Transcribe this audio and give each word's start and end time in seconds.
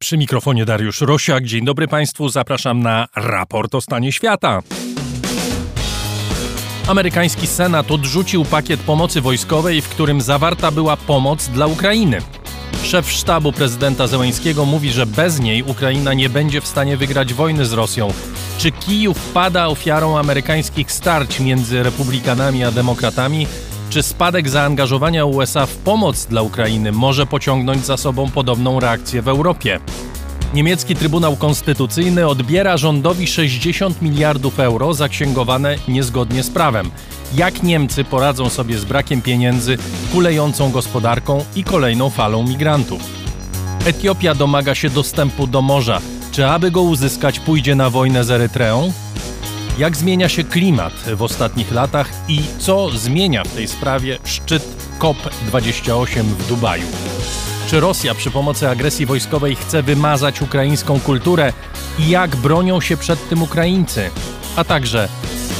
Przy 0.00 0.18
mikrofonie 0.18 0.64
Dariusz 0.64 1.00
Rosiak. 1.00 1.44
Dzień 1.44 1.64
dobry 1.64 1.88
Państwu. 1.88 2.28
Zapraszam 2.28 2.80
na 2.80 3.08
raport 3.16 3.74
o 3.74 3.80
stanie 3.80 4.12
świata. 4.12 4.62
Amerykański 6.88 7.46
Senat 7.46 7.90
odrzucił 7.90 8.44
pakiet 8.44 8.80
pomocy 8.80 9.20
wojskowej, 9.20 9.82
w 9.82 9.88
którym 9.88 10.20
zawarta 10.20 10.70
była 10.70 10.96
pomoc 10.96 11.48
dla 11.48 11.66
Ukrainy. 11.66 12.22
Szef 12.82 13.12
sztabu 13.12 13.52
prezydenta 13.52 14.06
Zełęńskiego 14.06 14.64
mówi, 14.64 14.90
że 14.90 15.06
bez 15.06 15.40
niej 15.40 15.62
Ukraina 15.62 16.14
nie 16.14 16.28
będzie 16.28 16.60
w 16.60 16.66
stanie 16.66 16.96
wygrać 16.96 17.34
wojny 17.34 17.66
z 17.66 17.72
Rosją. 17.72 18.12
Czy 18.58 18.72
Kijów 18.72 19.30
pada 19.34 19.66
ofiarą 19.66 20.18
amerykańskich 20.18 20.92
starć 20.92 21.40
między 21.40 21.82
republikanami 21.82 22.64
a 22.64 22.70
demokratami? 22.70 23.46
Czy 23.90 24.02
spadek 24.02 24.48
zaangażowania 24.48 25.24
USA 25.24 25.66
w 25.66 25.76
pomoc 25.76 26.26
dla 26.26 26.42
Ukrainy 26.42 26.92
może 26.92 27.26
pociągnąć 27.26 27.86
za 27.86 27.96
sobą 27.96 28.30
podobną 28.30 28.80
reakcję 28.80 29.22
w 29.22 29.28
Europie? 29.28 29.80
Niemiecki 30.54 30.96
Trybunał 30.96 31.36
Konstytucyjny 31.36 32.28
odbiera 32.28 32.76
rządowi 32.76 33.26
60 33.26 34.02
miliardów 34.02 34.60
euro 34.60 34.94
zaksięgowane 34.94 35.76
niezgodnie 35.88 36.42
z 36.42 36.50
prawem. 36.50 36.90
Jak 37.34 37.62
Niemcy 37.62 38.04
poradzą 38.04 38.48
sobie 38.48 38.78
z 38.78 38.84
brakiem 38.84 39.22
pieniędzy, 39.22 39.78
kulejącą 40.12 40.70
gospodarką 40.70 41.44
i 41.56 41.64
kolejną 41.64 42.10
falą 42.10 42.42
migrantów? 42.42 43.00
Etiopia 43.86 44.34
domaga 44.34 44.74
się 44.74 44.90
dostępu 44.90 45.46
do 45.46 45.62
morza. 45.62 46.00
Czy 46.32 46.46
aby 46.46 46.70
go 46.70 46.82
uzyskać 46.82 47.40
pójdzie 47.40 47.74
na 47.74 47.90
wojnę 47.90 48.24
z 48.24 48.30
Erytreą? 48.30 48.92
Jak 49.78 49.96
zmienia 49.96 50.28
się 50.28 50.44
klimat 50.44 50.92
w 50.92 51.22
ostatnich 51.22 51.72
latach 51.72 52.10
i 52.28 52.40
co 52.58 52.90
zmienia 52.90 53.44
w 53.44 53.54
tej 53.54 53.68
sprawie 53.68 54.18
szczyt 54.24 54.62
COP28 54.98 56.22
w 56.22 56.48
Dubaju? 56.48 56.86
Czy 57.68 57.80
Rosja 57.80 58.14
przy 58.14 58.30
pomocy 58.30 58.68
agresji 58.68 59.06
wojskowej 59.06 59.56
chce 59.56 59.82
wymazać 59.82 60.42
ukraińską 60.42 61.00
kulturę 61.00 61.52
i 61.98 62.10
jak 62.10 62.36
bronią 62.36 62.80
się 62.80 62.96
przed 62.96 63.28
tym 63.28 63.42
Ukraińcy? 63.42 64.10
A 64.56 64.64
także 64.64 65.08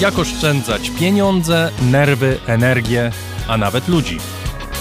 jak 0.00 0.18
oszczędzać 0.18 0.90
pieniądze, 0.90 1.70
nerwy, 1.82 2.38
energię, 2.46 3.12
a 3.48 3.56
nawet 3.56 3.88
ludzi? 3.88 4.18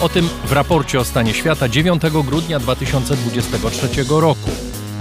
O 0.01 0.09
tym 0.09 0.29
w 0.45 0.51
raporcie 0.51 0.99
o 0.99 1.05
stanie 1.05 1.33
świata 1.33 1.69
9 1.69 2.01
grudnia 2.25 2.59
2023 2.59 3.87
roku. 4.09 4.51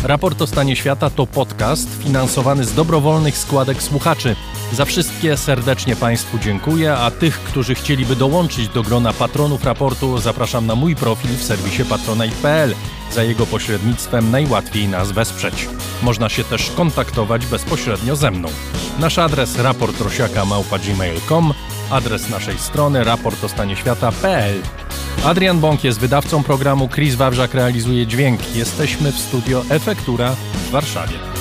Raport 0.06 0.42
o 0.42 0.46
stanie 0.46 0.76
świata 0.76 1.10
to 1.10 1.26
podcast 1.26 2.02
finansowany 2.02 2.64
z 2.64 2.74
dobrowolnych 2.74 3.38
składek 3.38 3.82
słuchaczy. 3.82 4.36
Za 4.72 4.84
wszystkie 4.84 5.36
serdecznie 5.36 5.96
Państwu 5.96 6.38
dziękuję, 6.38 6.94
a 6.96 7.10
tych, 7.10 7.40
którzy 7.40 7.74
chcieliby 7.74 8.16
dołączyć 8.16 8.68
do 8.68 8.82
grona 8.82 9.12
patronów 9.12 9.64
raportu, 9.64 10.18
zapraszam 10.18 10.66
na 10.66 10.74
mój 10.74 10.96
profil 10.96 11.30
w 11.30 11.42
serwisie 11.42 11.84
patronite.pl. 11.84 12.74
Za 13.12 13.22
jego 13.22 13.46
pośrednictwem 13.46 14.30
najłatwiej 14.30 14.88
nas 14.88 15.12
wesprzeć. 15.12 15.68
Można 16.02 16.28
się 16.28 16.44
też 16.44 16.70
kontaktować 16.70 17.46
bezpośrednio 17.46 18.16
ze 18.16 18.30
mną. 18.30 18.48
Nasz 18.98 19.18
adres 19.18 19.58
raportrosiaka.gmail.com, 19.58 21.54
adres 21.90 22.30
naszej 22.30 22.58
strony 22.58 23.04
raportostanieświata.pl. 23.04 24.62
Adrian 25.24 25.60
Bąk 25.60 25.84
jest 25.84 26.00
wydawcą 26.00 26.42
programu, 26.42 26.88
Chris 26.88 27.14
Wawrzak 27.14 27.54
realizuje 27.54 28.06
dźwięk. 28.06 28.56
Jesteśmy 28.56 29.12
w 29.12 29.18
studio 29.18 29.62
Efektura 29.70 30.36
w 30.68 30.70
Warszawie. 30.70 31.35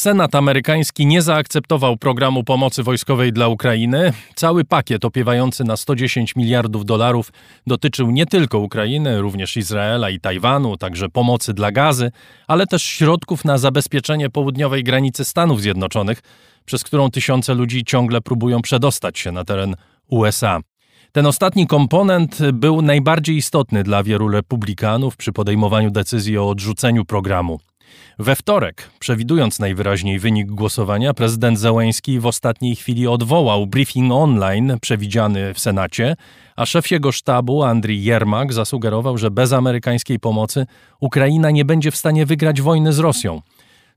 Senat 0.00 0.34
amerykański 0.34 1.06
nie 1.06 1.22
zaakceptował 1.22 1.96
programu 1.96 2.44
pomocy 2.44 2.82
wojskowej 2.82 3.32
dla 3.32 3.48
Ukrainy. 3.48 4.12
Cały 4.34 4.64
pakiet 4.64 5.04
opiewający 5.04 5.64
na 5.64 5.76
110 5.76 6.36
miliardów 6.36 6.84
dolarów 6.84 7.32
dotyczył 7.66 8.10
nie 8.10 8.26
tylko 8.26 8.58
Ukrainy, 8.58 9.20
również 9.20 9.56
Izraela 9.56 10.10
i 10.10 10.20
Tajwanu, 10.20 10.76
także 10.76 11.08
pomocy 11.08 11.54
dla 11.54 11.72
gazy, 11.72 12.10
ale 12.48 12.66
też 12.66 12.82
środków 12.82 13.44
na 13.44 13.58
zabezpieczenie 13.58 14.30
południowej 14.30 14.84
granicy 14.84 15.24
Stanów 15.24 15.60
Zjednoczonych, 15.60 16.20
przez 16.64 16.84
którą 16.84 17.10
tysiące 17.10 17.54
ludzi 17.54 17.84
ciągle 17.84 18.20
próbują 18.20 18.62
przedostać 18.62 19.18
się 19.18 19.32
na 19.32 19.44
teren 19.44 19.74
USA. 20.08 20.60
Ten 21.12 21.26
ostatni 21.26 21.66
komponent 21.66 22.38
był 22.52 22.82
najbardziej 22.82 23.36
istotny 23.36 23.82
dla 23.82 24.02
wielu 24.02 24.28
republikanów 24.28 25.16
przy 25.16 25.32
podejmowaniu 25.32 25.90
decyzji 25.90 26.38
o 26.38 26.48
odrzuceniu 26.48 27.04
programu. 27.04 27.60
We 28.18 28.36
wtorek, 28.36 28.90
przewidując 28.98 29.58
najwyraźniej 29.58 30.18
wynik 30.18 30.50
głosowania, 30.50 31.14
prezydent 31.14 31.58
Zełęński 31.58 32.20
w 32.20 32.26
ostatniej 32.26 32.76
chwili 32.76 33.06
odwołał 33.06 33.66
briefing 33.66 34.12
online 34.12 34.76
przewidziany 34.80 35.54
w 35.54 35.60
Senacie, 35.60 36.16
a 36.56 36.66
szef 36.66 36.90
jego 36.90 37.12
sztabu, 37.12 37.62
Andrii 37.62 38.04
Jermak, 38.04 38.52
zasugerował, 38.52 39.18
że 39.18 39.30
bez 39.30 39.52
amerykańskiej 39.52 40.18
pomocy 40.18 40.66
Ukraina 41.00 41.50
nie 41.50 41.64
będzie 41.64 41.90
w 41.90 41.96
stanie 41.96 42.26
wygrać 42.26 42.60
wojny 42.60 42.92
z 42.92 42.98
Rosją. 42.98 43.42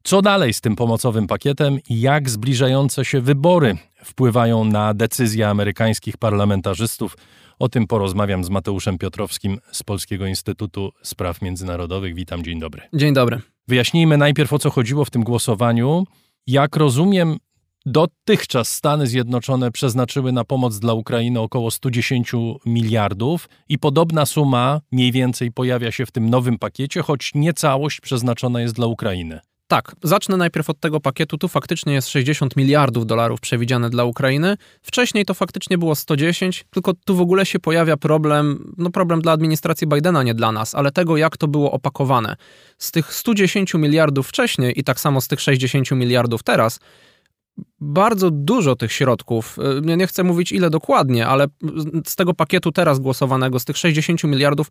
Co 0.04 0.22
dalej 0.22 0.54
z 0.54 0.62
tym 0.62 0.76
pomocowym 0.76 1.28
pakietem 1.28 1.80
i 1.90 2.02
jak 2.02 2.30
zbliżające 2.30 3.06
się 3.06 3.22
wybory 3.22 3.78
wpływają 4.04 4.66
na 4.66 4.94
decyzje 4.94 5.50
amerykańskich 5.50 6.18
parlamentarzystów? 6.18 7.18
O 7.60 7.70
tym 7.70 7.88
porozmawiam 7.88 8.44
z 8.44 8.50
Mateuszem 8.50 8.98
Piotrowskim 8.98 9.60
z 9.72 9.84
Polskiego 9.84 10.26
Instytutu 10.26 10.92
Spraw 11.02 11.42
Międzynarodowych. 11.42 12.16
Witam, 12.16 12.44
dzień 12.44 12.60
dobry. 12.60 12.82
Dzień 12.94 13.14
dobry. 13.14 13.53
Wyjaśnijmy 13.68 14.18
najpierw, 14.18 14.54
o 14.54 14.60
co 14.60 14.70
chodziło 14.70 15.06
w 15.06 15.10
tym 15.10 15.24
głosowaniu. 15.24 16.04
Jak 16.48 16.76
rozumiem, 16.76 17.38
dotychczas 17.86 18.74
Stany 18.74 19.08
Zjednoczone 19.08 19.72
przeznaczyły 19.72 20.32
na 20.32 20.44
pomoc 20.44 20.80
dla 20.80 20.94
Ukrainy 20.94 21.40
około 21.40 21.72
110 21.72 22.32
miliardów 22.66 23.50
i 23.70 23.80
podobna 23.80 24.26
suma 24.26 24.82
mniej 24.92 25.12
więcej 25.12 25.52
pojawia 25.52 25.92
się 25.92 26.06
w 26.06 26.12
tym 26.12 26.30
nowym 26.30 26.60
pakiecie, 26.60 27.02
choć 27.02 27.32
nie 27.36 27.54
całość 27.54 28.02
przeznaczona 28.02 28.62
jest 28.62 28.76
dla 28.76 28.88
Ukrainy. 28.88 29.40
Tak, 29.74 29.96
zacznę 30.04 30.38
najpierw 30.38 30.70
od 30.70 30.80
tego 30.80 31.00
pakietu. 31.00 31.38
Tu 31.38 31.48
faktycznie 31.48 31.94
jest 31.94 32.10
60 32.10 32.56
miliardów 32.56 33.06
dolarów 33.06 33.42
przewidziane 33.42 33.90
dla 33.90 34.04
Ukrainy. 34.04 34.58
Wcześniej 34.82 35.26
to 35.26 35.34
faktycznie 35.34 35.78
było 35.78 35.96
110, 35.96 36.66
tylko 36.72 36.94
tu 37.06 37.16
w 37.16 37.22
ogóle 37.22 37.46
się 37.46 37.60
pojawia 37.60 37.98
problem, 37.98 38.74
no 38.78 38.90
problem 38.90 39.22
dla 39.22 39.32
administracji 39.32 39.88
Bidena, 39.88 40.24
nie 40.24 40.34
dla 40.34 40.52
nas, 40.52 40.76
ale 40.76 40.92
tego, 40.92 41.18
jak 41.18 41.38
to 41.38 41.48
było 41.48 41.72
opakowane. 41.72 42.36
Z 42.78 42.92
tych 42.92 43.14
110 43.14 43.74
miliardów 43.74 44.28
wcześniej 44.28 44.80
i 44.80 44.84
tak 44.84 45.00
samo 45.00 45.22
z 45.22 45.28
tych 45.28 45.42
60 45.42 45.92
miliardów 45.92 46.44
teraz, 46.44 46.80
bardzo 47.80 48.32
dużo 48.32 48.76
tych 48.76 48.92
środków, 48.92 49.58
y, 49.90 49.98
nie 49.98 50.08
chcę 50.08 50.24
mówić 50.24 50.52
ile 50.52 50.70
dokładnie, 50.70 51.28
ale 51.28 51.48
z 52.08 52.16
tego 52.16 52.34
pakietu 52.34 52.72
teraz 52.72 53.00
głosowanego, 53.00 53.60
z 53.60 53.66
tych 53.66 53.78
60 53.78 54.24
miliardów, 54.24 54.68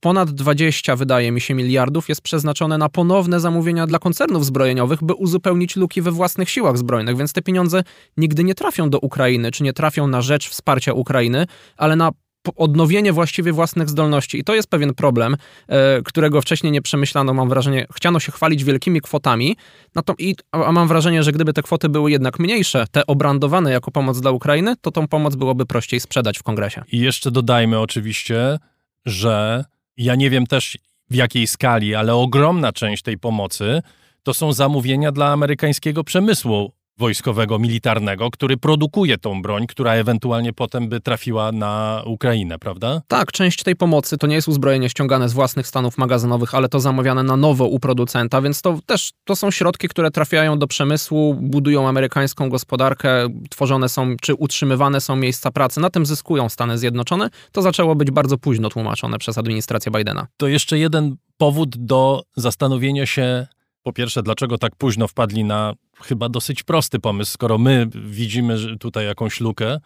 ponad 0.00 0.30
20, 0.30 0.96
wydaje 0.96 1.32
mi 1.32 1.40
się, 1.40 1.54
miliardów 1.54 2.08
jest 2.08 2.20
przeznaczone 2.20 2.78
na 2.78 2.88
ponowne 2.88 3.40
zamówienia 3.40 3.86
dla 3.86 3.98
koncernów 3.98 4.44
zbrojeniowych, 4.46 5.04
by 5.04 5.14
uzupełnić 5.14 5.76
luki 5.76 6.02
we 6.02 6.10
własnych 6.10 6.50
siłach 6.50 6.78
zbrojnych, 6.78 7.16
więc 7.16 7.32
te 7.32 7.42
pieniądze 7.42 7.84
nigdy 8.16 8.44
nie 8.44 8.54
trafią 8.54 8.90
do 8.90 8.98
Ukrainy, 8.98 9.50
czy 9.50 9.62
nie 9.62 9.72
trafią 9.72 10.06
na 10.06 10.22
rzecz 10.22 10.48
wsparcia 10.48 10.92
Ukrainy, 10.92 11.46
ale 11.76 11.96
na 11.96 12.10
odnowienie 12.56 13.12
właściwie 13.12 13.52
własnych 13.52 13.88
zdolności. 13.88 14.38
I 14.38 14.44
to 14.44 14.54
jest 14.54 14.68
pewien 14.68 14.94
problem, 14.94 15.36
e, 15.68 16.02
którego 16.02 16.40
wcześniej 16.40 16.72
nie 16.72 16.82
przemyślano, 16.82 17.34
mam 17.34 17.48
wrażenie. 17.48 17.86
Chciano 17.94 18.20
się 18.20 18.32
chwalić 18.32 18.64
wielkimi 18.64 19.00
kwotami, 19.00 19.56
to, 20.04 20.14
i, 20.18 20.34
a 20.52 20.72
mam 20.72 20.88
wrażenie, 20.88 21.22
że 21.22 21.32
gdyby 21.32 21.52
te 21.52 21.62
kwoty 21.62 21.88
były 21.88 22.10
jednak 22.10 22.38
mniejsze, 22.38 22.86
te 22.90 23.06
obrandowane 23.06 23.70
jako 23.72 23.90
pomoc 23.90 24.20
dla 24.20 24.30
Ukrainy, 24.30 24.74
to 24.80 24.90
tą 24.90 25.08
pomoc 25.08 25.36
byłoby 25.36 25.66
prościej 25.66 26.00
sprzedać 26.00 26.38
w 26.38 26.42
kongresie. 26.42 26.82
I 26.92 26.98
jeszcze 26.98 27.30
dodajmy 27.30 27.78
oczywiście, 27.78 28.58
że 29.06 29.64
ja 29.96 30.14
nie 30.14 30.30
wiem 30.30 30.46
też 30.46 30.78
w 31.10 31.14
jakiej 31.14 31.46
skali, 31.46 31.94
ale 31.94 32.14
ogromna 32.14 32.72
część 32.72 33.02
tej 33.02 33.18
pomocy 33.18 33.82
to 34.22 34.34
są 34.34 34.52
zamówienia 34.52 35.12
dla 35.12 35.32
amerykańskiego 35.32 36.04
przemysłu 36.04 36.72
wojskowego, 36.98 37.58
militarnego, 37.58 38.30
który 38.30 38.56
produkuje 38.56 39.18
tą 39.18 39.42
broń, 39.42 39.66
która 39.66 39.92
ewentualnie 39.92 40.52
potem 40.52 40.88
by 40.88 41.00
trafiła 41.00 41.52
na 41.52 42.02
Ukrainę, 42.06 42.58
prawda? 42.58 43.02
Tak, 43.08 43.32
część 43.32 43.62
tej 43.62 43.76
pomocy 43.76 44.18
to 44.18 44.26
nie 44.26 44.34
jest 44.34 44.48
uzbrojenie 44.48 44.90
ściągane 44.90 45.28
z 45.28 45.32
własnych 45.32 45.66
stanów 45.66 45.98
magazynowych, 45.98 46.54
ale 46.54 46.68
to 46.68 46.80
zamawiane 46.80 47.22
na 47.22 47.36
nowo 47.36 47.66
u 47.66 47.78
producenta, 47.78 48.42
więc 48.42 48.62
to 48.62 48.78
też 48.86 49.10
to 49.24 49.36
są 49.36 49.50
środki, 49.50 49.88
które 49.88 50.10
trafiają 50.10 50.58
do 50.58 50.66
przemysłu, 50.66 51.34
budują 51.34 51.88
amerykańską 51.88 52.48
gospodarkę, 52.48 53.28
tworzone 53.50 53.88
są 53.88 54.16
czy 54.20 54.34
utrzymywane 54.34 55.00
są 55.00 55.16
miejsca 55.16 55.50
pracy. 55.50 55.80
Na 55.80 55.90
tym 55.90 56.06
zyskują 56.06 56.48
Stany 56.48 56.78
Zjednoczone. 56.78 57.30
To 57.52 57.62
zaczęło 57.62 57.94
być 57.94 58.10
bardzo 58.10 58.38
późno 58.38 58.68
tłumaczone 58.68 59.18
przez 59.18 59.38
administrację 59.38 59.92
Bidena. 59.92 60.26
To 60.36 60.48
jeszcze 60.48 60.78
jeden 60.78 61.16
powód 61.38 61.76
do 61.76 62.22
zastanowienia 62.36 63.06
się, 63.06 63.46
po 63.86 63.92
pierwsze, 63.92 64.22
dlaczego 64.22 64.58
tak 64.58 64.76
późno 64.76 65.08
wpadli 65.08 65.44
na 65.44 65.74
chyba 66.02 66.28
dosyć 66.28 66.62
prosty 66.62 66.98
pomysł, 66.98 67.32
skoro 67.32 67.58
my 67.58 67.86
widzimy 67.94 68.76
tutaj 68.78 69.06
jakąś 69.06 69.40
lukę, 69.40 69.78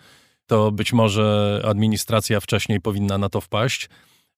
to 0.46 0.72
być 0.72 0.92
może 0.92 1.60
administracja 1.64 2.40
wcześniej 2.40 2.80
powinna 2.80 3.18
na 3.18 3.28
to 3.28 3.40
wpaść, 3.40 3.88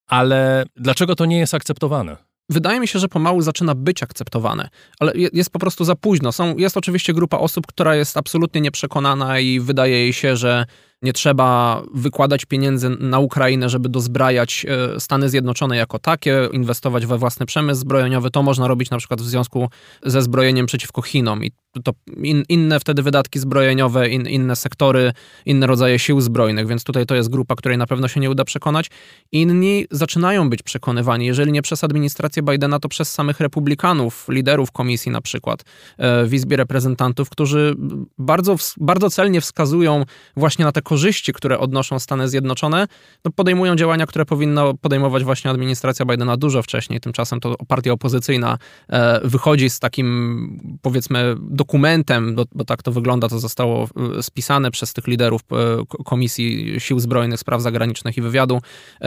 ale 0.06 0.64
dlaczego 0.76 1.14
to 1.14 1.26
nie 1.26 1.38
jest 1.38 1.54
akceptowane? 1.54 2.16
wydaje 2.48 2.80
mi 2.80 2.88
się, 2.88 2.98
że 2.98 3.08
pomału 3.08 3.42
zaczyna 3.42 3.74
być 3.74 4.02
akceptowane, 4.02 4.68
ale 5.00 5.12
jest 5.32 5.50
po 5.50 5.58
prostu 5.58 5.84
za 5.84 5.96
późno. 5.96 6.32
Są, 6.32 6.56
jest 6.56 6.76
oczywiście 6.76 7.12
grupa 7.14 7.38
osób, 7.38 7.66
która 7.66 7.96
jest 7.96 8.16
absolutnie 8.16 8.60
nieprzekonana 8.60 9.40
i 9.40 9.60
wydaje 9.60 9.96
jej 9.96 10.12
się, 10.12 10.36
że 10.36 10.66
nie 11.02 11.12
trzeba 11.12 11.82
wykładać 11.94 12.44
pieniędzy 12.44 12.90
na 12.90 13.18
Ukrainę, 13.18 13.68
żeby 13.68 13.88
dozbrajać 13.88 14.66
e, 14.68 15.00
Stany 15.00 15.28
Zjednoczone 15.28 15.76
jako 15.76 15.98
takie, 15.98 16.48
inwestować 16.52 17.06
we 17.06 17.18
własny 17.18 17.46
przemysł 17.46 17.80
zbrojeniowy. 17.80 18.30
To 18.30 18.42
można 18.42 18.68
robić 18.68 18.90
na 18.90 18.98
przykład 18.98 19.20
w 19.20 19.24
związku 19.24 19.68
ze 20.02 20.22
zbrojeniem 20.22 20.66
przeciwko 20.66 21.02
Chinom. 21.02 21.44
I 21.44 21.50
to 21.84 21.92
in, 22.16 22.42
inne 22.48 22.80
wtedy 22.80 23.02
wydatki 23.02 23.38
zbrojeniowe, 23.38 24.08
in, 24.08 24.26
inne 24.26 24.56
sektory, 24.56 25.12
inne 25.46 25.66
rodzaje 25.66 25.98
sił 25.98 26.20
zbrojnych, 26.20 26.66
więc 26.66 26.84
tutaj 26.84 27.06
to 27.06 27.14
jest 27.14 27.30
grupa, 27.30 27.54
której 27.54 27.78
na 27.78 27.86
pewno 27.86 28.08
się 28.08 28.20
nie 28.20 28.30
uda 28.30 28.44
przekonać. 28.44 28.90
Inni 29.32 29.86
zaczynają 29.90 30.50
być 30.50 30.62
przekonywani, 30.62 31.26
jeżeli 31.26 31.52
nie 31.52 31.62
przez 31.62 31.84
administrację 31.84 32.42
Bidena, 32.42 32.78
to 32.78 32.88
przez 32.88 33.12
samych 33.12 33.40
republikanów, 33.40 34.26
liderów 34.28 34.72
komisji 34.72 35.12
na 35.12 35.20
przykład 35.20 35.62
e, 35.98 36.26
w 36.26 36.34
Izbie 36.34 36.56
Reprezentantów, 36.56 37.30
którzy 37.30 37.74
bardzo, 38.18 38.56
bardzo 38.76 39.10
celnie 39.10 39.40
wskazują 39.40 40.04
właśnie 40.36 40.64
na 40.64 40.72
te 40.72 40.82
korzyści, 40.92 41.32
które 41.32 41.58
odnoszą 41.58 41.98
Stany 41.98 42.28
Zjednoczone, 42.28 42.86
no 43.24 43.30
podejmują 43.36 43.76
działania, 43.76 44.06
które 44.06 44.24
powinna 44.24 44.74
podejmować 44.80 45.24
właśnie 45.24 45.50
administracja 45.50 46.06
Bidena 46.06 46.36
dużo 46.36 46.62
wcześniej. 46.62 47.00
Tymczasem 47.00 47.40
to 47.40 47.56
partia 47.68 47.92
opozycyjna 47.92 48.58
e, 48.88 49.20
wychodzi 49.24 49.70
z 49.70 49.78
takim, 49.78 50.78
powiedzmy, 50.82 51.34
dokumentem, 51.40 52.34
bo, 52.34 52.44
bo 52.54 52.64
tak 52.64 52.82
to 52.82 52.92
wygląda, 52.92 53.28
to 53.28 53.38
zostało 53.38 53.88
e, 54.18 54.22
spisane 54.22 54.70
przez 54.70 54.92
tych 54.92 55.06
liderów 55.06 55.40
e, 55.52 56.04
Komisji 56.04 56.80
Sił 56.80 57.00
Zbrojnych, 57.00 57.40
Spraw 57.40 57.62
Zagranicznych 57.62 58.16
i 58.16 58.22
Wywiadu, 58.22 58.60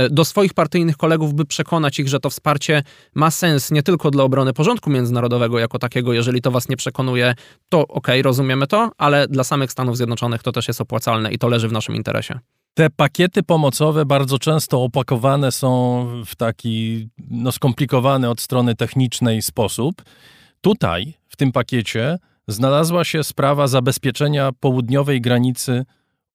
do 0.10 0.26
swoich 0.26 0.54
partyjnych 0.54 0.98
kolegów, 0.98 1.34
by 1.34 1.46
przekonać 1.46 2.00
ich, 2.00 2.08
że 2.08 2.20
to 2.20 2.30
wsparcie 2.30 2.84
ma 3.16 3.32
sens 3.32 3.72
nie 3.72 3.84
tylko 3.84 4.12
dla 4.12 4.24
obrony 4.24 4.54
porządku 4.54 4.90
międzynarodowego 4.90 5.60
jako 5.60 5.80
takiego, 5.80 6.14
jeżeli 6.14 6.42
to 6.42 6.52
was 6.52 6.70
nie 6.70 6.78
przekonuje, 6.78 7.36
to 7.70 7.82
okej, 7.82 7.90
okay, 7.98 8.22
rozumiemy 8.22 8.68
to, 8.68 8.92
ale 8.98 9.28
dla 9.28 9.44
samych 9.44 9.72
Stanów 9.72 9.98
Zjednoczonych 9.98 10.44
to 10.44 10.52
też 10.52 10.68
jest 10.68 10.82
opłacalne 10.82 11.32
i 11.32 11.38
to 11.38 11.48
leży 11.48 11.68
w 11.68 11.72
naszym 11.75 11.95
interesie. 11.95 12.39
Te 12.74 12.89
pakiety 12.89 13.44
pomocowe 13.44 14.06
bardzo 14.06 14.39
często 14.39 14.83
opakowane 14.83 15.51
są 15.51 16.06
w 16.25 16.36
taki 16.36 17.07
no, 17.30 17.51
skomplikowany 17.51 18.30
od 18.30 18.42
strony 18.42 18.75
technicznej 18.75 19.42
sposób. 19.42 20.04
Tutaj, 20.62 21.13
w 21.30 21.36
tym 21.36 21.51
pakiecie, 21.51 22.18
znalazła 22.48 23.04
się 23.04 23.24
sprawa 23.24 23.68
zabezpieczenia 23.68 24.51
południowej 24.60 25.22
granicy 25.22 25.86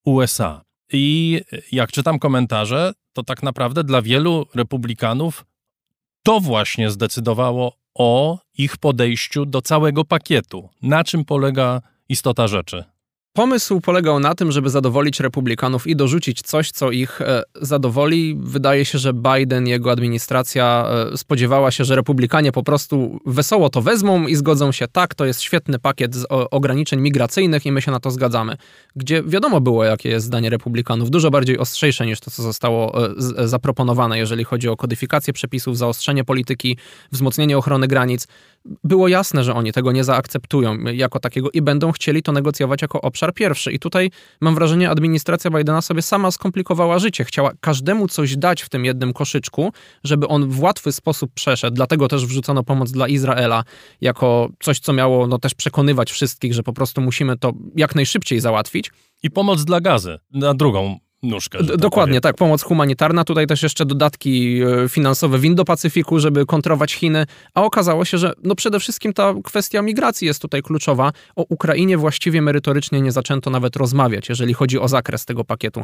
USA. 0.04 0.62
I 0.92 1.40
jak 1.72 1.92
czytam 1.92 2.18
komentarze, 2.18 2.92
to 3.12 3.22
tak 3.22 3.42
naprawdę 3.42 3.84
dla 3.84 4.02
wielu 4.02 4.46
republikanów 4.54 5.44
to 6.22 6.40
właśnie 6.40 6.90
zdecydowało 6.90 7.76
o 7.94 8.38
ich 8.58 8.76
podejściu 8.76 9.46
do 9.46 9.62
całego 9.62 10.04
pakietu. 10.04 10.68
Na 10.82 11.04
czym 11.04 11.24
polega 11.24 11.82
istota 12.08 12.48
rzeczy? 12.48 12.84
Pomysł 13.32 13.80
polegał 13.80 14.20
na 14.20 14.34
tym, 14.34 14.52
żeby 14.52 14.70
zadowolić 14.70 15.20
republikanów 15.20 15.86
i 15.86 15.96
dorzucić 15.96 16.42
coś, 16.42 16.70
co 16.70 16.90
ich 16.90 17.20
e, 17.20 17.42
zadowoli. 17.54 18.36
Wydaje 18.40 18.84
się, 18.84 18.98
że 18.98 19.12
Biden, 19.12 19.66
jego 19.66 19.90
administracja 19.90 20.86
e, 21.12 21.16
spodziewała 21.16 21.70
się, 21.70 21.84
że 21.84 21.96
republikanie 21.96 22.52
po 22.52 22.62
prostu 22.62 23.20
wesoło 23.26 23.68
to 23.68 23.82
wezmą 23.82 24.26
i 24.26 24.36
zgodzą 24.36 24.72
się, 24.72 24.88
tak, 24.88 25.14
to 25.14 25.24
jest 25.24 25.42
świetny 25.42 25.78
pakiet 25.78 26.14
z 26.14 26.26
ograniczeń 26.30 27.00
migracyjnych 27.00 27.66
i 27.66 27.72
my 27.72 27.82
się 27.82 27.90
na 27.90 28.00
to 28.00 28.10
zgadzamy. 28.10 28.56
Gdzie 28.96 29.22
wiadomo 29.22 29.60
było, 29.60 29.84
jakie 29.84 30.08
jest 30.08 30.26
zdanie 30.26 30.50
republikanów, 30.50 31.10
dużo 31.10 31.30
bardziej 31.30 31.58
ostrzejsze 31.58 32.06
niż 32.06 32.20
to, 32.20 32.30
co 32.30 32.42
zostało 32.42 33.06
e, 33.06 33.48
zaproponowane, 33.48 34.18
jeżeli 34.18 34.44
chodzi 34.44 34.68
o 34.68 34.76
kodyfikację 34.76 35.32
przepisów, 35.32 35.78
zaostrzenie 35.78 36.24
polityki, 36.24 36.76
wzmocnienie 37.12 37.58
ochrony 37.58 37.88
granic 37.88 38.26
było 38.64 39.08
jasne, 39.08 39.44
że 39.44 39.54
oni 39.54 39.72
tego 39.72 39.92
nie 39.92 40.04
zaakceptują 40.04 40.78
jako 40.78 41.20
takiego 41.20 41.50
i 41.50 41.62
będą 41.62 41.92
chcieli 41.92 42.22
to 42.22 42.32
negocjować 42.32 42.82
jako 42.82 43.00
obszar 43.00 43.34
pierwszy. 43.34 43.72
I 43.72 43.78
tutaj 43.78 44.10
mam 44.40 44.54
wrażenie, 44.54 44.90
administracja 44.90 45.50
Bidena 45.50 45.82
sobie 45.82 46.02
sama 46.02 46.30
skomplikowała 46.30 46.98
życie. 46.98 47.24
Chciała 47.24 47.52
każdemu 47.60 48.08
coś 48.08 48.36
dać 48.36 48.62
w 48.62 48.68
tym 48.68 48.84
jednym 48.84 49.12
koszyczku, 49.12 49.72
żeby 50.04 50.28
on 50.28 50.48
w 50.48 50.60
łatwy 50.60 50.92
sposób 50.92 51.30
przeszedł. 51.34 51.74
Dlatego 51.74 52.08
też 52.08 52.26
wrzucono 52.26 52.62
pomoc 52.62 52.90
dla 52.90 53.08
Izraela 53.08 53.64
jako 54.00 54.48
coś, 54.60 54.78
co 54.78 54.92
miało 54.92 55.26
no, 55.26 55.38
też 55.38 55.54
przekonywać 55.54 56.12
wszystkich, 56.12 56.54
że 56.54 56.62
po 56.62 56.72
prostu 56.72 57.00
musimy 57.00 57.36
to 57.36 57.52
jak 57.76 57.94
najszybciej 57.94 58.40
załatwić. 58.40 58.90
I 59.22 59.30
pomoc 59.30 59.64
dla 59.64 59.80
gazy 59.80 60.18
na 60.32 60.54
drugą 60.54 60.98
nóżkę. 61.22 61.58
Tak 61.58 61.76
dokładnie, 61.76 62.12
powiem. 62.12 62.20
tak. 62.20 62.36
Pomoc 62.36 62.62
humanitarna, 62.62 63.24
tutaj 63.24 63.46
też 63.46 63.62
jeszcze 63.62 63.86
dodatki 63.86 64.60
e, 64.62 64.88
finansowe 64.88 65.38
w 65.38 65.44
Indo-Pacyfiku, 65.44 66.18
żeby 66.18 66.46
kontrować 66.46 66.92
Chiny, 66.92 67.26
a 67.54 67.62
okazało 67.62 68.04
się, 68.04 68.18
że 68.18 68.32
no 68.42 68.54
przede 68.54 68.80
wszystkim 68.80 69.12
ta 69.12 69.34
kwestia 69.44 69.82
migracji 69.82 70.26
jest 70.26 70.42
tutaj 70.42 70.62
kluczowa. 70.62 71.12
O 71.36 71.44
Ukrainie 71.48 71.96
właściwie 71.98 72.42
merytorycznie 72.42 73.00
nie 73.00 73.12
zaczęto 73.12 73.50
nawet 73.50 73.76
rozmawiać, 73.76 74.28
jeżeli 74.28 74.54
chodzi 74.54 74.78
o 74.78 74.88
zakres 74.88 75.24
tego 75.24 75.44
pakietu. 75.44 75.82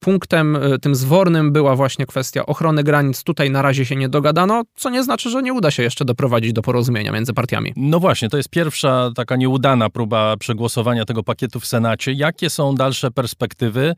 Punktem 0.00 0.56
e, 0.56 0.78
tym 0.78 0.94
zwornym 0.94 1.52
była 1.52 1.76
właśnie 1.76 2.06
kwestia 2.06 2.46
ochrony 2.46 2.84
granic. 2.84 3.22
Tutaj 3.22 3.50
na 3.50 3.62
razie 3.62 3.84
się 3.84 3.96
nie 3.96 4.08
dogadano, 4.08 4.62
co 4.76 4.90
nie 4.90 5.02
znaczy, 5.02 5.30
że 5.30 5.42
nie 5.42 5.52
uda 5.52 5.70
się 5.70 5.82
jeszcze 5.82 6.04
doprowadzić 6.04 6.52
do 6.52 6.62
porozumienia 6.62 7.12
między 7.12 7.32
partiami. 7.32 7.72
No 7.76 8.00
właśnie, 8.00 8.28
to 8.28 8.36
jest 8.36 8.48
pierwsza 8.48 9.10
taka 9.14 9.36
nieudana 9.36 9.90
próba 9.90 10.36
przegłosowania 10.36 11.04
tego 11.04 11.22
pakietu 11.22 11.60
w 11.60 11.66
Senacie. 11.66 12.12
Jakie 12.12 12.50
są 12.50 12.74
dalsze 12.74 13.10
perspektywy? 13.10 13.94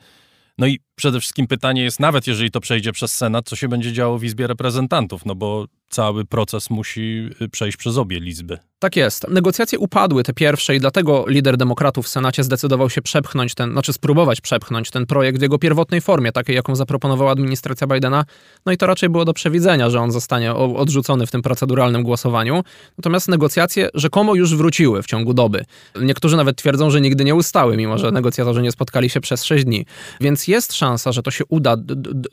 No 0.59 0.67
i 0.67 0.81
przede 0.95 1.21
wszystkim 1.21 1.47
pytanie 1.47 1.83
jest, 1.83 2.01
nawet 2.01 2.27
jeżeli 2.27 2.51
to 2.51 2.61
przejdzie 2.61 2.93
przez 2.93 3.15
Senat, 3.15 3.49
co 3.49 3.57
się 3.57 3.69
będzie 3.69 3.93
działo 3.93 4.19
w 4.19 4.25
Izbie 4.25 4.47
Reprezentantów, 4.47 5.27
no 5.27 5.35
bo 5.35 5.67
cały 5.89 6.25
proces 6.25 6.71
musi 6.71 7.31
y, 7.43 7.49
przejść 7.49 7.77
przez 7.77 7.97
obie 7.97 8.19
Izby. 8.19 8.59
Tak 8.79 8.97
jest. 8.97 9.29
Negocjacje 9.29 9.79
upadły, 9.79 10.25
te 10.25 10.33
pierwsze, 10.33 10.77
i 10.77 10.81
dlatego 10.81 11.25
lider 11.29 11.57
demokratów 11.57 12.07
w 12.07 12.09
Senacie 12.09 12.45
zdecydował 12.45 12.91
się 12.91 13.03
przepchnąć 13.03 13.55
ten, 13.55 13.73
znaczy 13.73 13.93
spróbować 13.93 14.41
przepchnąć 14.41 14.91
ten 14.91 15.07
projekt 15.07 15.39
w 15.39 15.43
jego 15.43 15.59
pierwotnej 15.59 16.01
formie, 16.01 16.33
takiej, 16.33 16.57
jaką 16.57 16.77
zaproponowała 16.77 17.33
administracja 17.33 17.87
Bidena. 17.87 18.25
No 18.67 18.73
i 18.73 18.77
to 18.77 18.87
raczej 18.87 19.09
było 19.09 19.25
do 19.25 19.33
przewidzenia, 19.33 19.91
że 19.91 20.01
on 20.01 20.13
zostanie 20.13 20.55
odrzucony 20.55 21.27
w 21.27 21.31
tym 21.31 21.43
proceduralnym 21.43 22.03
głosowaniu. 22.03 22.63
Natomiast 22.99 23.29
negocjacje 23.29 23.89
rzekomo 23.95 24.35
już 24.35 24.57
wróciły 24.57 25.03
w 25.03 25.07
ciągu 25.07 25.35
doby. 25.35 25.65
Niektórzy 26.03 26.37
nawet 26.37 26.57
twierdzą, 26.57 26.91
że 26.91 27.01
nigdy 27.01 27.25
nie 27.25 27.35
ustały, 27.35 27.77
mimo 27.77 27.99
że 27.99 28.11
negocjatorzy 28.11 28.63
nie 28.63 28.73
spotkali 28.73 29.11
się 29.11 29.21
przez 29.21 29.45
6 29.45 29.65
dni. 29.65 29.87
Więc 30.21 30.49
jest 30.49 30.73
szansa, 30.73 31.13
że 31.13 31.23
to 31.23 31.31
się 31.31 31.45
uda 31.49 31.77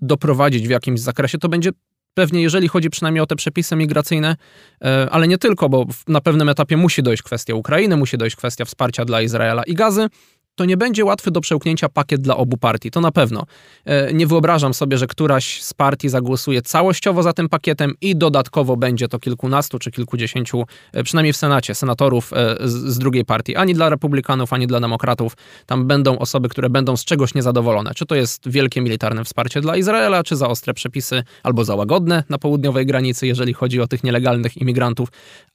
doprowadzić 0.02 0.68
w 0.68 0.72
jakimś 0.72 1.00
zakresie. 1.00 1.38
To 1.38 1.50
będzie 1.50 1.72
pewnie 2.14 2.42
jeżeli 2.42 2.68
chodzi 2.68 2.90
przynajmniej 2.90 3.22
o 3.22 3.26
te 3.26 3.36
przepisy 3.36 3.76
migracyjne, 3.76 4.36
e, 4.84 5.08
ale 5.12 5.28
nie 5.28 5.38
tylko, 5.38 5.70
bo 5.70 5.86
na 6.08 6.22
pewnym 6.22 6.50
etapie 6.50 6.78
musi 6.78 7.04
dojść 7.04 7.24
kwestia 7.24 7.56
Ukrainy, 7.56 7.98
musi 7.98 8.18
dojść 8.18 8.36
kwestia 8.36 8.66
wsparcia 8.66 9.06
dla 9.06 9.22
Izraela 9.22 9.64
i 9.64 9.74
Gazy, 9.74 10.10
to 10.56 10.66
nie 10.66 10.78
będzie 10.78 11.06
łatwy 11.06 11.32
do 11.32 11.42
przełknięcia 11.42 11.90
pakiet 11.90 12.22
dla 12.22 12.38
obu 12.38 12.58
partii, 12.58 12.92
to 12.92 13.02
na 13.02 13.12
pewno. 13.12 13.46
E, 13.86 14.14
nie 14.14 14.28
wyobrażam 14.28 14.74
sobie, 14.74 14.98
że 14.98 15.08
któraś 15.08 15.62
z 15.62 15.74
partii 15.74 16.10
zagłosuje 16.10 16.62
całościowo 16.62 17.24
za 17.24 17.34
tym 17.34 17.50
pakietem 17.50 17.94
i 18.02 18.16
dodatkowo 18.16 18.78
będzie 18.78 19.08
to 19.08 19.20
kilkunastu 19.20 19.80
czy 19.80 19.92
kilkudziesięciu, 19.92 20.64
e, 20.94 21.04
przynajmniej 21.04 21.34
w 21.34 21.38
Senacie, 21.38 21.76
senatorów 21.76 22.34
e, 22.34 22.58
z 22.68 23.00
drugiej 23.00 23.26
partii. 23.26 23.56
Ani 23.56 23.74
dla 23.74 23.90
republikanów, 23.90 24.54
ani 24.54 24.68
dla 24.68 24.80
demokratów. 24.80 25.34
Tam 25.66 25.88
będą 25.88 26.20
osoby, 26.20 26.50
które 26.50 26.70
będą 26.70 26.98
z 26.98 27.06
czegoś 27.06 27.34
niezadowolone. 27.34 27.92
Czy 27.96 28.06
to 28.06 28.16
jest 28.16 28.50
wielkie 28.50 28.82
militarne 28.82 29.24
wsparcie 29.24 29.62
dla 29.62 29.78
Izraela, 29.78 30.24
czy 30.24 30.36
za 30.36 30.48
ostre 30.48 30.74
przepisy, 30.74 31.24
albo 31.44 31.66
za 31.66 31.76
łagodne 31.76 32.24
na 32.30 32.38
południowej 32.38 32.86
granicy, 32.86 33.28
jeżeli 33.28 33.54
chodzi 33.54 33.82
o 33.82 33.88
tych 33.88 34.04
nielegalnych 34.04 34.58
imigrantów 34.58 35.10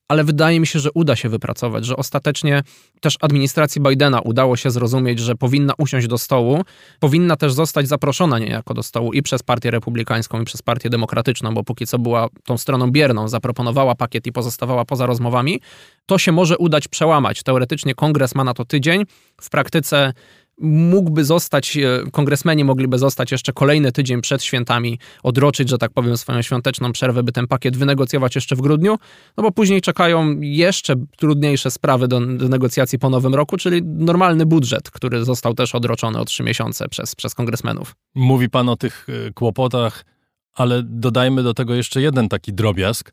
ale 0.08 0.24
wydaje 0.24 0.60
mi 0.60 0.66
się, 0.66 0.78
że 0.78 0.90
uda 0.94 1.16
się 1.16 1.28
wypracować, 1.28 1.86
że 1.86 1.96
ostatecznie 1.96 2.62
też 3.00 3.16
administracji 3.20 3.80
Bidena 3.80 4.20
udało 4.20 4.56
się 4.56 4.70
zrozumieć, 4.70 5.18
że 5.18 5.34
powinna 5.34 5.72
usiąść 5.78 6.06
do 6.06 6.18
stołu, 6.18 6.62
powinna 7.00 7.36
też 7.36 7.52
zostać 7.52 7.88
zaproszona 7.88 8.38
niejako 8.38 8.74
do 8.74 8.82
stołu 8.82 9.12
i 9.12 9.22
przez 9.22 9.42
Partię 9.42 9.70
Republikańską, 9.70 10.42
i 10.42 10.44
przez 10.44 10.62
Partię 10.62 10.90
Demokratyczną, 10.90 11.54
bo 11.54 11.64
póki 11.64 11.86
co 11.86 11.98
była 11.98 12.28
tą 12.44 12.58
stroną 12.58 12.90
bierną, 12.90 13.28
zaproponowała 13.28 13.94
pakiet 13.94 14.26
i 14.26 14.32
pozostawała 14.32 14.84
poza 14.84 15.06
rozmowami, 15.06 15.60
to 16.06 16.18
się 16.18 16.32
może 16.32 16.58
udać 16.58 16.88
przełamać. 16.88 17.42
Teoretycznie 17.42 17.94
kongres 17.94 18.34
ma 18.34 18.44
na 18.44 18.54
to 18.54 18.64
tydzień, 18.64 19.04
w 19.40 19.50
praktyce 19.50 20.12
mógłby 20.60 21.24
zostać, 21.24 21.76
e, 21.76 22.02
kongresmeni 22.12 22.64
mogliby 22.64 22.98
zostać 22.98 23.32
jeszcze 23.32 23.52
kolejny 23.52 23.92
tydzień 23.92 24.20
przed 24.20 24.42
świętami, 24.42 24.98
odroczyć, 25.22 25.68
że 25.68 25.78
tak 25.78 25.92
powiem, 25.92 26.16
swoją 26.16 26.42
świąteczną 26.42 26.92
przerwę, 26.92 27.22
by 27.22 27.32
ten 27.32 27.46
pakiet 27.46 27.76
wynegocjować 27.76 28.34
jeszcze 28.34 28.56
w 28.56 28.60
grudniu, 28.60 28.98
no 29.36 29.42
bo 29.42 29.52
później 29.52 29.80
czekają 29.80 30.40
jeszcze 30.40 30.94
trudniejsze 31.16 31.70
sprawy 31.70 32.08
do, 32.08 32.20
do 32.20 32.48
negocjacji 32.48 32.98
po 32.98 33.10
nowym 33.10 33.34
roku, 33.34 33.56
czyli 33.56 33.82
normalny 33.84 34.46
budżet, 34.46 34.90
który 34.90 35.24
został 35.24 35.54
też 35.54 35.74
odroczony 35.74 36.18
o 36.18 36.24
trzy 36.24 36.42
miesiące 36.42 36.88
przez, 36.88 37.14
przez 37.14 37.34
kongresmenów. 37.34 37.94
Mówi 38.14 38.50
pan 38.50 38.68
o 38.68 38.76
tych 38.76 39.06
e, 39.08 39.32
kłopotach, 39.32 40.04
ale 40.54 40.82
dodajmy 40.82 41.42
do 41.42 41.54
tego 41.54 41.74
jeszcze 41.74 42.02
jeden 42.02 42.28
taki 42.28 42.52
drobiazg. 42.52 43.12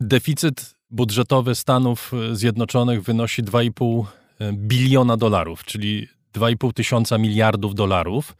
Deficyt 0.00 0.74
budżetowy 0.90 1.54
Stanów 1.54 2.12
Zjednoczonych 2.32 3.02
wynosi 3.02 3.42
2,5 3.42 4.04
e, 4.38 4.52
biliona 4.52 5.16
dolarów, 5.16 5.64
czyli 5.64 6.08
2,5 6.34 6.72
tysiąca 6.72 7.18
miliardów 7.18 7.74
dolarów. 7.74 8.36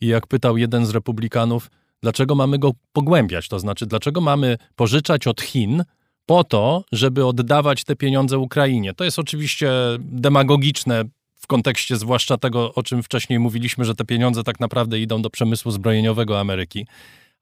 I 0.00 0.06
jak 0.06 0.26
pytał 0.26 0.56
jeden 0.56 0.86
z 0.86 0.90
republikanów, 0.90 1.70
dlaczego 2.02 2.34
mamy 2.34 2.58
go 2.58 2.72
pogłębiać? 2.92 3.48
To 3.48 3.58
znaczy, 3.58 3.86
dlaczego 3.86 4.20
mamy 4.20 4.56
pożyczać 4.76 5.26
od 5.26 5.40
Chin 5.40 5.84
po 6.26 6.44
to, 6.44 6.84
żeby 6.92 7.26
oddawać 7.26 7.84
te 7.84 7.96
pieniądze 7.96 8.38
Ukrainie? 8.38 8.94
To 8.94 9.04
jest 9.04 9.18
oczywiście 9.18 9.70
demagogiczne 9.98 11.04
w 11.34 11.46
kontekście 11.46 11.96
zwłaszcza 11.96 12.36
tego, 12.36 12.74
o 12.74 12.82
czym 12.82 13.02
wcześniej 13.02 13.38
mówiliśmy, 13.38 13.84
że 13.84 13.94
te 13.94 14.04
pieniądze 14.04 14.42
tak 14.44 14.60
naprawdę 14.60 15.00
idą 15.00 15.22
do 15.22 15.30
przemysłu 15.30 15.70
zbrojeniowego 15.70 16.40
Ameryki 16.40 16.86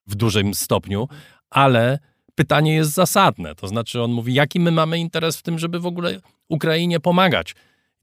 w 0.06 0.14
dużym 0.14 0.54
stopniu, 0.54 1.08
ale 1.50 1.98
pytanie 2.34 2.74
jest 2.74 2.92
zasadne. 2.92 3.54
To 3.54 3.68
znaczy, 3.68 4.02
on 4.02 4.12
mówi, 4.12 4.34
jaki 4.34 4.60
my 4.60 4.70
mamy 4.70 4.98
interes 4.98 5.36
w 5.36 5.42
tym, 5.42 5.58
żeby 5.58 5.80
w 5.80 5.86
ogóle 5.86 6.20
Ukrainie 6.48 7.00
pomagać. 7.00 7.54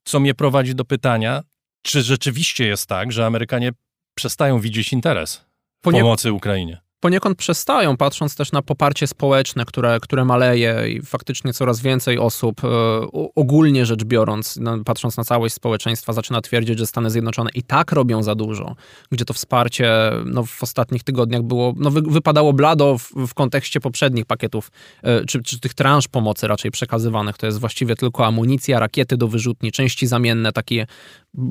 Co 0.04 0.20
mnie 0.20 0.34
prowadzi 0.34 0.76
do 0.76 0.86
pytania, 0.86 1.44
czy 1.84 2.02
rzeczywiście 2.02 2.66
jest 2.66 2.88
tak, 2.88 3.12
że 3.12 3.26
Amerykanie 3.26 3.72
przestają 4.16 4.60
widzieć 4.60 4.94
interes 4.94 5.46
w 5.80 5.84
pomocy 5.84 6.34
Ukrainie? 6.34 6.82
Poniekąd 7.04 7.38
przestają, 7.38 7.98
patrząc 7.98 8.36
też 8.36 8.52
na 8.52 8.62
poparcie 8.62 9.08
społeczne, 9.08 9.66
które, 9.66 10.00
które 10.02 10.26
maleje 10.26 10.90
i 10.90 11.02
faktycznie 11.02 11.54
coraz 11.54 11.82
więcej 11.82 12.20
osób, 12.20 12.64
e, 12.64 12.68
ogólnie 13.36 13.86
rzecz 13.86 14.04
biorąc, 14.04 14.60
patrząc 14.86 15.18
na 15.18 15.24
całość 15.24 15.56
społeczeństwa, 15.56 16.14
zaczyna 16.14 16.42
twierdzić, 16.42 16.80
że 16.80 16.88
Stany 16.88 17.10
Zjednoczone 17.10 17.50
i 17.54 17.64
tak 17.64 17.92
robią 17.92 18.24
za 18.24 18.36
dużo, 18.36 18.76
gdzie 19.12 19.26
to 19.26 19.34
wsparcie 19.34 20.12
no, 20.26 20.44
w 20.44 20.64
ostatnich 20.64 21.04
tygodniach 21.04 21.42
było, 21.42 21.74
no, 21.78 21.92
wy, 21.92 22.02
wypadało 22.02 22.54
blado 22.54 22.98
w, 22.98 23.12
w, 23.28 23.34
kontekście 23.34 23.80
poprzednich 23.80 24.26
pakietów, 24.26 24.72
e, 25.02 25.26
czy, 25.26 25.44
czy 25.44 25.60
tych 25.60 25.74
transz 25.74 26.08
pomocy 26.08 26.48
raczej 26.48 26.72
przekazywanych. 26.72 27.38
To 27.38 27.46
jest 27.46 27.60
właściwie 27.60 27.96
tylko 27.96 28.26
amunicja, 28.26 28.80
rakiety 28.80 29.18
do 29.18 29.28
wyrzutni, 29.28 29.72
części 29.72 30.08
zamienne, 30.08 30.52
takie 30.52 30.82
e, 30.82 31.44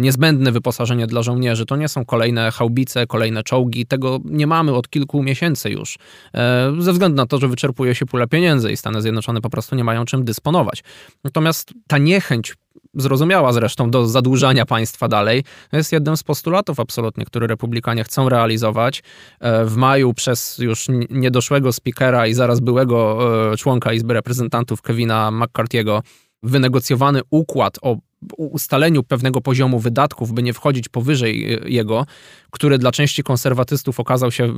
niezbędne 0.00 0.52
wyposażenie 0.52 1.06
dla 1.06 1.22
żołnierzy. 1.22 1.66
To 1.66 1.76
nie 1.76 1.88
są 1.88 2.04
kolejne 2.04 2.50
haubice, 2.50 3.06
kolejne 3.06 3.42
czołgi, 3.42 3.86
tego 3.86 4.18
nie 4.24 4.46
mamy 4.46 4.69
od 4.74 4.88
kilku 4.88 5.22
miesięcy 5.22 5.70
już, 5.70 5.98
e, 6.34 6.72
ze 6.78 6.92
względu 6.92 7.16
na 7.16 7.26
to, 7.26 7.38
że 7.38 7.48
wyczerpuje 7.48 7.94
się 7.94 8.06
pula 8.06 8.26
pieniędzy 8.26 8.72
i 8.72 8.76
Stany 8.76 9.02
Zjednoczone 9.02 9.40
po 9.40 9.50
prostu 9.50 9.76
nie 9.76 9.84
mają 9.84 10.04
czym 10.04 10.24
dysponować. 10.24 10.84
Natomiast 11.24 11.72
ta 11.88 11.98
niechęć 11.98 12.54
zrozumiała 12.94 13.52
zresztą 13.52 13.90
do 13.90 14.06
zadłużania 14.06 14.66
państwa 14.66 15.08
dalej, 15.08 15.44
jest 15.72 15.92
jednym 15.92 16.16
z 16.16 16.22
postulatów 16.22 16.80
absolutnie, 16.80 17.24
który 17.24 17.46
republikanie 17.46 18.04
chcą 18.04 18.28
realizować. 18.28 19.02
E, 19.40 19.64
w 19.64 19.76
maju 19.76 20.14
przez 20.14 20.58
już 20.58 20.86
niedoszłego 21.10 21.72
speakera 21.72 22.26
i 22.26 22.34
zaraz 22.34 22.60
byłego 22.60 23.18
e, 23.52 23.56
członka 23.56 23.92
Izby 23.92 24.14
Reprezentantów 24.14 24.82
Kevina 24.82 25.30
McCarthy'ego 25.32 26.00
wynegocjowany 26.42 27.20
układ 27.30 27.78
o 27.82 27.96
ustaleniu 28.36 29.02
pewnego 29.02 29.40
poziomu 29.40 29.78
wydatków, 29.78 30.32
by 30.32 30.42
nie 30.42 30.52
wchodzić 30.52 30.88
powyżej 30.88 31.54
e, 31.54 31.58
jego, 31.68 32.06
który 32.50 32.78
dla 32.78 32.92
części 32.92 33.22
konserwatystów 33.22 34.00
okazał 34.00 34.30
się 34.30 34.44
e, 34.44 34.50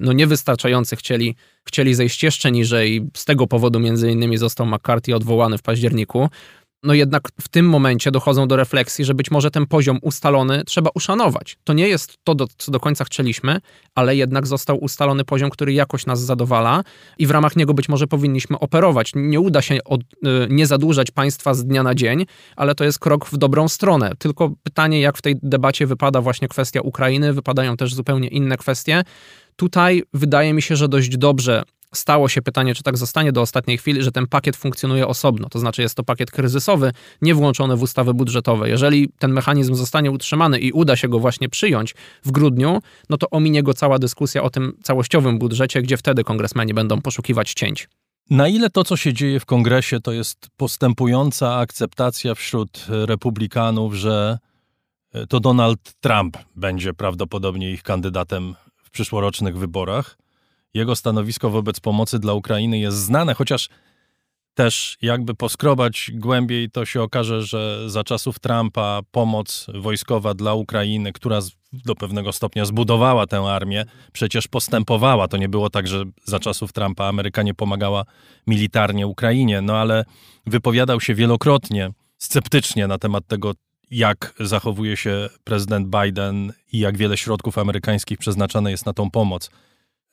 no, 0.00 0.12
niewystarczający, 0.12 0.96
chcieli, 0.96 1.36
chcieli 1.64 1.94
zejść 1.94 2.22
jeszcze 2.22 2.52
niżej. 2.52 3.06
Z 3.16 3.24
tego 3.24 3.46
powodu 3.46 3.80
między 3.80 4.10
innymi 4.10 4.38
został 4.38 4.66
McCarthy 4.66 5.14
odwołany 5.14 5.58
w 5.58 5.62
październiku 5.62 6.28
no 6.82 6.94
jednak 6.94 7.28
w 7.40 7.48
tym 7.48 7.68
momencie 7.68 8.10
dochodzą 8.10 8.48
do 8.48 8.56
refleksji, 8.56 9.04
że 9.04 9.14
być 9.14 9.30
może 9.30 9.50
ten 9.50 9.66
poziom 9.66 9.98
ustalony 10.02 10.62
trzeba 10.64 10.90
uszanować. 10.94 11.58
To 11.64 11.72
nie 11.72 11.88
jest 11.88 12.18
to, 12.24 12.34
do, 12.34 12.46
co 12.58 12.72
do 12.72 12.80
końca 12.80 13.04
chcieliśmy, 13.04 13.60
ale 13.94 14.16
jednak 14.16 14.46
został 14.46 14.76
ustalony 14.84 15.24
poziom, 15.24 15.50
który 15.50 15.72
jakoś 15.72 16.06
nas 16.06 16.20
zadowala 16.20 16.82
i 17.18 17.26
w 17.26 17.30
ramach 17.30 17.56
niego 17.56 17.74
być 17.74 17.88
może 17.88 18.06
powinniśmy 18.06 18.58
operować. 18.58 19.12
Nie 19.14 19.40
uda 19.40 19.62
się 19.62 19.78
od, 19.84 20.00
y, 20.00 20.06
nie 20.50 20.66
zadłużać 20.66 21.10
państwa 21.10 21.54
z 21.54 21.64
dnia 21.64 21.82
na 21.82 21.94
dzień, 21.94 22.26
ale 22.56 22.74
to 22.74 22.84
jest 22.84 22.98
krok 22.98 23.26
w 23.26 23.36
dobrą 23.36 23.68
stronę. 23.68 24.12
Tylko 24.18 24.52
pytanie, 24.62 25.00
jak 25.00 25.18
w 25.18 25.22
tej 25.22 25.36
debacie 25.42 25.86
wypada 25.86 26.20
właśnie 26.20 26.48
kwestia 26.48 26.80
Ukrainy, 26.80 27.32
wypadają 27.32 27.76
też 27.76 27.94
zupełnie 27.94 28.28
inne 28.28 28.56
kwestie. 28.56 29.02
Tutaj 29.56 30.02
wydaje 30.14 30.52
mi 30.54 30.62
się, 30.62 30.76
że 30.76 30.88
dość 30.88 31.16
dobrze 31.16 31.62
stało 31.94 32.28
się 32.28 32.42
pytanie, 32.42 32.74
czy 32.74 32.82
tak 32.82 32.98
zostanie 32.98 33.32
do 33.32 33.40
ostatniej 33.40 33.78
chwili, 33.78 34.02
że 34.02 34.12
ten 34.12 34.26
pakiet 34.26 34.56
funkcjonuje 34.56 35.06
osobno, 35.06 35.48
to 35.48 35.58
znaczy 35.58 35.82
jest 35.82 35.94
to 35.94 36.04
pakiet 36.04 36.30
kryzysowy, 36.30 36.92
nie 37.22 37.34
włączony 37.34 37.76
w 37.76 37.82
ustawy 37.82 38.14
budżetowe. 38.14 38.68
Jeżeli 38.68 39.08
ten 39.18 39.32
mechanizm 39.32 39.74
zostanie 39.74 40.10
utrzymany 40.10 40.58
i 40.58 40.72
uda 40.72 40.96
się 40.96 41.08
go 41.08 41.18
właśnie 41.18 41.48
przyjąć 41.48 41.94
w 42.24 42.30
grudniu, 42.30 42.82
no 43.10 43.16
to 43.16 43.30
ominie 43.30 43.62
go 43.62 43.74
cała 43.74 43.98
dyskusja 43.98 44.42
o 44.42 44.50
tym 44.50 44.72
całościowym 44.82 45.38
budżecie, 45.38 45.82
gdzie 45.82 45.96
wtedy 45.96 46.24
kongresmeni 46.24 46.74
będą 46.74 47.00
poszukiwać 47.00 47.52
cięć. 47.52 47.88
Na 48.30 48.48
ile 48.48 48.70
to, 48.70 48.84
co 48.84 48.96
się 48.96 49.12
dzieje 49.12 49.40
w 49.40 49.46
kongresie, 49.46 50.00
to 50.00 50.12
jest 50.12 50.48
postępująca 50.56 51.56
akceptacja 51.56 52.34
wśród 52.34 52.86
republikanów, 52.88 53.94
że 53.94 54.38
e, 55.12 55.26
to 55.26 55.40
Donald 55.40 55.80
Trump 56.00 56.38
będzie 56.56 56.94
prawdopodobnie 56.94 57.70
ich 57.70 57.82
kandydatem 57.82 58.54
w 58.76 58.90
przyszłorocznych 58.90 59.58
wyborach? 59.58 60.16
Jego 60.74 60.96
stanowisko 60.96 61.50
wobec 61.50 61.80
pomocy 61.80 62.18
dla 62.18 62.32
Ukrainy 62.32 62.78
jest 62.78 62.98
znane, 62.98 63.34
chociaż 63.34 63.68
też 64.54 64.98
jakby 65.02 65.34
poskrobać 65.34 66.10
głębiej, 66.14 66.70
to 66.70 66.84
się 66.84 67.02
okaże, 67.02 67.42
że 67.42 67.90
za 67.90 68.04
czasów 68.04 68.38
Trumpa 68.38 69.00
pomoc 69.10 69.66
wojskowa 69.74 70.34
dla 70.34 70.54
Ukrainy, 70.54 71.12
która 71.12 71.38
do 71.72 71.94
pewnego 71.94 72.32
stopnia 72.32 72.64
zbudowała 72.64 73.26
tę 73.26 73.40
armię, 73.40 73.84
przecież 74.12 74.48
postępowała. 74.48 75.28
To 75.28 75.36
nie 75.36 75.48
było 75.48 75.70
tak, 75.70 75.88
że 75.88 76.04
za 76.24 76.40
czasów 76.40 76.72
Trumpa 76.72 77.04
Ameryka 77.04 77.42
nie 77.42 77.54
pomagała 77.54 78.04
militarnie 78.46 79.06
Ukrainie, 79.06 79.60
no 79.60 79.76
ale 79.76 80.04
wypowiadał 80.46 81.00
się 81.00 81.14
wielokrotnie 81.14 81.90
sceptycznie 82.18 82.86
na 82.86 82.98
temat 82.98 83.26
tego, 83.26 83.52
jak 83.90 84.34
zachowuje 84.40 84.96
się 84.96 85.28
prezydent 85.44 85.88
Biden 85.88 86.52
i 86.72 86.78
jak 86.78 86.96
wiele 86.96 87.16
środków 87.16 87.58
amerykańskich 87.58 88.18
przeznaczane 88.18 88.70
jest 88.70 88.86
na 88.86 88.92
tą 88.92 89.10
pomoc. 89.10 89.50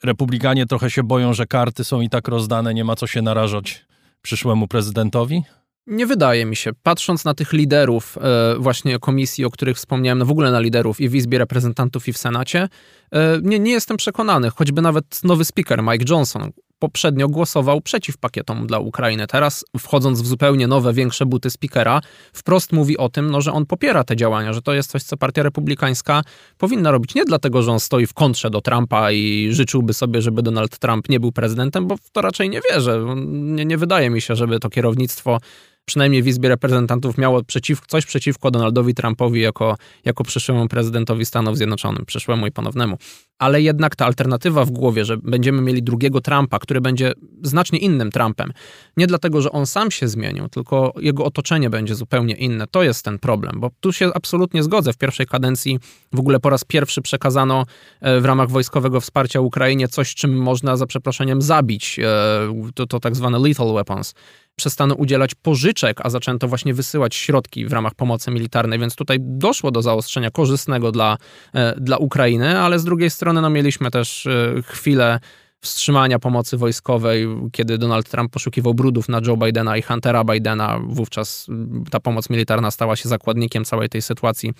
Republikanie 0.03 0.65
trochę 0.65 0.91
się 0.91 1.03
boją, 1.03 1.33
że 1.33 1.45
karty 1.45 1.83
są 1.83 2.01
i 2.01 2.09
tak 2.09 2.27
rozdane, 2.27 2.73
nie 2.73 2.83
ma 2.83 2.95
co 2.95 3.07
się 3.07 3.21
narażać 3.21 3.85
przyszłemu 4.21 4.67
prezydentowi? 4.67 5.43
Nie 5.87 6.05
wydaje 6.05 6.45
mi 6.45 6.55
się. 6.55 6.71
Patrząc 6.83 7.25
na 7.25 7.33
tych 7.33 7.53
liderów 7.53 8.17
e, 8.17 8.55
właśnie 8.59 8.99
komisji, 8.99 9.45
o 9.45 9.49
których 9.49 9.77
wspomniałem, 9.77 10.19
no 10.19 10.25
w 10.25 10.31
ogóle 10.31 10.51
na 10.51 10.59
liderów 10.59 11.01
i 11.01 11.09
w 11.09 11.15
Izbie 11.15 11.37
Reprezentantów 11.37 12.07
i 12.07 12.13
w 12.13 12.17
Senacie, 12.17 12.67
e, 13.11 13.39
nie, 13.41 13.59
nie 13.59 13.71
jestem 13.71 13.97
przekonany. 13.97 14.49
Choćby 14.49 14.81
nawet 14.81 15.23
nowy 15.23 15.45
speaker 15.45 15.83
Mike 15.83 16.05
Johnson, 16.09 16.51
poprzednio 16.79 17.27
głosował 17.27 17.81
przeciw 17.81 18.17
pakietom 18.17 18.67
dla 18.67 18.79
Ukrainy. 18.79 19.27
Teraz, 19.27 19.65
wchodząc 19.79 20.21
w 20.21 20.27
zupełnie 20.27 20.67
nowe, 20.67 20.93
większe 20.93 21.25
buty 21.25 21.49
speakera, 21.49 22.01
wprost 22.33 22.73
mówi 22.73 22.97
o 22.97 23.09
tym, 23.09 23.31
no, 23.31 23.41
że 23.41 23.53
on 23.53 23.65
popiera 23.65 24.03
te 24.03 24.15
działania, 24.15 24.53
że 24.53 24.61
to 24.61 24.73
jest 24.73 24.91
coś, 24.91 25.03
co 25.03 25.17
Partia 25.17 25.43
Republikańska 25.43 26.21
powinna 26.57 26.91
robić. 26.91 27.15
Nie 27.15 27.25
dlatego, 27.25 27.61
że 27.61 27.71
on 27.71 27.79
stoi 27.79 28.05
w 28.05 28.13
kontrze 28.13 28.49
do 28.49 28.61
Trumpa 28.61 29.11
i 29.11 29.47
życzyłby 29.51 29.93
sobie, 29.93 30.21
żeby 30.21 30.43
Donald 30.43 30.79
Trump 30.79 31.09
nie 31.09 31.19
był 31.19 31.31
prezydentem, 31.31 31.87
bo 31.87 31.97
w 31.97 32.09
to 32.09 32.21
raczej 32.21 32.49
nie 32.49 32.61
wierzę. 32.71 33.05
Nie, 33.25 33.65
nie 33.65 33.77
wydaje 33.77 34.09
mi 34.09 34.21
się, 34.21 34.35
żeby 34.35 34.59
to 34.59 34.69
kierownictwo 34.69 35.39
przynajmniej 35.87 36.23
w 36.23 36.27
Izbie 36.27 36.49
Reprezentantów 36.49 37.17
miało 37.17 37.43
przeciw, 37.43 37.81
coś 37.87 38.05
przeciwko 38.05 38.51
Donaldowi 38.51 38.93
Trumpowi 38.93 39.41
jako, 39.41 39.75
jako 40.05 40.23
przyszłemu 40.23 40.67
prezydentowi 40.67 41.25
Stanów 41.25 41.57
Zjednoczonych, 41.57 42.05
przyszłemu 42.05 42.47
i 42.47 42.51
ponownemu. 42.51 42.97
Ale 43.39 43.61
jednak 43.61 43.95
ta 43.95 44.05
alternatywa 44.05 44.65
w 44.65 44.71
głowie, 44.71 45.05
że 45.05 45.17
będziemy 45.17 45.61
mieli 45.61 45.83
drugiego 45.83 46.21
Trumpa, 46.21 46.59
który 46.59 46.81
będzie 46.81 47.13
znacznie 47.43 47.79
innym 47.79 48.11
Trumpem, 48.11 48.53
nie 48.97 49.07
dlatego, 49.07 49.41
że 49.41 49.51
on 49.51 49.65
sam 49.65 49.91
się 49.91 50.07
zmienił, 50.07 50.49
tylko 50.49 50.93
jego 50.99 51.25
otoczenie 51.25 51.69
będzie 51.69 51.95
zupełnie 51.95 52.35
inne. 52.35 52.67
To 52.71 52.83
jest 52.83 53.05
ten 53.05 53.19
problem, 53.19 53.59
bo 53.59 53.71
tu 53.79 53.93
się 53.93 54.09
absolutnie 54.13 54.63
zgodzę. 54.63 54.93
W 54.93 54.97
pierwszej 54.97 55.25
kadencji 55.25 55.79
w 56.13 56.19
ogóle 56.19 56.39
po 56.39 56.49
raz 56.49 56.63
pierwszy 56.63 57.01
przekazano 57.01 57.65
e, 58.01 58.21
w 58.21 58.25
ramach 58.25 58.49
wojskowego 58.49 59.01
wsparcia 59.01 59.41
Ukrainie 59.41 59.87
coś, 59.87 60.15
czym 60.15 60.37
można 60.37 60.77
za 60.77 60.85
przeproszeniem 60.85 61.41
zabić. 61.41 61.99
E, 61.99 62.71
to, 62.75 62.87
to 62.87 62.99
tak 62.99 63.15
zwane 63.15 63.39
lethal 63.39 63.73
weapons 63.73 64.13
przestano 64.57 64.95
udzielać 64.95 65.35
pożyczek, 65.35 65.99
a 66.03 66.09
zaczęto 66.09 66.47
właśnie 66.47 66.73
wysyłać 66.73 67.15
środki 67.15 67.65
w 67.65 67.73
ramach 67.73 67.95
pomocy 67.95 68.31
militarnej, 68.31 68.79
więc 68.79 68.95
tutaj 68.95 69.17
doszło 69.21 69.71
do 69.71 69.81
zaostrzenia 69.81 70.31
korzystnego 70.31 70.91
dla, 70.91 71.17
e, 71.53 71.75
dla 71.81 71.97
Ukrainy, 71.97 72.59
ale 72.59 72.79
z 72.79 72.83
drugiej 72.83 73.09
strony 73.09 73.41
no, 73.41 73.49
mieliśmy 73.49 73.91
też 73.91 74.25
e, 74.25 74.53
chwilę 74.61 75.19
wstrzymania 75.61 76.19
pomocy 76.19 76.57
wojskowej, 76.57 77.27
kiedy 77.51 77.77
Donald 77.77 78.09
Trump 78.09 78.31
poszukiwał 78.31 78.73
brudów 78.73 79.09
na 79.09 79.21
Joe 79.27 79.37
Bidena 79.37 79.77
i 79.77 79.81
Huntera 79.81 80.23
Bidena, 80.23 80.79
wówczas 80.87 81.47
ta 81.91 81.99
pomoc 81.99 82.29
militarna 82.29 82.71
stała 82.71 82.95
się 82.95 83.09
zakładnikiem 83.09 83.65
całej 83.65 83.89
tej 83.89 84.01
sytuacji 84.01 84.53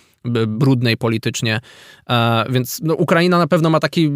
brudnej 0.47 0.97
politycznie. 0.97 1.59
E, 2.09 2.45
więc 2.49 2.79
no, 2.83 2.93
Ukraina 2.93 3.37
na 3.37 3.47
pewno 3.47 3.69
ma 3.69 3.79
taki 3.79 4.09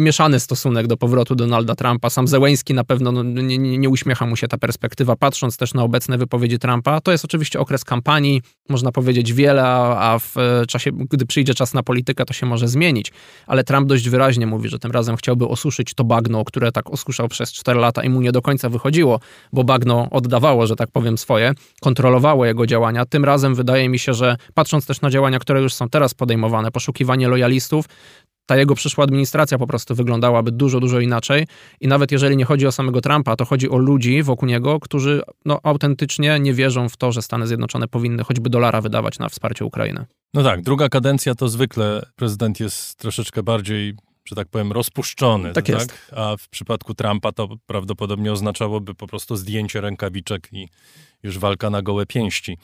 mieszany 0.00 0.40
stosunek 0.40 0.86
do 0.86 0.96
powrotu 0.96 1.34
Donalda 1.34 1.74
Trumpa. 1.74 2.10
Sam 2.10 2.28
Zełęński 2.28 2.74
na 2.74 2.84
pewno 2.84 3.12
no, 3.12 3.22
nie, 3.22 3.58
nie 3.58 3.88
uśmiecha 3.88 4.26
mu 4.26 4.36
się 4.36 4.48
ta 4.48 4.58
perspektywa, 4.58 5.16
patrząc 5.16 5.56
też 5.56 5.74
na 5.74 5.82
obecne 5.82 6.18
wypowiedzi 6.18 6.58
Trumpa. 6.58 7.00
To 7.00 7.12
jest 7.12 7.24
oczywiście 7.24 7.60
okres 7.60 7.84
kampanii, 7.84 8.42
można 8.68 8.92
powiedzieć 8.92 9.32
wiele, 9.32 9.64
a 9.64 10.18
w 10.18 10.34
czasie, 10.68 10.90
gdy 10.92 11.26
przyjdzie 11.26 11.54
czas 11.54 11.74
na 11.74 11.82
politykę, 11.82 12.24
to 12.24 12.32
się 12.32 12.46
może 12.46 12.68
zmienić. 12.68 13.12
Ale 13.46 13.64
Trump 13.64 13.88
dość 13.88 14.08
wyraźnie 14.08 14.46
mówi, 14.46 14.68
że 14.68 14.78
tym 14.78 14.90
razem 14.90 15.16
chciałby 15.16 15.48
osuszyć 15.48 15.94
to 15.94 16.04
bagno, 16.04 16.25
które 16.44 16.72
tak 16.72 16.90
oskuszał 16.90 17.28
przez 17.28 17.52
4 17.52 17.80
lata 17.80 18.02
i 18.04 18.08
mu 18.08 18.20
nie 18.20 18.32
do 18.32 18.42
końca 18.42 18.68
wychodziło, 18.68 19.20
bo 19.52 19.64
bagno 19.64 20.08
oddawało, 20.10 20.66
że 20.66 20.76
tak 20.76 20.90
powiem, 20.90 21.18
swoje, 21.18 21.52
kontrolowało 21.80 22.46
jego 22.46 22.66
działania. 22.66 23.06
Tym 23.06 23.24
razem 23.24 23.54
wydaje 23.54 23.88
mi 23.88 23.98
się, 23.98 24.14
że 24.14 24.36
patrząc 24.54 24.86
też 24.86 25.00
na 25.00 25.10
działania, 25.10 25.38
które 25.38 25.62
już 25.62 25.74
są 25.74 25.88
teraz 25.88 26.14
podejmowane, 26.14 26.70
poszukiwanie 26.70 27.28
lojalistów, 27.28 27.86
ta 28.46 28.56
jego 28.56 28.74
przyszła 28.74 29.04
administracja 29.04 29.58
po 29.58 29.66
prostu 29.66 29.94
wyglądałaby 29.94 30.52
dużo, 30.52 30.80
dużo 30.80 31.00
inaczej. 31.00 31.46
I 31.80 31.88
nawet 31.88 32.12
jeżeli 32.12 32.36
nie 32.36 32.44
chodzi 32.44 32.66
o 32.66 32.72
samego 32.72 33.00
Trumpa, 33.00 33.36
to 33.36 33.44
chodzi 33.44 33.70
o 33.70 33.76
ludzi 33.76 34.22
wokół 34.22 34.48
niego, 34.48 34.80
którzy 34.80 35.22
no, 35.44 35.60
autentycznie 35.62 36.40
nie 36.40 36.54
wierzą 36.54 36.88
w 36.88 36.96
to, 36.96 37.12
że 37.12 37.22
Stany 37.22 37.46
Zjednoczone 37.46 37.88
powinny 37.88 38.24
choćby 38.24 38.50
dolara 38.50 38.80
wydawać 38.80 39.18
na 39.18 39.28
wsparcie 39.28 39.64
Ukrainy. 39.64 40.04
No 40.34 40.42
tak, 40.42 40.62
druga 40.62 40.88
kadencja 40.88 41.34
to 41.34 41.48
zwykle 41.48 42.06
prezydent 42.16 42.60
jest 42.60 42.98
troszeczkę 42.98 43.42
bardziej 43.42 43.94
że 44.26 44.36
tak 44.36 44.48
powiem, 44.48 44.72
rozpuszczony. 44.72 45.52
Tak, 45.52 45.66
tak? 45.66 45.74
jest. 45.74 46.12
A 46.16 46.36
w 46.36 46.48
przypadku 46.48 46.94
Trumpa 46.94 47.32
to 47.32 47.48
prawdopodobnie 47.66 48.32
oznaczałoby 48.32 48.94
po 48.94 49.06
prostu 49.06 49.36
zdjęcie 49.36 49.80
rękawiczek 49.80 50.48
i 50.52 50.68
już 51.22 51.38
walka 51.38 51.70
na 51.70 51.82
gołe 51.82 52.06
pięści. 52.06 52.58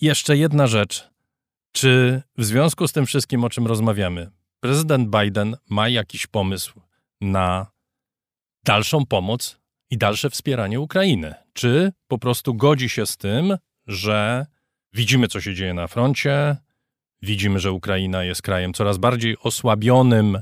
Jeszcze 0.00 0.36
jedna 0.36 0.66
rzecz. 0.66 1.08
Czy 1.72 2.22
w 2.38 2.44
związku 2.44 2.88
z 2.88 2.92
tym 2.92 3.06
wszystkim, 3.06 3.44
o 3.44 3.50
czym 3.50 3.66
rozmawiamy, 3.66 4.30
prezydent 4.60 5.08
Biden 5.08 5.56
ma 5.70 5.88
jakiś 5.88 6.26
pomysł 6.26 6.80
na 7.20 7.66
dalszą 8.64 9.06
pomoc 9.06 9.60
i 9.90 9.98
dalsze 9.98 10.30
wspieranie 10.30 10.80
Ukrainy? 10.80 11.34
Czy 11.52 11.92
po 12.08 12.18
prostu 12.18 12.54
godzi 12.54 12.88
się 12.88 13.06
z 13.06 13.16
tym, 13.16 13.56
że 13.86 14.46
widzimy, 14.92 15.28
co 15.28 15.40
się 15.40 15.54
dzieje 15.54 15.74
na 15.74 15.86
froncie, 15.86 16.56
widzimy, 17.22 17.58
że 17.58 17.72
Ukraina 17.72 18.24
jest 18.24 18.42
krajem 18.42 18.74
coraz 18.74 18.98
bardziej 18.98 19.36
osłabionym, 19.40 20.38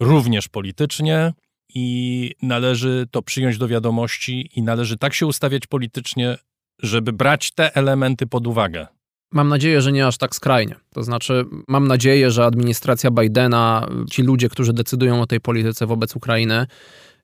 również 0.00 0.48
politycznie, 0.48 1.32
i 1.74 2.30
należy 2.42 3.06
to 3.10 3.22
przyjąć 3.22 3.58
do 3.58 3.68
wiadomości, 3.68 4.50
i 4.56 4.62
należy 4.62 4.98
tak 4.98 5.14
się 5.14 5.26
ustawiać 5.26 5.66
politycznie, 5.66 6.36
żeby 6.82 7.12
brać 7.12 7.50
te 7.50 7.76
elementy 7.76 8.26
pod 8.26 8.46
uwagę. 8.46 8.86
Mam 9.32 9.48
nadzieję, 9.48 9.80
że 9.80 9.92
nie 9.92 10.06
aż 10.06 10.18
tak 10.18 10.34
skrajnie. 10.34 10.74
To 10.94 11.02
znaczy, 11.02 11.44
mam 11.68 11.88
nadzieję, 11.88 12.30
że 12.30 12.44
administracja 12.44 13.10
Bidena, 13.10 13.88
ci 14.10 14.22
ludzie, 14.22 14.48
którzy 14.48 14.72
decydują 14.72 15.22
o 15.22 15.26
tej 15.26 15.40
polityce 15.40 15.86
wobec 15.86 16.16
Ukrainy, 16.16 16.66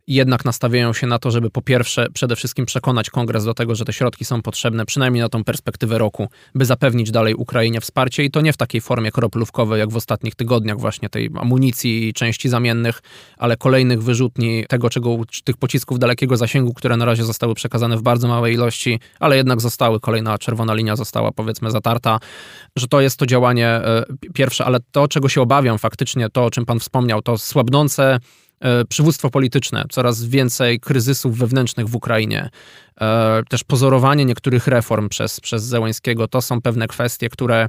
jednak 0.07 0.45
nastawiają 0.45 0.93
się 0.93 1.07
na 1.07 1.19
to, 1.19 1.31
żeby 1.31 1.51
po 1.51 1.63
pierwsze 1.63 2.07
przede 2.15 2.37
wszystkim 2.37 2.67
przekonać 2.67 3.11
kongres 3.11 3.45
do 3.45 3.55
tego, 3.55 3.75
że 3.75 3.85
te 3.85 3.93
środki 3.93 4.25
są 4.25 4.43
potrzebne, 4.43 4.87
przynajmniej 4.87 5.23
na 5.23 5.29
tą 5.29 5.45
perspektywę 5.45 5.99
roku, 5.99 6.29
by 6.55 6.65
zapewnić 6.65 7.11
dalej 7.11 7.35
Ukrainie 7.35 7.81
wsparcie 7.81 8.25
i 8.25 8.31
to 8.31 8.41
nie 8.41 8.53
w 8.53 8.57
takiej 8.57 8.81
formie 8.81 9.13
kroplówkowej, 9.13 9.81
jak 9.81 9.91
w 9.91 9.97
ostatnich 9.97 10.35
tygodniach 10.35 10.81
właśnie 10.81 11.09
tej 11.09 11.31
amunicji 11.35 12.09
i 12.09 12.13
części 12.13 12.49
zamiennych, 12.49 13.03
ale 13.39 13.57
kolejnych 13.57 14.03
wyrzutni 14.03 14.65
tego, 14.69 14.91
czego, 14.91 15.19
tych 15.45 15.57
pocisków 15.57 15.99
dalekiego 15.99 16.37
zasięgu, 16.37 16.75
które 16.75 16.97
na 16.97 17.05
razie 17.05 17.25
zostały 17.25 17.55
przekazane 17.55 17.97
w 17.97 18.03
bardzo 18.03 18.29
małej 18.29 18.55
ilości, 18.55 19.01
ale 19.21 19.37
jednak 19.37 19.61
zostały, 19.61 20.01
kolejna 20.01 20.39
czerwona 20.39 20.75
linia 20.75 20.97
została 20.97 21.33
powiedzmy 21.33 21.71
zatarta, 21.71 22.21
że 22.77 22.89
to 22.89 23.01
jest 23.01 23.19
to 23.19 23.27
działanie 23.27 23.69
e, 23.69 24.05
pierwsze, 24.35 24.65
ale 24.65 24.79
to, 24.93 25.09
czego 25.09 25.29
się 25.29 25.41
obawiam 25.41 25.79
faktycznie, 25.79 26.31
to 26.31 26.45
o 26.45 26.51
czym 26.51 26.67
pan 26.67 26.81
wspomniał, 26.81 27.23
to 27.23 27.39
słabnące 27.39 28.21
przywództwo 28.89 29.31
polityczne, 29.31 29.85
coraz 29.91 30.25
więcej 30.25 30.81
kryzysów 30.81 31.39
wewnętrznych 31.39 31.89
w 31.89 31.95
Ukrainie, 31.95 32.51
e, 33.01 33.43
też 33.49 33.65
pozorowanie 33.65 34.25
niektórych 34.25 34.67
reform 34.67 35.09
przez, 35.09 35.41
przez 35.41 35.65
Zełańskiego, 35.65 36.29
to 36.29 36.43
są 36.43 36.61
pewne 36.61 36.89
kwestie, 36.89 37.29
które 37.29 37.57
e, 37.65 37.69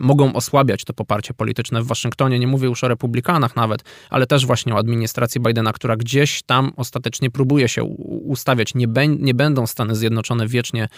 mogą 0.00 0.32
osłabiać 0.32 0.84
to 0.84 0.92
poparcie 0.92 1.34
polityczne 1.34 1.82
w 1.82 1.86
Waszyngtonie. 1.86 2.38
Nie 2.38 2.46
mówię 2.46 2.68
już 2.68 2.84
o 2.84 2.88
republikanach 2.88 3.56
nawet, 3.56 3.84
ale 4.10 4.26
też 4.26 4.46
właśnie 4.46 4.74
o 4.74 4.78
administracji 4.78 5.40
Bidena, 5.40 5.72
która 5.72 5.96
gdzieś 5.96 6.42
tam 6.42 6.72
ostatecznie 6.76 7.30
próbuje 7.30 7.68
się 7.68 7.84
ustawiać. 7.84 8.74
Nie, 8.74 8.86
nie 9.08 9.34
będą 9.34 9.66
Stany 9.66 9.94
Zjednoczone 9.94 10.48
wiecznie, 10.48 10.88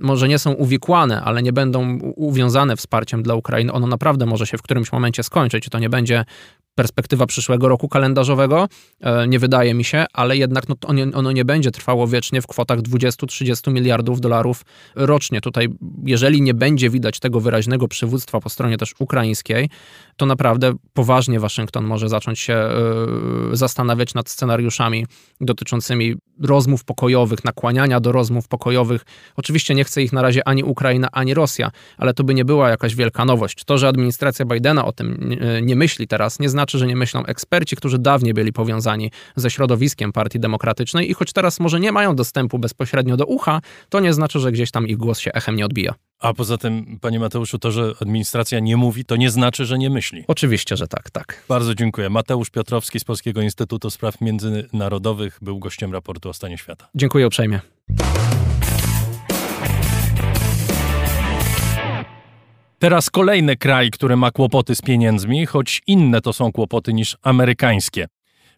może 0.00 0.28
nie 0.28 0.38
są 0.38 0.52
uwikłane, 0.52 1.22
ale 1.22 1.42
nie 1.42 1.52
będą 1.52 1.98
uwiązane 2.16 2.76
wsparciem 2.76 3.22
dla 3.22 3.34
Ukrainy. 3.34 3.72
Ono 3.72 3.86
naprawdę 3.86 4.26
może 4.26 4.46
się 4.46 4.58
w 4.58 4.62
którymś 4.62 4.92
momencie 4.92 5.22
skończyć. 5.22 5.68
To 5.68 5.78
nie 5.78 5.90
będzie 5.90 6.24
perspektywa 6.74 7.26
przyszłego 7.26 7.68
roku 7.68 7.88
kalendarzowego, 7.88 8.68
e, 9.00 9.28
nie 9.28 9.38
wydaje 9.38 9.74
mi 9.74 9.84
się, 9.84 10.04
ale 10.12 10.36
jednak 10.36 10.68
no, 10.68 10.76
ono 11.14 11.32
nie 11.32 11.44
będzie 11.44 11.70
trwało 11.70 12.08
wiecznie 12.08 12.42
w 12.42 12.46
kwotach 12.46 12.78
20-30 12.78 13.72
miliardów 13.72 14.20
dolarów 14.20 14.64
rocznie. 14.94 15.40
Tutaj, 15.40 15.68
jeżeli 16.04 16.42
nie 16.42 16.54
będzie 16.54 16.90
widać 16.90 17.20
tego 17.20 17.40
wyraźnego 17.40 17.88
przywództwa 18.02 18.40
po 18.40 18.50
stronie 18.50 18.78
też 18.78 18.94
ukraińskiej, 18.98 19.70
to 20.16 20.26
naprawdę 20.26 20.72
poważnie 20.92 21.40
Waszyngton 21.40 21.84
może 21.84 22.08
zacząć 22.08 22.40
się 22.40 22.54
e, 22.54 22.76
zastanawiać 23.52 24.14
nad 24.14 24.28
scenariuszami 24.28 25.06
dotyczącymi 25.40 26.14
rozmów 26.40 26.84
pokojowych, 26.84 27.44
nakłaniania 27.44 28.00
do 28.00 28.12
rozmów 28.12 28.48
pokojowych. 28.48 29.04
Oczywiście 29.36 29.74
nie 29.74 29.84
chce 29.84 30.02
ich 30.02 30.12
na 30.12 30.22
razie 30.22 30.48
ani 30.48 30.64
Ukraina, 30.64 31.08
ani 31.12 31.34
Rosja, 31.34 31.70
ale 31.98 32.14
to 32.14 32.24
by 32.24 32.34
nie 32.34 32.44
była 32.44 32.68
jakaś 32.68 32.94
wielka 32.94 33.24
nowość. 33.24 33.64
To, 33.64 33.78
że 33.78 33.88
administracja 33.88 34.44
Bidena 34.44 34.84
o 34.84 34.92
tym 34.92 35.36
nie 35.62 35.76
myśli 35.76 36.06
teraz, 36.06 36.40
nie 36.40 36.48
znaczy, 36.48 36.78
że 36.78 36.86
nie 36.86 36.96
myślą 36.96 37.24
eksperci, 37.24 37.76
którzy 37.76 37.98
dawniej 37.98 38.34
byli 38.34 38.52
powiązani 38.52 39.10
ze 39.36 39.50
środowiskiem 39.50 40.12
Partii 40.12 40.40
Demokratycznej 40.40 41.10
i 41.10 41.14
choć 41.14 41.32
teraz 41.32 41.60
może 41.60 41.80
nie 41.80 41.92
mają 41.92 42.16
dostępu 42.16 42.58
bezpośrednio 42.58 43.16
do 43.16 43.26
ucha, 43.26 43.60
to 43.88 44.00
nie 44.00 44.12
znaczy, 44.12 44.40
że 44.40 44.52
gdzieś 44.52 44.70
tam 44.70 44.88
ich 44.88 44.96
głos 44.96 45.18
się 45.18 45.32
echem 45.32 45.56
nie 45.56 45.64
odbija. 45.64 45.94
A 46.22 46.34
poza 46.34 46.58
tym, 46.58 46.98
panie 47.00 47.20
Mateuszu, 47.20 47.58
to, 47.58 47.70
że 47.70 47.92
administracja 48.00 48.60
nie 48.60 48.76
mówi, 48.76 49.04
to 49.04 49.16
nie 49.16 49.30
znaczy, 49.30 49.64
że 49.64 49.78
nie 49.78 49.90
myśli. 49.90 50.01
Oczywiście, 50.28 50.76
że 50.76 50.88
tak, 50.88 51.10
tak. 51.10 51.44
Bardzo 51.48 51.74
dziękuję. 51.74 52.10
Mateusz 52.10 52.50
Piotrowski 52.50 53.00
z 53.00 53.04
Polskiego 53.04 53.42
Instytutu 53.42 53.90
Spraw 53.90 54.20
Międzynarodowych 54.20 55.38
był 55.42 55.58
gościem 55.58 55.92
raportu 55.92 56.28
o 56.28 56.32
stanie 56.32 56.58
świata. 56.58 56.88
Dziękuję 56.94 57.26
uprzejmie. 57.26 57.60
Teraz 62.78 63.10
kolejny 63.10 63.56
kraj, 63.56 63.90
który 63.90 64.16
ma 64.16 64.30
kłopoty 64.30 64.74
z 64.74 64.82
pieniędzmi, 64.82 65.46
choć 65.46 65.82
inne 65.86 66.20
to 66.20 66.32
są 66.32 66.52
kłopoty 66.52 66.92
niż 66.92 67.16
amerykańskie. 67.22 68.06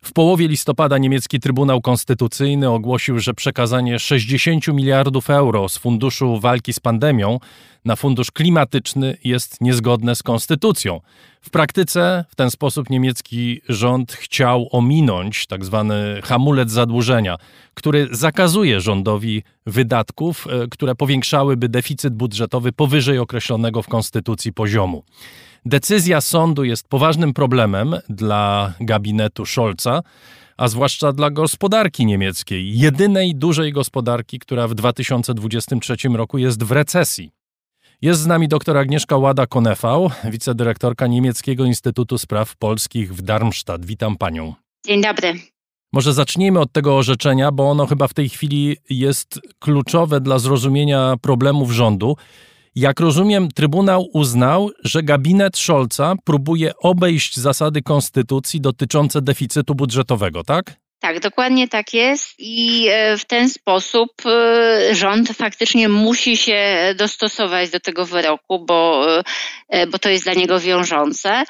W 0.04 0.12
połowie 0.12 0.48
listopada 0.48 0.98
niemiecki 0.98 1.40
Trybunał 1.40 1.80
Konstytucyjny 1.80 2.70
ogłosił, 2.70 3.18
że 3.18 3.34
przekazanie 3.34 3.98
60 3.98 4.68
miliardów 4.68 5.30
euro 5.30 5.68
z 5.68 5.78
funduszu 5.78 6.40
walki 6.40 6.72
z 6.72 6.80
pandemią 6.80 7.38
na 7.84 7.96
fundusz 7.96 8.30
klimatyczny 8.30 9.16
jest 9.24 9.60
niezgodne 9.60 10.16
z 10.16 10.22
konstytucją. 10.22 11.00
W 11.40 11.50
praktyce 11.50 12.24
w 12.28 12.34
ten 12.34 12.50
sposób 12.50 12.90
niemiecki 12.90 13.60
rząd 13.68 14.12
chciał 14.12 14.68
ominąć 14.70 15.46
tzw. 15.46 15.92
Tak 16.14 16.26
hamulec 16.26 16.70
zadłużenia, 16.70 17.36
który 17.74 18.08
zakazuje 18.10 18.80
rządowi 18.80 19.42
wydatków, 19.66 20.46
e, 20.46 20.68
które 20.70 20.94
powiększałyby 20.94 21.68
deficyt 21.68 22.14
budżetowy 22.14 22.72
powyżej 22.72 23.18
określonego 23.18 23.82
w 23.82 23.88
konstytucji 23.88 24.52
poziomu. 24.52 25.04
Decyzja 25.66 26.20
sądu 26.20 26.64
jest 26.64 26.88
poważnym 26.88 27.32
problemem 27.32 27.96
dla 28.08 28.74
gabinetu 28.80 29.46
Scholza, 29.46 30.02
a 30.56 30.68
zwłaszcza 30.68 31.12
dla 31.12 31.30
gospodarki 31.30 32.06
niemieckiej, 32.06 32.78
jedynej 32.78 33.34
dużej 33.34 33.72
gospodarki, 33.72 34.38
która 34.38 34.68
w 34.68 34.74
2023 34.74 35.96
roku 36.14 36.38
jest 36.38 36.64
w 36.64 36.72
recesji. 36.72 37.30
Jest 38.02 38.20
z 38.20 38.26
nami 38.26 38.48
dr 38.48 38.76
Agnieszka 38.76 39.16
Łada-Konefał, 39.16 40.10
wicedyrektorka 40.24 41.06
Niemieckiego 41.06 41.64
Instytutu 41.64 42.18
Spraw 42.18 42.56
Polskich 42.56 43.14
w 43.14 43.22
Darmstadt. 43.22 43.86
Witam 43.86 44.16
panią. 44.16 44.54
Dzień 44.86 45.02
dobry. 45.02 45.34
Może 45.92 46.12
zacznijmy 46.12 46.60
od 46.60 46.72
tego 46.72 46.96
orzeczenia, 46.96 47.52
bo 47.52 47.70
ono 47.70 47.86
chyba 47.86 48.08
w 48.08 48.14
tej 48.14 48.28
chwili 48.28 48.76
jest 48.90 49.40
kluczowe 49.58 50.20
dla 50.20 50.38
zrozumienia 50.38 51.14
problemów 51.20 51.70
rządu. 51.70 52.16
Jak 52.76 53.00
rozumiem, 53.00 53.48
Trybunał 53.54 54.08
uznał, 54.12 54.70
że 54.84 55.02
gabinet 55.02 55.58
Scholza 55.58 56.14
próbuje 56.24 56.72
obejść 56.78 57.36
zasady 57.36 57.82
konstytucji 57.82 58.60
dotyczące 58.60 59.22
deficytu 59.22 59.74
budżetowego, 59.74 60.44
tak? 60.44 60.72
Tak, 61.00 61.20
dokładnie 61.20 61.68
tak 61.68 61.94
jest 61.94 62.34
i 62.38 62.86
e, 62.90 63.18
w 63.18 63.24
ten 63.24 63.48
sposób 63.48 64.10
e, 64.26 64.94
rząd 64.94 65.28
faktycznie 65.28 65.88
musi 65.88 66.36
się 66.36 66.76
dostosować 66.98 67.70
do 67.70 67.80
tego 67.80 68.06
wyroku, 68.06 68.64
bo, 68.66 69.06
e, 69.68 69.86
bo 69.86 69.98
to 69.98 70.08
jest 70.08 70.24
dla 70.24 70.34
niego 70.34 70.60
wiążące 70.60 71.44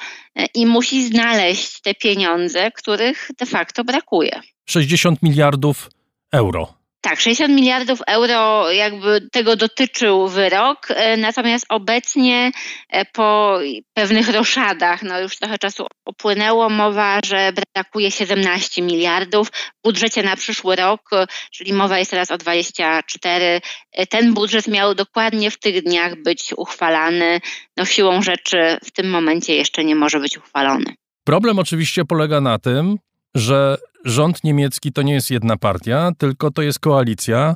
i 0.55 0.65
musi 0.65 1.07
znaleźć 1.07 1.81
te 1.81 1.93
pieniądze, 1.93 2.71
których 2.71 3.29
de 3.39 3.45
facto 3.45 3.83
brakuje. 3.83 4.41
60 4.65 5.23
miliardów 5.23 5.89
euro. 6.31 6.84
Tak, 7.05 7.19
60 7.19 7.53
miliardów 7.53 7.99
euro 8.07 8.71
jakby 8.71 9.29
tego 9.31 9.55
dotyczył 9.55 10.27
wyrok, 10.27 10.87
e, 10.89 11.17
natomiast 11.17 11.65
obecnie 11.69 12.51
e, 12.89 13.05
po 13.05 13.59
pewnych 13.93 14.29
roszadach, 14.29 15.03
no 15.03 15.19
już 15.19 15.37
trochę 15.37 15.57
czasu 15.57 15.87
upłynęło, 16.05 16.69
mowa, 16.69 17.19
że 17.25 17.51
brakuje 17.73 18.11
17 18.11 18.81
miliardów 18.81 19.47
w 19.49 19.83
budżecie 19.83 20.23
na 20.23 20.35
przyszły 20.35 20.75
rok, 20.75 21.09
czyli 21.51 21.73
mowa 21.73 21.99
jest 21.99 22.11
teraz 22.11 22.31
o 22.31 22.37
24. 22.37 23.61
E, 23.91 24.07
ten 24.07 24.33
budżet 24.33 24.67
miał 24.67 24.95
dokładnie 24.95 25.51
w 25.51 25.59
tych 25.59 25.83
dniach 25.83 26.23
być 26.23 26.53
uchwalany. 26.57 27.41
No 27.77 27.85
siłą 27.85 28.21
rzeczy 28.21 28.77
w 28.83 28.91
tym 28.91 29.09
momencie 29.09 29.55
jeszcze 29.55 29.83
nie 29.83 29.95
może 29.95 30.19
być 30.19 30.37
uchwalony. 30.37 30.95
Problem 31.23 31.59
oczywiście 31.59 32.05
polega 32.05 32.41
na 32.41 32.59
tym, 32.59 32.97
że 33.35 33.77
rząd 34.05 34.43
niemiecki 34.43 34.91
to 34.91 35.01
nie 35.01 35.13
jest 35.13 35.31
jedna 35.31 35.57
partia, 35.57 36.11
tylko 36.17 36.51
to 36.51 36.61
jest 36.61 36.79
koalicja 36.79 37.55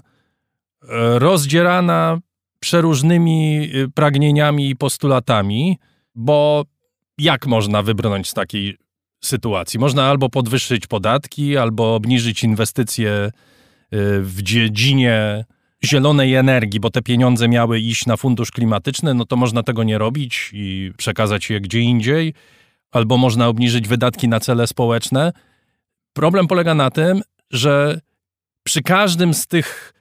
e, 0.89 1.19
rozdzierana 1.19 2.19
przeróżnymi 2.59 3.69
y, 3.75 3.89
pragnieniami 3.89 4.69
i 4.69 4.75
postulatami, 4.75 5.77
bo 6.15 6.65
jak 7.17 7.47
można 7.47 7.83
wybrnąć 7.83 8.29
z 8.29 8.33
takiej 8.33 8.77
sytuacji. 9.23 9.79
Można 9.79 10.03
albo 10.03 10.29
podwyższyć 10.29 10.87
podatki, 10.87 11.57
albo 11.57 11.95
obniżyć 11.95 12.43
inwestycje 12.43 13.11
y, 13.13 13.31
w 14.21 14.41
dziedzinie 14.41 15.45
zielonej 15.85 16.35
energii, 16.35 16.79
bo 16.79 16.89
te 16.89 17.01
pieniądze 17.01 17.47
miały 17.47 17.79
iść 17.79 18.05
na 18.05 18.17
fundusz 18.17 18.51
klimatyczny, 18.51 19.13
no 19.13 19.25
to 19.25 19.35
można 19.35 19.63
tego 19.63 19.83
nie 19.83 19.97
robić 19.97 20.49
i 20.53 20.91
przekazać 20.97 21.49
je 21.49 21.61
gdzie 21.61 21.79
indziej, 21.79 22.33
albo 22.91 23.17
można 23.17 23.47
obniżyć 23.47 23.87
wydatki 23.87 24.27
na 24.27 24.39
cele 24.39 24.67
społeczne. 24.67 25.31
Problem 26.19 26.47
polega 26.47 26.75
na 26.75 26.91
tym, 26.91 27.21
że 27.51 27.99
przy 28.63 28.81
każdym 28.81 29.33
z 29.33 29.47
tych 29.47 29.93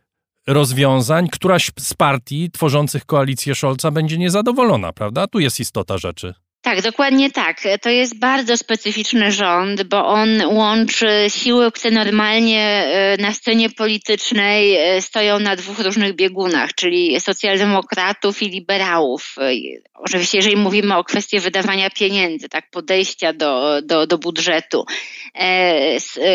rozwiązań 0.47 1.29
któraś 1.29 1.71
z 1.79 1.95
partii 1.95 2.51
tworzących 2.51 3.05
koalicję 3.05 3.55
Scholza 3.55 3.91
będzie 3.91 4.19
niezadowolona, 4.19 4.93
prawda? 4.93 5.27
Tu 5.27 5.39
jest 5.39 5.61
istota 5.61 5.99
rzeczy. 5.99 6.35
Tak, 6.63 6.83
dokładnie 6.83 7.31
tak. 7.31 7.61
To 7.83 7.91
jest 7.91 8.19
bardzo 8.19 8.57
specyficzny 8.57 9.33
rząd, 9.33 9.83
bo 9.83 10.07
on 10.07 10.43
łączy 10.47 11.27
siły, 11.29 11.73
które 11.73 11.95
normalnie 11.95 12.65
e, 12.65 13.17
na 13.23 13.33
scenie 13.33 13.71
politycznej 13.71 14.75
e, 14.77 15.03
stoją 15.03 15.39
na 15.39 15.57
dwóch 15.57 15.79
różnych 15.79 16.15
biegunach, 16.15 16.75
czyli 16.75 17.21
socjaldemokratów 17.21 18.43
i 18.43 18.49
liberałów. 18.49 19.35
E, 19.39 19.51
oczywiście, 19.95 20.39
jeżeli 20.39 20.57
mówimy 20.57 20.97
o 20.97 21.05
kwestii 21.05 21.41
wydawania 21.41 21.91
pieniędzy, 21.91 22.49
tak, 22.49 22.71
podejścia 22.71 23.33
do, 23.33 23.83
do, 23.83 24.07
do 24.07 24.19
budżetu. 24.19 24.85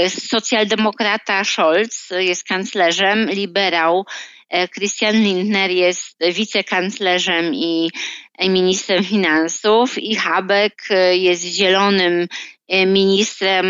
Socjaldemokrata 0.09 1.43
Scholz 1.43 2.09
jest 2.19 2.43
kanclerzem, 2.43 3.29
liberał 3.29 4.05
Christian 4.73 5.15
Lindner 5.15 5.71
jest 5.71 6.17
wicekanclerzem 6.33 7.55
i 7.55 7.89
ministrem 8.39 9.03
finansów 9.03 9.97
i 9.97 10.15
Habek 10.15 10.83
e, 10.89 11.17
jest 11.17 11.43
zielonym 11.43 12.27
e, 12.67 12.85
ministrem 12.85 13.65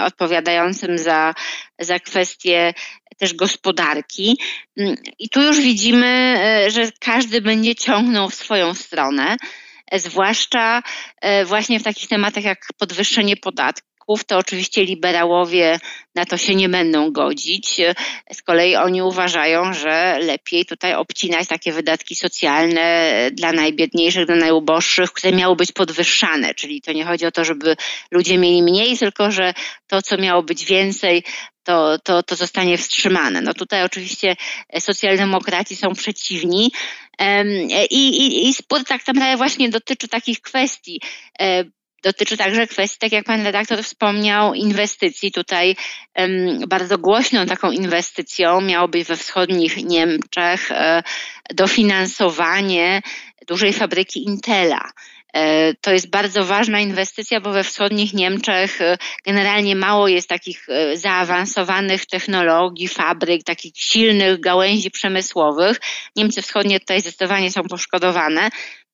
odpowiadającym 0.00 0.98
za, 0.98 1.34
za 1.78 1.98
kwestie 1.98 2.74
też 3.18 3.34
gospodarki. 3.34 4.38
Mm, 4.76 4.96
I 5.18 5.28
tu 5.28 5.42
już 5.42 5.60
widzimy, 5.60 6.36
e, 6.38 6.70
że 6.70 6.90
każdy 7.00 7.40
będzie 7.40 7.74
ciągnął 7.74 8.30
w 8.30 8.34
swoją 8.34 8.74
stronę 8.74 9.36
zwłaszcza 9.92 10.82
właśnie 11.44 11.80
w 11.80 11.82
takich 11.82 12.08
tematach 12.08 12.44
jak 12.44 12.66
podwyższenie 12.78 13.36
podatków 13.36 13.87
to 14.26 14.38
oczywiście 14.38 14.84
liberałowie 14.84 15.78
na 16.14 16.24
to 16.24 16.36
się 16.36 16.54
nie 16.54 16.68
będą 16.68 17.12
godzić. 17.12 17.80
Z 18.32 18.42
kolei 18.42 18.76
oni 18.76 19.02
uważają, 19.02 19.72
że 19.72 20.18
lepiej 20.22 20.64
tutaj 20.64 20.94
obcinać 20.94 21.48
takie 21.48 21.72
wydatki 21.72 22.14
socjalne 22.14 23.14
dla 23.32 23.52
najbiedniejszych, 23.52 24.26
dla 24.26 24.36
najuboższych, 24.36 25.12
które 25.12 25.36
miały 25.36 25.56
być 25.56 25.72
podwyższane. 25.72 26.54
Czyli 26.54 26.82
to 26.82 26.92
nie 26.92 27.04
chodzi 27.04 27.26
o 27.26 27.30
to, 27.30 27.44
żeby 27.44 27.76
ludzie 28.10 28.38
mieli 28.38 28.62
mniej, 28.62 28.98
tylko 28.98 29.30
że 29.30 29.54
to, 29.86 30.02
co 30.02 30.16
miało 30.16 30.42
być 30.42 30.64
więcej, 30.64 31.22
to, 31.64 31.98
to, 31.98 32.22
to 32.22 32.36
zostanie 32.36 32.78
wstrzymane. 32.78 33.40
No 33.40 33.54
tutaj 33.54 33.82
oczywiście 33.82 34.36
socjaldemokraci 34.78 35.76
są 35.76 35.94
przeciwni 35.94 36.72
i, 37.90 38.08
i, 38.08 38.48
i 38.48 38.54
spór 38.54 38.84
tak 38.84 39.06
naprawdę 39.06 39.36
właśnie 39.36 39.68
dotyczy 39.68 40.08
takich 40.08 40.40
kwestii 40.40 41.00
Dotyczy 42.02 42.36
także 42.36 42.66
kwestii, 42.66 42.98
tak 42.98 43.12
jak 43.12 43.24
pan 43.24 43.44
redaktor 43.44 43.82
wspomniał, 43.84 44.54
inwestycji. 44.54 45.32
Tutaj 45.32 45.76
um, 46.16 46.60
bardzo 46.68 46.98
głośną 46.98 47.46
taką 47.46 47.70
inwestycją 47.70 48.60
miało 48.60 48.88
być 48.88 49.08
we 49.08 49.16
wschodnich 49.16 49.84
Niemczech 49.84 50.72
e, 50.72 51.02
dofinansowanie 51.54 53.02
dużej 53.46 53.72
fabryki 53.72 54.24
Intela. 54.24 54.90
E, 55.34 55.74
to 55.74 55.92
jest 55.92 56.10
bardzo 56.10 56.44
ważna 56.44 56.80
inwestycja, 56.80 57.40
bo 57.40 57.52
we 57.52 57.64
wschodnich 57.64 58.14
Niemczech 58.14 58.80
e, 58.80 58.98
generalnie 59.24 59.76
mało 59.76 60.08
jest 60.08 60.28
takich 60.28 60.68
e, 60.68 60.96
zaawansowanych 60.96 62.06
technologii, 62.06 62.88
fabryk, 62.88 63.44
takich 63.44 63.72
silnych 63.76 64.40
gałęzi 64.40 64.90
przemysłowych. 64.90 65.80
Niemcy 66.16 66.42
wschodnie 66.42 66.80
tutaj 66.80 67.00
zdecydowanie 67.00 67.50
są 67.50 67.62
poszkodowane. 67.62 68.48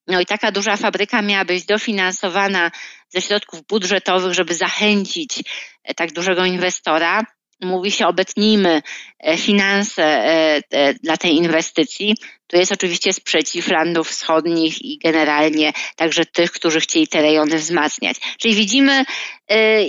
No 0.07 0.21
i 0.21 0.27
taka 0.27 0.53
duża 0.53 0.77
fabryka 0.77 1.23
miała 1.23 1.45
być 1.45 1.65
dofinansowana 1.65 2.71
ze 3.09 3.21
środków 3.21 3.67
budżetowych, 3.67 4.35
żeby 4.35 4.55
zachęcić 4.55 5.43
e, 5.85 5.95
tak 5.95 6.13
dużego 6.13 6.45
inwestora. 6.45 7.23
Mówi 7.61 7.91
się, 7.91 8.07
obetnijmy 8.07 8.83
e, 9.19 9.37
finanse 9.37 10.05
e, 10.05 10.95
dla 10.95 11.17
tej 11.17 11.37
inwestycji. 11.37 12.15
Tu 12.47 12.57
jest 12.57 12.73
oczywiście 12.73 13.13
sprzeciw 13.13 13.69
landów 13.69 14.09
wschodnich 14.09 14.83
i 14.83 14.99
generalnie 14.99 15.73
także 15.97 16.27
tych, 16.27 16.53
którzy 16.53 16.81
chcieli 16.81 17.09
te 17.09 17.23
rejony 17.23 17.57
wzmacniać. 17.57 18.17
Czyli 18.39 18.55
widzimy, 18.55 19.05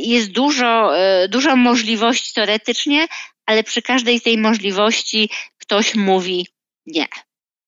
jest 0.02 0.32
dużo, 0.32 0.92
dużo 1.30 1.56
możliwości 1.56 2.34
teoretycznie, 2.34 3.08
ale 3.46 3.64
przy 3.64 3.82
każdej 3.82 4.22
tej 4.22 4.38
możliwości 4.38 5.30
ktoś 5.58 5.96
mówi 5.96 6.48
nie. 6.86 7.06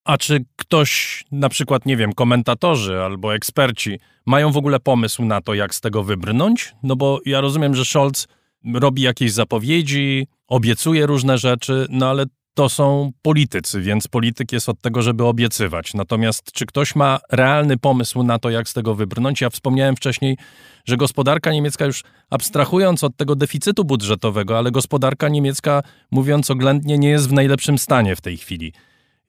A 0.08 0.18
czy 0.18 0.44
ktoś, 0.56 1.24
na 1.32 1.48
przykład, 1.48 1.86
nie 1.86 1.96
wiem, 1.96 2.12
komentatorzy 2.12 3.00
albo 3.00 3.34
eksperci, 3.34 3.98
mają 4.26 4.52
w 4.52 4.56
ogóle 4.56 4.80
pomysł 4.80 5.24
na 5.24 5.40
to, 5.40 5.54
jak 5.54 5.74
z 5.74 5.80
tego 5.80 6.02
wybrnąć? 6.02 6.74
No 6.82 6.96
bo 6.96 7.20
ja 7.26 7.40
rozumiem, 7.40 7.74
że 7.74 7.84
Scholz 7.84 8.28
robi 8.74 9.02
jakieś 9.02 9.32
zapowiedzi, 9.32 10.26
obiecuje 10.46 11.06
różne 11.06 11.38
rzeczy, 11.38 11.86
no 11.90 12.08
ale 12.08 12.24
to 12.54 12.68
są 12.68 13.12
politycy, 13.22 13.80
więc 13.80 14.08
polityk 14.08 14.52
jest 14.52 14.68
od 14.68 14.80
tego, 14.80 15.02
żeby 15.02 15.24
obiecywać. 15.24 15.94
Natomiast 15.94 16.52
czy 16.52 16.66
ktoś 16.66 16.94
ma 16.94 17.18
realny 17.32 17.78
pomysł 17.78 18.22
na 18.22 18.38
to, 18.38 18.50
jak 18.50 18.68
z 18.68 18.72
tego 18.72 18.94
wybrnąć? 18.94 19.40
Ja 19.40 19.50
wspomniałem 19.50 19.96
wcześniej, 19.96 20.36
że 20.84 20.96
gospodarka 20.96 21.52
niemiecka 21.52 21.84
już 21.84 22.02
abstrahując 22.30 23.04
od 23.04 23.16
tego 23.16 23.36
deficytu 23.36 23.84
budżetowego, 23.84 24.58
ale 24.58 24.70
gospodarka 24.70 25.28
niemiecka, 25.28 25.82
mówiąc 26.10 26.50
oględnie, 26.50 26.98
nie 26.98 27.08
jest 27.08 27.28
w 27.28 27.32
najlepszym 27.32 27.78
stanie 27.78 28.16
w 28.16 28.20
tej 28.20 28.36
chwili. 28.36 28.72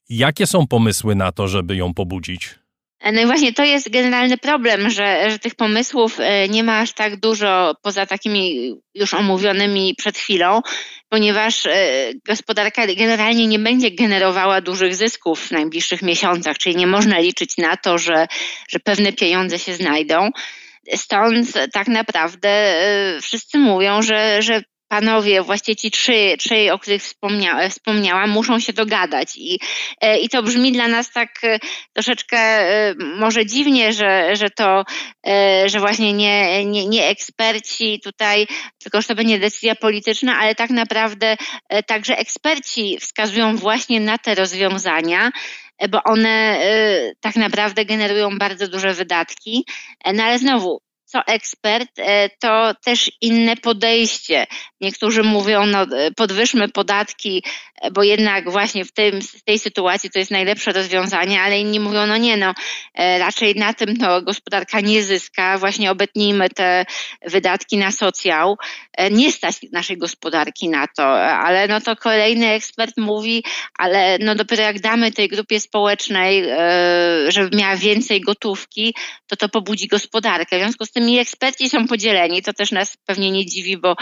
Jakie 0.10 0.48
są 0.48 0.68
pomysły 0.68 1.16
na 1.16 1.32
to, 1.32 1.48
żeby 1.48 1.76
ją 1.76 1.94
pobudzić? 1.94 2.56
No 3.14 3.22
i 3.22 3.26
właśnie 3.26 3.54
to 3.54 3.64
jest 3.64 3.90
generalny 3.90 4.38
problem, 4.38 4.90
że, 4.90 5.32
że 5.32 5.40
tych 5.40 5.56
pomysłów 5.56 6.20
e, 6.20 6.50
nie 6.50 6.64
ma 6.64 6.80
aż 6.80 6.94
tak 6.94 7.20
dużo 7.20 7.76
poza 7.82 8.06
takimi 8.06 8.74
już 8.96 9.14
omówionymi 9.14 9.96
przed 9.98 10.18
chwilą, 10.18 10.62
ponieważ 11.10 11.66
e, 11.66 12.12
gospodarka 12.28 12.88
generalnie 12.88 13.48
nie 13.48 13.60
będzie 13.60 13.92
generowała 13.92 14.62
dużych 14.62 14.96
zysków 14.96 15.48
w 15.48 15.52
najbliższych 15.52 16.02
miesiącach, 16.02 16.58
czyli 16.58 16.76
nie 16.76 16.88
można 16.88 17.20
liczyć 17.20 17.58
na 17.58 17.78
to, 17.78 17.98
że, 17.98 18.28
że 18.70 18.80
pewne 18.80 19.14
pieniądze 19.14 19.60
się 19.60 19.76
znajdą. 19.76 20.30
Stąd 20.96 21.54
tak 21.74 21.88
naprawdę 21.88 22.50
e, 22.50 23.22
wszyscy 23.22 23.58
mówią, 23.58 24.02
że, 24.02 24.42
że 24.42 24.62
panowie, 24.90 25.42
właściwie 25.42 25.76
ci 25.76 25.92
trzy, 25.92 26.36
trzy 26.40 26.74
o 26.74 26.80
których 26.80 27.02
wspomnia, 27.02 27.70
wspomniałam, 27.70 28.30
muszą 28.30 28.60
się 28.60 28.74
dogadać. 28.74 29.38
I, 29.38 29.60
e, 30.02 30.20
I 30.20 30.30
to 30.30 30.44
brzmi 30.44 30.72
dla 30.72 30.88
nas 30.88 31.12
tak 31.12 31.30
e, 31.44 31.60
troszeczkę 31.94 32.38
e, 32.38 32.96
może 32.96 33.46
dziwnie, 33.46 33.94
że, 33.94 34.36
że 34.36 34.50
to, 34.50 34.84
że 35.66 35.80
właśnie 35.80 36.14
nie, 36.14 36.66
nie, 36.66 36.88
nie 36.88 37.08
eksperci 37.08 38.00
tutaj, 38.04 38.48
tylko 38.78 39.02
że 39.02 39.08
to 39.08 39.16
będzie 39.16 39.40
decyzja 39.40 39.76
polityczna, 39.76 40.38
ale 40.38 40.56
tak 40.56 40.70
naprawdę 40.70 41.38
także 41.88 42.18
eksperci 42.18 42.98
wskazują 43.00 43.58
właśnie 43.58 44.00
na 44.00 44.18
te 44.18 44.36
rozwiązania 44.36 45.32
bo 45.90 46.04
one 46.04 46.60
tak 47.22 47.36
naprawdę 47.36 47.86
generują 47.86 48.38
bardzo 48.38 48.68
duże 48.68 48.94
wydatki. 48.94 49.66
No 50.14 50.24
ale 50.24 50.40
znowu, 50.40 50.82
co 51.12 51.26
ekspert, 51.26 51.90
e, 51.98 52.30
to 52.30 52.74
też 52.84 53.12
inne 53.22 53.56
podejście. 53.56 54.48
Niektórzy 54.82 55.24
mówią, 55.24 55.66
no, 55.66 55.82
e, 55.82 56.12
podwyższmy 56.12 56.70
podatki, 56.70 57.44
bo 57.92 58.04
jednak 58.04 58.52
właśnie 58.52 58.86
w, 58.86 58.92
tym, 58.92 59.22
w 59.22 59.44
tej 59.44 59.60
sytuacji 59.60 60.10
to 60.10 60.20
jest 60.20 60.32
najlepsze 60.32 60.72
rozwiązanie, 60.72 61.42
ale 61.42 61.60
inni 61.60 61.80
mówią, 61.80 62.08
no 62.08 62.18
nie, 62.18 62.38
no, 62.38 62.54
raczej 62.98 63.56
na 63.56 63.74
tym 63.74 63.98
to 63.98 64.22
gospodarka 64.22 64.82
nie 64.82 65.04
zyska, 65.04 65.58
właśnie 65.58 65.92
obetnijmy 65.92 66.50
te 66.50 66.86
wydatki 67.26 67.78
na 67.78 67.92
socjał. 67.92 68.58
Nie 69.12 69.32
stać 69.32 69.56
naszej 69.72 69.98
gospodarki 69.98 70.70
na 70.70 70.88
to, 70.98 71.22
ale 71.22 71.68
no 71.68 71.82
to 71.82 71.96
kolejny 71.96 72.48
ekspert 72.48 72.98
mówi, 72.98 73.44
ale 73.78 74.18
no 74.20 74.36
dopiero 74.36 74.64
jak 74.64 74.80
damy 74.80 75.12
tej 75.12 75.28
grupie 75.28 75.60
społecznej, 75.60 76.44
żeby 77.28 77.58
miała 77.58 77.76
więcej 77.76 78.22
gotówki, 78.22 78.96
to 79.28 79.36
to 79.36 79.50
pobudzi 79.50 79.88
gospodarkę. 79.88 80.58
W 80.58 80.62
związku 80.62 80.86
z 80.86 80.92
tym 80.92 81.00
tymi 81.00 81.20
eksperci 81.20 81.70
są 81.70 81.88
podzieleni. 81.88 82.42
To 82.42 82.54
też 82.54 82.72
nas 82.72 82.98
pewnie 83.06 83.32
nie 83.32 83.46
dziwi, 83.46 83.78
bo 83.78 83.96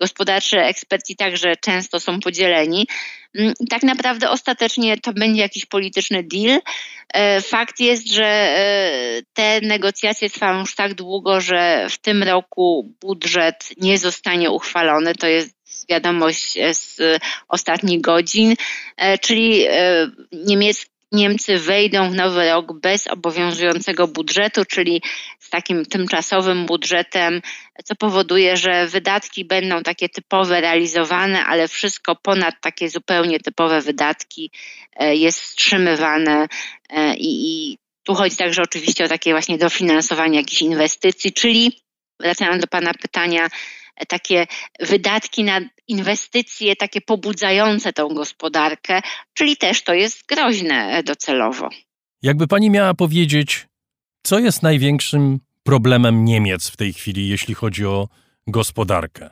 gospodarczy 0.00 0.60
eksperci 0.60 1.16
także 1.16 1.56
często 1.56 2.00
są 2.00 2.20
podzieleni. 2.20 2.86
Mm, 3.34 3.54
tak 3.70 3.82
naprawdę 3.82 4.30
ostatecznie 4.30 4.96
to 4.96 5.12
będzie 5.12 5.42
jakiś 5.42 5.66
polityczny 5.66 6.22
deal. 6.22 6.60
E, 7.14 7.40
fakt 7.40 7.80
jest, 7.80 8.12
że 8.12 8.26
e, 8.26 9.22
te 9.32 9.60
negocjacje 9.60 10.30
trwają 10.30 10.60
już 10.60 10.74
tak 10.74 10.94
długo, 10.94 11.40
że 11.40 11.86
w 11.90 11.98
tym 11.98 12.22
roku 12.22 12.92
budżet 13.00 13.68
nie 13.76 13.98
zostanie 13.98 14.50
uchwalony. 14.50 15.14
To 15.14 15.26
jest 15.26 15.54
wiadomość 15.88 16.58
z 16.72 17.00
ostatnich 17.48 18.00
godzin, 18.00 18.54
e, 18.96 19.18
czyli 19.18 19.66
Niemcy 21.14 21.58
wejdą 21.58 22.10
w 22.10 22.14
nowy 22.14 22.50
rok 22.50 22.80
bez 22.80 23.06
obowiązującego 23.06 24.08
budżetu, 24.08 24.64
czyli 24.64 25.02
takim 25.54 25.84
tymczasowym 25.86 26.66
budżetem, 26.66 27.40
co 27.84 27.94
powoduje, 27.94 28.56
że 28.56 28.86
wydatki 28.86 29.44
będą 29.44 29.82
takie 29.82 30.08
typowe, 30.08 30.60
realizowane, 30.60 31.44
ale 31.44 31.68
wszystko 31.68 32.16
ponad 32.16 32.54
takie 32.60 32.88
zupełnie 32.88 33.40
typowe 33.40 33.80
wydatki 33.80 34.50
e, 34.96 35.16
jest 35.16 35.40
wstrzymywane 35.40 36.46
i, 37.18 37.28
i 37.28 37.78
tu 38.04 38.14
chodzi 38.14 38.36
także 38.36 38.62
oczywiście 38.62 39.04
o 39.04 39.08
takie 39.08 39.30
właśnie 39.30 39.58
dofinansowanie 39.58 40.38
jakichś 40.38 40.62
inwestycji, 40.62 41.32
czyli 41.32 41.80
wracając 42.20 42.60
do 42.60 42.66
Pana 42.66 42.94
pytania, 42.94 43.48
takie 44.08 44.46
wydatki 44.80 45.44
na 45.44 45.60
inwestycje, 45.88 46.76
takie 46.76 47.00
pobudzające 47.00 47.92
tą 47.92 48.08
gospodarkę, 48.08 49.00
czyli 49.34 49.56
też 49.56 49.82
to 49.82 49.94
jest 49.94 50.26
groźne 50.26 51.02
docelowo. 51.02 51.68
Jakby 52.22 52.46
pani 52.46 52.70
miała 52.70 52.94
powiedzieć, 52.94 53.66
co 54.24 54.38
jest 54.38 54.62
największym 54.62 55.40
problemem 55.62 56.24
Niemiec 56.24 56.68
w 56.68 56.76
tej 56.76 56.92
chwili, 56.92 57.28
jeśli 57.28 57.54
chodzi 57.54 57.86
o 57.86 58.08
gospodarkę? 58.46 59.30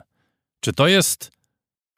Czy 0.59 0.73
to 0.73 0.87
jest 0.87 1.31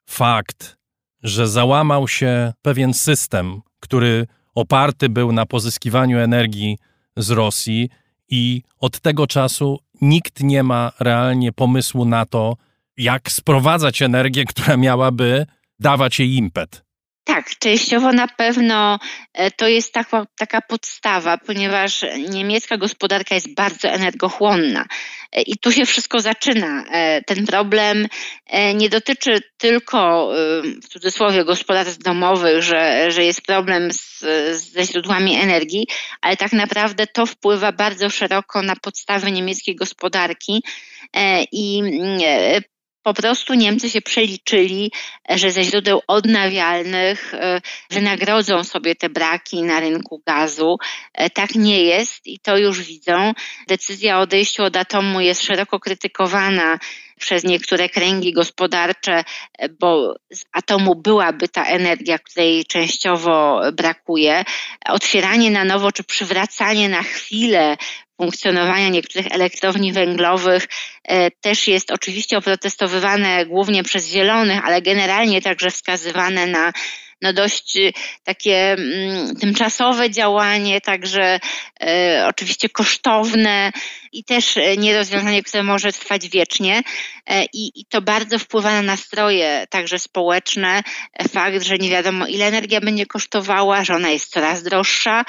fakt, 0.08 0.76
że 1.22 1.48
załamał 1.48 2.08
się 2.08 2.52
pewien 2.62 2.94
system, 2.94 3.62
który 3.80 4.26
oparty 4.54 5.08
był 5.08 5.32
na 5.32 5.46
pozyskiwaniu 5.46 6.18
energii 6.18 6.78
z 7.16 7.30
Rosji 7.30 7.90
i 8.28 8.62
od 8.78 9.00
tego 9.00 9.26
czasu 9.26 9.78
nikt 10.00 10.42
nie 10.42 10.62
ma 10.62 10.92
realnie 11.00 11.52
pomysłu 11.52 12.04
na 12.04 12.26
to, 12.26 12.56
jak 12.96 13.32
sprowadzać 13.32 14.02
energię, 14.02 14.44
która 14.44 14.76
miałaby 14.76 15.46
dawać 15.80 16.20
jej 16.20 16.34
impet. 16.34 16.85
Tak, 17.26 17.58
częściowo 17.58 18.12
na 18.12 18.28
pewno 18.28 18.98
e, 19.32 19.50
to 19.50 19.68
jest 19.68 19.92
taka, 19.92 20.26
taka 20.38 20.60
podstawa, 20.60 21.38
ponieważ 21.38 22.04
niemiecka 22.28 22.76
gospodarka 22.76 23.34
jest 23.34 23.54
bardzo 23.54 23.88
energochłonna 23.88 24.84
e, 25.32 25.42
i 25.42 25.58
tu 25.58 25.72
się 25.72 25.86
wszystko 25.86 26.20
zaczyna. 26.20 26.84
E, 26.90 27.22
ten 27.22 27.46
problem 27.46 28.06
nie 28.74 28.88
dotyczy 28.88 29.40
tylko 29.58 30.30
w 30.82 30.88
cudzysłowie 30.88 31.44
gospodarstw 31.44 32.02
domowych, 32.02 32.62
że, 32.62 33.10
że 33.10 33.24
jest 33.24 33.42
problem 33.42 33.92
z, 33.92 34.20
ze 34.72 34.84
źródłami 34.84 35.36
energii, 35.36 35.86
ale 36.20 36.36
tak 36.36 36.52
naprawdę 36.52 37.06
to 37.06 37.26
wpływa 37.26 37.72
bardzo 37.72 38.10
szeroko 38.10 38.62
na 38.62 38.76
podstawy 38.76 39.32
niemieckiej 39.32 39.76
gospodarki 39.76 40.62
i 41.52 41.82
po 43.06 43.14
prostu 43.14 43.54
Niemcy 43.54 43.90
się 43.90 44.02
przeliczyli, 44.02 44.92
że 45.28 45.50
ze 45.50 45.64
źródeł 45.64 46.02
odnawialnych 46.06 47.34
e, 47.34 47.60
wynagrodzą 47.90 48.64
sobie 48.64 48.94
te 48.94 49.08
braki 49.08 49.62
na 49.62 49.80
rynku 49.80 50.22
gazu. 50.26 50.78
E, 51.14 51.30
tak 51.30 51.54
nie 51.54 51.82
jest 51.82 52.26
i 52.26 52.38
to 52.38 52.56
już 52.56 52.82
widzą. 52.82 53.32
Decyzja 53.68 54.18
o 54.18 54.20
odejściu 54.20 54.64
od 54.64 54.76
atomu 54.76 55.20
jest 55.20 55.42
szeroko 55.42 55.80
krytykowana 55.80 56.78
przez 57.18 57.44
niektóre 57.44 57.88
kręgi 57.88 58.32
gospodarcze, 58.32 59.24
e, 59.58 59.68
bo 59.68 60.14
z 60.32 60.44
atomu 60.52 60.94
byłaby 60.94 61.48
ta 61.48 61.64
energia, 61.64 62.18
której 62.18 62.64
częściowo 62.64 63.60
brakuje. 63.72 64.44
Otwieranie 64.88 65.50
na 65.50 65.64
nowo 65.64 65.92
czy 65.92 66.04
przywracanie 66.04 66.88
na 66.88 67.02
chwilę 67.02 67.76
funkcjonowania 68.16 68.88
niektórych 68.88 69.26
elektrowni 69.30 69.92
węglowych 69.92 70.68
e, 71.04 71.30
też 71.30 71.68
jest 71.68 71.90
oczywiście 71.90 72.38
oprotestowywane 72.38 73.46
głównie 73.46 73.82
przez 73.82 74.08
zielonych, 74.08 74.64
ale 74.64 74.82
generalnie 74.82 75.42
także 75.42 75.70
wskazywane 75.70 76.46
na 76.46 76.72
no 77.22 77.32
dość 77.32 77.76
y, 77.76 77.92
takie 78.24 78.72
mm, 78.72 79.36
tymczasowe 79.36 80.10
działanie, 80.10 80.80
także 80.80 81.40
e, 81.80 82.26
oczywiście 82.28 82.68
kosztowne 82.68 83.72
i 84.12 84.24
też 84.24 84.56
e, 84.56 84.76
nie 84.76 84.96
rozwiązanie, 84.96 85.42
które 85.42 85.62
może 85.62 85.92
trwać 85.92 86.28
wiecznie. 86.28 86.82
E, 87.26 87.44
I, 87.44 87.80
I 87.80 87.84
to 87.84 88.02
bardzo 88.02 88.38
wpływa 88.38 88.72
na 88.72 88.82
nastroje 88.82 89.66
także 89.70 89.98
społeczne. 89.98 90.82
Fakt, 91.28 91.62
że 91.62 91.78
nie 91.78 91.90
wiadomo 91.90 92.26
ile 92.26 92.46
energia 92.46 92.80
będzie 92.80 93.06
kosztowała, 93.06 93.84
że 93.84 93.94
ona 93.94 94.10
jest 94.10 94.32
coraz 94.32 94.62
droższa. 94.62 95.24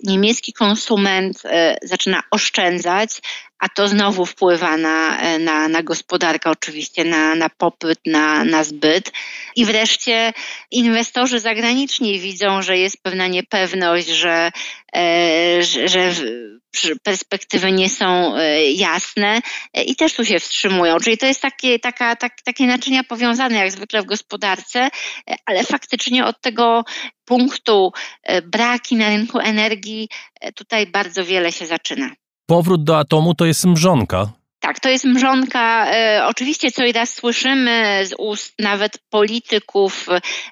Niemiecki 0.00 0.52
konsument 0.52 1.42
zaczyna 1.82 2.22
oszczędzać, 2.30 3.10
a 3.58 3.68
to 3.68 3.88
znowu 3.88 4.26
wpływa 4.26 4.76
na, 4.76 5.18
na, 5.38 5.68
na 5.68 5.82
gospodarkę, 5.82 6.50
oczywiście 6.50 7.04
na, 7.04 7.34
na 7.34 7.48
popyt, 7.48 8.00
na, 8.06 8.44
na 8.44 8.64
zbyt. 8.64 9.12
I 9.56 9.64
wreszcie 9.64 10.32
inwestorzy 10.70 11.40
zagraniczni 11.40 12.20
widzą, 12.20 12.62
że 12.62 12.78
jest 12.78 13.02
pewna 13.02 13.26
niepewność, 13.26 14.08
że, 14.08 14.52
e, 14.96 15.62
że, 15.62 16.12
perspektywy 17.02 17.72
nie 17.72 17.90
są 17.90 18.36
e, 18.36 18.72
jasne 18.72 19.40
e, 19.74 19.82
i 19.82 19.96
też 19.96 20.14
tu 20.14 20.24
się 20.24 20.40
wstrzymują. 20.40 20.96
Czyli 21.00 21.18
to 21.18 21.26
jest 21.26 21.42
takie, 21.42 21.78
taka, 21.78 22.16
tak, 22.16 22.32
takie 22.44 22.66
naczynia 22.66 23.04
powiązane 23.04 23.56
jak 23.56 23.72
zwykle 23.72 24.02
w 24.02 24.06
gospodarce, 24.06 24.88
ale 25.46 25.64
faktycznie 25.64 26.24
od 26.24 26.40
tego 26.40 26.84
punktu 27.24 27.92
braki 28.42 28.96
na 28.96 29.08
rynku 29.08 29.38
energii 29.38 30.08
tutaj 30.54 30.86
bardzo 30.86 31.24
wiele 31.24 31.52
się 31.52 31.66
zaczyna 31.66 32.10
powrót 32.46 32.84
do 32.84 32.98
atomu 32.98 33.34
to 33.34 33.44
jest 33.44 33.64
mrzonka. 33.64 34.32
Tak, 34.60 34.80
to 34.80 34.88
jest 34.88 35.04
mrzonka. 35.04 35.86
E, 35.90 36.26
oczywiście 36.26 36.70
co 36.70 36.84
i 36.84 36.92
raz 36.92 37.14
słyszymy 37.14 38.06
z 38.06 38.14
ust 38.18 38.54
nawet 38.58 38.98
polityków 39.10 40.06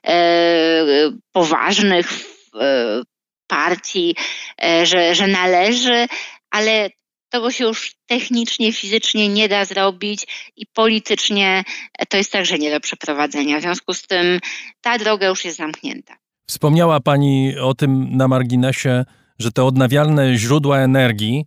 e, 0.06 1.12
poważnych 1.32 2.12
e, 2.60 3.02
partii, 3.46 4.16
e, 4.62 4.86
że, 4.86 5.14
że 5.14 5.26
należy, 5.26 6.06
ale 6.50 6.90
tego 7.30 7.50
się 7.50 7.64
już 7.64 7.94
technicznie, 8.06 8.72
fizycznie 8.72 9.28
nie 9.28 9.48
da 9.48 9.64
zrobić 9.64 10.26
i 10.56 10.66
politycznie 10.66 11.64
to 12.08 12.16
jest 12.16 12.32
także 12.32 12.58
nie 12.58 12.70
do 12.70 12.80
przeprowadzenia. 12.80 13.58
W 13.58 13.62
związku 13.62 13.94
z 13.94 14.02
tym 14.02 14.38
ta 14.80 14.98
droga 14.98 15.26
już 15.26 15.44
jest 15.44 15.58
zamknięta. 15.58 16.14
Wspomniała 16.46 17.00
Pani 17.00 17.58
o 17.58 17.74
tym 17.74 18.16
na 18.16 18.28
marginesie, 18.28 19.04
że 19.38 19.52
te 19.52 19.64
odnawialne 19.64 20.36
źródła 20.36 20.78
energii 20.78 21.46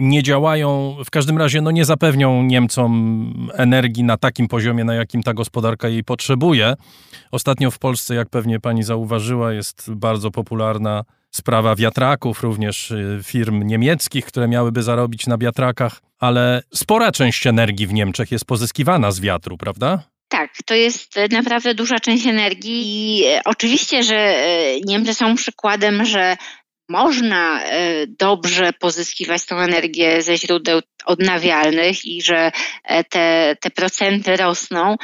nie 0.00 0.22
działają, 0.22 0.96
w 1.04 1.10
każdym 1.10 1.38
razie 1.38 1.60
no 1.60 1.70
nie 1.70 1.84
zapewnią 1.84 2.42
Niemcom 2.42 3.50
energii 3.54 4.04
na 4.04 4.16
takim 4.16 4.48
poziomie, 4.48 4.84
na 4.84 4.94
jakim 4.94 5.22
ta 5.22 5.34
gospodarka 5.34 5.88
jej 5.88 6.04
potrzebuje. 6.04 6.74
Ostatnio 7.30 7.70
w 7.70 7.78
Polsce, 7.78 8.14
jak 8.14 8.28
pewnie 8.28 8.60
pani 8.60 8.82
zauważyła, 8.82 9.52
jest 9.52 9.94
bardzo 9.94 10.30
popularna 10.30 11.04
sprawa 11.30 11.76
wiatraków, 11.76 12.42
również 12.42 12.90
y, 12.90 13.20
firm 13.22 13.62
niemieckich, 13.62 14.24
które 14.24 14.48
miałyby 14.48 14.82
zarobić 14.82 15.26
na 15.26 15.38
wiatrakach, 15.38 16.00
ale 16.18 16.62
spora 16.74 17.12
część 17.12 17.46
energii 17.46 17.86
w 17.86 17.92
Niemczech 17.92 18.32
jest 18.32 18.44
pozyskiwana 18.44 19.10
z 19.10 19.20
wiatru, 19.20 19.56
prawda? 19.56 20.02
Tak, 20.28 20.50
to 20.66 20.74
jest 20.74 21.14
naprawdę 21.30 21.74
duża 21.74 22.00
część 22.00 22.26
energii 22.26 22.82
i 22.84 23.24
e, 23.26 23.40
oczywiście, 23.44 24.02
że 24.02 24.36
Niemcy 24.84 25.14
są 25.14 25.34
przykładem, 25.34 26.04
że 26.04 26.36
można 26.90 27.64
e, 27.64 28.06
dobrze 28.06 28.72
pozyskiwać 28.72 29.46
tą 29.46 29.58
energię 29.58 30.22
ze 30.22 30.36
źródeł 30.36 30.80
odnawialnych 31.04 32.04
i 32.04 32.22
że 32.22 32.52
e, 32.84 33.04
te, 33.04 33.56
te 33.60 33.70
procenty 33.70 34.36
rosną, 34.36 34.96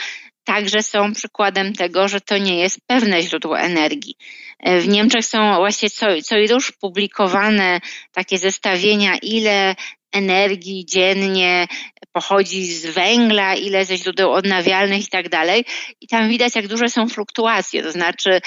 także 0.45 0.83
są 0.83 1.13
przykładem 1.13 1.73
tego, 1.73 2.09
że 2.09 2.21
to 2.21 2.39
nie 2.39 2.59
jest 2.59 2.79
pewne 2.87 3.23
źródło 3.23 3.59
energii. 3.59 4.15
E, 4.61 4.81
w 4.81 4.89
Niemczech 4.89 5.25
są 5.27 5.57
właśnie 5.57 5.91
co, 5.91 6.07
co 6.25 6.39
i 6.39 6.49
rusz 6.49 6.73
publikowane 6.73 7.81
takie 8.13 8.39
zestawienia, 8.39 9.17
ile 9.23 9.75
energii 10.13 10.87
dziennie 10.87 11.67
pochodzi 12.13 12.67
z 12.67 12.87
węgla, 12.87 13.55
ile 13.55 13.85
ze 13.85 13.97
źródeł 13.97 14.33
odnawialnych 14.33 15.05
i 15.05 15.09
tak 15.09 15.29
dalej. 15.29 15.65
I 16.01 16.09
tam 16.09 16.29
widać, 16.29 16.57
jak 16.57 16.69
duże 16.69 16.89
są 16.89 17.09
fluktuacje. 17.09 17.83
To 17.83 17.93
znaczy, 17.93 18.41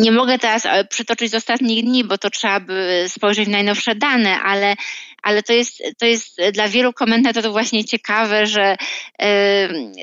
nie 0.00 0.12
mogę 0.12 0.38
teraz 0.38 0.66
e, 0.66 0.84
przytoczyć 0.84 1.30
z 1.30 1.34
ostatnich 1.34 1.84
dni, 1.84 2.04
bo 2.04 2.18
to 2.18 2.30
trzeba 2.30 2.60
by 2.60 3.04
spojrzeć 3.08 3.48
w 3.48 3.52
najnowsze 3.52 3.94
dane, 3.94 4.40
ale, 4.40 4.74
ale 5.22 5.42
to, 5.42 5.52
jest, 5.52 5.82
to 5.98 6.06
jest 6.06 6.40
dla 6.52 6.68
wielu 6.68 6.92
komentatorów 6.92 7.52
właśnie 7.52 7.84
ciekawe, 7.84 8.46
że 8.46 8.76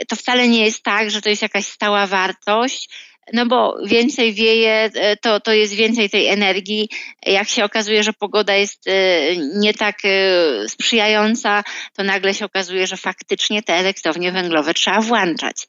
to 0.08 0.16
wcale 0.16 0.48
nie 0.48 0.66
jest 0.66 0.84
tak, 0.84 1.12
że 1.12 1.22
to 1.22 1.30
jest 1.30 1.42
jakaś 1.42 1.66
stała 1.66 2.08
wartość, 2.08 2.90
no 3.34 3.46
bo 3.46 3.78
więcej 3.86 4.34
wieje, 4.34 4.90
e, 4.94 5.18
to, 5.18 5.40
to 5.40 5.54
jest 5.54 5.74
więcej 5.74 6.10
tej 6.10 6.28
energii. 6.28 6.90
Jak 7.26 7.50
się 7.50 7.64
okazuje, 7.64 8.04
że 8.04 8.14
pogoda 8.14 8.56
jest 8.56 8.88
e, 8.88 8.92
nie 9.38 9.74
tak 9.74 9.98
sprzyjająca, 10.68 11.64
to 11.96 12.04
nagle 12.04 12.34
się 12.34 12.46
okazuje, 12.46 12.88
że 12.88 12.98
faktycznie 12.98 13.64
te 13.64 13.74
elektrownie 13.74 14.32
węglowe 14.32 14.74
trzeba 14.74 15.02
włączać. 15.02 15.68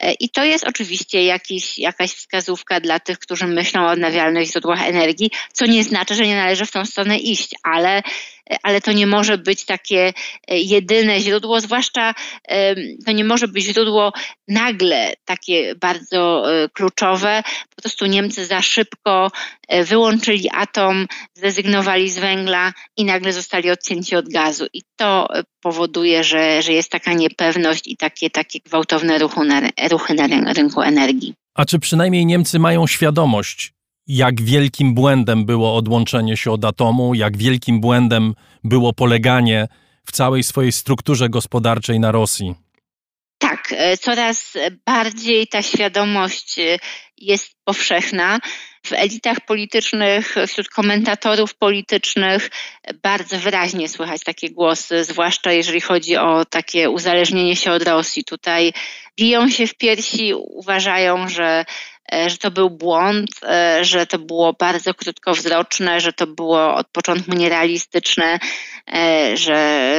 E, 0.00 0.12
I 0.12 0.28
to 0.28 0.44
jest 0.44 0.64
oczywiście 0.64 1.24
jakiś, 1.24 1.78
jakaś 1.78 2.12
wskazówka 2.12 2.80
dla 2.80 3.00
tych, 3.00 3.18
którzy 3.18 3.46
myślą 3.46 3.82
o 3.82 3.90
odnawialnych 3.90 4.46
źródłach 4.46 4.88
energii, 4.88 5.30
co 5.52 5.66
nie 5.66 5.84
znaczy, 5.84 6.14
że 6.14 6.26
nie 6.26 6.36
należy 6.36 6.66
w 6.66 6.70
tą 6.70 6.84
stronę 6.84 7.18
iść, 7.18 7.50
ale 7.62 8.02
ale 8.62 8.80
to 8.80 8.92
nie 8.92 9.06
może 9.06 9.38
być 9.38 9.64
takie 9.64 10.12
jedyne 10.48 11.20
źródło, 11.20 11.60
zwłaszcza 11.60 12.14
to 13.06 13.12
nie 13.12 13.24
może 13.24 13.48
być 13.48 13.64
źródło 13.64 14.12
nagle 14.48 15.14
takie 15.24 15.74
bardzo 15.74 16.44
kluczowe. 16.72 17.42
Po 17.76 17.82
prostu 17.82 18.06
Niemcy 18.06 18.46
za 18.46 18.62
szybko 18.62 19.30
wyłączyli 19.84 20.48
atom, 20.54 21.06
zrezygnowali 21.34 22.10
z 22.10 22.18
węgla 22.18 22.72
i 22.96 23.04
nagle 23.04 23.32
zostali 23.32 23.70
odcięci 23.70 24.16
od 24.16 24.28
gazu. 24.28 24.66
I 24.72 24.82
to 24.96 25.28
powoduje, 25.60 26.24
że, 26.24 26.62
że 26.62 26.72
jest 26.72 26.90
taka 26.90 27.12
niepewność 27.12 27.86
i 27.86 27.96
takie, 27.96 28.30
takie 28.30 28.60
gwałtowne 28.60 29.18
na, 29.44 29.88
ruchy 29.88 30.14
na 30.14 30.52
rynku 30.52 30.82
energii. 30.82 31.34
A 31.54 31.64
czy 31.64 31.78
przynajmniej 31.78 32.26
Niemcy 32.26 32.58
mają 32.58 32.86
świadomość, 32.86 33.72
jak 34.12 34.42
wielkim 34.42 34.94
błędem 34.94 35.44
było 35.46 35.76
odłączenie 35.76 36.36
się 36.36 36.50
od 36.50 36.64
atomu, 36.64 37.14
jak 37.14 37.36
wielkim 37.36 37.80
błędem 37.80 38.34
było 38.64 38.92
poleganie 38.92 39.68
w 40.06 40.12
całej 40.12 40.42
swojej 40.42 40.72
strukturze 40.72 41.28
gospodarczej 41.28 42.00
na 42.00 42.12
Rosji? 42.12 42.54
Tak, 43.38 43.74
e, 43.76 43.96
coraz 43.96 44.52
bardziej 44.86 45.46
ta 45.46 45.62
świadomość 45.62 46.58
e, 46.58 46.78
jest 47.18 47.52
powszechna. 47.64 48.38
W 48.86 48.92
elitach 48.92 49.40
politycznych, 49.40 50.34
wśród 50.48 50.68
komentatorów 50.68 51.54
politycznych 51.54 52.50
bardzo 53.02 53.38
wyraźnie 53.38 53.88
słychać 53.88 54.22
takie 54.24 54.50
głosy, 54.50 55.04
zwłaszcza 55.04 55.52
jeżeli 55.52 55.80
chodzi 55.80 56.16
o 56.16 56.44
takie 56.44 56.90
uzależnienie 56.90 57.56
się 57.56 57.72
od 57.72 57.82
Rosji. 57.82 58.24
Tutaj 58.24 58.72
biją 59.18 59.50
się 59.50 59.66
w 59.66 59.74
piersi, 59.74 60.34
uważają, 60.34 61.28
że 61.28 61.44
e, 61.44 61.64
że 62.26 62.38
to 62.38 62.50
był 62.50 62.70
błąd, 62.70 63.30
e, 63.42 63.84
że 63.84 64.06
to 64.06 64.18
było 64.18 64.52
bardzo 64.52 64.94
krótkowzroczne, 64.94 66.00
że 66.00 66.12
to 66.12 66.26
było 66.26 66.74
od 66.74 66.88
początku 66.88 67.32
nierealistyczne, 67.32 68.38
e, 68.94 69.36
że 69.36 69.92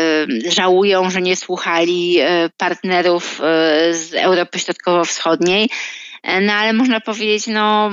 żałują, 0.47 1.09
że 1.09 1.21
nie 1.21 1.35
słuchali 1.35 2.17
partnerów 2.57 3.41
z 3.91 4.13
Europy 4.13 4.59
Środkowo-Wschodniej. 4.59 5.69
No 6.41 6.53
ale 6.53 6.73
można 6.73 7.01
powiedzieć, 7.01 7.47
no 7.47 7.91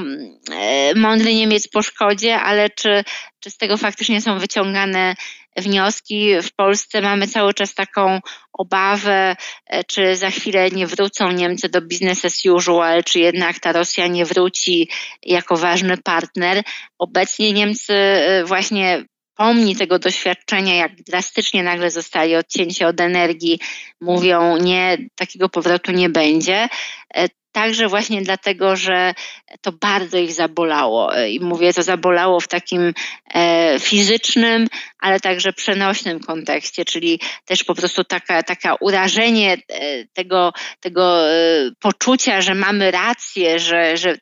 mądry 0.96 1.34
Niemiec 1.34 1.68
po 1.68 1.82
szkodzie, 1.82 2.40
ale 2.40 2.70
czy, 2.70 3.04
czy 3.40 3.50
z 3.50 3.56
tego 3.56 3.76
faktycznie 3.76 4.20
są 4.20 4.38
wyciągane 4.38 5.14
wnioski. 5.56 6.42
W 6.42 6.52
Polsce 6.52 7.00
mamy 7.00 7.26
cały 7.26 7.54
czas 7.54 7.74
taką 7.74 8.20
obawę, 8.52 9.36
e, 9.66 9.84
czy 9.84 10.16
za 10.16 10.30
chwilę 10.30 10.70
nie 10.70 10.86
wrócą 10.86 11.32
Niemcy 11.32 11.68
do 11.68 11.82
business 11.82 12.24
as 12.24 12.46
usual, 12.46 13.04
czy 13.04 13.18
jednak 13.18 13.58
ta 13.58 13.72
Rosja 13.72 14.06
nie 14.06 14.24
wróci 14.24 14.90
jako 15.22 15.56
ważny 15.56 15.96
partner. 15.96 16.62
Obecnie 16.98 17.52
Niemcy 17.52 17.94
e, 17.94 18.44
właśnie 18.44 19.04
pomni 19.40 19.76
tego 19.76 19.98
doświadczenia, 19.98 20.74
jak 20.74 21.02
drastycznie 21.02 21.62
nagle 21.62 21.90
zostali 21.90 22.36
odcięci 22.36 22.84
od 22.84 23.00
energii, 23.00 23.60
mówią 24.00 24.56
nie, 24.56 24.98
takiego 25.16 25.48
powrotu 25.48 25.92
nie 25.92 26.08
będzie. 26.08 26.68
E, 27.14 27.28
Także 27.52 27.88
właśnie 27.88 28.22
dlatego, 28.22 28.76
że 28.76 29.14
to 29.60 29.72
bardzo 29.72 30.18
ich 30.18 30.32
zabolało. 30.32 31.12
I 31.28 31.40
mówię, 31.40 31.72
to 31.72 31.82
zabolało 31.82 32.40
w 32.40 32.48
takim 32.48 32.94
e, 33.34 33.76
fizycznym, 33.80 34.66
ale 34.98 35.20
także 35.20 35.52
przenośnym 35.52 36.20
kontekście, 36.20 36.84
czyli 36.84 37.20
też 37.44 37.64
po 37.64 37.74
prostu 37.74 38.04
taka, 38.04 38.42
taka 38.42 38.74
urażenie 38.74 39.52
e, 39.68 40.04
tego, 40.12 40.52
tego 40.80 41.30
e, 41.30 41.34
poczucia, 41.80 42.40
że 42.40 42.54
mamy 42.54 42.90
rację, 42.90 43.58
że, 43.58 43.96
że 43.96 44.18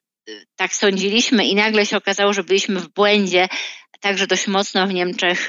tak 0.57 0.75
sądziliśmy 0.75 1.45
i 1.45 1.55
nagle 1.55 1.87
się 1.87 1.97
okazało, 1.97 2.33
że 2.33 2.45
byliśmy 2.45 2.81
w 2.81 2.89
błędzie, 2.89 3.49
także 4.01 4.27
dość 4.27 4.49
mocno 4.49 4.87
w 4.87 4.95
Niemczech 4.95 5.49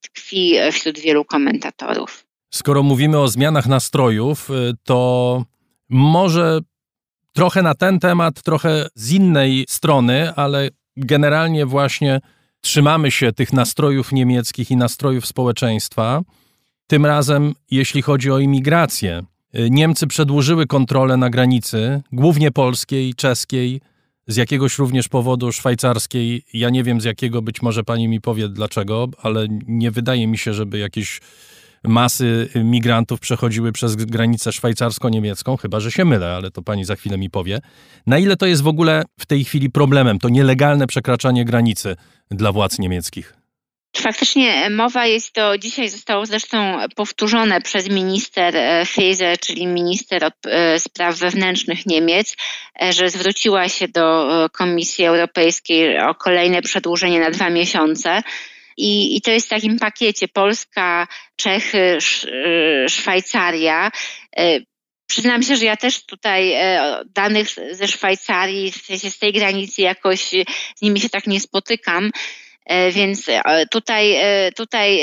tkwi 0.00 0.54
wśród 0.72 0.98
wielu 0.98 1.24
komentatorów. 1.24 2.26
Skoro 2.54 2.82
mówimy 2.82 3.18
o 3.18 3.28
zmianach 3.28 3.66
nastrojów, 3.66 4.48
to 4.84 5.44
może 5.88 6.60
trochę 7.32 7.62
na 7.62 7.74
ten 7.74 8.00
temat, 8.00 8.42
trochę 8.42 8.86
z 8.94 9.12
innej 9.12 9.64
strony, 9.68 10.34
ale 10.34 10.68
generalnie 10.96 11.66
właśnie 11.66 12.20
trzymamy 12.60 13.10
się 13.10 13.32
tych 13.32 13.52
nastrojów 13.52 14.12
niemieckich 14.12 14.70
i 14.70 14.76
nastrojów 14.76 15.26
społeczeństwa. 15.26 16.20
Tym 16.86 17.06
razem, 17.06 17.54
jeśli 17.70 18.02
chodzi 18.02 18.30
o 18.30 18.38
imigrację, 18.38 19.22
Niemcy 19.70 20.06
przedłużyły 20.06 20.66
kontrolę 20.66 21.16
na 21.16 21.30
granicy, 21.30 22.02
głównie 22.12 22.50
polskiej, 22.50 23.14
czeskiej, 23.14 23.80
z 24.32 24.36
jakiegoś 24.36 24.78
również 24.78 25.08
powodu 25.08 25.52
szwajcarskiej. 25.52 26.44
Ja 26.52 26.70
nie 26.70 26.82
wiem 26.82 27.00
z 27.00 27.04
jakiego, 27.04 27.42
być 27.42 27.62
może 27.62 27.84
pani 27.84 28.08
mi 28.08 28.20
powie 28.20 28.48
dlaczego, 28.48 29.08
ale 29.22 29.46
nie 29.66 29.90
wydaje 29.90 30.26
mi 30.26 30.38
się, 30.38 30.54
żeby 30.54 30.78
jakieś 30.78 31.20
masy 31.84 32.48
migrantów 32.64 33.20
przechodziły 33.20 33.72
przez 33.72 33.96
granicę 33.96 34.52
szwajcarsko-niemiecką, 34.52 35.56
chyba 35.56 35.80
że 35.80 35.90
się 35.90 36.04
mylę, 36.04 36.34
ale 36.34 36.50
to 36.50 36.62
pani 36.62 36.84
za 36.84 36.96
chwilę 36.96 37.18
mi 37.18 37.30
powie. 37.30 37.60
Na 38.06 38.18
ile 38.18 38.36
to 38.36 38.46
jest 38.46 38.62
w 38.62 38.66
ogóle 38.66 39.04
w 39.20 39.26
tej 39.26 39.44
chwili 39.44 39.70
problemem, 39.70 40.18
to 40.18 40.28
nielegalne 40.28 40.86
przekraczanie 40.86 41.44
granicy 41.44 41.96
dla 42.30 42.52
władz 42.52 42.78
niemieckich? 42.78 43.41
Faktycznie 43.96 44.70
mowa 44.70 45.06
jest 45.06 45.32
to, 45.32 45.58
dzisiaj 45.58 45.88
zostało 45.88 46.26
zresztą 46.26 46.78
powtórzone 46.96 47.60
przez 47.60 47.88
minister 47.88 48.56
e, 48.56 48.86
Fiese, 48.86 49.36
czyli 49.40 49.66
minister 49.66 50.30
e, 50.46 50.80
spraw 50.80 51.16
wewnętrznych 51.16 51.86
Niemiec, 51.86 52.36
e, 52.82 52.92
że 52.92 53.10
zwróciła 53.10 53.68
się 53.68 53.88
do 53.88 54.48
Komisji 54.52 55.04
Europejskiej 55.04 56.00
o 56.00 56.14
kolejne 56.14 56.62
przedłużenie 56.62 57.20
na 57.20 57.30
dwa 57.30 57.50
miesiące. 57.50 58.22
I, 58.76 59.16
I 59.16 59.20
to 59.20 59.30
jest 59.30 59.46
w 59.46 59.50
takim 59.50 59.78
pakiecie 59.78 60.28
Polska, 60.28 61.06
Czechy, 61.36 61.98
Szwajcaria. 62.88 63.90
E, 64.36 64.60
przyznam 65.06 65.42
się, 65.42 65.56
że 65.56 65.64
ja 65.64 65.76
też 65.76 66.06
tutaj 66.06 66.52
e, 66.52 67.02
danych 67.06 67.48
ze 67.70 67.88
Szwajcarii, 67.88 68.72
w 68.72 68.76
sensie 68.76 69.10
z 69.10 69.18
tej 69.18 69.32
granicy 69.32 69.82
jakoś 69.82 70.20
z 70.76 70.82
nimi 70.82 71.00
się 71.00 71.08
tak 71.08 71.26
nie 71.26 71.40
spotykam. 71.40 72.10
E, 72.66 72.92
więc 72.92 73.28
e, 73.28 73.66
tutaj, 73.70 74.12
e, 74.12 74.52
tutaj 74.52 75.00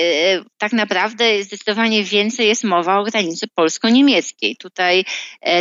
tak 0.57 0.73
naprawdę 0.73 1.43
zdecydowanie 1.43 2.03
więcej 2.03 2.47
jest 2.47 2.63
mowa 2.63 2.99
o 2.99 3.03
granicy 3.03 3.47
polsko-niemieckiej. 3.55 4.55
Tutaj 4.55 5.05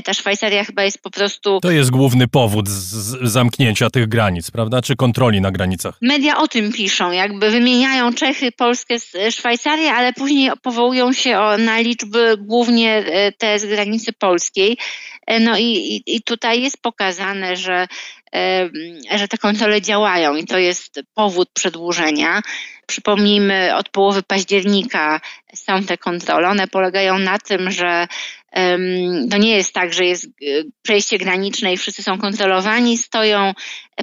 ta 0.04 0.14
Szwajcaria 0.14 0.64
chyba 0.64 0.84
jest 0.84 1.02
po 1.02 1.11
prostu. 1.11 1.61
To 1.61 1.70
jest 1.70 1.90
główny 1.90 2.28
powód 2.28 2.68
z 2.68 3.30
zamknięcia 3.32 3.90
tych 3.90 4.08
granic, 4.08 4.50
prawda? 4.50 4.82
Czy 4.82 4.96
kontroli 4.96 5.40
na 5.40 5.50
granicach? 5.50 5.98
Media 6.02 6.38
o 6.38 6.48
tym 6.48 6.72
piszą, 6.72 7.11
jakby 7.11 7.50
wymieniają 7.50 8.14
Czechy, 8.14 8.52
Polskę, 8.52 8.94
Szwajcarię, 9.30 9.92
ale 9.92 10.12
później 10.12 10.50
powołują 10.62 11.12
się 11.12 11.40
na 11.58 11.78
liczby 11.78 12.37
głównie 12.38 13.04
te 13.38 13.58
z 13.58 13.66
granicy 13.66 14.12
polskiej. 14.12 14.76
No 15.40 15.58
i, 15.58 16.02
i 16.06 16.22
tutaj 16.22 16.62
jest 16.62 16.82
pokazane, 16.82 17.56
że 17.56 17.87
że 19.16 19.28
te 19.28 19.38
kontrole 19.38 19.82
działają 19.82 20.36
i 20.36 20.44
to 20.44 20.58
jest 20.58 21.00
powód 21.14 21.50
przedłużenia. 21.52 22.42
Przypomnijmy, 22.86 23.76
od 23.76 23.88
połowy 23.88 24.22
października 24.22 25.20
są 25.54 25.84
te 25.84 25.98
kontrole. 25.98 26.48
One 26.48 26.68
polegają 26.68 27.18
na 27.18 27.38
tym, 27.38 27.70
że 27.70 28.06
to 29.30 29.37
nie 29.38 29.56
jest 29.56 29.74
tak, 29.74 29.92
że 29.92 30.04
jest 30.04 30.24
e, 30.24 30.28
przejście 30.82 31.18
graniczne 31.18 31.72
i 31.72 31.76
wszyscy 31.76 32.02
są 32.02 32.18
kontrolowani, 32.18 32.98
stoją 32.98 33.52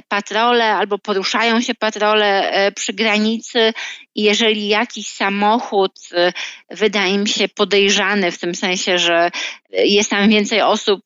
patrole 0.08 0.64
albo 0.64 0.98
poruszają 0.98 1.60
się 1.60 1.74
patrole 1.74 2.50
e, 2.50 2.72
przy 2.72 2.92
granicy. 2.92 3.72
I 4.14 4.22
jeżeli 4.22 4.68
jakiś 4.68 5.08
samochód 5.08 5.92
e, 6.12 6.32
wydaje 6.70 7.14
im 7.14 7.26
się 7.26 7.48
podejrzany 7.48 8.30
w 8.30 8.38
tym 8.38 8.54
sensie, 8.54 8.98
że 8.98 9.30
jest 9.70 10.10
tam 10.10 10.28
więcej 10.28 10.62
osób 10.62 11.00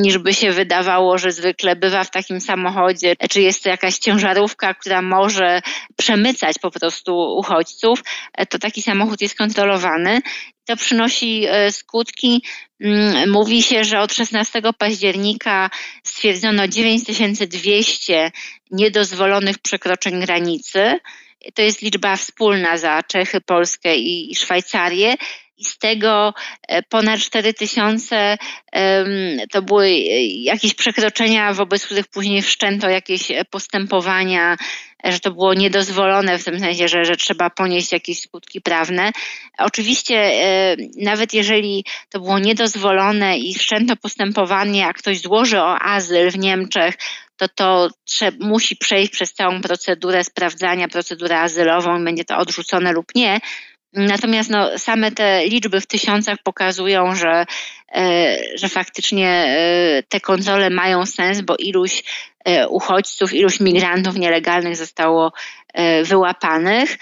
niż 0.00 0.18
by 0.18 0.34
się 0.34 0.52
wydawało, 0.52 1.18
że 1.18 1.32
zwykle 1.32 1.76
bywa 1.76 2.04
w 2.04 2.10
takim 2.10 2.40
samochodzie, 2.40 3.14
czy 3.30 3.40
jest 3.40 3.62
to 3.62 3.68
jakaś 3.68 3.98
ciężarówka, 3.98 4.74
która 4.74 5.02
może 5.02 5.60
przemycać 5.96 6.58
po 6.58 6.70
prostu 6.70 7.14
uchodźców, 7.36 8.02
to 8.48 8.58
taki 8.58 8.82
samochód 8.82 9.20
jest 9.20 9.38
kontrolowany 9.38 10.20
to 10.70 10.76
przynosi 10.76 11.44
e, 11.48 11.72
skutki. 11.72 12.42
Mm, 12.80 13.30
mówi 13.30 13.62
się, 13.62 13.84
że 13.84 14.00
od 14.00 14.14
16 14.14 14.62
października 14.78 15.70
stwierdzono 16.04 16.68
9200 16.68 18.30
niedozwolonych 18.70 19.58
przekroczeń 19.58 20.20
granicy. 20.20 20.98
To 21.54 21.62
jest 21.62 21.82
liczba 21.82 22.16
wspólna 22.16 22.78
za 22.78 23.02
Czechy, 23.02 23.40
Polskę 23.40 23.96
i 23.96 24.34
Szwajcarię 24.34 25.14
i 25.60 25.64
z 25.64 25.78
tego 25.78 26.34
e, 26.68 26.82
ponad 26.82 27.20
4 27.20 27.54
tysiące 27.54 28.38
to 29.52 29.62
były 29.62 29.90
jakieś 30.42 30.74
przekroczenia, 30.74 31.52
wobec 31.54 31.86
których 31.86 32.08
później 32.08 32.42
wszczęto 32.42 32.88
jakieś 32.88 33.32
postępowania, 33.50 34.56
że 35.04 35.20
to 35.20 35.30
było 35.30 35.54
niedozwolone 35.54 36.38
w 36.38 36.44
tym 36.44 36.60
sensie, 36.60 36.88
że, 36.88 37.04
że 37.04 37.16
trzeba 37.16 37.50
ponieść 37.50 37.92
jakieś 37.92 38.20
skutki 38.20 38.60
prawne. 38.60 39.10
Oczywiście 39.58 40.16
e, 40.16 40.76
nawet 40.96 41.34
jeżeli 41.34 41.84
to 42.08 42.20
było 42.20 42.38
niedozwolone 42.38 43.38
i 43.38 43.54
wszczęto 43.54 43.96
postępowanie, 43.96 44.86
a 44.86 44.92
ktoś 44.92 45.20
złoży 45.20 45.60
o 45.60 45.78
azyl 45.78 46.30
w 46.30 46.38
Niemczech, 46.38 46.94
to 47.36 47.48
to 47.48 47.88
musi 48.40 48.76
przejść 48.76 49.12
przez 49.12 49.32
całą 49.32 49.60
procedurę 49.60 50.24
sprawdzania, 50.24 50.88
procedurę 50.88 51.40
azylową 51.40 52.00
i 52.00 52.04
będzie 52.04 52.24
to 52.24 52.38
odrzucone 52.38 52.92
lub 52.92 53.14
nie. 53.14 53.40
Natomiast 53.92 54.50
no, 54.50 54.78
same 54.78 55.12
te 55.12 55.46
liczby 55.46 55.80
w 55.80 55.86
tysiącach 55.86 56.38
pokazują, 56.44 57.14
że, 57.14 57.46
e, 57.94 58.36
że 58.54 58.68
faktycznie 58.68 59.28
e, 59.28 60.02
te 60.08 60.20
kontrole 60.20 60.70
mają 60.70 61.06
sens, 61.06 61.40
bo 61.40 61.56
iluś 61.56 62.04
e, 62.44 62.68
uchodźców, 62.68 63.32
iluś 63.32 63.60
migrantów 63.60 64.16
nielegalnych 64.16 64.76
zostało 64.76 65.32
wyłapanych. 66.04 66.98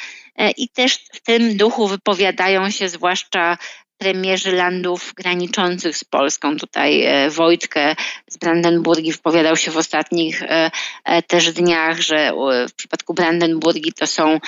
I 0.56 0.68
też 0.68 0.94
w 1.12 1.20
tym 1.20 1.56
duchu 1.56 1.88
wypowiadają 1.88 2.70
się 2.70 2.88
zwłaszcza 2.88 3.58
premierzy 3.98 4.52
landów 4.52 5.14
graniczących 5.16 5.96
z 5.96 6.04
Polską. 6.04 6.56
Tutaj 6.56 7.06
Wojtkę 7.30 7.94
z 8.26 8.36
Brandenburgii 8.36 9.12
wypowiadał 9.12 9.56
się 9.56 9.70
w 9.70 9.76
ostatnich 9.76 10.42
też 11.26 11.52
dniach, 11.52 12.00
że 12.00 12.32
w 12.68 12.74
przypadku 12.74 13.14
Brandenburgii 13.14 13.92
to 13.92 14.06
są, 14.06 14.40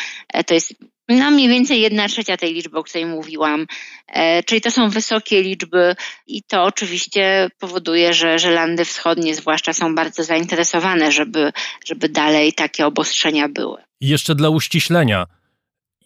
to 0.47 0.55
jest 0.55 0.75
no 1.17 1.31
mniej 1.31 1.49
więcej 1.49 1.81
jedna 1.81 2.09
trzecia 2.09 2.37
tej 2.37 2.55
liczby, 2.55 2.79
o 2.79 2.83
której 2.83 3.07
mówiłam. 3.07 3.67
E, 4.09 4.43
czyli 4.43 4.61
to 4.61 4.71
są 4.71 4.91
wysokie 4.91 5.43
liczby 5.43 5.95
i 6.27 6.43
to 6.43 6.65
oczywiście 6.65 7.49
powoduje, 7.59 8.15
że, 8.15 8.39
że 8.39 8.51
landy 8.51 8.85
wschodnie 8.85 9.35
zwłaszcza 9.35 9.73
są 9.73 9.95
bardzo 9.95 10.25
zainteresowane, 10.25 11.13
żeby, 11.13 11.53
żeby 11.85 12.09
dalej 12.09 12.53
takie 12.53 12.87
obostrzenia 12.87 13.49
były. 13.49 13.83
Jeszcze 14.01 14.35
dla 14.35 14.49
uściślenia, 14.49 15.27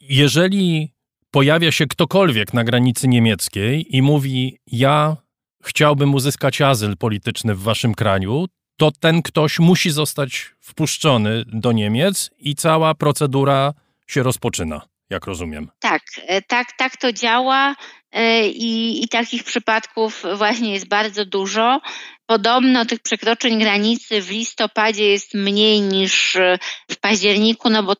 jeżeli 0.00 0.94
pojawia 1.30 1.72
się 1.72 1.86
ktokolwiek 1.86 2.54
na 2.54 2.64
granicy 2.64 3.08
niemieckiej 3.08 3.96
i 3.96 4.02
mówi: 4.02 4.58
Ja 4.66 5.16
chciałbym 5.62 6.14
uzyskać 6.14 6.60
azyl 6.60 6.96
polityczny 6.96 7.54
w 7.54 7.62
waszym 7.62 7.94
kraju, 7.94 8.46
to 8.76 8.90
ten 9.00 9.22
ktoś 9.22 9.58
musi 9.58 9.90
zostać 9.90 10.50
wpuszczony 10.60 11.44
do 11.46 11.72
Niemiec 11.72 12.30
i 12.38 12.54
cała 12.54 12.94
procedura 12.94 13.74
się 14.06 14.22
rozpoczyna 14.22 14.93
jak 15.10 15.26
rozumiem. 15.26 15.70
Tak, 15.80 16.02
e, 16.16 16.42
tak, 16.42 16.66
tak 16.78 16.96
to 16.96 17.12
działa 17.12 17.74
e, 18.12 18.48
i, 18.48 19.04
i 19.04 19.08
takich 19.08 19.44
przypadków 19.44 20.22
właśnie 20.34 20.72
jest 20.72 20.88
bardzo 20.88 21.24
dużo. 21.24 21.80
Podobno 22.26 22.86
tych 22.86 23.00
przekroczeń 23.00 23.58
granicy 23.58 24.22
w 24.22 24.30
listopadzie 24.30 25.10
jest 25.10 25.34
mniej 25.34 25.80
niż 25.80 26.36
e, 26.36 26.58
w 26.90 27.00
październiku, 27.00 27.70
no 27.70 27.82
bo 27.82 27.94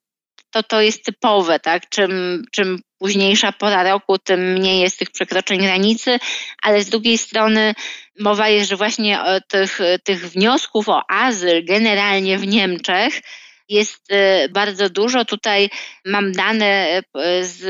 to, 0.50 0.62
to 0.62 0.80
jest 0.80 1.04
typowe, 1.04 1.60
tak? 1.60 1.88
Czym, 1.88 2.44
czym 2.52 2.78
późniejsza 2.98 3.52
pora 3.52 3.82
roku, 3.82 4.18
tym 4.18 4.52
mniej 4.52 4.80
jest 4.80 4.98
tych 4.98 5.10
przekroczeń 5.10 5.58
granicy, 5.58 6.18
ale 6.62 6.82
z 6.82 6.88
drugiej 6.88 7.18
strony 7.18 7.74
mowa 8.20 8.48
jest, 8.48 8.70
że 8.70 8.76
właśnie 8.76 9.20
tych, 9.48 9.78
tych 10.04 10.30
wniosków 10.30 10.88
o 10.88 11.02
azyl 11.10 11.64
generalnie 11.64 12.38
w 12.38 12.46
Niemczech 12.46 13.20
jest 13.68 14.12
e, 14.12 14.48
bardzo 14.48 14.90
dużo. 14.90 15.24
Tutaj 15.24 15.70
mam 16.04 16.32
dane 16.32 16.64
e, 16.64 17.02
z 17.44 17.62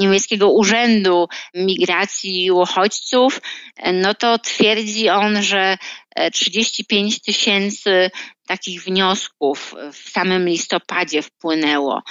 niemieckiego 0.00 0.50
Urzędu 0.50 1.28
Migracji 1.54 2.44
i 2.44 2.50
Uchodźców. 2.50 3.40
E, 3.76 3.92
no 3.92 4.14
to 4.14 4.38
twierdzi 4.38 5.08
on, 5.08 5.42
że 5.42 5.76
35 6.32 7.20
tysięcy 7.20 8.10
takich 8.46 8.84
wniosków 8.84 9.74
w 9.92 10.10
samym 10.10 10.48
listopadzie 10.48 11.22
wpłynęło. 11.22 12.02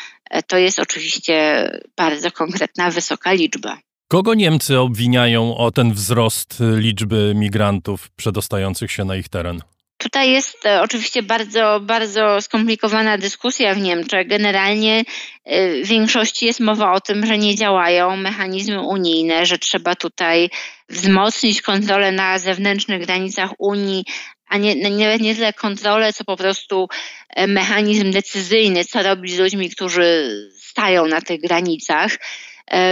To 0.48 0.58
jest 0.58 0.80
oczywiście 0.80 1.70
bardzo 1.98 2.32
konkretna, 2.32 2.92
wysoka 2.92 3.34
liczba. 3.34 3.78
Kogo 4.08 4.34
Niemcy 4.34 4.80
obwiniają 4.80 5.58
o 5.58 5.72
ten 5.72 5.94
wzrost 5.94 6.64
liczby 6.76 7.34
migrantów 7.36 8.10
przedostających 8.16 8.92
się 8.92 9.06
na 9.06 9.16
ich 9.16 9.30
teren? 9.30 9.62
Tutaj 10.06 10.32
jest 10.32 10.66
e, 10.66 10.82
oczywiście 10.82 11.24
bardzo, 11.24 11.80
bardzo 11.80 12.42
skomplikowana 12.42 13.18
dyskusja 13.18 13.74
w 13.74 13.82
Niemczech. 13.82 14.28
Generalnie 14.28 15.04
e, 15.46 15.84
w 15.84 15.88
większości 15.88 16.46
jest 16.46 16.60
mowa 16.60 16.94
o 16.94 17.02
tym, 17.02 17.26
że 17.26 17.38
nie 17.38 17.56
działają 17.56 18.16
mechanizmy 18.16 18.82
unijne, 18.82 19.46
że 19.46 19.58
trzeba 19.58 19.96
tutaj 19.96 20.50
wzmocnić 20.90 21.62
kontrolę 21.62 22.12
na 22.12 22.40
zewnętrznych 22.40 23.06
granicach 23.06 23.50
Unii, 23.58 24.06
a 24.48 24.58
nie, 24.58 24.76
nawet 24.76 25.22
nie 25.22 25.36
tyle 25.36 25.54
kontrolę, 25.54 26.14
co 26.14 26.24
po 26.24 26.38
prostu 26.38 26.88
e, 27.30 27.48
mechanizm 27.48 28.12
decyzyjny, 28.12 28.86
co 28.86 29.04
robić 29.04 29.34
z 29.34 29.40
ludźmi, 29.40 29.70
którzy 29.70 30.30
stają 30.58 31.08
na 31.08 31.22
tych 31.22 31.42
granicach 31.42 32.18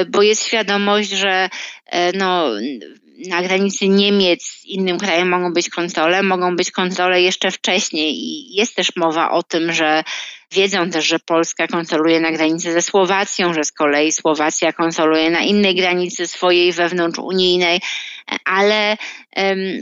bo 0.09 0.22
jest 0.22 0.45
świadomość, 0.45 1.09
że 1.09 1.49
no, 2.14 2.49
na 3.28 3.41
granicy 3.41 3.88
Niemiec 3.88 4.43
z 4.43 4.66
innym 4.66 4.97
krajem 4.97 5.30
mogą 5.30 5.53
być 5.53 5.70
kontrole, 5.70 6.24
mogą 6.24 6.55
być 6.55 6.72
kontrole 6.72 7.22
jeszcze 7.22 7.51
wcześniej 7.51 8.16
i 8.16 8.55
jest 8.55 8.76
też 8.76 8.95
mowa 8.95 9.32
o 9.32 9.43
tym, 9.43 9.74
że 9.74 10.03
wiedzą 10.51 10.89
też, 10.89 11.05
że 11.05 11.20
Polska 11.20 11.68
kontroluje 11.68 12.20
na 12.20 12.32
granicy 12.32 12.74
ze 12.74 12.82
Słowacją, 12.82 13.53
że 13.53 13.64
z 13.64 13.72
kolei 13.72 14.11
Słowacja 14.11 14.74
kontroluje 14.74 15.30
na 15.30 15.41
innej 15.41 15.76
granicy 15.76 16.28
swojej 16.28 16.74
wewnątrzunijnej, 16.74 17.82
ale 18.45 18.97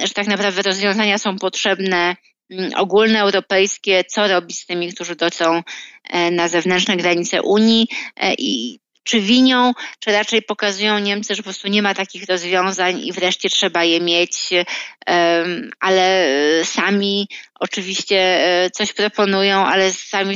że 0.04 0.14
tak 0.14 0.28
naprawdę 0.28 0.62
rozwiązania 0.62 1.18
są 1.18 1.38
potrzebne 1.38 2.16
mm, 2.50 2.72
ogólnoeuropejskie, 2.76 4.04
co 4.04 4.28
robić 4.28 4.60
z 4.60 4.66
tymi, 4.66 4.94
którzy 4.94 5.16
docą 5.16 5.64
e, 6.10 6.32
na 6.32 6.48
zewnętrzne 6.48 6.98
granice 6.98 7.42
Unii 7.42 7.88
e, 8.18 8.34
i 8.34 8.80
czy 9.04 9.22
winią, 9.22 9.74
czy 10.00 10.12
raczej 10.12 10.42
pokazują 10.42 11.00
Niemcy, 11.00 11.36
że 11.36 11.44
po 11.44 11.44
prostu 11.44 11.68
nie 11.68 11.82
ma 11.82 11.94
takich 11.94 12.26
rozwiązań 12.26 13.00
i 13.00 13.12
wreszcie 13.12 13.50
trzeba 13.50 13.84
je 13.84 14.02
mieć, 14.02 14.50
ale 15.80 16.26
e, 16.60 16.66
sami 16.66 17.28
oczywiście 17.60 18.18
e, 18.18 18.70
coś 18.70 18.94
proponują, 18.94 19.66
ale 19.66 19.94
sami 19.94 20.36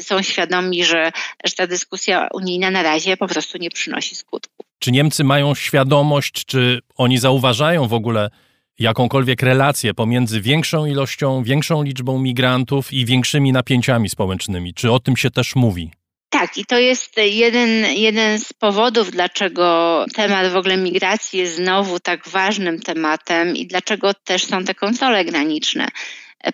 są 0.00 0.22
świadomi, 0.22 0.84
że, 0.84 1.12
że 1.44 1.52
ta 1.54 1.66
dyskusja 1.66 2.28
unijna 2.34 2.70
na 2.70 2.82
razie 2.82 3.16
po 3.16 3.28
prostu 3.28 3.58
nie 3.58 3.70
przynosi 3.70 4.14
skutku. 4.14 4.64
Czy 4.78 4.92
Niemcy 4.92 5.24
mają 5.24 5.54
świadomość, 5.54 6.44
czy 6.44 6.80
oni 6.96 7.18
zauważają 7.18 7.88
w 7.88 7.94
ogóle 7.94 8.30
jakąkolwiek 8.78 9.42
relację 9.42 9.94
pomiędzy 9.94 10.40
większą 10.40 10.86
ilością, 10.86 11.42
większą 11.42 11.82
liczbą 11.82 12.18
migrantów 12.18 12.92
i 12.92 13.04
większymi 13.04 13.52
napięciami 13.52 14.08
społecznymi? 14.08 14.74
Czy 14.74 14.92
o 14.92 15.00
tym 15.00 15.16
się 15.16 15.30
też 15.30 15.56
mówi? 15.56 15.90
Tak, 16.32 16.58
i 16.58 16.64
to 16.64 16.78
jest 16.78 17.16
jeden, 17.16 17.84
jeden 17.84 18.38
z 18.38 18.52
powodów, 18.52 19.10
dlaczego 19.10 20.06
temat 20.14 20.52
w 20.52 20.56
ogóle 20.56 20.76
migracji 20.76 21.38
jest 21.38 21.56
znowu 21.56 22.00
tak 22.00 22.28
ważnym 22.28 22.80
tematem 22.80 23.56
i 23.56 23.66
dlaczego 23.66 24.14
też 24.14 24.44
są 24.44 24.64
te 24.64 24.74
kontrole 24.74 25.24
graniczne 25.24 25.88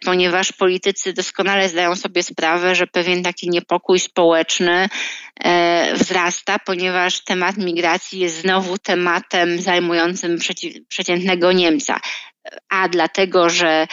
ponieważ 0.04 0.52
politycy 0.52 1.12
doskonale 1.12 1.68
zdają 1.68 1.96
sobie 1.96 2.22
sprawę, 2.22 2.74
że 2.74 2.86
pewien 2.86 3.22
taki 3.22 3.50
niepokój 3.50 4.00
społeczny 4.00 4.88
e, 5.40 5.94
wzrasta, 5.94 6.58
ponieważ 6.58 7.24
temat 7.24 7.56
migracji 7.56 8.20
jest 8.20 8.40
znowu 8.40 8.78
tematem 8.78 9.60
zajmującym 9.60 10.38
przeciętnego 10.88 11.52
Niemca. 11.52 12.00
A 12.68 12.88
dlatego, 12.88 13.50
że 13.50 13.86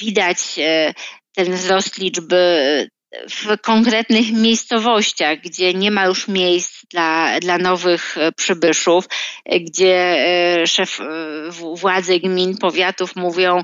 widać 0.00 0.38
e, 0.58 0.94
ten 1.34 1.52
wzrost 1.52 1.98
liczby 1.98 2.90
w 3.28 3.60
konkretnych 3.60 4.32
miejscowościach, 4.32 5.38
gdzie 5.38 5.74
nie 5.74 5.90
ma 5.90 6.04
już 6.06 6.28
miejsc 6.28 6.84
dla, 6.90 7.40
dla 7.40 7.58
nowych 7.58 8.18
e, 8.18 8.32
przybyszów, 8.32 9.04
e, 9.44 9.60
gdzie 9.60 9.96
e, 9.96 10.66
szef 10.66 10.98
władzy 11.74 12.20
gmin, 12.20 12.58
powiatów 12.58 13.16
mówią, 13.16 13.62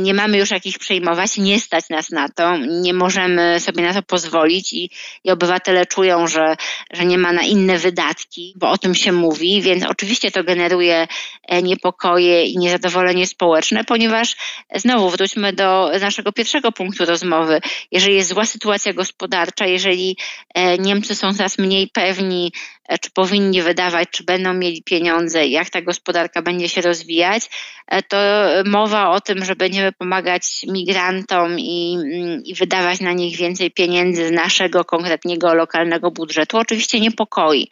nie 0.00 0.14
mamy 0.14 0.38
już 0.38 0.50
jakich 0.50 0.78
przejmować, 0.78 1.36
nie 1.36 1.60
stać 1.60 1.88
nas 1.90 2.10
na 2.10 2.28
to, 2.28 2.56
nie 2.56 2.94
możemy 2.94 3.60
sobie 3.60 3.82
na 3.82 3.94
to 3.94 4.02
pozwolić 4.02 4.72
i, 4.72 4.90
i 5.24 5.30
obywatele 5.30 5.86
czują, 5.86 6.26
że, 6.26 6.56
że 6.92 7.04
nie 7.04 7.18
ma 7.18 7.32
na 7.32 7.42
inne 7.42 7.78
wydatki, 7.78 8.54
bo 8.56 8.70
o 8.70 8.78
tym 8.78 8.94
się 8.94 9.12
mówi, 9.12 9.62
więc 9.62 9.84
oczywiście 9.84 10.30
to 10.30 10.44
generuje 10.44 11.08
e, 11.48 11.62
niepokoje 11.62 12.46
i 12.46 12.58
niezadowolenie 12.58 13.26
społeczne, 13.26 13.84
ponieważ 13.84 14.36
znowu 14.74 15.10
wróćmy 15.10 15.52
do 15.52 15.90
naszego 16.00 16.32
pierwszego 16.32 16.72
punktu 16.72 17.04
rozmowy. 17.04 17.60
Jeżeli 17.92 18.14
jest 18.14 18.28
zła 18.28 18.46
sytuacja 18.46 18.92
gospodarcza, 18.92 19.66
jeżeli 19.66 20.16
e, 20.54 20.78
Niemcy 20.78 21.14
są 21.14 21.34
coraz 21.34 21.58
mniej 21.58 21.88
pewni, 21.88 22.52
czy 23.00 23.10
powinni 23.10 23.62
wydawać, 23.62 24.08
czy 24.10 24.24
będą 24.24 24.54
mieli 24.54 24.82
pieniądze, 24.82 25.46
jak 25.46 25.70
ta 25.70 25.82
gospodarka 25.82 26.42
będzie 26.42 26.68
się 26.68 26.80
rozwijać, 26.80 27.50
to 28.08 28.16
mowa 28.64 29.10
o 29.10 29.20
tym, 29.20 29.44
żeby 29.44 29.56
będziemy 29.56 29.92
pomagać 29.92 30.64
migrantom 30.68 31.58
i, 31.58 31.96
i 32.44 32.54
wydawać 32.54 33.00
na 33.00 33.12
nich 33.12 33.36
więcej 33.36 33.70
pieniędzy 33.70 34.28
z 34.28 34.32
naszego 34.32 34.84
konkretnego 34.84 35.54
lokalnego 35.54 36.10
budżetu, 36.10 36.58
oczywiście 36.58 37.00
niepokoi 37.00 37.68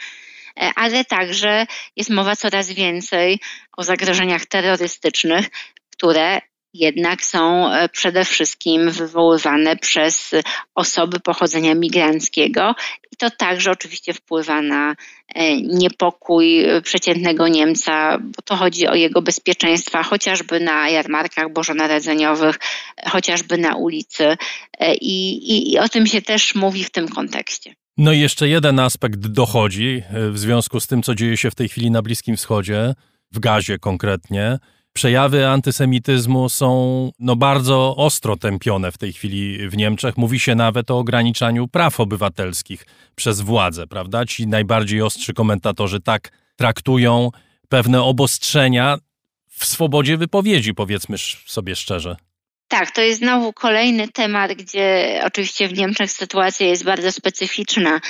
e, 0.60 0.70
ale 0.76 1.04
także 1.04 1.66
jest 1.96 2.10
mowa 2.10 2.36
coraz 2.36 2.72
więcej 2.72 3.40
o 3.76 3.82
zagrożeniach 3.82 4.46
terrorystycznych, 4.46 5.46
które 5.92 6.40
jednak 6.78 7.24
są 7.24 7.72
e, 7.72 7.88
przede 7.88 8.24
wszystkim 8.24 8.90
wywoływane 8.90 9.76
przez 9.76 10.34
osoby 10.74 11.20
pochodzenia 11.20 11.74
migranckiego 11.74 12.74
i 13.12 13.16
to 13.16 13.30
także 13.30 13.70
oczywiście 13.70 14.14
wpływa 14.14 14.62
na 14.62 14.94
e, 15.34 15.56
niepokój 15.56 16.64
przeciętnego 16.82 17.48
Niemca, 17.48 18.18
bo 18.18 18.42
to 18.44 18.56
chodzi 18.56 18.86
o 18.86 18.94
jego 18.94 19.22
bezpieczeństwa, 19.22 20.02
chociażby 20.02 20.60
na 20.60 20.88
jarmarkach 20.88 21.52
bożonarodzeniowych, 21.52 22.58
chociażby 23.06 23.58
na 23.58 23.76
ulicy 23.76 24.36
e, 24.78 24.94
i, 24.94 25.50
i, 25.52 25.72
i 25.72 25.78
o 25.78 25.88
tym 25.88 26.06
się 26.06 26.22
też 26.22 26.54
mówi 26.54 26.84
w 26.84 26.90
tym 26.90 27.08
kontekście. 27.08 27.74
No 27.96 28.12
i 28.12 28.20
jeszcze 28.20 28.48
jeden 28.48 28.78
aspekt 28.78 29.26
dochodzi 29.26 30.02
e, 30.10 30.30
w 30.30 30.38
związku 30.38 30.80
z 30.80 30.86
tym, 30.86 31.02
co 31.02 31.14
dzieje 31.14 31.36
się 31.36 31.50
w 31.50 31.54
tej 31.54 31.68
chwili 31.68 31.90
na 31.90 32.02
Bliskim 32.02 32.36
Wschodzie, 32.36 32.94
w 33.32 33.38
Gazie 33.38 33.78
konkretnie. 33.78 34.58
Przejawy 34.96 35.48
antysemityzmu 35.48 36.48
są 36.48 37.10
no, 37.18 37.36
bardzo 37.36 37.96
ostro 37.96 38.36
tępione 38.36 38.92
w 38.92 38.98
tej 38.98 39.12
chwili 39.12 39.68
w 39.68 39.76
Niemczech. 39.76 40.16
Mówi 40.16 40.40
się 40.40 40.54
nawet 40.54 40.90
o 40.90 40.98
ograniczaniu 40.98 41.68
praw 41.68 42.00
obywatelskich 42.00 42.86
przez 43.14 43.40
władze, 43.40 43.86
prawda? 43.86 44.24
Ci 44.24 44.46
najbardziej 44.46 45.02
ostrzy 45.02 45.34
komentatorzy 45.34 46.00
tak 46.00 46.32
traktują 46.56 47.30
pewne 47.68 48.02
obostrzenia 48.02 48.98
w 49.48 49.64
swobodzie 49.64 50.16
wypowiedzi, 50.16 50.74
powiedzmy 50.74 51.16
sobie 51.46 51.76
szczerze. 51.76 52.16
Tak, 52.68 52.90
to 52.90 53.02
jest 53.02 53.18
znowu 53.18 53.52
kolejny 53.52 54.08
temat, 54.08 54.52
gdzie 54.52 55.20
oczywiście 55.24 55.68
w 55.68 55.78
Niemczech 55.78 56.10
sytuacja 56.10 56.66
jest 56.66 56.84
bardzo 56.84 57.12
specyficzna. 57.12 58.00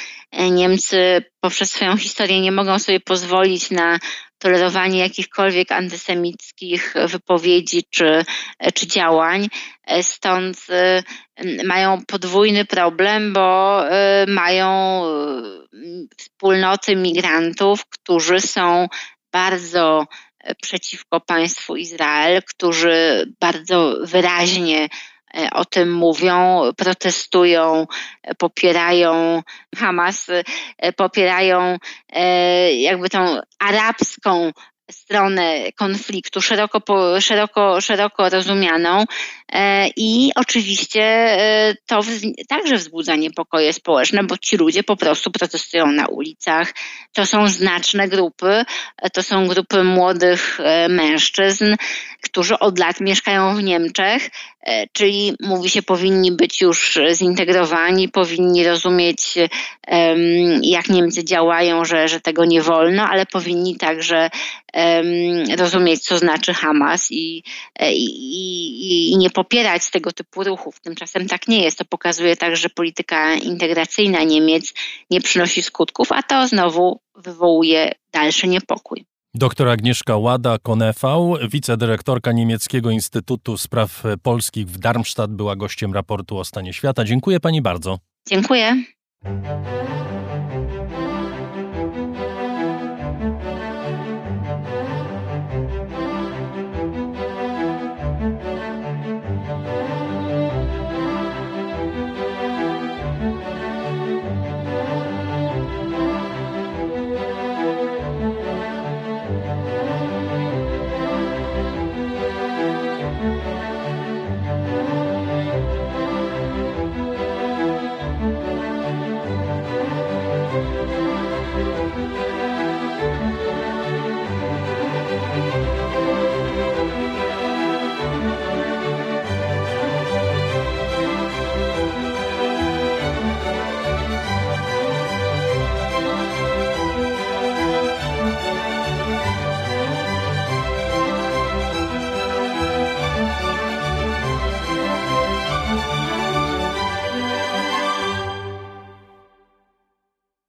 Niemcy 0.51 1.25
poprzez 1.41 1.71
swoją 1.71 1.97
historię 1.97 2.41
nie 2.41 2.53
mogą 2.53 2.79
sobie 2.79 3.01
pozwolić 3.01 3.71
na 3.71 3.99
tolerowanie 4.39 4.99
jakichkolwiek 4.99 5.73
antysemickich 5.73 6.95
wypowiedzi 7.07 7.85
czy, 7.91 8.25
czy 8.75 8.87
działań. 8.87 9.49
Stąd 10.03 10.57
y, 10.71 11.65
mają 11.65 12.05
podwójny 12.07 12.65
problem, 12.65 13.33
bo 13.33 13.81
mają 14.27 15.03
wspólnoty 16.17 16.97
migrantów, 16.97 17.87
którzy 17.87 18.41
są 18.41 18.89
bardzo 19.33 20.07
przeciwko 20.63 21.21
państwu 21.21 21.77
Izrael, 21.77 22.43
którzy 22.43 23.27
bardzo 23.41 23.97
wyraźnie 24.03 24.89
e, 25.35 25.51
o 25.53 25.65
tym 25.65 25.93
mówią, 25.93 26.63
protestują, 26.77 27.87
popierają 28.39 29.43
Hamas, 29.77 30.27
e, 30.79 30.93
popierają 30.93 31.79
e, 32.13 32.73
jakby 32.75 33.09
tą 33.09 33.41
arabską 33.59 34.53
stronę 34.91 35.73
konfliktu, 35.73 36.41
szeroko, 36.41 36.81
szeroko, 37.21 37.81
szeroko 37.81 38.29
rozumianą 38.29 39.05
e, 39.53 39.89
i 39.97 40.31
oczywiście 40.37 41.03
e, 41.03 41.75
to 41.87 42.01
także 42.49 42.77
wzbudza 42.77 43.17
niepokoje 43.17 43.73
społeczne, 43.73 44.25
bo 44.25 44.39
ci 44.39 44.57
ludzie 44.57 44.83
po 44.83 44.97
prostu 44.97 45.31
protestują 45.31 45.87
na 45.87 46.07
ulicach. 46.07 46.75
To 47.13 47.27
są 47.27 47.49
znaczne 47.49 48.09
grupy, 48.09 48.65
e, 49.03 49.11
to 49.11 49.23
są 49.23 49.47
grupy 49.47 49.85
młodych 49.85 50.59
mężczyzn, 50.89 51.75
którzy 52.23 52.59
od 52.59 52.79
lat 52.79 53.01
mieszkają 53.01 53.57
w 53.57 53.63
Niemczech, 53.63 54.31
czyli 54.93 55.33
mówi 55.41 55.71
się 55.71 55.83
powinni 55.83 56.33
być 56.33 56.61
już 56.61 56.99
zintegrowani, 57.13 58.09
powinni 58.09 58.65
rozumieć 58.65 59.35
jak 60.63 60.89
Niemcy 60.89 61.25
działają, 61.25 61.85
że, 61.85 62.09
że 62.09 62.21
tego 62.21 62.45
nie 62.45 62.63
wolno, 62.63 63.09
ale 63.09 63.27
powinni 63.27 63.77
także 63.77 64.31
rozumieć, 65.59 66.03
co 66.03 66.19
znaczy 66.19 66.55
Hamas 66.55 67.13
i, 67.13 67.43
i, 67.93 69.11
i 69.13 69.17
nie 69.17 69.31
popierać 69.31 69.91
tego 69.91 70.13
typu 70.13 70.45
ruchów. 70.45 70.81
Tymczasem 70.81 71.29
tak 71.29 71.49
nie 71.49 71.65
jest. 71.65 71.79
To 71.79 71.85
pokazuje 71.85 72.37
także, 72.37 72.63
że 72.63 72.69
polityka 72.69 73.35
integracyjna 73.35 74.25
Niemiec 74.25 74.75
nie 75.11 75.21
przynosi 75.21 75.63
skutków, 75.63 76.13
a 76.13 76.23
to 76.23 76.49
znowu 76.49 77.01
wywołuje 77.15 77.93
dalszy 78.13 78.49
niepokój. 78.49 79.05
Doktor 79.39 79.69
Agnieszka 79.69 80.17
Łada, 80.17 80.59
Konefał, 80.59 81.35
wicedyrektorka 81.51 82.33
Niemieckiego 82.33 82.91
Instytutu 82.91 83.57
Spraw 83.57 84.03
Polskich 84.23 84.67
w 84.67 84.79
Darmstadt, 84.79 85.31
była 85.31 85.57
gościem 85.57 85.95
raportu 85.95 86.39
o 86.39 86.45
stanie 86.45 86.73
świata. 86.73 87.05
Dziękuję 87.05 87.41
pani 87.41 87.63
bardzo. 87.63 87.99
Dziękuję. 88.29 88.85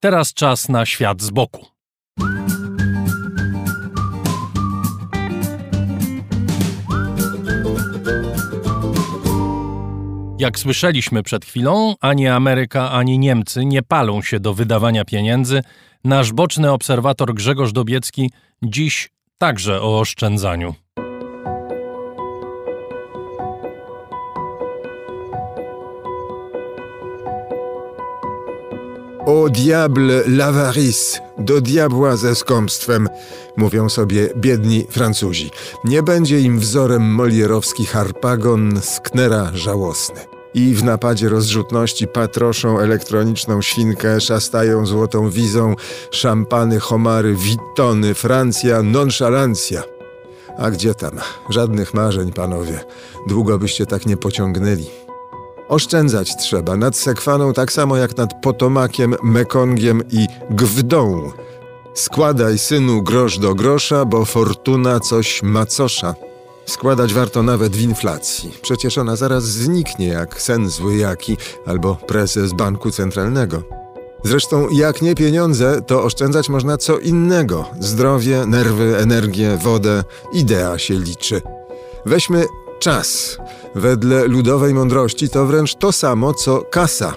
Teraz 0.08 0.34
czas 0.34 0.70
na 0.70 0.86
świat 0.86 1.22
z 1.22 1.30
boku. 1.30 1.66
Jak 10.40 10.60
słyszeliśmy 10.60 11.24
przed 11.24 11.46
chwilą, 11.46 11.96
ani 12.02 12.28
Ameryka, 12.28 12.92
ani 12.92 13.20
Niemcy 13.20 13.66
nie 13.66 13.84
palą 13.84 14.22
się 14.22 14.40
do 14.40 14.54
wydawania 14.54 15.06
pieniędzy. 15.06 15.62
Nasz 16.04 16.34
boczny 16.34 16.72
obserwator 16.72 17.34
Grzegorz 17.34 17.72
Dobiecki 17.72 18.32
dziś 18.64 19.10
także 19.38 19.82
o 19.82 20.00
oszczędzaniu. 20.00 20.87
O 29.28 29.50
diable 29.50 30.24
l'avarice, 30.28 31.20
do 31.38 31.62
diabła 31.62 32.16
ze 32.16 32.36
skąpstwem, 32.36 33.10
mówią 33.58 33.90
sobie 33.90 34.30
biedni 34.36 34.88
Francuzi. 34.90 35.52
Nie 35.84 36.04
będzie 36.04 36.40
im 36.40 36.60
wzorem 36.60 37.14
molierowski 37.14 37.86
harpagon 37.86 38.82
Sknera 38.82 39.52
żałosny. 39.54 40.22
I 40.54 40.74
w 40.74 40.84
napadzie 40.84 41.30
rozrzutności 41.30 42.08
patroszą 42.08 42.80
elektroniczną 42.80 43.62
świnkę, 43.62 44.22
szastają 44.22 44.86
złotą 44.86 45.30
wizą, 45.30 45.76
szampany, 46.12 46.80
homary, 46.80 47.36
wittony, 47.36 48.14
Francja, 48.14 48.84
nonszalancja. 48.84 49.84
A 50.58 50.72
gdzie 50.72 50.96
tam? 50.96 51.20
Żadnych 51.50 51.94
marzeń, 51.94 52.34
panowie. 52.34 52.80
Długo 53.28 53.60
byście 53.60 53.86
tak 53.86 54.06
nie 54.06 54.18
pociągnęli. 54.18 55.07
Oszczędzać 55.70 56.36
trzeba 56.36 56.78
nad 56.78 56.96
Sekwaną 56.96 57.54
tak 57.54 57.72
samo 57.72 57.98
jak 57.98 58.18
nad 58.18 58.42
Potomakiem, 58.42 59.16
Mekongiem 59.24 60.02
i 60.12 60.28
Gwdą. 60.50 61.32
Składaj, 61.94 62.58
synu, 62.58 63.04
grosz 63.04 63.40
do 63.40 63.56
grosza, 63.56 64.06
bo 64.06 64.26
fortuna 64.26 65.00
coś 65.00 65.44
macosza. 65.44 66.16
Składać 66.66 67.14
warto 67.14 67.44
nawet 67.44 67.76
w 67.76 67.82
inflacji. 67.82 68.52
Przecież 68.62 68.98
ona 68.98 69.16
zaraz 69.16 69.44
zniknie 69.44 70.08
jak 70.08 70.42
sen 70.42 70.70
zły 70.70 70.98
jaki 70.98 71.38
albo 71.66 71.96
prezes 71.96 72.54
banku 72.54 72.92
centralnego. 72.92 73.64
Zresztą 74.24 74.70
jak 74.70 75.02
nie 75.02 75.16
pieniądze, 75.16 75.82
to 75.82 76.04
oszczędzać 76.04 76.50
można 76.50 76.78
co 76.78 77.00
innego. 77.00 77.66
Zdrowie, 77.80 78.46
nerwy, 78.46 78.98
energię, 78.98 79.58
wodę, 79.64 80.04
idea 80.34 80.78
się 80.78 80.94
liczy. 80.94 81.42
Weźmy 82.06 82.46
czas. 82.80 83.38
Wedle 83.76 84.28
ludowej 84.28 84.74
mądrości 84.74 85.30
to 85.30 85.46
wręcz 85.46 85.76
to 85.76 85.92
samo 85.92 86.34
co 86.34 86.62
kasa. 86.62 87.14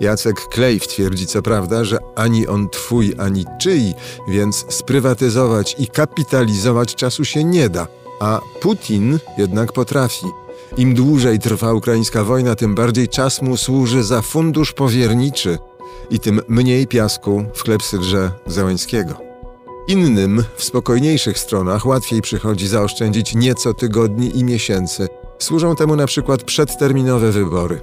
Jacek 0.00 0.40
Klejw 0.40 0.86
twierdzi 0.86 1.26
co 1.26 1.42
prawda, 1.42 1.84
że 1.84 1.98
ani 2.16 2.46
on 2.46 2.68
twój, 2.68 3.14
ani 3.18 3.44
czyj, 3.60 3.94
więc 4.28 4.64
sprywatyzować 4.68 5.76
i 5.78 5.86
kapitalizować 5.86 6.94
czasu 6.94 7.24
się 7.24 7.44
nie 7.44 7.68
da. 7.68 7.86
A 8.20 8.40
Putin 8.60 9.18
jednak 9.38 9.72
potrafi. 9.72 10.26
Im 10.76 10.94
dłużej 10.94 11.38
trwa 11.38 11.72
ukraińska 11.72 12.24
wojna, 12.24 12.54
tym 12.54 12.74
bardziej 12.74 13.08
czas 13.08 13.42
mu 13.42 13.56
służy 13.56 14.04
za 14.04 14.22
fundusz 14.22 14.72
powierniczy 14.72 15.58
i 16.10 16.20
tym 16.20 16.40
mniej 16.48 16.86
piasku 16.86 17.44
w 17.54 17.62
klepsydrze 17.62 18.30
Załęckiego. 18.46 19.29
Innym, 19.90 20.44
w 20.56 20.64
spokojniejszych 20.64 21.38
stronach, 21.38 21.86
łatwiej 21.86 22.22
przychodzi 22.22 22.68
zaoszczędzić 22.68 23.34
nieco 23.34 23.74
tygodni 23.74 24.38
i 24.38 24.44
miesięcy. 24.44 25.08
Służą 25.38 25.76
temu 25.76 25.96
na 25.96 26.06
przykład 26.06 26.42
przedterminowe 26.42 27.32
wybory. 27.32 27.80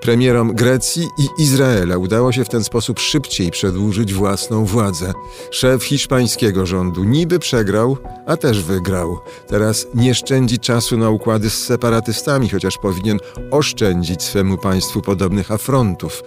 Premierom 0.00 0.54
Grecji 0.54 1.08
i 1.18 1.42
Izraela 1.42 1.96
udało 1.96 2.32
się 2.32 2.44
w 2.44 2.48
ten 2.48 2.64
sposób 2.64 2.98
szybciej 2.98 3.50
przedłużyć 3.50 4.14
własną 4.14 4.64
władzę. 4.64 5.12
Szef 5.50 5.84
hiszpańskiego 5.84 6.66
rządu 6.66 7.04
niby 7.04 7.38
przegrał, 7.38 7.96
a 8.26 8.36
też 8.36 8.62
wygrał. 8.62 9.18
Teraz 9.48 9.86
nie 9.94 10.14
szczędzi 10.14 10.58
czasu 10.58 10.96
na 10.96 11.10
układy 11.10 11.50
z 11.50 11.64
separatystami, 11.64 12.48
chociaż 12.48 12.78
powinien 12.78 13.18
oszczędzić 13.50 14.22
swemu 14.22 14.58
państwu 14.58 15.02
podobnych 15.02 15.52
afrontów. 15.52 16.22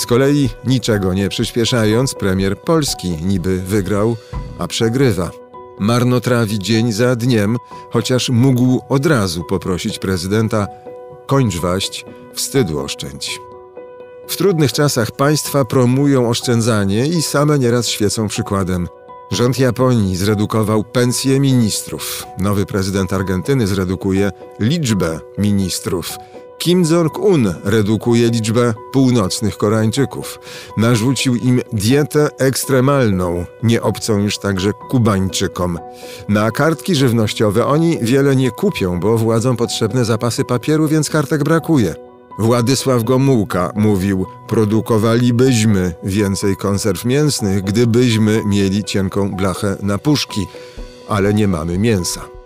Z 0.00 0.06
kolei 0.06 0.48
niczego 0.64 1.14
nie 1.14 1.28
przyspieszając, 1.28 2.14
premier 2.14 2.60
Polski 2.60 3.10
niby 3.10 3.62
wygrał, 3.62 4.16
a 4.58 4.66
przegrywa. 4.66 5.30
Marnotrawi 5.78 6.58
dzień 6.58 6.92
za 6.92 7.16
dniem, 7.16 7.56
chociaż 7.90 8.28
mógł 8.28 8.80
od 8.88 9.06
razu 9.06 9.44
poprosić 9.44 9.98
prezydenta 9.98 10.66
kończ 11.26 11.56
waść, 11.56 12.04
wstydu 12.34 12.80
oszczędź. 12.80 13.40
W 14.28 14.36
trudnych 14.36 14.72
czasach 14.72 15.10
państwa 15.10 15.64
promują 15.64 16.28
oszczędzanie 16.28 17.06
i 17.06 17.22
same 17.22 17.58
nieraz 17.58 17.88
świecą 17.88 18.28
przykładem. 18.28 18.88
Rząd 19.30 19.58
Japonii 19.58 20.16
zredukował 20.16 20.84
pensje 20.84 21.40
ministrów. 21.40 22.26
Nowy 22.38 22.66
prezydent 22.66 23.12
Argentyny 23.12 23.66
zredukuje 23.66 24.30
liczbę 24.60 25.20
ministrów. 25.38 26.18
Kim 26.60 26.84
Jong-un 26.84 27.54
redukuje 27.64 28.28
liczbę 28.28 28.74
północnych 28.92 29.56
Koreańczyków. 29.56 30.38
Narzucił 30.76 31.34
im 31.34 31.60
dietę 31.72 32.28
ekstremalną, 32.38 33.44
nie 33.62 33.82
obcą 33.82 34.18
już 34.18 34.38
także 34.38 34.72
Kubańczykom. 34.72 35.78
Na 36.28 36.50
kartki 36.50 36.94
żywnościowe 36.94 37.66
oni 37.66 37.98
wiele 38.02 38.36
nie 38.36 38.50
kupią, 38.50 39.00
bo 39.00 39.18
władzom 39.18 39.56
potrzebne 39.56 40.04
zapasy 40.04 40.44
papieru, 40.44 40.88
więc 40.88 41.10
kartek 41.10 41.44
brakuje. 41.44 41.94
Władysław 42.38 43.04
Gomułka 43.04 43.72
mówił: 43.74 44.26
Produkowalibyśmy 44.48 45.94
więcej 46.02 46.56
konserw 46.56 47.04
mięsnych, 47.04 47.62
gdybyśmy 47.62 48.42
mieli 48.46 48.84
cienką 48.84 49.30
blachę 49.36 49.76
na 49.82 49.98
puszki, 49.98 50.46
ale 51.08 51.34
nie 51.34 51.48
mamy 51.48 51.78
mięsa. 51.78 52.39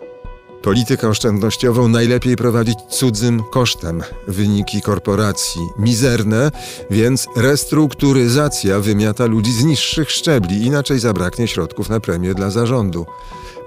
Politykę 0.65 1.09
oszczędnościową 1.09 1.89
najlepiej 1.89 2.37
prowadzić 2.37 2.79
cudzym 2.89 3.43
kosztem. 3.51 4.03
Wyniki 4.29 4.83
korporacji 4.83 5.61
mizerne, 5.79 6.51
więc 6.91 7.27
restrukturyzacja 7.37 8.81
wymiata 8.81 9.27
ludzi 9.27 9.53
z 9.53 9.65
niższych 9.65 10.11
szczebli, 10.11 10.67
inaczej 10.67 10.99
zabraknie 10.99 11.49
środków 11.49 11.89
na 11.89 12.01
premię 12.01 12.35
dla 12.35 12.51
zarządu. 12.51 13.07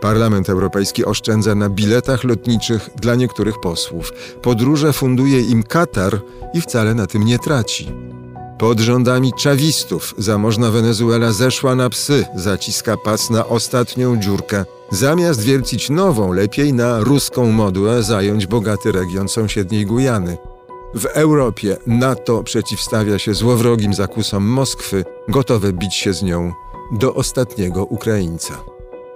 Parlament 0.01 0.49
Europejski 0.49 1.05
oszczędza 1.05 1.55
na 1.55 1.69
biletach 1.69 2.23
lotniczych 2.23 2.89
dla 2.95 3.15
niektórych 3.15 3.59
posłów. 3.59 4.13
Podróże 4.41 4.93
funduje 4.93 5.41
im 5.41 5.63
Katar 5.63 6.19
i 6.53 6.61
wcale 6.61 6.93
na 6.93 7.07
tym 7.07 7.25
nie 7.25 7.39
traci. 7.39 7.91
Pod 8.59 8.79
rządami 8.79 9.33
czawistów 9.39 10.15
zamożna 10.17 10.71
Wenezuela 10.71 11.31
zeszła 11.31 11.75
na 11.75 11.89
psy, 11.89 12.25
zaciska 12.35 12.97
pas 12.97 13.29
na 13.29 13.47
ostatnią 13.47 14.19
dziurkę. 14.19 14.65
Zamiast 14.91 15.41
wiercić 15.41 15.89
nową, 15.89 16.33
lepiej 16.33 16.73
na 16.73 16.99
ruską 16.99 17.51
modłę 17.51 18.03
zająć 18.03 18.47
bogaty 18.47 18.91
region 18.91 19.29
sąsiedniej 19.29 19.85
Gujany. 19.85 20.37
W 20.95 21.05
Europie 21.05 21.77
NATO 21.87 22.43
przeciwstawia 22.43 23.19
się 23.19 23.33
złowrogim 23.33 23.93
zakusom 23.93 24.45
Moskwy, 24.45 25.05
gotowe 25.27 25.73
bić 25.73 25.95
się 25.95 26.13
z 26.13 26.23
nią 26.23 26.53
do 26.91 27.13
ostatniego 27.13 27.85
Ukraińca. 27.85 28.57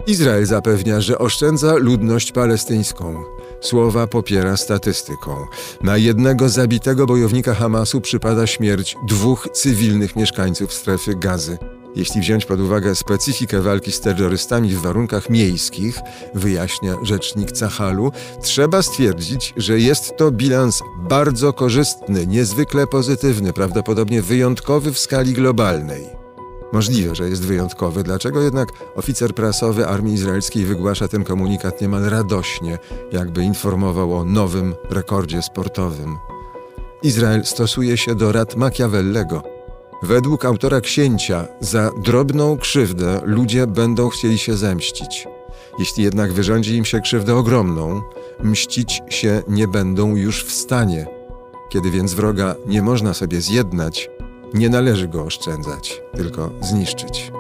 Izrael 0.07 0.45
zapewnia, 0.45 1.01
że 1.01 1.17
oszczędza 1.17 1.75
ludność 1.75 2.31
palestyńską. 2.31 3.23
Słowa 3.61 4.07
popiera 4.07 4.57
statystyką. 4.57 5.35
Na 5.81 5.97
jednego 5.97 6.49
zabitego 6.49 7.05
bojownika 7.05 7.53
Hamasu 7.53 8.01
przypada 8.01 8.47
śmierć 8.47 8.95
dwóch 9.07 9.47
cywilnych 9.53 10.15
mieszkańców 10.15 10.73
strefy 10.73 11.15
gazy. 11.15 11.57
Jeśli 11.95 12.21
wziąć 12.21 12.45
pod 12.45 12.59
uwagę 12.59 12.95
specyfikę 12.95 13.61
walki 13.61 13.91
z 13.91 13.99
terrorystami 13.99 14.69
w 14.69 14.81
warunkach 14.81 15.29
miejskich, 15.29 15.99
wyjaśnia 16.35 16.95
rzecznik 17.03 17.51
Cahalu, 17.59 18.11
trzeba 18.41 18.81
stwierdzić, 18.81 19.53
że 19.57 19.79
jest 19.79 20.17
to 20.17 20.31
bilans 20.31 20.79
bardzo 21.09 21.53
korzystny, 21.53 22.27
niezwykle 22.27 22.87
pozytywny, 22.87 23.53
prawdopodobnie 23.53 24.21
wyjątkowy 24.21 24.93
w 24.93 24.99
skali 24.99 25.33
globalnej. 25.33 26.21
Możliwe, 26.73 27.15
że 27.15 27.29
jest 27.29 27.45
wyjątkowy. 27.45 28.03
Dlaczego 28.03 28.41
jednak 28.41 28.69
oficer 28.95 29.33
prasowy 29.33 29.87
armii 29.87 30.13
izraelskiej 30.13 30.65
wygłasza 30.65 31.07
ten 31.07 31.23
komunikat 31.23 31.81
niemal 31.81 32.03
radośnie, 32.03 32.77
jakby 33.11 33.43
informował 33.43 34.17
o 34.17 34.25
nowym 34.25 34.75
rekordzie 34.89 35.41
sportowym? 35.41 36.17
Izrael 37.03 37.45
stosuje 37.45 37.97
się 37.97 38.15
do 38.15 38.31
rad 38.31 38.55
Machiavellego. 38.55 39.60
Według 40.03 40.45
autora 40.45 40.81
księcia, 40.81 41.47
za 41.59 41.91
drobną 42.03 42.57
krzywdę 42.57 43.21
ludzie 43.23 43.67
będą 43.67 44.09
chcieli 44.09 44.37
się 44.37 44.57
zemścić. 44.57 45.27
Jeśli 45.79 46.03
jednak 46.03 46.33
wyrządzi 46.33 46.75
im 46.75 46.85
się 46.85 47.01
krzywdę 47.01 47.35
ogromną, 47.35 48.01
mścić 48.43 49.01
się 49.09 49.43
nie 49.47 49.67
będą 49.67 50.15
już 50.15 50.45
w 50.45 50.51
stanie. 50.51 51.07
Kiedy 51.69 51.91
więc 51.91 52.13
wroga 52.13 52.55
nie 52.65 52.81
można 52.81 53.13
sobie 53.13 53.41
zjednać, 53.41 54.09
nie 54.53 54.69
należy 54.69 55.07
go 55.07 55.23
oszczędzać, 55.23 56.01
tylko 56.15 56.51
zniszczyć. 56.61 57.31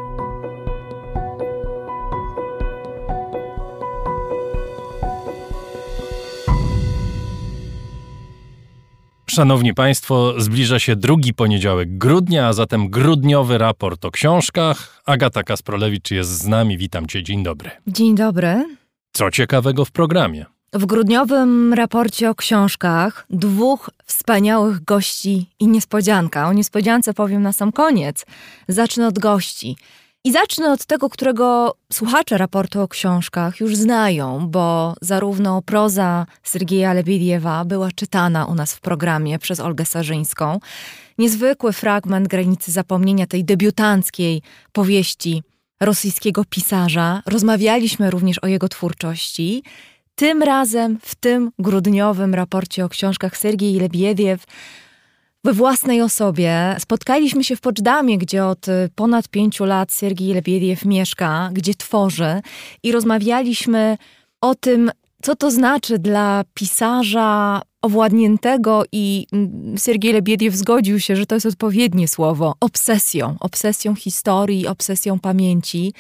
Szanowni 9.31 9.73
Państwo, 9.73 10.33
zbliża 10.37 10.79
się 10.79 10.95
drugi 10.95 11.33
poniedziałek 11.33 11.97
grudnia, 11.97 12.47
a 12.47 12.53
zatem 12.53 12.89
grudniowy 12.89 13.57
raport 13.57 14.05
o 14.05 14.11
książkach. 14.11 15.01
Agata 15.05 15.43
Kasprolewicz 15.43 16.11
jest 16.11 16.29
z 16.29 16.47
nami. 16.47 16.77
Witam 16.77 17.07
Cię, 17.07 17.23
dzień 17.23 17.43
dobry. 17.43 17.71
Dzień 17.87 18.15
dobry. 18.15 18.65
Co 19.13 19.31
ciekawego 19.31 19.85
w 19.85 19.91
programie? 19.91 20.45
W 20.73 20.85
grudniowym 20.85 21.73
raporcie 21.73 22.29
o 22.29 22.35
książkach 22.35 23.25
dwóch 23.29 23.89
wspaniałych 24.05 24.83
gości 24.83 25.49
i 25.59 25.67
niespodzianka. 25.67 26.47
O 26.47 26.53
niespodziance 26.53 27.13
powiem 27.13 27.41
na 27.41 27.53
sam 27.53 27.71
koniec. 27.71 28.25
Zacznę 28.67 29.07
od 29.07 29.19
gości. 29.19 29.77
I 30.23 30.31
zacznę 30.31 30.71
od 30.71 30.85
tego, 30.85 31.09
którego 31.09 31.75
słuchacze 31.91 32.37
raportu 32.37 32.81
o 32.81 32.87
książkach 32.87 33.59
już 33.59 33.75
znają, 33.75 34.47
bo 34.49 34.95
zarówno 35.01 35.61
proza 35.61 36.25
Sergieja 36.43 36.93
Lebediewa 36.93 37.65
była 37.65 37.91
czytana 37.91 38.45
u 38.45 38.55
nas 38.55 38.75
w 38.75 38.79
programie 38.79 39.39
przez 39.39 39.59
Olgę 39.59 39.85
Sarzyńską. 39.85 40.59
Niezwykły 41.17 41.73
fragment 41.73 42.27
granicy 42.27 42.71
zapomnienia 42.71 43.27
tej 43.27 43.45
debiutanckiej 43.45 44.41
powieści 44.71 45.43
rosyjskiego 45.79 46.45
pisarza. 46.49 47.21
Rozmawialiśmy 47.25 48.11
również 48.11 48.39
o 48.39 48.47
jego 48.47 48.69
twórczości. 48.69 49.63
Tym 50.15 50.43
razem, 50.43 50.97
w 51.01 51.15
tym 51.15 51.51
grudniowym 51.59 52.35
raporcie 52.35 52.85
o 52.85 52.89
książkach 52.89 53.37
Sergiej 53.37 53.79
Lebiediew, 53.79 54.43
we 55.43 55.53
własnej 55.53 56.01
osobie. 56.01 56.75
Spotkaliśmy 56.79 57.43
się 57.43 57.55
w 57.55 57.61
Poczdamie, 57.61 58.17
gdzie 58.17 58.45
od 58.45 58.65
ponad 58.95 59.27
pięciu 59.27 59.65
lat 59.65 59.91
Sergiej 59.91 60.33
Lebiediew 60.33 60.85
mieszka, 60.85 61.49
gdzie 61.53 61.75
tworzy. 61.75 62.41
I 62.83 62.91
rozmawialiśmy 62.91 63.97
o 64.41 64.55
tym, 64.55 64.91
co 65.21 65.35
to 65.35 65.51
znaczy 65.51 65.99
dla 65.99 66.43
pisarza 66.53 67.61
owładniętego 67.81 68.83
i 68.91 69.27
mm, 69.33 69.77
Sergiej 69.77 70.13
Lebiediew 70.13 70.55
zgodził 70.55 70.99
się, 70.99 71.15
że 71.15 71.25
to 71.25 71.35
jest 71.35 71.45
odpowiednie 71.45 72.07
słowo, 72.07 72.55
obsesją, 72.59 73.35
obsesją 73.39 73.95
historii, 73.95 74.67
obsesją 74.67 75.19
pamięci 75.19 75.93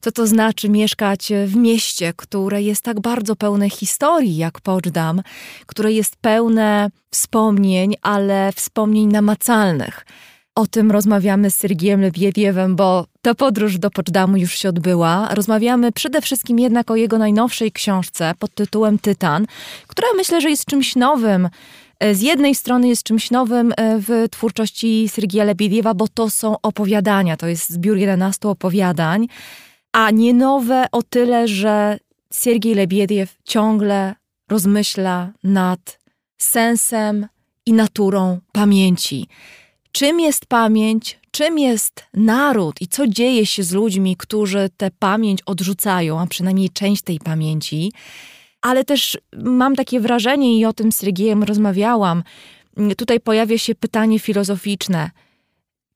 co 0.00 0.12
to 0.12 0.26
znaczy 0.26 0.68
mieszkać 0.68 1.32
w 1.46 1.56
mieście, 1.56 2.12
które 2.16 2.62
jest 2.62 2.82
tak 2.82 3.00
bardzo 3.00 3.36
pełne 3.36 3.70
historii 3.70 4.36
jak 4.36 4.60
Poczdam, 4.60 5.22
które 5.66 5.92
jest 5.92 6.16
pełne 6.16 6.90
wspomnień, 7.10 7.94
ale 8.02 8.52
wspomnień 8.52 9.08
namacalnych. 9.08 10.06
O 10.54 10.66
tym 10.66 10.90
rozmawiamy 10.90 11.50
z 11.50 11.54
Sergiem 11.54 12.00
Lebiediewem, 12.00 12.76
bo 12.76 13.06
ta 13.22 13.34
podróż 13.34 13.78
do 13.78 13.90
Poczdamu 13.90 14.36
już 14.36 14.58
się 14.58 14.68
odbyła. 14.68 15.28
Rozmawiamy 15.34 15.92
przede 15.92 16.20
wszystkim 16.20 16.58
jednak 16.58 16.90
o 16.90 16.96
jego 16.96 17.18
najnowszej 17.18 17.72
książce 17.72 18.34
pod 18.38 18.54
tytułem 18.54 18.98
Tytan, 18.98 19.46
która 19.86 20.08
myślę, 20.16 20.40
że 20.40 20.50
jest 20.50 20.64
czymś 20.64 20.96
nowym. 20.96 21.48
Z 22.12 22.20
jednej 22.20 22.54
strony 22.54 22.88
jest 22.88 23.02
czymś 23.02 23.30
nowym 23.30 23.72
e, 23.76 23.98
w 23.98 24.28
twórczości 24.30 25.08
Sergija 25.08 25.44
Lebiediewa, 25.44 25.94
bo 25.94 26.08
to 26.08 26.30
są 26.30 26.56
opowiadania, 26.62 27.36
to 27.36 27.46
jest 27.46 27.70
zbiór 27.70 27.96
11 27.96 28.48
opowiadań 28.48 29.26
a 29.92 30.10
nie 30.10 30.34
nowe 30.34 30.86
o 30.92 31.02
tyle, 31.02 31.48
że 31.48 31.98
Siergiej 32.32 32.74
Lebiediew 32.74 33.36
ciągle 33.44 34.14
rozmyśla 34.48 35.32
nad 35.44 36.00
sensem 36.38 37.26
i 37.66 37.72
naturą 37.72 38.40
pamięci. 38.52 39.28
Czym 39.92 40.20
jest 40.20 40.46
pamięć, 40.46 41.18
czym 41.30 41.58
jest 41.58 42.04
naród 42.14 42.80
i 42.80 42.88
co 42.88 43.06
dzieje 43.06 43.46
się 43.46 43.62
z 43.62 43.72
ludźmi, 43.72 44.16
którzy 44.16 44.70
tę 44.76 44.90
pamięć 44.98 45.42
odrzucają, 45.42 46.20
a 46.20 46.26
przynajmniej 46.26 46.70
część 46.70 47.02
tej 47.02 47.18
pamięci. 47.18 47.92
Ale 48.62 48.84
też 48.84 49.18
mam 49.36 49.76
takie 49.76 50.00
wrażenie, 50.00 50.58
i 50.58 50.64
o 50.64 50.72
tym 50.72 50.92
z 50.92 50.96
Sergiejem 50.96 51.42
rozmawiałam, 51.42 52.22
tutaj 52.96 53.20
pojawia 53.20 53.58
się 53.58 53.74
pytanie 53.74 54.18
filozoficzne: 54.18 55.10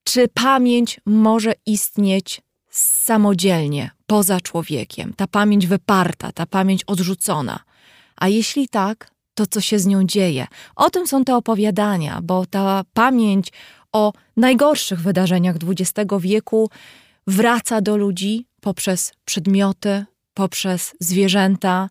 czy 0.05 0.29
pamięć 0.29 1.01
może 1.07 1.53
istnieć 1.67 2.41
samodzielnie, 3.05 3.91
poza 4.07 4.41
człowiekiem? 4.41 5.13
Ta 5.17 5.27
pamięć 5.27 5.67
wyparta, 5.67 6.33
ta 6.33 6.47
pamięć 6.47 6.85
odrzucona. 6.85 7.61
A 8.17 8.29
jeśli 8.29 8.69
tak, 8.69 9.11
to 9.35 9.47
co 9.47 9.61
się 9.61 9.79
z 9.79 9.87
nią 9.87 10.05
dzieje? 10.05 10.47
O 10.77 10.91
tym 10.91 11.07
są 11.07 11.25
te 11.25 11.37
opowiadania, 11.37 12.21
bo 12.23 12.47
ta 12.47 12.85
pamięć 12.95 13.53
o 13.93 14.13
najgorszych 14.37 15.01
wydarzeniach 15.01 15.57
XX 15.69 16.11
wieku 16.19 16.71
wraca 17.27 17.81
do 17.81 17.97
ludzi 17.97 18.47
poprzez 18.61 19.13
przedmioty, 19.25 20.05
poprzez 20.35 20.95
zwierzęta, 21.01 21.89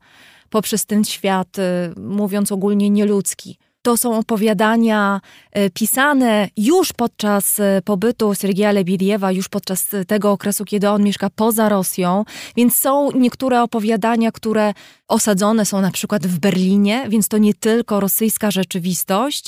poprzez 0.49 0.85
ten 0.85 1.03
świat, 1.03 1.59
y, 1.59 1.61
mówiąc 1.99 2.51
ogólnie, 2.51 2.89
nieludzki. 2.89 3.57
To 3.83 3.97
są 3.97 4.17
opowiadania 4.17 5.21
y, 5.57 5.69
pisane 5.69 6.49
już 6.57 6.93
podczas 6.93 7.59
y, 7.59 7.81
pobytu 7.85 8.35
Sergieja 8.35 8.71
Lebediewa, 8.71 9.31
już 9.31 9.49
podczas 9.49 9.87
tego 10.07 10.31
okresu, 10.31 10.65
kiedy 10.65 10.89
on 10.89 11.03
mieszka 11.03 11.29
poza 11.29 11.69
Rosją, 11.69 12.25
więc 12.55 12.75
są 12.75 13.11
niektóre 13.11 13.61
opowiadania, 13.63 14.31
które 14.31 14.73
osadzone 15.07 15.65
są 15.65 15.81
na 15.81 15.91
przykład 15.91 16.27
w 16.27 16.39
Berlinie, 16.39 17.05
więc 17.09 17.27
to 17.27 17.37
nie 17.37 17.53
tylko 17.53 17.99
rosyjska 17.99 18.51
rzeczywistość. 18.51 19.47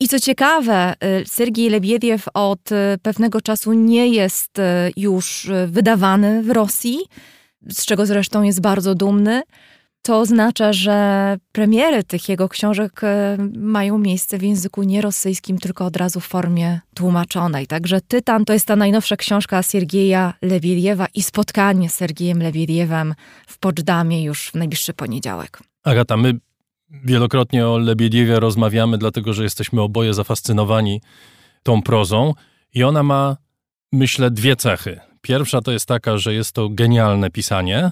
I 0.00 0.08
co 0.08 0.20
ciekawe, 0.20 0.94
Sergiej 1.26 1.70
Lebiediew 1.70 2.28
od 2.34 2.60
pewnego 3.02 3.40
czasu 3.40 3.72
nie 3.72 4.08
jest 4.08 4.50
już 4.96 5.50
wydawany 5.66 6.42
w 6.42 6.50
Rosji, 6.50 6.98
z 7.68 7.84
czego 7.84 8.06
zresztą 8.06 8.42
jest 8.42 8.60
bardzo 8.60 8.94
dumny. 8.94 9.42
To 10.02 10.18
oznacza, 10.18 10.72
że 10.72 11.36
premiery 11.52 12.04
tych 12.04 12.28
jego 12.28 12.48
książek 12.48 13.04
e, 13.04 13.36
mają 13.56 13.98
miejsce 13.98 14.38
w 14.38 14.42
języku 14.42 14.82
nie 14.82 15.00
rosyjskim, 15.00 15.58
tylko 15.58 15.84
od 15.84 15.96
razu 15.96 16.20
w 16.20 16.26
formie 16.26 16.80
tłumaczonej. 16.94 17.66
Także 17.66 18.00
Tytan 18.00 18.44
to 18.44 18.52
jest 18.52 18.66
ta 18.66 18.76
najnowsza 18.76 19.16
książka 19.16 19.62
Siergieja 19.62 20.34
Lebediewa 20.42 21.06
i 21.14 21.22
spotkanie 21.22 21.88
z 21.88 21.94
Sergiejem 21.94 22.42
Lebiediewem 22.42 23.14
w 23.46 23.58
Poczdamie 23.58 24.24
już 24.24 24.48
w 24.50 24.54
najbliższy 24.54 24.94
poniedziałek. 24.94 25.58
Agata, 25.84 26.16
my 26.16 26.38
wielokrotnie 26.90 27.66
o 27.66 27.78
Lebiediewie 27.78 28.40
rozmawiamy, 28.40 28.98
dlatego 28.98 29.32
że 29.32 29.42
jesteśmy 29.42 29.82
oboje 29.82 30.14
zafascynowani 30.14 31.00
tą 31.62 31.82
prozą 31.82 32.34
i 32.74 32.84
ona 32.84 33.02
ma, 33.02 33.36
myślę, 33.92 34.30
dwie 34.30 34.56
cechy. 34.56 35.00
Pierwsza 35.20 35.60
to 35.60 35.72
jest 35.72 35.86
taka, 35.86 36.18
że 36.18 36.34
jest 36.34 36.52
to 36.52 36.68
genialne 36.68 37.30
pisanie, 37.30 37.90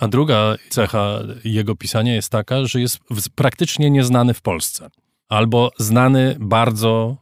a 0.00 0.08
druga 0.08 0.56
cecha 0.68 1.18
jego 1.44 1.76
pisania 1.76 2.14
jest 2.14 2.32
taka, 2.32 2.64
że 2.64 2.80
jest 2.80 2.98
praktycznie 3.34 3.90
nieznany 3.90 4.34
w 4.34 4.42
Polsce, 4.42 4.90
albo 5.28 5.70
znany 5.78 6.36
bardzo 6.40 7.16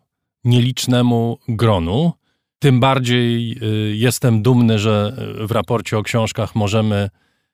nielicznemu 0.44 1.38
gronu. 1.48 2.12
Tym 2.58 2.80
bardziej 2.80 3.58
y, 3.62 3.96
jestem 3.96 4.42
dumny, 4.42 4.78
że 4.78 5.16
w 5.46 5.50
raporcie 5.50 5.98
o 5.98 6.02
książkach 6.02 6.54
możemy 6.54 7.10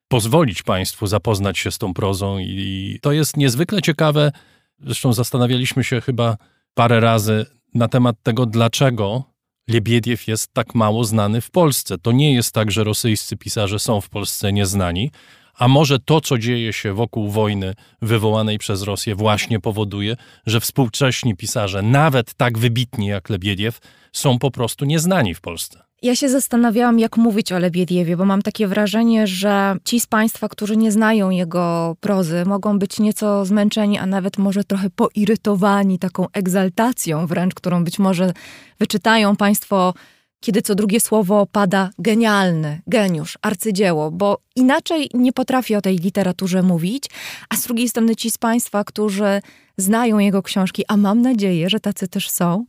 pozwolić 0.09 0.63
Państwu 0.63 1.07
zapoznać 1.07 1.59
się 1.59 1.71
z 1.71 1.79
tą 1.79 1.95
prozą, 1.95 2.39
i 2.39 2.99
to 3.03 3.13
jest 3.13 3.37
niezwykle 3.37 3.83
ciekawe. 3.83 4.33
Zresztą 4.81 5.13
zastanawialiśmy 5.13 5.85
się 5.85 6.01
chyba 6.01 6.37
parę 6.75 7.01
razy 7.01 7.47
na 7.75 7.89
temat 7.89 8.17
tego, 8.23 8.47
dlaczego 8.47 9.34
Lebiediew 9.69 10.29
jest 10.29 10.53
tak 10.53 10.75
mało 10.75 11.05
znany 11.05 11.41
w 11.41 11.51
Polsce. 11.51 11.99
To 11.99 12.13
nie 12.13 12.35
jest 12.35 12.53
tak, 12.53 12.71
że 12.71 12.85
rosyjscy 12.85 13.37
pisarze 13.37 13.79
są 13.79 14.01
w 14.01 14.09
Polsce 14.09 14.53
nieznani, 14.53 15.11
a 15.55 15.69
może 15.69 15.99
to, 15.99 16.21
co 16.21 16.39
dzieje 16.39 16.73
się 16.73 16.93
wokół 16.93 17.31
wojny 17.31 17.75
wywołanej 18.03 18.59
przez 18.59 18.83
Rosję, 18.83 19.15
właśnie 19.15 19.61
powoduje, 19.61 20.17
że 20.47 20.61
współcześni 20.61 21.37
pisarze, 21.37 21.83
nawet 21.83 22.35
tak 22.35 22.59
wybitni 22.59 23.07
jak 23.07 23.31
Lebiediew, 23.31 23.79
są 24.13 24.39
po 24.39 24.51
prostu 24.51 24.85
nieznani 24.85 25.35
w 25.35 25.41
Polsce. 25.41 25.84
Ja 26.05 26.17
się 26.17 26.29
zastanawiałam, 26.29 26.99
jak 26.99 27.17
mówić 27.17 27.53
o 27.53 27.59
Lebiediewie, 27.59 28.17
bo 28.17 28.25
mam 28.25 28.43
takie 28.43 28.67
wrażenie, 28.67 29.27
że 29.27 29.77
ci 29.85 30.01
z 30.01 30.07
Państwa, 30.07 30.49
którzy 30.49 30.77
nie 30.77 30.93
znają 30.93 31.31
jego 31.31 31.97
prozy, 32.01 32.45
mogą 32.47 32.79
być 32.79 33.01
nieco 33.01 33.45
zmęczeni, 33.45 33.99
a 33.99 34.07
nawet 34.07 34.39
może 34.39 34.65
trochę 34.65 34.91
poirytowani 34.91 35.99
taką 35.99 36.27
egzaltacją 36.33 37.27
wręcz, 37.27 37.55
którą 37.55 37.85
być 37.85 37.99
może 37.99 38.33
wyczytają 38.79 39.37
Państwo, 39.37 39.95
kiedy 40.41 40.63
co 40.63 40.75
drugie 40.75 41.01
słowo 41.01 41.47
pada 41.53 41.91
genialny, 41.99 42.83
geniusz, 42.87 43.39
arcydzieło, 43.43 44.11
bo 44.11 44.39
inaczej 44.57 45.11
nie 45.15 45.33
potrafi 45.33 45.77
o 45.77 45.81
tej 45.81 45.99
literaturze 45.99 46.63
mówić, 46.63 47.05
a 47.49 47.57
z 47.57 47.63
drugiej 47.63 47.89
strony 47.89 48.17
ci 48.17 48.31
z 48.31 48.39
Państwa, 48.39 48.85
którzy 48.85 49.41
znają 49.77 50.19
jego 50.19 50.43
książki, 50.43 50.85
a 50.89 50.97
mam 50.97 51.23
nadzieję, 51.23 51.71
że 51.71 51.81
tacy 51.81 52.09
też 52.09 52.31
są, 52.31 52.65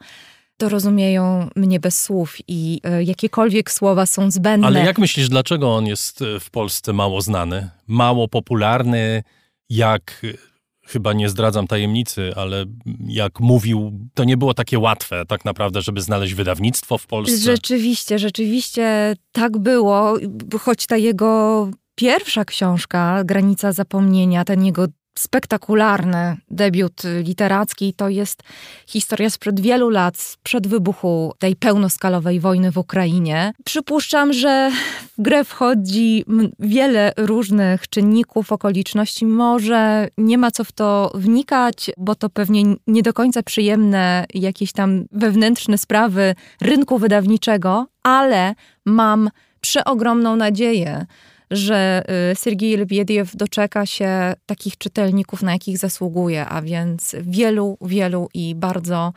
to 0.57 0.69
rozumieją 0.69 1.49
mnie 1.55 1.79
bez 1.79 2.01
słów 2.01 2.37
i 2.47 2.81
e, 2.83 3.03
jakiekolwiek 3.03 3.71
słowa 3.71 4.05
są 4.05 4.31
zbędne. 4.31 4.67
Ale 4.67 4.85
jak 4.85 4.97
myślisz, 4.97 5.29
dlaczego 5.29 5.75
on 5.75 5.87
jest 5.87 6.21
e, 6.21 6.39
w 6.39 6.49
Polsce 6.49 6.93
mało 6.93 7.21
znany, 7.21 7.69
mało 7.87 8.27
popularny, 8.27 9.23
jak 9.69 10.21
e, 10.23 10.55
chyba 10.87 11.13
nie 11.13 11.29
zdradzam 11.29 11.67
tajemnicy, 11.67 12.33
ale 12.35 12.65
jak 13.07 13.39
mówił, 13.39 13.99
to 14.13 14.23
nie 14.23 14.37
było 14.37 14.53
takie 14.53 14.79
łatwe 14.79 15.25
tak 15.25 15.45
naprawdę, 15.45 15.81
żeby 15.81 16.01
znaleźć 16.01 16.33
wydawnictwo 16.33 16.97
w 16.97 17.07
Polsce. 17.07 17.37
Rzeczywiście, 17.37 18.19
rzeczywiście 18.19 19.15
tak 19.31 19.57
było, 19.57 20.17
choć 20.59 20.87
ta 20.87 20.97
jego 20.97 21.69
pierwsza 21.95 22.45
książka, 22.45 23.23
Granica 23.23 23.71
Zapomnienia, 23.71 24.45
ten 24.45 24.65
jego 24.65 24.87
spektakularny 25.19 26.37
debiut 26.51 27.01
literacki. 27.23 27.93
To 27.93 28.09
jest 28.09 28.43
historia 28.87 29.29
sprzed 29.29 29.59
wielu 29.59 29.89
lat, 29.89 30.17
sprzed 30.17 30.67
wybuchu 30.67 31.33
tej 31.39 31.55
pełnoskalowej 31.55 32.39
wojny 32.39 32.71
w 32.71 32.77
Ukrainie. 32.77 33.53
Przypuszczam, 33.65 34.33
że 34.33 34.71
w 35.17 35.21
grę 35.21 35.43
wchodzi 35.43 36.25
wiele 36.59 37.13
różnych 37.17 37.87
czynników, 37.87 38.51
okoliczności. 38.51 39.25
Może 39.25 40.07
nie 40.17 40.37
ma 40.37 40.51
co 40.51 40.63
w 40.63 40.71
to 40.71 41.11
wnikać, 41.15 41.91
bo 41.97 42.15
to 42.15 42.29
pewnie 42.29 42.63
nie 42.87 43.03
do 43.03 43.13
końca 43.13 43.43
przyjemne 43.43 44.25
jakieś 44.33 44.71
tam 44.71 45.05
wewnętrzne 45.11 45.77
sprawy 45.77 46.35
rynku 46.61 46.97
wydawniczego, 46.97 47.87
ale 48.03 48.55
mam 48.85 49.29
przeogromną 49.61 50.35
nadzieję, 50.35 51.05
że 51.51 52.03
y, 52.31 52.35
Sergiej 52.35 52.77
Lebiediew 52.77 53.35
doczeka 53.35 53.85
się 53.85 54.33
takich 54.45 54.77
czytelników, 54.77 55.43
na 55.43 55.51
jakich 55.51 55.77
zasługuje, 55.77 56.45
a 56.45 56.61
więc 56.61 57.15
wielu, 57.21 57.77
wielu 57.81 58.29
i 58.33 58.55
bardzo 58.55 59.13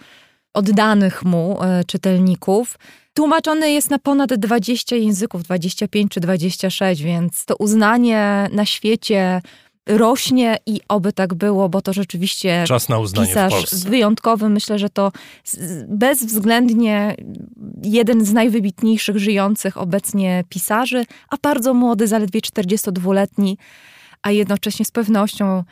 oddanych 0.55 1.25
mu 1.25 1.59
y, 1.63 1.85
czytelników. 1.85 2.79
Tłumaczony 3.15 3.71
jest 3.71 3.91
na 3.91 3.99
ponad 3.99 4.35
20 4.35 4.97
języków, 4.97 5.43
25 5.43 6.13
czy 6.13 6.21
26, 6.21 7.03
więc 7.03 7.45
to 7.45 7.57
uznanie 7.57 8.49
na 8.53 8.65
świecie 8.65 9.41
rośnie 9.89 10.57
i 10.67 10.81
oby 10.89 11.13
tak 11.13 11.35
było, 11.35 11.69
bo 11.69 11.83
to 11.83 11.93
rzeczywiście 11.93 12.65
Czas 12.67 12.89
na 12.89 12.99
uznanie 12.99 13.29
pisarz 13.29 13.75
wyjątkowy. 13.75 14.49
Myślę, 14.49 14.79
że 14.79 14.91
to 14.91 15.13
bezwzględnie 15.89 17.17
jeden 17.83 18.25
z 18.25 18.33
najwybitniejszych 18.33 19.19
żyjących 19.19 19.77
obecnie 19.77 20.45
pisarzy, 20.49 21.05
a 21.31 21.37
bardzo 21.43 21.75
młody, 21.75 22.07
zaledwie 22.07 22.41
42-letni, 22.41 23.59
a 24.23 24.31
jednocześnie 24.31 24.85
z 24.85 24.91
pewnością 24.91 25.65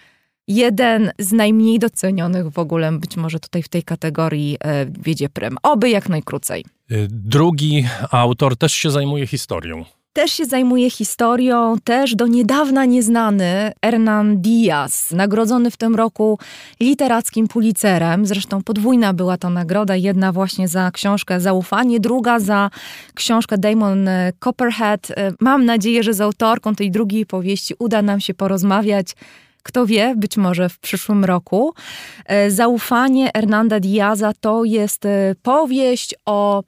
jeden 0.48 1.12
z 1.18 1.32
najmniej 1.32 1.78
docenionych 1.78 2.50
w 2.50 2.58
ogóle, 2.58 2.92
być 2.92 3.16
może 3.16 3.40
tutaj 3.40 3.62
w 3.62 3.68
tej 3.68 3.82
kategorii 3.82 4.56
e, 4.60 4.86
wiedzie 4.86 5.28
prem. 5.28 5.56
Oby 5.62 5.90
jak 5.90 6.08
najkrócej. 6.08 6.64
Y, 6.92 7.08
drugi 7.10 7.86
autor 8.10 8.56
też 8.56 8.72
się 8.72 8.90
zajmuje 8.90 9.26
historią 9.26 9.84
też 10.16 10.32
się 10.32 10.44
zajmuje 10.44 10.90
historią, 10.90 11.76
też 11.84 12.14
do 12.14 12.26
niedawna 12.26 12.84
nieznany 12.84 13.72
Hernan 13.84 14.40
Diaz, 14.40 15.10
nagrodzony 15.10 15.70
w 15.70 15.76
tym 15.76 15.94
roku 15.94 16.38
literackim 16.80 17.48
Pulitzerem. 17.48 18.26
Zresztą 18.26 18.62
podwójna 18.62 19.12
była 19.12 19.38
to 19.38 19.50
nagroda, 19.50 19.96
jedna 19.96 20.32
właśnie 20.32 20.68
za 20.68 20.90
książkę 20.90 21.40
Zaufanie, 21.40 22.00
druga 22.00 22.40
za 22.40 22.70
książkę 23.14 23.58
Damon 23.58 24.08
Copperhead. 24.38 25.08
Mam 25.40 25.64
nadzieję, 25.64 26.02
że 26.02 26.14
z 26.14 26.20
autorką 26.20 26.74
tej 26.74 26.90
drugiej 26.90 27.26
powieści 27.26 27.74
uda 27.78 28.02
nam 28.02 28.20
się 28.20 28.34
porozmawiać 28.34 29.14
kto 29.62 29.86
wie, 29.86 30.14
być 30.16 30.36
może 30.36 30.68
w 30.68 30.78
przyszłym 30.78 31.24
roku. 31.24 31.74
Zaufanie 32.48 33.30
Hernanda 33.34 33.80
Diaza 33.80 34.32
to 34.40 34.64
jest 34.64 35.04
powieść 35.42 36.14
o 36.26 36.62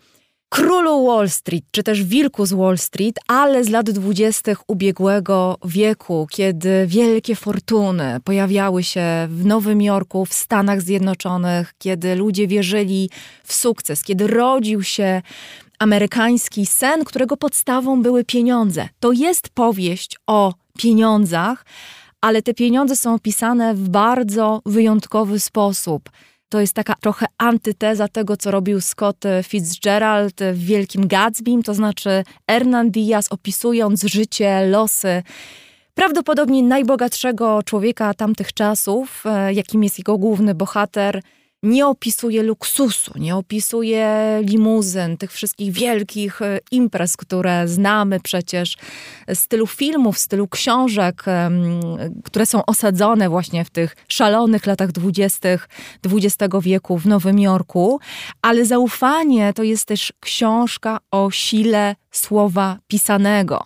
królu 0.49 1.07
Wall 1.07 1.31
Street, 1.31 1.65
czy 1.71 1.83
też 1.83 2.05
wilku 2.05 2.47
z 2.47 2.53
Wall 2.53 2.79
Street, 2.79 3.17
ale 3.27 3.65
z 3.65 3.69
lat 3.69 3.91
dwudziestych 3.91 4.71
ubiegłego 4.71 5.59
wieku, 5.65 6.27
kiedy 6.31 6.87
wielkie 6.87 7.37
fortuny 7.37 8.21
pojawiały 8.25 8.83
się 8.83 9.03
w 9.31 9.47
Nowym 9.47 9.83
Jorku, 9.83 10.27
w 10.27 10.35
Stanach 10.35 10.83
Zjednoczonych, 10.83 11.75
kiedy 11.79 12.15
ludzie 12.15 12.47
wierzyli 12.47 13.11
w 13.45 13.53
sukces, 13.53 14.03
kiedy 14.03 14.27
rodził 14.27 14.83
się 14.83 15.23
amerykański 15.79 16.67
sen, 16.67 17.05
którego 17.05 17.37
podstawą 17.37 18.03
były 18.03 18.25
pieniądze. 18.25 18.89
To 19.01 19.13
jest 19.13 19.49
powieść 19.49 20.17
o 20.27 20.55
pieniądzach, 20.79 21.65
ale 22.21 22.43
te 22.43 22.55
pieniądze 22.55 22.97
są 22.97 23.15
opisane 23.15 23.75
w 23.75 23.89
bardzo 23.89 24.63
wyjątkowy 24.67 25.41
sposób 25.41 26.11
To 26.49 26.61
jest 26.61 26.73
taka 26.75 26.95
trochę 27.01 27.27
antyteza 27.39 28.09
tego, 28.09 28.37
co 28.37 28.51
robił 28.51 28.81
Scott 28.81 29.25
Fitzgerald 29.43 30.41
w 30.53 30.59
Wielkim 30.65 31.09
Gatsbym, 31.09 31.63
to 31.63 31.75
znaczy 31.75 32.25
Hernan 32.51 32.91
Diaz 32.91 33.33
opisując 33.33 34.03
życie, 34.03 34.67
losy 34.67 35.23
prawdopodobnie 35.99 36.63
najbogatszego 36.63 37.63
człowieka 37.63 38.15
tamtych 38.15 38.53
czasów, 38.53 39.25
e, 39.27 39.55
jakim 39.55 39.85
jest 39.85 39.99
jego 39.99 40.19
główny 40.19 40.55
bohater, 40.55 41.23
nie 41.63 41.87
opisuje 41.87 42.43
luksusu, 42.43 43.13
nie 43.17 43.37
opisuje 43.37 44.39
limuzyn, 44.43 45.17
tych 45.17 45.33
wszystkich 45.33 45.73
wielkich 45.73 46.43
e, 46.43 46.59
imprez, 46.71 47.17
które 47.17 47.69
znamy 47.69 48.21
przecież, 48.21 48.77
stylu 49.35 49.67
filmów, 49.67 50.19
stylu 50.19 50.49
książek, 50.49 51.25
które 52.25 52.47
są 52.47 52.65
osadzone 52.67 53.29
właśnie 53.29 53.65
w 53.65 53.71
tych 53.71 53.97
szalonych 54.09 54.67
latach 54.67 54.93
dwudziestych 54.93 55.69
XX 56.05 56.55
wieku 56.63 56.99
w 56.99 57.07
Nowym 57.07 57.39
Jorku, 57.39 58.01
ale 58.43 58.65
zaufanie 58.65 59.53
to 59.53 59.63
jest 59.63 59.85
też 59.85 60.13
książka 60.21 60.99
o 61.11 61.31
sile 61.31 61.97
słowa 62.11 62.79
pisanego. 62.87 63.65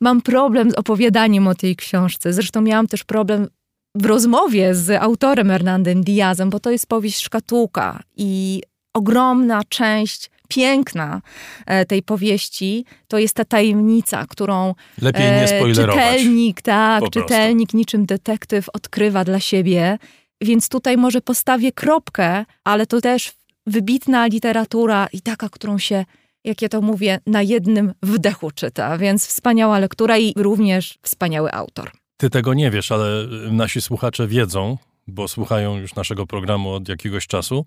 Mam 0.00 0.22
problem 0.22 0.70
z 0.70 0.74
opowiadaniem 0.74 1.48
o 1.48 1.54
tej 1.54 1.76
książce. 1.76 2.32
Zresztą 2.32 2.60
miałam 2.60 2.86
też 2.86 3.04
problem 3.04 3.48
w 3.94 4.06
rozmowie 4.06 4.74
z 4.74 5.02
autorem 5.02 5.48
Hernandem 5.48 6.04
Diazem, 6.04 6.50
bo 6.50 6.60
to 6.60 6.70
jest 6.70 6.86
powieść 6.86 7.22
szkatułka 7.22 8.02
i 8.16 8.62
ogromna 8.94 9.62
część 9.68 10.30
piękna 10.48 11.22
e, 11.66 11.86
tej 11.86 12.02
powieści 12.02 12.84
to 13.08 13.18
jest 13.18 13.34
ta 13.34 13.44
tajemnica, 13.44 14.26
którą 14.26 14.74
Lepiej 15.02 15.22
nie 15.22 15.42
e, 15.42 15.48
spoilerować. 15.48 16.04
czytelnik, 16.04 16.62
tak, 16.62 17.10
czytelnik 17.10 17.74
niczym 17.74 18.06
detektyw 18.06 18.68
odkrywa 18.68 19.24
dla 19.24 19.40
siebie. 19.40 19.98
Więc 20.40 20.68
tutaj 20.68 20.96
może 20.96 21.20
postawię 21.20 21.72
kropkę, 21.72 22.44
ale 22.64 22.86
to 22.86 23.00
też 23.00 23.32
wybitna 23.66 24.26
literatura 24.26 25.08
i 25.12 25.20
taka, 25.20 25.48
którą 25.48 25.78
się 25.78 26.04
jak 26.44 26.62
ja 26.62 26.68
to 26.68 26.80
mówię, 26.80 27.20
na 27.26 27.42
jednym 27.42 27.92
wdechu 28.02 28.50
czyta, 28.50 28.98
więc 28.98 29.26
wspaniała 29.26 29.78
lektura 29.78 30.18
i 30.18 30.32
również 30.36 30.98
wspaniały 31.02 31.52
autor. 31.52 31.90
Ty 32.20 32.30
tego 32.30 32.54
nie 32.54 32.70
wiesz, 32.70 32.92
ale 32.92 33.26
nasi 33.50 33.80
słuchacze 33.80 34.26
wiedzą, 34.26 34.78
bo 35.06 35.28
słuchają 35.28 35.76
już 35.76 35.94
naszego 35.94 36.26
programu 36.26 36.72
od 36.72 36.88
jakiegoś 36.88 37.26
czasu, 37.26 37.64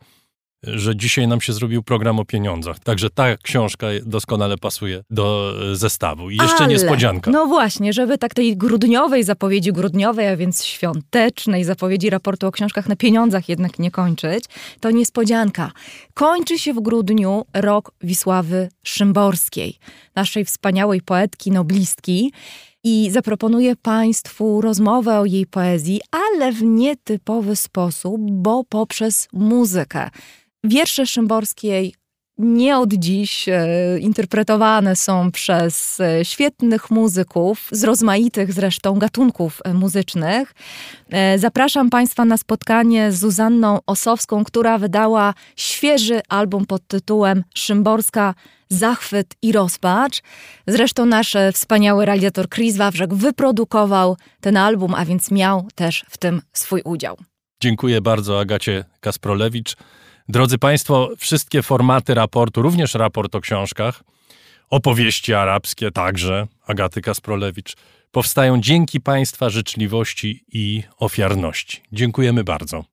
że 0.64 0.96
dzisiaj 0.96 1.28
nam 1.28 1.42
się 1.42 1.54
zrobił 1.54 1.84
program 1.84 2.20
o 2.20 2.26
pieniądzach. 2.26 2.80
Także 2.80 3.10
ta 3.10 3.38
książka 3.38 3.88
doskonale 4.06 4.58
pasuje 4.58 5.04
do 5.10 5.54
e, 5.72 5.76
zestawu. 5.76 6.30
I 6.30 6.38
jeszcze 6.38 6.58
Ale, 6.58 6.68
niespodzianka. 6.68 7.32
No 7.32 7.46
właśnie, 7.46 7.94
żeby 7.94 8.18
tak 8.18 8.34
tej 8.34 8.58
grudniowej 8.58 9.24
zapowiedzi 9.24 9.72
grudniowej, 9.74 10.28
a 10.28 10.38
więc 10.38 10.66
świątecznej 10.66 11.64
zapowiedzi 11.64 12.10
raportu 12.10 12.48
o 12.48 12.52
książkach 12.52 12.90
na 12.90 12.96
pieniądzach 12.96 13.50
jednak 13.50 13.80
nie 13.80 13.92
kończyć, 13.92 14.46
to 14.80 14.92
niespodzianka. 14.92 15.72
Kończy 16.14 16.60
się 16.60 16.74
w 16.74 16.80
grudniu 16.80 17.46
rok 17.54 17.92
Wisławy 18.02 18.70
Szymborskiej, 18.84 19.78
naszej 20.16 20.46
wspaniałej 20.46 21.02
poetki, 21.02 21.52
noblistki 21.52 22.32
i 22.84 23.12
zaproponuję 23.12 23.76
Państwu 23.76 24.62
rozmowę 24.62 25.20
o 25.20 25.26
jej 25.26 25.46
poezji, 25.46 26.02
ale 26.12 26.52
w 26.52 26.64
nietypowy 26.64 27.56
sposób, 27.56 28.22
bo 28.32 28.64
poprzez 28.64 29.28
muzykę. 29.34 30.10
Wiersze 30.64 31.06
Szymborskiej 31.06 31.94
nie 32.38 32.78
od 32.78 32.94
dziś 32.94 33.50
e, 33.50 33.66
interpretowane 34.00 34.96
są 34.96 35.32
przez 35.32 36.00
e, 36.00 36.26
świetnych 36.26 36.92
muzyków 36.92 37.70
z 37.72 37.84
rozmaitych 37.84 38.54
zresztą 38.54 39.00
gatunków 39.00 39.60
e, 39.64 39.74
muzycznych. 39.74 40.54
E, 41.10 41.40
zapraszam 41.40 41.90
Państwa 41.90 42.26
na 42.26 42.38
spotkanie 42.38 43.12
z 43.12 43.20
Zuzanną 43.20 43.80
Osowską, 43.86 44.44
która 44.44 44.78
wydała 44.78 45.34
świeży 45.56 46.22
album 46.30 46.66
pod 46.66 46.88
tytułem 46.88 47.44
Szymborska 47.56 48.34
Zachwyt 48.74 49.36
i 49.42 49.52
Rozpacz. 49.52 50.22
Zresztą 50.68 51.06
nasz 51.06 51.36
e, 51.36 51.52
wspaniały 51.52 52.06
realizator 52.06 52.50
Chris 52.50 52.78
Wawrzek 52.78 53.14
wyprodukował 53.14 54.18
ten 54.42 54.58
album, 54.58 54.94
a 54.94 55.06
więc 55.06 55.32
miał 55.32 55.68
też 55.76 56.06
w 56.10 56.18
tym 56.18 56.42
swój 56.54 56.82
udział. 56.82 57.18
Dziękuję 57.62 58.02
bardzo 58.02 58.40
Agacie 58.40 58.86
Kasprolewicz. 59.00 59.76
Drodzy 60.30 60.58
Państwo, 60.58 61.10
wszystkie 61.18 61.62
formaty 61.62 62.14
raportu, 62.14 62.62
również 62.62 62.94
raport 62.94 63.36
o 63.36 63.42
książkach, 63.42 64.04
opowieści 64.70 65.34
arabskie 65.34 65.92
także, 65.92 66.48
Agaty 66.68 67.02
Kasprolewicz, 67.02 67.76
powstają 68.12 68.62
dzięki 68.62 69.02
Państwa 69.02 69.50
życzliwości 69.50 70.46
i 70.54 70.84
ofiarności. 70.98 71.82
Dziękujemy 71.92 72.44
bardzo. 72.44 72.93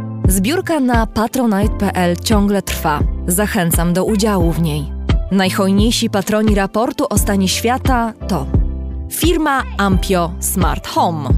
Zbiórka 0.27 0.79
na 0.79 1.07
patronite.pl 1.07 2.17
ciągle 2.17 2.61
trwa. 2.61 2.99
Zachęcam 3.27 3.93
do 3.93 4.05
udziału 4.05 4.51
w 4.51 4.61
niej. 4.61 4.91
Najhojniejsi 5.31 6.09
patroni 6.09 6.55
raportu 6.55 7.05
o 7.09 7.17
stanie 7.17 7.47
świata 7.47 8.13
to 8.27 8.61
firma 9.11 9.63
Ampio 9.77 10.31
Smart 10.39 10.87
Home, 10.87 11.29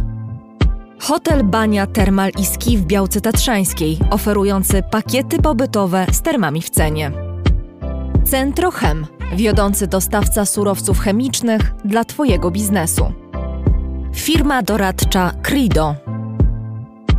hotel 1.00 1.44
Bania 1.44 1.88
Termal 1.88 2.32
i 2.40 2.46
Ski 2.46 2.78
w 2.78 2.86
Białce 2.86 3.22
Tatrzańskiej, 3.22 3.98
oferujący 4.10 4.84
pakiety 4.92 5.42
pobytowe 5.42 6.06
z 6.12 6.22
termami 6.22 6.62
w 6.62 6.70
cenie. 6.70 7.12
Centrochem, 8.26 9.06
wiodący 9.36 9.88
dostawca 9.88 10.46
surowców 10.46 11.00
chemicznych 11.00 11.74
dla 11.86 12.04
Twojego 12.06 12.52
biznesu. 12.52 13.14
Firma 14.16 14.62
doradcza 14.62 15.32
Crido. 15.42 15.96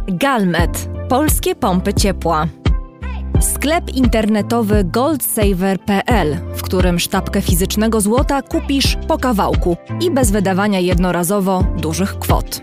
Galmet, 0.08 0.88
Polskie 1.14 1.54
pompy 1.54 1.94
ciepła. 1.94 2.46
Sklep 3.40 3.90
internetowy 3.90 4.84
goldsaver.pl, 4.84 6.36
w 6.56 6.62
którym 6.62 6.98
sztabkę 6.98 7.42
fizycznego 7.42 8.00
złota 8.00 8.42
kupisz 8.42 8.96
po 9.08 9.18
kawałku 9.18 9.76
i 10.00 10.10
bez 10.10 10.30
wydawania 10.30 10.80
jednorazowo 10.80 11.64
dużych 11.78 12.18
kwot. 12.18 12.60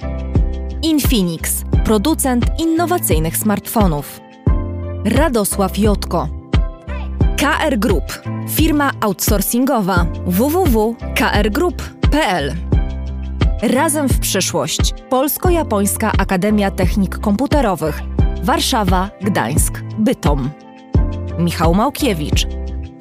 Infinix, 0.83 1.63
producent 1.85 2.45
innowacyjnych 2.59 3.37
smartfonów. 3.37 4.21
Radosław 5.05 5.77
Jotko. 5.77 6.27
KR 7.37 7.79
Group, 7.79 8.21
firma 8.49 8.91
outsourcingowa 9.01 10.05
www.krgroup.pl 10.25 12.53
Razem 13.61 14.09
w 14.09 14.19
przyszłość. 14.19 14.93
Polsko-Japońska 15.09 16.11
Akademia 16.17 16.71
Technik 16.71 17.17
Komputerowych 17.17 18.01
Warszawa, 18.43 19.09
Gdańsk, 19.21 19.81
Bytom. 19.99 20.49
Michał 21.39 21.73
Małkiewicz. 21.73 22.47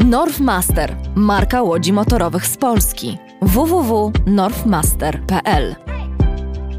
Northmaster, 0.04 0.96
marka 1.14 1.62
łodzi 1.62 1.92
motorowych 1.92 2.46
z 2.46 2.56
Polski. 2.56 3.18
www.northmaster.pl 3.42 5.76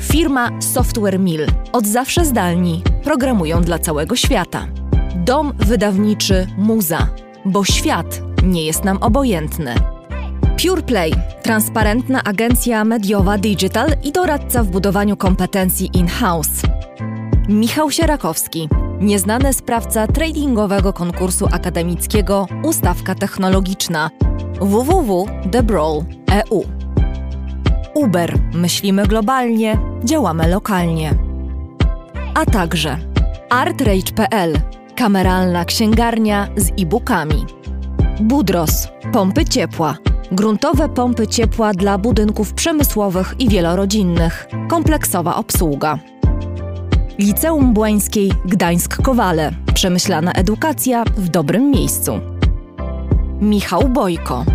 Firma 0.02 0.62
Software 0.62 1.20
Mill. 1.20 1.48
Od 1.72 1.88
zawsze 1.88 2.26
zdalni. 2.26 2.84
Programują 3.04 3.62
dla 3.62 3.80
całego 3.80 4.16
świata. 4.16 4.68
Dom 5.16 5.54
wydawniczy 5.58 6.48
Muza. 6.58 7.08
Bo 7.46 7.64
świat 7.64 8.22
nie 8.44 8.66
jest 8.66 8.84
nam 8.84 8.98
obojętny. 8.98 9.76
PurePlay, 10.64 11.14
transparentna 11.42 12.24
agencja 12.24 12.84
mediowa 12.84 13.38
digital 13.38 13.90
i 14.04 14.12
doradca 14.12 14.64
w 14.64 14.68
budowaniu 14.68 15.18
kompetencji 15.18 15.90
in-house. 15.94 16.62
Michał 17.50 17.92
Sierakowski, 17.92 18.70
nieznany 19.00 19.54
sprawca 19.54 20.08
tradingowego 20.08 20.94
konkursu 20.94 21.48
akademickiego 21.52 22.48
Ustawka 22.64 23.16
Technologiczna 23.16 24.10
www.thebrawl.eu 24.60 26.66
Uber. 27.94 28.40
Myślimy 28.54 29.08
globalnie, 29.08 29.78
działamy 30.04 30.48
lokalnie. 30.48 31.16
A 32.34 32.46
także 32.46 32.98
artrage.pl 33.50 34.60
kameralna 34.96 35.66
księgarnia 35.66 36.48
z 36.58 36.82
e-bookami. 36.82 37.46
Budros. 38.20 38.88
Pompy 39.14 39.46
ciepła. 39.46 39.98
gruntowe 40.32 40.90
pompy 40.90 41.28
ciepła 41.28 41.74
dla 41.74 41.98
budynków 41.98 42.54
przemysłowych 42.54 43.36
i 43.40 43.50
wielorodzinnych, 43.50 44.48
kompleksowa 44.70 45.36
obsługa. 45.36 46.11
Liceum 47.20 47.74
Błańskiej 47.74 48.32
Gdańsk-Kowale. 48.46 49.52
Przemyślana 49.74 50.32
edukacja 50.32 51.04
w 51.18 51.30
dobrym 51.30 51.72
miejscu. 51.72 52.20
Michał 53.42 53.90
Bojko. 53.90 54.46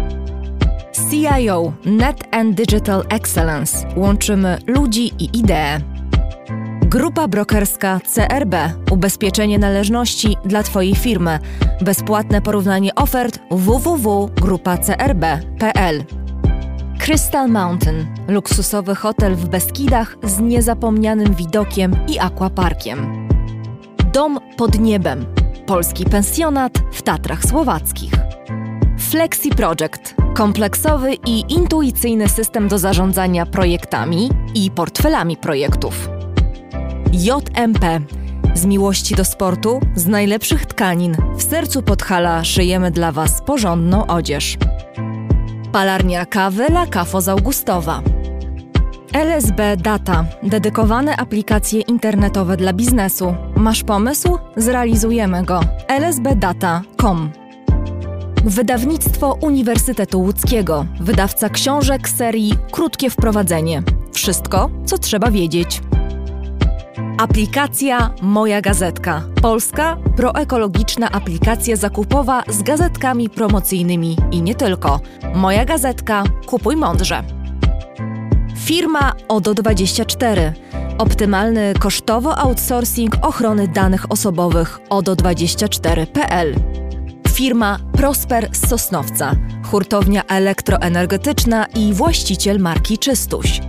CIO 1.11 1.73
Net 1.85 2.25
and 2.31 2.57
Digital 2.57 3.05
Excellence. 3.09 3.87
Łączymy 3.97 4.59
ludzi 4.67 5.13
i 5.19 5.39
idee. 5.39 5.81
Grupa 6.83 7.29
brokerska 7.29 8.01
CRB. 8.15 8.55
Ubezpieczenie 8.91 9.59
należności 9.59 10.37
dla 10.45 10.63
Twojej 10.63 10.95
firmy. 10.95 11.39
Bezpłatne 11.81 12.43
porównanie 12.43 12.95
ofert 12.95 13.39
www.grupacrb.pl. 13.51 16.05
Crystal 17.07 17.49
Mountain. 17.49 18.07
Luksusowy 18.29 18.95
hotel 18.95 19.37
w 19.37 19.49
Beskidach 19.49 20.17
z 20.23 20.41
niezapomnianym 20.41 21.35
widokiem 21.35 21.97
i 22.09 22.19
aquaparkiem. 22.19 23.29
Dom 24.13 24.39
pod 24.57 24.79
niebem. 24.81 25.27
Polski 25.67 26.05
pensjonat 26.05 26.73
w 26.93 27.03
Tatrach 27.03 27.45
Słowackich. 27.45 28.13
Flexi 28.99 29.51
Project. 29.51 30.15
Kompleksowy 30.35 31.15
i 31.15 31.53
intuicyjny 31.53 32.29
system 32.29 32.69
do 32.69 32.79
zarządzania 32.79 33.47
projektami 33.47 34.31
i 34.55 34.71
portfelami 34.71 35.37
projektów. 35.37 36.09
JMP. 37.13 38.01
Z 38.55 38.65
miłości 38.65 39.15
do 39.15 39.25
sportu, 39.25 39.81
z 39.95 40.07
najlepszych 40.07 40.67
tkanin, 40.67 41.17
w 41.37 41.43
sercu 41.43 41.83
Podhala 41.83 42.45
szyjemy 42.45 42.91
dla 42.91 43.13
Was 43.13 43.43
porządną 43.43 44.07
odzież. 44.07 44.59
Palarnia 45.77 46.27
kawy 46.27 46.66
La 46.70 46.87
Cafo 46.87 47.20
z 47.20 47.29
Augustowa. 47.29 48.03
LSB 49.12 49.77
Data. 49.77 50.24
Dedykowane 50.43 51.16
aplikacje 51.16 51.81
internetowe 51.81 52.57
dla 52.57 52.72
biznesu. 52.72 53.35
Masz 53.57 53.83
pomysł? 53.83 54.39
Zrealizujemy 54.57 55.45
go. 55.45 55.61
lsbdata.com 56.01 57.31
Wydawnictwo 58.45 59.39
Uniwersytetu 59.41 60.20
Łódzkiego. 60.20 60.87
Wydawca 61.01 61.49
książek 61.49 62.09
serii 62.09 62.55
Krótkie 62.70 63.11
wprowadzenie. 63.11 63.83
Wszystko, 64.12 64.70
co 64.85 64.99
trzeba 64.99 65.31
wiedzieć. 65.31 65.81
Aplikacja 67.19 68.11
Moja 68.23 68.61
Gazetka. 68.61 69.23
Polska 69.43 69.97
proekologiczna 70.17 71.12
aplikacja 71.12 71.77
zakupowa 71.77 72.43
z 72.49 72.62
gazetkami 72.62 73.31
promocyjnymi 73.31 74.17
i 74.33 74.43
nie 74.43 74.55
tylko. 74.55 75.01
Moja 75.35 75.64
Gazetka. 75.64 76.25
Kupuj 76.47 76.77
mądrze. 76.77 77.23
Firma 78.57 79.12
ODO24. 79.29 80.53
Optymalny 80.99 81.75
kosztowo 81.79 82.39
outsourcing 82.39 83.17
ochrony 83.23 83.69
danych 83.69 84.12
osobowych 84.12 84.79
ODO24.pl. 84.91 86.55
Firma 87.29 87.79
Prosper 87.93 88.49
z 88.53 88.69
Sosnowca. 88.69 89.33
Hurtownia 89.71 90.23
elektroenergetyczna 90.25 91.67
i 91.75 91.93
właściciel 91.93 92.59
marki 92.59 92.99
Czystuś. 92.99 93.61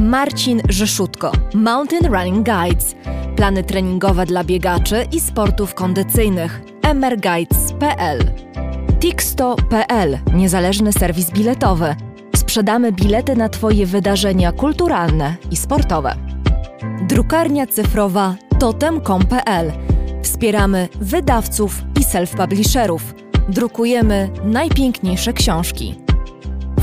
Marcin 0.00 0.62
Rzeszutko, 0.68 1.32
Mountain 1.54 2.14
Running 2.14 2.46
Guides. 2.46 2.94
Plany 3.36 3.64
treningowe 3.64 4.26
dla 4.26 4.44
biegaczy 4.44 5.06
i 5.12 5.20
sportów 5.20 5.74
kondycyjnych. 5.74 6.60
mrguides.pl 6.94 8.18
Tixto.pl, 9.00 10.18
niezależny 10.34 10.92
serwis 10.92 11.30
biletowy. 11.30 11.94
Sprzedamy 12.36 12.92
bilety 12.92 13.36
na 13.36 13.48
Twoje 13.48 13.86
wydarzenia 13.86 14.52
kulturalne 14.52 15.36
i 15.50 15.56
sportowe. 15.56 16.14
Drukarnia 17.08 17.66
cyfrowa 17.66 18.34
totem.com.pl. 18.58 19.72
Wspieramy 20.22 20.88
wydawców 21.00 21.82
i 22.00 22.04
self-publisherów. 22.04 23.00
Drukujemy 23.48 24.30
najpiękniejsze 24.44 25.32
książki. 25.32 26.07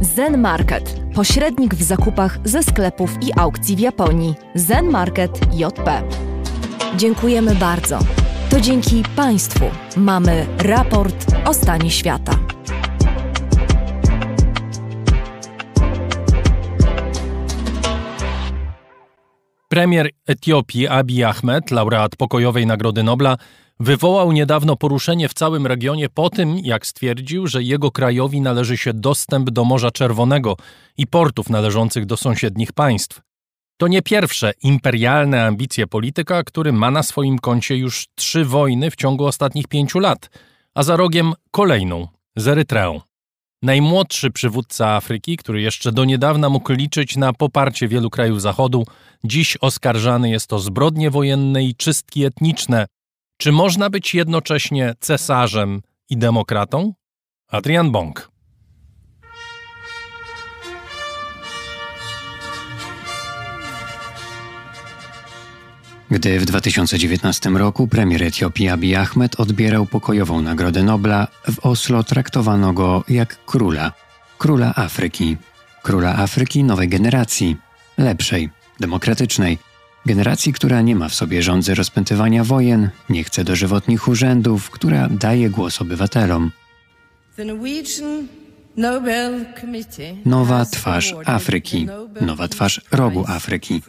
Zen 0.00 0.38
Market. 0.40 1.00
Pośrednik 1.14 1.74
w 1.74 1.82
zakupach 1.82 2.38
ze 2.44 2.62
sklepów 2.62 3.10
i 3.22 3.38
aukcji 3.38 3.76
w 3.76 3.78
Japonii. 3.78 4.34
Zen 4.54 4.86
Market 4.86 5.40
JP. 5.54 6.02
Dziękujemy 6.96 7.54
bardzo. 7.54 7.98
To 8.50 8.60
dzięki 8.60 9.02
Państwu 9.16 9.64
mamy 9.96 10.46
raport 10.58 11.26
o 11.44 11.54
stanie 11.54 11.90
świata. 11.90 12.38
Premier 19.68 20.10
Etiopii 20.26 20.88
Abiy 20.88 21.24
Ahmed, 21.24 21.70
laureat 21.70 22.16
pokojowej 22.16 22.66
Nagrody 22.66 23.02
Nobla, 23.02 23.36
wywołał 23.80 24.32
niedawno 24.32 24.76
poruszenie 24.76 25.28
w 25.28 25.34
całym 25.34 25.66
regionie 25.66 26.08
po 26.08 26.30
tym, 26.30 26.58
jak 26.58 26.86
stwierdził, 26.86 27.46
że 27.46 27.62
jego 27.62 27.90
krajowi 27.90 28.40
należy 28.40 28.76
się 28.76 28.94
dostęp 28.94 29.50
do 29.50 29.64
Morza 29.64 29.90
Czerwonego 29.90 30.56
i 30.96 31.06
portów 31.06 31.50
należących 31.50 32.06
do 32.06 32.16
sąsiednich 32.16 32.72
państw. 32.72 33.20
To 33.76 33.88
nie 33.88 34.02
pierwsze 34.02 34.52
imperialne 34.62 35.44
ambicje 35.44 35.86
polityka, 35.86 36.44
który 36.44 36.72
ma 36.72 36.90
na 36.90 37.02
swoim 37.02 37.38
koncie 37.38 37.76
już 37.76 38.06
trzy 38.14 38.44
wojny 38.44 38.90
w 38.90 38.96
ciągu 38.96 39.26
ostatnich 39.26 39.68
pięciu 39.68 39.98
lat, 39.98 40.30
a 40.74 40.82
za 40.82 40.96
rogiem 40.96 41.32
kolejną 41.50 42.08
z 42.36 42.48
Erytreą. 42.48 43.00
Najmłodszy 43.62 44.30
przywódca 44.30 44.88
Afryki, 44.88 45.36
który 45.36 45.60
jeszcze 45.60 45.92
do 45.92 46.04
niedawna 46.04 46.48
mógł 46.48 46.72
liczyć 46.72 47.16
na 47.16 47.32
poparcie 47.32 47.88
wielu 47.88 48.10
krajów 48.10 48.42
Zachodu, 48.42 48.84
dziś 49.24 49.56
oskarżany 49.60 50.30
jest 50.30 50.52
o 50.52 50.58
zbrodnie 50.58 51.10
wojenne 51.10 51.64
i 51.64 51.74
czystki 51.74 52.24
etniczne. 52.24 52.86
Czy 53.40 53.52
można 53.52 53.90
być 53.90 54.14
jednocześnie 54.14 54.94
cesarzem 55.00 55.82
i 56.10 56.16
demokratą? 56.16 56.92
Adrian 57.48 57.92
Bong. 57.92 58.30
Gdy 66.10 66.40
w 66.40 66.44
2019 66.44 67.50
roku 67.50 67.88
premier 67.88 68.22
Etiopii 68.22 68.68
Abiy 68.68 68.96
Ahmed 68.96 69.40
odbierał 69.40 69.86
pokojową 69.86 70.42
Nagrodę 70.42 70.82
Nobla, 70.82 71.26
w 71.50 71.66
Oslo 71.66 72.04
traktowano 72.04 72.72
go 72.72 73.04
jak 73.08 73.44
króla. 73.44 73.92
Króla 74.38 74.72
Afryki. 74.76 75.36
Króla 75.82 76.16
Afryki 76.16 76.64
nowej 76.64 76.88
generacji. 76.88 77.56
Lepszej, 77.98 78.50
demokratycznej. 78.80 79.67
Generacji, 80.08 80.52
która 80.52 80.80
nie 80.80 80.96
ma 80.96 81.08
w 81.08 81.14
sobie 81.14 81.42
rządzy 81.42 81.74
rozpętywania 81.74 82.44
wojen, 82.44 82.90
nie 83.08 83.24
chce 83.24 83.44
dożywotnich 83.44 84.08
urzędów, 84.08 84.70
która 84.70 85.08
daje 85.08 85.50
głos 85.50 85.80
obywatelom. 85.80 86.50
Nowa 90.24 90.64
twarz 90.64 91.14
Afryki, 91.24 91.86
nowa 92.20 92.48
twarz 92.48 92.80
rogu 92.92 93.24
Afryki. 93.26 93.82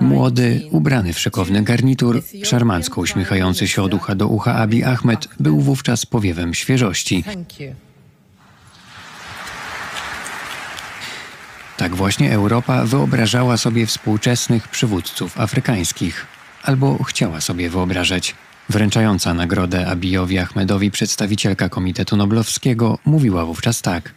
Młody, 0.00 0.62
ubrany 0.70 1.12
w 1.12 1.18
szykowny 1.18 1.62
garnitur, 1.62 2.22
szarmancko 2.44 3.00
uśmiechający 3.00 3.68
się 3.68 3.82
od 3.82 3.94
ucha 3.94 4.14
do 4.14 4.28
ucha 4.28 4.54
Abi 4.54 4.84
Ahmed 4.84 5.28
był 5.40 5.60
wówczas 5.60 6.06
powiewem 6.06 6.54
świeżości. 6.54 7.24
Tak 11.82 11.96
właśnie 11.96 12.32
Europa 12.32 12.84
wyobrażała 12.84 13.56
sobie 13.56 13.86
współczesnych 13.86 14.68
przywódców 14.68 15.40
afrykańskich, 15.40 16.26
albo 16.62 17.04
chciała 17.04 17.40
sobie 17.40 17.70
wyobrażać. 17.70 18.34
Wręczająca 18.68 19.34
nagrodę 19.34 19.86
Abiyowi 19.86 20.38
Ahmedowi 20.38 20.90
przedstawicielka 20.90 21.68
Komitetu 21.68 22.16
Noblowskiego 22.16 22.98
mówiła 23.04 23.44
wówczas 23.44 23.82
tak. 23.82 24.14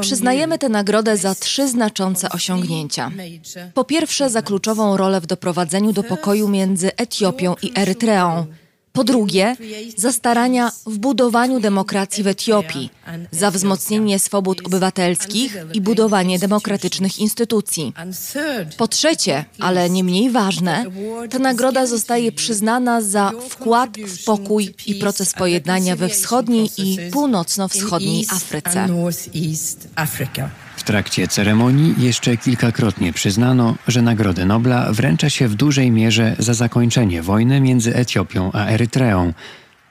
Przyznajemy 0.00 0.58
tę 0.58 0.68
nagrodę 0.68 1.16
za 1.16 1.34
trzy 1.34 1.68
znaczące 1.68 2.28
osiągnięcia. 2.28 3.10
Po 3.74 3.84
pierwsze, 3.84 4.30
za 4.30 4.42
kluczową 4.42 4.96
rolę 4.96 5.20
w 5.20 5.26
doprowadzeniu 5.26 5.92
do 5.92 6.02
pokoju 6.02 6.48
między 6.48 6.96
Etiopią 6.96 7.54
i 7.62 7.72
Erytreą. 7.76 8.46
Po 8.94 9.04
drugie, 9.04 9.56
za 9.96 10.12
starania 10.12 10.72
w 10.86 10.98
budowaniu 10.98 11.60
demokracji 11.60 12.24
w 12.24 12.26
Etiopii, 12.26 12.90
za 13.30 13.50
wzmocnienie 13.50 14.18
swobód 14.18 14.66
obywatelskich 14.66 15.56
i 15.72 15.80
budowanie 15.80 16.38
demokratycznych 16.38 17.18
instytucji. 17.18 17.92
Po 18.76 18.88
trzecie, 18.88 19.44
ale 19.58 19.90
nie 19.90 20.04
mniej 20.04 20.30
ważne, 20.30 20.84
ta 21.30 21.38
nagroda 21.38 21.86
zostaje 21.86 22.32
przyznana 22.32 23.00
za 23.00 23.32
wkład 23.48 23.90
w 23.98 24.24
pokój 24.24 24.74
i 24.86 24.94
proces 24.94 25.32
pojednania 25.32 25.96
we 25.96 26.08
wschodniej 26.08 26.70
i 26.78 26.98
północno-wschodniej 27.12 28.26
Afryce. 28.30 28.88
W 30.76 30.82
trakcie 30.82 31.28
ceremonii 31.28 31.94
jeszcze 31.98 32.36
kilkakrotnie 32.36 33.12
przyznano, 33.12 33.74
że 33.88 34.02
Nagrodę 34.02 34.46
Nobla 34.46 34.92
wręcza 34.92 35.30
się 35.30 35.48
w 35.48 35.54
dużej 35.54 35.90
mierze 35.90 36.36
za 36.38 36.54
zakończenie 36.54 37.22
wojny 37.22 37.60
między 37.60 37.96
Etiopią 37.96 38.50
a 38.52 38.66
Erytreą. 38.66 39.32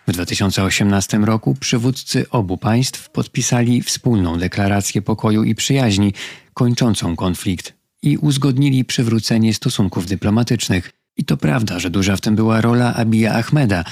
W 0.07 0.11
2018 0.11 1.17
roku 1.17 1.55
przywódcy 1.55 2.29
obu 2.29 2.57
państw 2.57 3.09
podpisali 3.09 3.81
wspólną 3.81 4.37
deklarację 4.37 5.01
pokoju 5.01 5.43
i 5.43 5.55
przyjaźni, 5.55 6.13
kończącą 6.53 7.15
konflikt 7.15 7.73
i 8.01 8.17
uzgodnili 8.17 8.85
przywrócenie 8.85 9.53
stosunków 9.53 10.05
dyplomatycznych. 10.05 10.91
I 11.17 11.25
to 11.25 11.37
prawda, 11.37 11.79
że 11.79 11.89
duża 11.89 12.15
w 12.15 12.21
tym 12.21 12.35
była 12.35 12.61
rola 12.61 12.93
Abija 12.93 13.33
Ahmeda, 13.33 13.83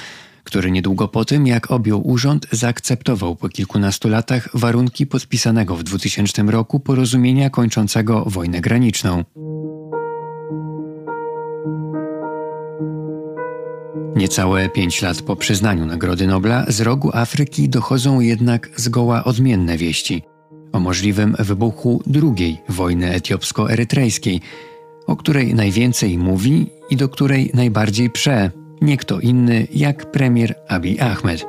który 0.44 0.70
niedługo 0.70 1.08
po 1.08 1.24
tym, 1.24 1.46
jak 1.46 1.70
objął 1.70 2.08
urząd, 2.08 2.46
zaakceptował 2.52 3.36
po 3.36 3.48
kilkunastu 3.48 4.08
latach 4.08 4.48
warunki 4.54 5.06
podpisanego 5.06 5.76
w 5.76 5.82
2000 5.82 6.42
roku 6.42 6.80
porozumienia 6.80 7.50
kończącego 7.50 8.24
wojnę 8.24 8.60
graniczną. 8.60 9.24
Niecałe 14.16 14.68
pięć 14.68 15.02
lat 15.02 15.22
po 15.22 15.36
przyznaniu 15.36 15.86
Nagrody 15.86 16.26
Nobla 16.26 16.64
z 16.68 16.80
rogu 16.80 17.10
Afryki 17.12 17.68
dochodzą 17.68 18.20
jednak 18.20 18.70
zgoła 18.76 19.24
odmienne 19.24 19.76
wieści 19.76 20.22
o 20.72 20.80
możliwym 20.80 21.36
wybuchu 21.38 22.02
drugiej 22.06 22.60
wojny 22.68 23.14
etiopsko-erytrejskiej, 23.14 24.40
o 25.06 25.16
której 25.16 25.54
najwięcej 25.54 26.18
mówi 26.18 26.66
i 26.90 26.96
do 26.96 27.08
której 27.08 27.50
najbardziej 27.54 28.10
prze 28.10 28.50
nie 28.82 28.96
kto 28.96 29.20
inny 29.20 29.66
jak 29.74 30.10
premier 30.10 30.54
Abiy 30.68 31.02
Ahmed. 31.02 31.46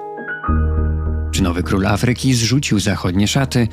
Czy 1.32 1.44
nowy 1.44 1.64
król 1.64 1.88
Afryki 1.88 2.34
zrzucił 2.34 2.80
zachodnie 2.80 3.28
szaty, 3.28 3.68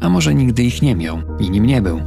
a 0.00 0.08
może 0.08 0.34
nigdy 0.34 0.62
ich 0.62 0.82
nie 0.82 0.94
miał 0.96 1.22
i 1.38 1.50
nim 1.50 1.66
nie 1.66 1.82
był? 1.82 2.00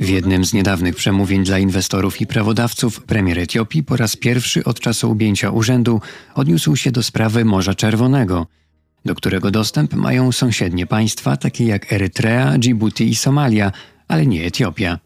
W 0.00 0.08
jednym 0.08 0.44
z 0.44 0.52
niedawnych 0.52 0.96
przemówień 0.96 1.44
dla 1.44 1.58
inwestorów 1.58 2.20
i 2.20 2.26
prawodawców 2.26 3.02
premier 3.02 3.38
Etiopii 3.38 3.84
po 3.84 3.96
raz 3.96 4.16
pierwszy 4.16 4.64
od 4.64 4.80
czasu 4.80 5.10
objęcia 5.10 5.50
urzędu 5.50 6.00
odniósł 6.34 6.76
się 6.76 6.90
do 6.90 7.02
sprawy 7.02 7.44
Morza 7.44 7.74
Czerwonego, 7.74 8.46
do 9.04 9.14
którego 9.14 9.50
dostęp 9.50 9.94
mają 9.94 10.32
sąsiednie 10.32 10.86
państwa 10.86 11.36
takie 11.36 11.64
jak 11.66 11.92
Erytrea, 11.92 12.58
Djibouti 12.58 13.08
i 13.08 13.14
Somalia, 13.14 13.72
ale 14.12 14.26
nie 14.26 14.44
Etiopia. 14.44 14.98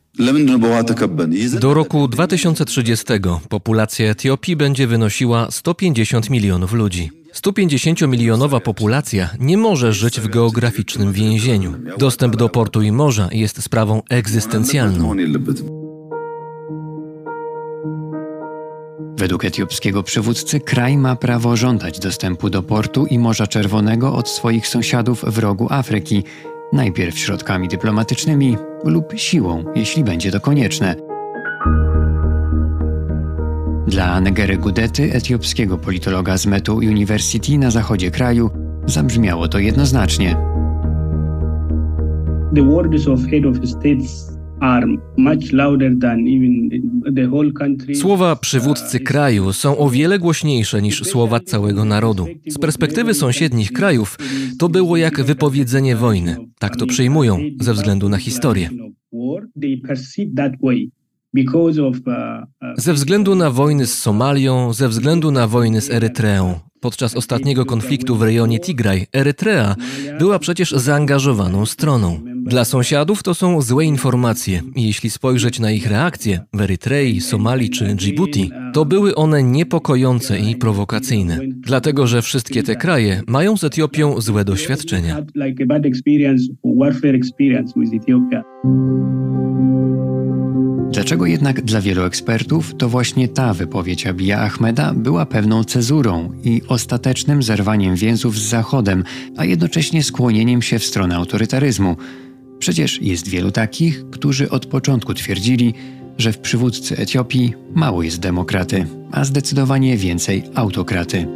Do 1.60 1.74
roku 1.74 2.08
2030 2.08 3.04
populacja 3.48 4.10
Etiopii 4.10 4.56
będzie 4.56 4.86
wynosiła 4.86 5.50
150 5.50 6.30
milionów 6.30 6.72
ludzi. 6.72 7.10
150-milionowa 7.34 8.60
populacja 8.60 9.30
nie 9.40 9.56
może 9.56 9.92
żyć 9.92 10.20
w 10.20 10.28
geograficznym 10.28 11.12
więzieniu. 11.12 11.74
Dostęp 11.98 12.36
do 12.36 12.48
portu 12.48 12.82
i 12.82 12.92
morza 12.92 13.28
jest 13.32 13.62
sprawą 13.62 14.02
egzystencjalną. 14.10 15.14
Według 19.18 19.44
etiopskiego 19.44 20.02
przywódcy 20.02 20.60
kraj 20.60 20.96
ma 20.96 21.16
prawo 21.16 21.56
żądać 21.56 21.98
dostępu 21.98 22.50
do 22.50 22.62
portu 22.62 23.06
i 23.06 23.18
Morza 23.18 23.46
Czerwonego 23.46 24.14
od 24.14 24.28
swoich 24.28 24.68
sąsiadów 24.68 25.24
w 25.26 25.38
rogu 25.38 25.66
Afryki, 25.70 26.24
najpierw 26.72 27.18
środkami 27.18 27.68
dyplomatycznymi 27.68 28.56
lub 28.84 29.12
siłą, 29.16 29.64
jeśli 29.74 30.04
będzie 30.04 30.30
to 30.30 30.40
konieczne. 30.40 30.96
Dla 33.86 34.20
Negery 34.20 34.56
Gudety, 34.56 35.12
etiopskiego 35.12 35.78
politologa 35.78 36.38
z 36.38 36.46
Metu 36.46 36.76
University 36.76 37.58
na 37.58 37.70
zachodzie 37.70 38.10
kraju, 38.10 38.50
zabrzmiało 38.86 39.48
to 39.48 39.58
jednoznacznie. 39.58 40.36
The 42.54 42.62
of 43.12 43.20
head 43.30 43.46
of 43.46 43.60
Słowa 47.94 48.36
przywódcy 48.36 49.00
kraju 49.00 49.52
są 49.52 49.78
o 49.78 49.90
wiele 49.90 50.18
głośniejsze 50.18 50.82
niż 50.82 51.02
słowa 51.04 51.40
całego 51.40 51.84
narodu. 51.84 52.26
Z 52.48 52.58
perspektywy 52.58 53.14
sąsiednich 53.14 53.72
krajów 53.72 54.18
to 54.58 54.68
było 54.68 54.96
jak 54.96 55.22
wypowiedzenie 55.22 55.96
wojny. 55.96 56.36
Tak 56.58 56.76
to 56.76 56.86
przyjmują 56.86 57.38
ze 57.60 57.74
względu 57.74 58.08
na 58.08 58.16
historię. 58.16 58.70
Ze 62.76 62.92
względu 62.92 63.34
na 63.34 63.50
wojny 63.50 63.86
z 63.86 63.98
Somalią, 63.98 64.72
ze 64.72 64.88
względu 64.88 65.30
na 65.30 65.46
wojny 65.46 65.80
z 65.80 65.90
Erytreą. 65.90 66.54
Podczas 66.80 67.16
ostatniego 67.16 67.64
konfliktu 67.64 68.16
w 68.16 68.22
rejonie 68.22 68.60
Tigraj, 68.60 69.06
Erytrea 69.12 69.76
była 70.18 70.38
przecież 70.38 70.70
zaangażowaną 70.70 71.66
stroną. 71.66 72.20
Dla 72.46 72.64
sąsiadów 72.64 73.22
to 73.22 73.34
są 73.34 73.62
złe 73.62 73.84
informacje 73.84 74.62
i 74.76 74.86
jeśli 74.86 75.10
spojrzeć 75.10 75.60
na 75.60 75.70
ich 75.70 75.86
reakcje 75.86 76.40
w 76.52 76.60
Erytrei, 76.60 77.20
Somalii 77.20 77.70
czy 77.70 77.94
Djibouti, 77.94 78.50
to 78.72 78.84
były 78.84 79.14
one 79.14 79.42
niepokojące 79.42 80.38
i 80.38 80.56
prowokacyjne, 80.56 81.40
dlatego 81.56 82.06
że 82.06 82.22
wszystkie 82.22 82.62
te 82.62 82.76
kraje 82.76 83.22
mają 83.26 83.56
z 83.56 83.64
Etiopią 83.64 84.20
złe 84.20 84.44
doświadczenia. 84.44 85.26
Dlaczego 90.96 91.26
jednak 91.26 91.62
dla 91.62 91.80
wielu 91.80 92.02
ekspertów 92.02 92.74
to 92.78 92.88
właśnie 92.88 93.28
ta 93.28 93.54
wypowiedź 93.54 94.06
Abija 94.06 94.40
Ahmeda 94.40 94.94
była 94.94 95.26
pewną 95.26 95.64
cezurą 95.64 96.32
i 96.44 96.62
ostatecznym 96.68 97.42
zerwaniem 97.42 97.96
więzów 97.96 98.38
z 98.38 98.42
Zachodem, 98.42 99.04
a 99.36 99.44
jednocześnie 99.44 100.02
skłonieniem 100.02 100.62
się 100.62 100.78
w 100.78 100.84
stronę 100.84 101.16
autorytaryzmu? 101.16 101.96
Przecież 102.58 103.02
jest 103.02 103.28
wielu 103.28 103.50
takich, 103.50 104.10
którzy 104.10 104.50
od 104.50 104.66
początku 104.66 105.14
twierdzili, 105.14 105.74
że 106.18 106.32
w 106.32 106.38
przywódcy 106.38 106.96
Etiopii 106.96 107.54
mało 107.74 108.02
jest 108.02 108.20
demokraty, 108.20 108.86
a 109.12 109.24
zdecydowanie 109.24 109.96
więcej 109.96 110.42
autokraty. 110.54 111.26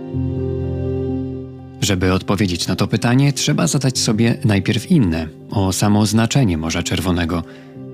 Żeby 1.80 2.12
odpowiedzieć 2.12 2.66
na 2.66 2.76
to 2.76 2.86
pytanie, 2.86 3.32
trzeba 3.32 3.66
zadać 3.66 3.98
sobie 3.98 4.38
najpierw 4.44 4.90
inne 4.90 5.28
o 5.50 5.72
samo 5.72 6.06
znaczenie 6.06 6.58
Morza 6.58 6.82
Czerwonego. 6.82 7.42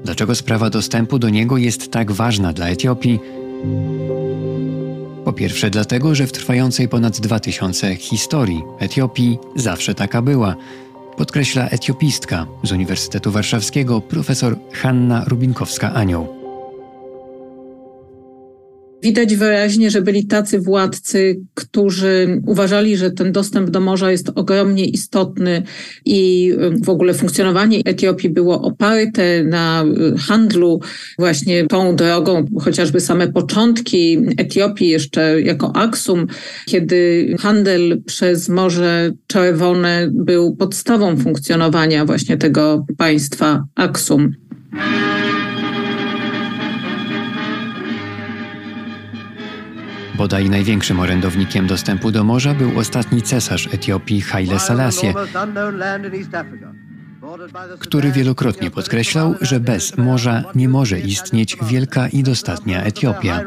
Dlaczego 0.05 0.35
sprawa 0.35 0.71
dostępu 0.71 1.19
do 1.19 1.29
niego 1.29 1.57
jest 1.57 1.91
tak 1.91 2.13
ważna 2.13 2.53
dla 2.53 2.69
Etiopii? 2.69 3.21
Po 5.25 5.33
pierwsze, 5.33 5.71
dlatego, 5.71 6.15
że 6.15 6.27
w 6.27 6.33
trwającej 6.33 6.89
ponad 6.89 7.21
2000 7.21 7.97
historii 7.97 8.63
Etiopii 8.79 9.39
zawsze 9.57 9.95
taka 9.95 10.23
była 10.23 10.57
podkreśla 11.17 11.69
etiopistka 11.69 12.47
z 12.63 12.73
Uniwersytetu 12.73 13.31
Warszawskiego 13.31 14.01
profesor 14.01 14.57
Hanna 14.73 15.25
Rubinkowska-Anioł. 15.25 16.36
Widać 19.07 19.37
wyraźnie, 19.37 19.91
że 19.91 20.03
byli 20.03 20.27
tacy 20.27 20.61
władcy, 20.61 21.41
którzy 21.55 22.41
uważali, 22.47 22.97
że 22.97 23.11
ten 23.11 23.33
dostęp 23.33 23.71
do 23.71 23.81
morza 23.81 24.11
jest 24.11 24.31
ogromnie 24.35 24.85
istotny 24.85 25.63
i 26.05 26.53
w 26.83 26.89
ogóle 26.89 27.15
funkcjonowanie 27.15 27.81
Etiopii 27.85 28.31
było 28.31 28.63
oparte 28.63 29.45
na 29.45 29.85
handlu 30.19 30.81
właśnie 31.19 31.67
tą 31.67 31.97
drogą, 31.97 32.47
chociażby 32.61 33.01
same 33.01 33.29
początki 33.29 34.19
Etiopii 34.37 34.89
jeszcze 34.89 35.43
jako 35.43 35.77
Aksum, 35.77 36.27
kiedy 36.67 37.35
handel 37.39 38.03
przez 38.07 38.49
Morze 38.49 39.13
Czerwone 39.27 40.09
był 40.13 40.57
podstawą 40.57 41.17
funkcjonowania 41.17 42.05
właśnie 42.05 42.37
tego 42.37 42.87
państwa 42.99 43.65
Aksum. 43.75 44.33
Bodaj 50.17 50.51
największym 50.51 51.01
orędownikiem 51.01 51.67
dostępu 51.67 52.11
do 52.11 52.25
morza 52.25 52.55
był 52.55 52.79
ostatni 52.79 53.23
cesarz 53.23 53.75
Etiopii 53.75 54.21
Haile 54.21 54.59
Selassie, 54.59 55.15
który 57.79 58.13
wielokrotnie 58.13 58.71
podkreślał, 58.71 59.35
że 59.41 59.61
bez 59.61 59.99
morza 59.99 60.45
nie 60.55 60.69
może 60.69 61.01
istnieć 61.01 61.57
wielka 61.63 62.09
i 62.09 62.23
dostatnia 62.23 62.83
Etiopia. 62.83 63.41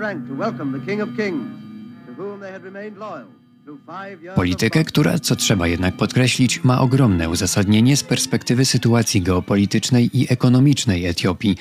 Politykę, 4.36 4.84
która, 4.84 5.20
co 5.20 5.36
trzeba 5.36 5.68
jednak 5.68 5.98
podkreślić, 5.98 6.64
ma 6.64 6.82
ogromne 6.82 7.30
uzasadnienie 7.30 7.98
z 7.98 8.04
perspektywy 8.04 8.66
sytuacji 8.66 9.22
geopolitycznej 9.22 10.18
i 10.20 10.34
ekonomicznej 10.34 11.06
Etiopii 11.06 11.58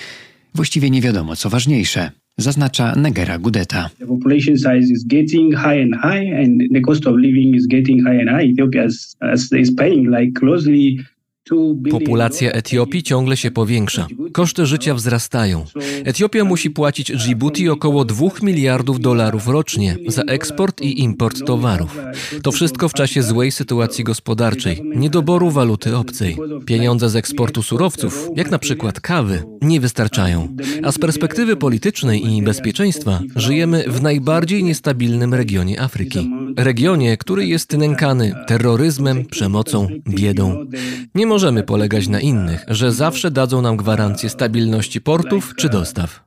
Właściwie 0.54 0.90
nie 0.90 1.00
wiadomo, 1.00 1.36
co 1.36 1.50
ważniejsze, 1.50 2.12
zaznacza 2.38 2.94
Negera 2.96 3.38
Gudeta. 3.38 3.90
Populacja 11.90 12.52
Etiopii 12.52 13.02
ciągle 13.02 13.36
się 13.36 13.50
powiększa. 13.50 14.06
Koszty 14.32 14.66
życia 14.66 14.94
wzrastają. 14.94 15.64
Etiopia 16.04 16.44
musi 16.44 16.70
płacić 16.70 17.12
Djibouti 17.12 17.68
około 17.68 18.04
2 18.04 18.28
miliardów 18.42 19.00
dolarów 19.00 19.48
rocznie 19.48 19.96
za 20.08 20.22
eksport 20.22 20.80
i 20.80 21.00
import 21.02 21.44
towarów. 21.46 21.98
To 22.42 22.52
wszystko 22.52 22.88
w 22.88 22.94
czasie 22.94 23.22
złej 23.22 23.52
sytuacji 23.52 24.04
gospodarczej, 24.04 24.82
niedoboru 24.96 25.50
waluty 25.50 25.96
obcej. 25.96 26.36
Pieniądze 26.66 27.08
z 27.08 27.16
eksportu 27.16 27.62
surowców, 27.62 28.28
jak 28.36 28.50
na 28.50 28.58
przykład 28.58 29.00
kawy, 29.00 29.42
nie 29.62 29.80
wystarczają. 29.80 30.56
A 30.82 30.92
z 30.92 30.98
perspektywy 30.98 31.56
politycznej 31.56 32.36
i 32.36 32.42
bezpieczeństwa 32.42 33.20
żyjemy 33.36 33.84
w 33.86 34.02
najbardziej 34.02 34.64
niestabilnym 34.64 35.34
regionie 35.34 35.80
Afryki. 35.80 36.30
Regionie, 36.56 37.16
który 37.16 37.46
jest 37.46 37.72
nękany 37.72 38.34
terroryzmem, 38.46 39.24
przemocą, 39.24 39.88
biedą. 40.08 40.66
Nie 41.14 41.26
możemy 41.38 41.62
polegać 41.62 42.08
na 42.08 42.20
innych, 42.20 42.64
że 42.68 42.92
zawsze 42.92 43.30
dadzą 43.30 43.62
nam 43.62 43.76
gwarancję 43.76 44.28
stabilności 44.28 45.00
portów 45.00 45.54
czy 45.56 45.68
dostaw. 45.68 46.24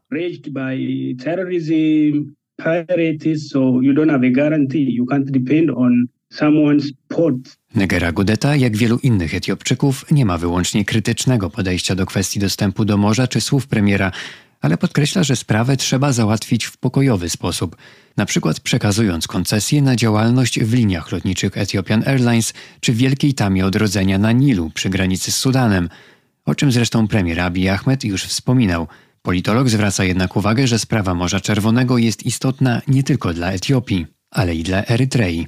Negera 7.75 8.11
Gudeta, 8.11 8.55
jak 8.55 8.77
wielu 8.77 8.99
innych 9.03 9.35
Etiopczyków, 9.35 10.05
nie 10.11 10.25
ma 10.25 10.38
wyłącznie 10.38 10.85
krytycznego 10.85 11.49
podejścia 11.49 11.95
do 11.95 12.05
kwestii 12.05 12.39
dostępu 12.39 12.85
do 12.85 12.97
morza 12.97 13.27
czy 13.27 13.41
słów 13.41 13.67
premiera, 13.67 14.11
ale 14.61 14.77
podkreśla, 14.77 15.23
że 15.23 15.35
sprawę 15.35 15.77
trzeba 15.77 16.13
załatwić 16.13 16.65
w 16.65 16.77
pokojowy 16.77 17.29
sposób, 17.29 17.75
na 18.17 18.25
przykład 18.25 18.59
przekazując 18.59 19.27
koncesje 19.27 19.81
na 19.81 19.95
działalność 19.95 20.59
w 20.59 20.73
liniach 20.73 21.11
lotniczych 21.11 21.57
Ethiopian 21.57 22.03
Airlines 22.07 22.53
czy 22.79 22.93
Wielkiej 22.93 23.33
Tamie 23.33 23.65
Odrodzenia 23.65 24.17
na 24.17 24.31
Nilu 24.31 24.69
przy 24.69 24.89
granicy 24.89 25.31
z 25.31 25.38
Sudanem, 25.38 25.89
o 26.45 26.55
czym 26.55 26.71
zresztą 26.71 27.07
premier 27.07 27.39
Abiy 27.39 27.71
Ahmed 27.71 28.03
już 28.03 28.23
wspominał. 28.23 28.88
Politolog 29.21 29.69
zwraca 29.69 30.03
jednak 30.03 30.38
uwagę, 30.38 30.67
że 30.67 30.79
sprawa 30.79 31.13
Morza 31.13 31.39
Czerwonego 31.39 31.97
jest 31.97 32.25
istotna 32.25 32.81
nie 32.88 33.03
tylko 33.03 33.33
dla 33.33 33.51
Etiopii 33.51 34.20
ale 34.31 34.55
i 34.55 34.63
dla 34.63 34.85
Erytrei. 34.85 35.45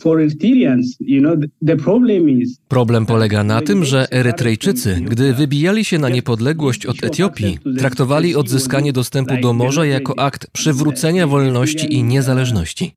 Problem 2.67 3.05
polega 3.05 3.43
na 3.43 3.61
tym, 3.61 3.85
że 3.85 4.11
Erytrejczycy, 4.11 5.01
gdy 5.09 5.33
wybijali 5.33 5.85
się 5.85 5.99
na 5.99 6.09
niepodległość 6.09 6.85
od 6.85 7.03
Etiopii, 7.03 7.59
traktowali 7.77 8.35
odzyskanie 8.35 8.93
dostępu 8.93 9.33
do 9.41 9.53
morza 9.53 9.85
jako 9.85 10.19
akt 10.19 10.47
przywrócenia 10.51 11.27
wolności 11.27 11.93
i 11.93 12.03
niezależności. 12.03 12.91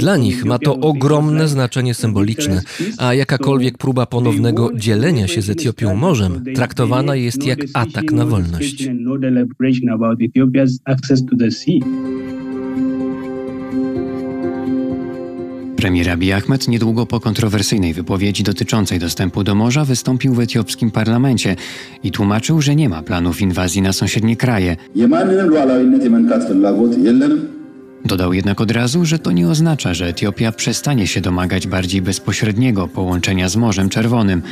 Dla 0.00 0.16
nich 0.16 0.44
ma 0.44 0.58
to 0.58 0.80
ogromne 0.80 1.48
znaczenie 1.48 1.94
symboliczne, 1.94 2.62
a 2.98 3.14
jakakolwiek 3.14 3.78
próba 3.78 4.06
ponownego 4.06 4.70
dzielenia 4.74 5.28
się 5.28 5.42
z 5.42 5.50
Etiopią 5.50 5.94
morzem 5.94 6.44
traktowana 6.54 7.16
jest 7.16 7.46
jak 7.46 7.58
atak 7.74 8.12
na 8.12 8.26
wolność. 8.26 8.88
Premier 15.78 16.10
Abiy 16.10 16.34
Ahmed 16.34 16.68
niedługo 16.68 17.06
po 17.06 17.20
kontrowersyjnej 17.20 17.94
wypowiedzi 17.94 18.42
dotyczącej 18.42 18.98
dostępu 18.98 19.44
do 19.44 19.54
morza 19.54 19.84
wystąpił 19.84 20.34
w 20.34 20.40
etiopskim 20.40 20.90
parlamencie 20.90 21.56
i 22.02 22.10
tłumaczył, 22.10 22.62
że 22.62 22.76
nie 22.76 22.88
ma 22.88 23.02
planów 23.02 23.40
inwazji 23.40 23.82
na 23.82 23.92
sąsiednie 23.92 24.36
kraje. 24.36 24.76
Dodał 28.04 28.32
jednak 28.32 28.60
od 28.60 28.70
razu, 28.70 29.04
że 29.04 29.18
to 29.18 29.32
nie 29.32 29.48
oznacza, 29.48 29.94
że 29.94 30.06
Etiopia 30.06 30.52
przestanie 30.52 31.06
się 31.06 31.20
domagać 31.20 31.66
bardziej 31.66 32.02
bezpośredniego 32.02 32.88
połączenia 32.88 33.48
z 33.48 33.56
Morzem 33.56 33.88
Czerwonym. 33.88 34.42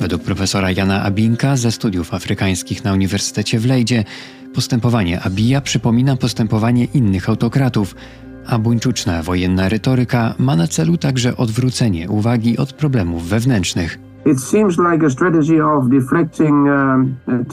Według 0.00 0.22
profesora 0.22 0.70
Jana 0.70 1.02
Abinka 1.02 1.56
ze 1.56 1.72
studiów 1.72 2.14
afrykańskich 2.14 2.84
na 2.84 2.92
Uniwersytecie 2.92 3.58
w 3.58 3.66
Lejdzie, 3.66 4.04
postępowanie 4.54 5.20
Abija 5.20 5.60
przypomina 5.60 6.16
postępowanie 6.16 6.84
innych 6.94 7.28
autokratów– 7.28 7.94
a 8.46 8.58
buńczuczna 8.58 9.22
wojenna 9.22 9.68
retoryka 9.68 10.34
ma 10.38 10.56
na 10.56 10.68
celu 10.68 10.96
także 10.96 11.36
odwrócenie 11.36 12.08
uwagi 12.08 12.58
od 12.58 12.72
problemów 12.72 13.28
wewnętrznych. 13.28 13.98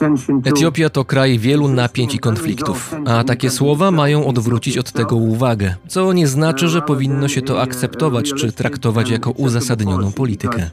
Um, 0.02 0.44
Etiopia 0.44 0.90
to 0.90 1.06
kraj 1.06 1.40
wielu 1.40 1.68
napięć 1.68 2.16
i 2.16 2.20
konfliktów, 2.20 2.96
a 3.06 3.24
takie 3.24 3.50
słowa 3.50 3.92
mają 3.92 4.26
odwrócić 4.26 4.78
od 4.78 4.92
tego 4.92 5.16
uwagę, 5.16 5.76
co 5.88 6.14
nie 6.14 6.28
znaczy, 6.28 6.68
że 6.68 6.82
powinno 6.82 7.28
się 7.28 7.42
to 7.42 7.62
akceptować 7.62 8.34
czy 8.34 8.52
traktować 8.52 9.10
jako 9.10 9.32
uzasadnioną 9.32 10.12
politykę. 10.12 10.70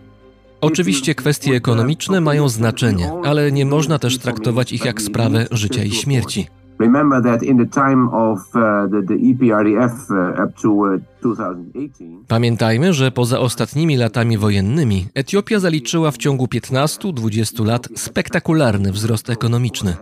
Oczywiście 0.60 1.14
kwestie 1.14 1.52
ekonomiczne 1.52 2.20
mają 2.20 2.48
znaczenie, 2.48 3.12
ale 3.24 3.52
nie 3.52 3.66
można 3.66 3.98
też 3.98 4.18
traktować 4.18 4.72
ich 4.72 4.84
jak 4.84 5.02
sprawę 5.02 5.47
życia 5.51 5.84
i 5.84 5.90
śmierci. 5.90 6.47
Remember 6.81 7.23
that 7.23 7.43
in 7.43 7.59
the 7.59 7.66
time 7.66 8.09
of 8.09 8.39
uh, 8.55 8.89
the, 8.90 9.02
the 9.02 9.15
EPRDF 9.15 10.11
uh, 10.11 10.44
up 10.44 10.52
to 10.62 10.98
2018. 11.20 12.19
Uh, 12.20 12.27
Pamiętajmy, 12.28 12.93
że 12.93 13.11
poza 13.11 13.40
ostatnimi 13.40 13.97
latami 13.97 14.39
wojennymi 14.39 15.07
Etiopia 15.15 15.61
zaliczyła 15.61 16.11
w 16.11 16.16
ciągu 16.16 16.47
15-20 16.47 17.66
lat 17.66 17.89
spektakularny 17.97 18.93
wzrost 18.93 19.31
ekonomiczny. 19.31 19.97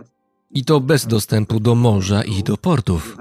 I 0.51 0.65
to 0.65 0.79
bez 0.79 1.07
dostępu 1.07 1.59
do 1.59 1.75
morza 1.75 2.23
i 2.23 2.43
do 2.43 2.57
portów. 2.57 3.17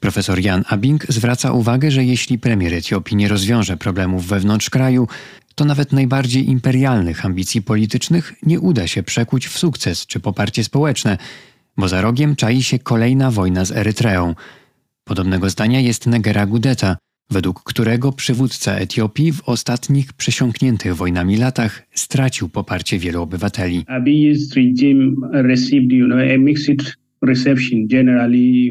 Profesor 0.00 0.38
Jan 0.38 0.64
Abing 0.68 1.06
zwraca 1.08 1.52
uwagę, 1.52 1.90
że 1.90 2.04
jeśli 2.04 2.38
premier 2.38 2.74
Etiopii 2.74 3.16
nie 3.16 3.28
rozwiąże 3.28 3.76
problemów 3.76 4.26
wewnątrz 4.26 4.70
kraju, 4.70 5.08
to 5.60 5.64
nawet 5.64 5.92
najbardziej 5.92 6.50
imperialnych 6.50 7.26
ambicji 7.26 7.62
politycznych 7.62 8.34
nie 8.46 8.60
uda 8.60 8.86
się 8.86 9.02
przekuć 9.02 9.46
w 9.46 9.58
sukces 9.58 10.06
czy 10.06 10.20
poparcie 10.20 10.64
społeczne, 10.64 11.18
bo 11.76 11.88
za 11.88 12.00
rogiem 12.00 12.36
czai 12.36 12.62
się 12.62 12.78
kolejna 12.78 13.30
wojna 13.30 13.64
z 13.64 13.72
Erytreą. 13.72 14.34
Podobnego 15.04 15.50
zdania 15.50 15.80
jest 15.80 16.06
Negera 16.06 16.46
Gudeta, 16.46 16.96
według 17.30 17.62
którego 17.62 18.12
przywódca 18.12 18.74
Etiopii 18.74 19.32
w 19.32 19.42
ostatnich 19.48 20.12
przesiąkniętych 20.12 20.96
wojnami 20.96 21.36
latach 21.36 21.82
stracił 21.94 22.48
poparcie 22.48 22.98
wielu 22.98 23.22
obywateli. 23.22 23.84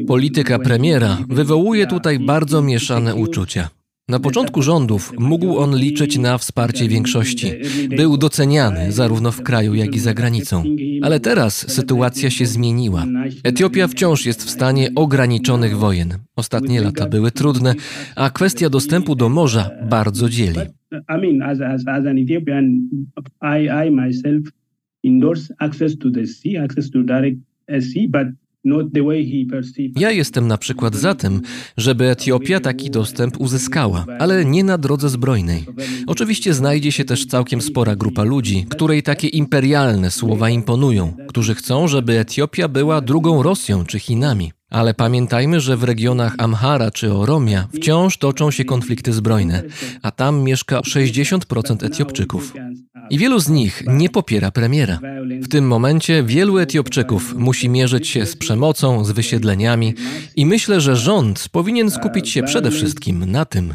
Polityka 0.06 0.58
premiera 0.58 1.18
wywołuje 1.28 1.86
tutaj 1.86 2.18
bardzo 2.18 2.62
mieszane 2.62 3.14
uczucia. 3.14 3.79
Na 4.10 4.18
początku 4.20 4.62
rządów 4.62 5.12
mógł 5.18 5.58
on 5.58 5.76
liczyć 5.76 6.18
na 6.18 6.38
wsparcie 6.38 6.88
większości. 6.88 7.46
Był 7.96 8.16
doceniany 8.16 8.92
zarówno 8.92 9.32
w 9.32 9.42
kraju, 9.42 9.74
jak 9.74 9.96
i 9.96 9.98
za 9.98 10.14
granicą. 10.14 10.64
Ale 11.02 11.20
teraz 11.20 11.70
sytuacja 11.70 12.30
się 12.30 12.46
zmieniła. 12.46 13.06
Etiopia 13.44 13.88
wciąż 13.88 14.26
jest 14.26 14.44
w 14.44 14.50
stanie 14.50 14.88
ograniczonych 14.94 15.76
wojen. 15.76 16.08
Ostatnie 16.36 16.80
lata 16.80 17.08
były 17.08 17.30
trudne, 17.30 17.74
a 18.16 18.30
kwestia 18.30 18.70
dostępu 18.70 19.14
do 19.14 19.28
morza 19.28 19.70
bardzo 19.90 20.28
dzieli. 20.28 20.58
endorse 25.04 25.54
access 25.58 25.98
to 25.98 26.10
the 26.10 26.26
sea, 26.26 26.64
access 26.64 26.90
to 26.90 27.02
direct 27.02 27.40
sea, 27.80 28.06
but 28.08 28.26
ja 29.96 30.10
jestem 30.10 30.46
na 30.48 30.58
przykład 30.58 30.94
za 30.94 31.14
tym, 31.14 31.42
żeby 31.76 32.04
Etiopia 32.10 32.60
taki 32.60 32.90
dostęp 32.90 33.40
uzyskała, 33.40 34.06
ale 34.18 34.44
nie 34.44 34.64
na 34.64 34.78
drodze 34.78 35.08
zbrojnej. 35.08 35.64
Oczywiście 36.06 36.54
znajdzie 36.54 36.92
się 36.92 37.04
też 37.04 37.26
całkiem 37.26 37.60
spora 37.60 37.96
grupa 37.96 38.22
ludzi, 38.22 38.66
której 38.68 39.02
takie 39.02 39.28
imperialne 39.28 40.10
słowa 40.10 40.50
imponują, 40.50 41.16
którzy 41.28 41.54
chcą, 41.54 41.88
żeby 41.88 42.18
Etiopia 42.18 42.68
była 42.68 43.00
drugą 43.00 43.42
Rosją 43.42 43.84
czy 43.84 43.98
Chinami. 43.98 44.52
Ale 44.70 44.94
pamiętajmy, 44.94 45.60
że 45.60 45.76
w 45.76 45.84
regionach 45.84 46.34
Amhara 46.38 46.90
czy 46.90 47.12
Oromia 47.14 47.68
wciąż 47.74 48.18
toczą 48.18 48.50
się 48.50 48.64
konflikty 48.64 49.12
zbrojne, 49.12 49.62
a 50.02 50.10
tam 50.10 50.42
mieszka 50.42 50.80
60% 50.80 51.86
Etiopczyków. 51.86 52.54
I 53.10 53.18
wielu 53.18 53.40
z 53.40 53.48
nich 53.48 53.82
nie 53.86 54.08
popiera 54.08 54.50
premiera. 54.50 54.98
W 55.42 55.48
tym 55.48 55.66
momencie 55.66 56.22
wielu 56.22 56.58
Etiopczyków 56.58 57.34
musi 57.38 57.68
mierzyć 57.68 58.08
się 58.08 58.26
z 58.26 58.36
przemocą, 58.36 59.04
z 59.04 59.10
wysiedleniami 59.10 59.94
i 60.36 60.46
myślę, 60.46 60.80
że 60.80 60.96
rząd 60.96 61.48
powinien 61.52 61.90
skupić 61.90 62.28
się 62.28 62.42
przede 62.42 62.70
wszystkim 62.70 63.30
na 63.30 63.44
tym. 63.44 63.74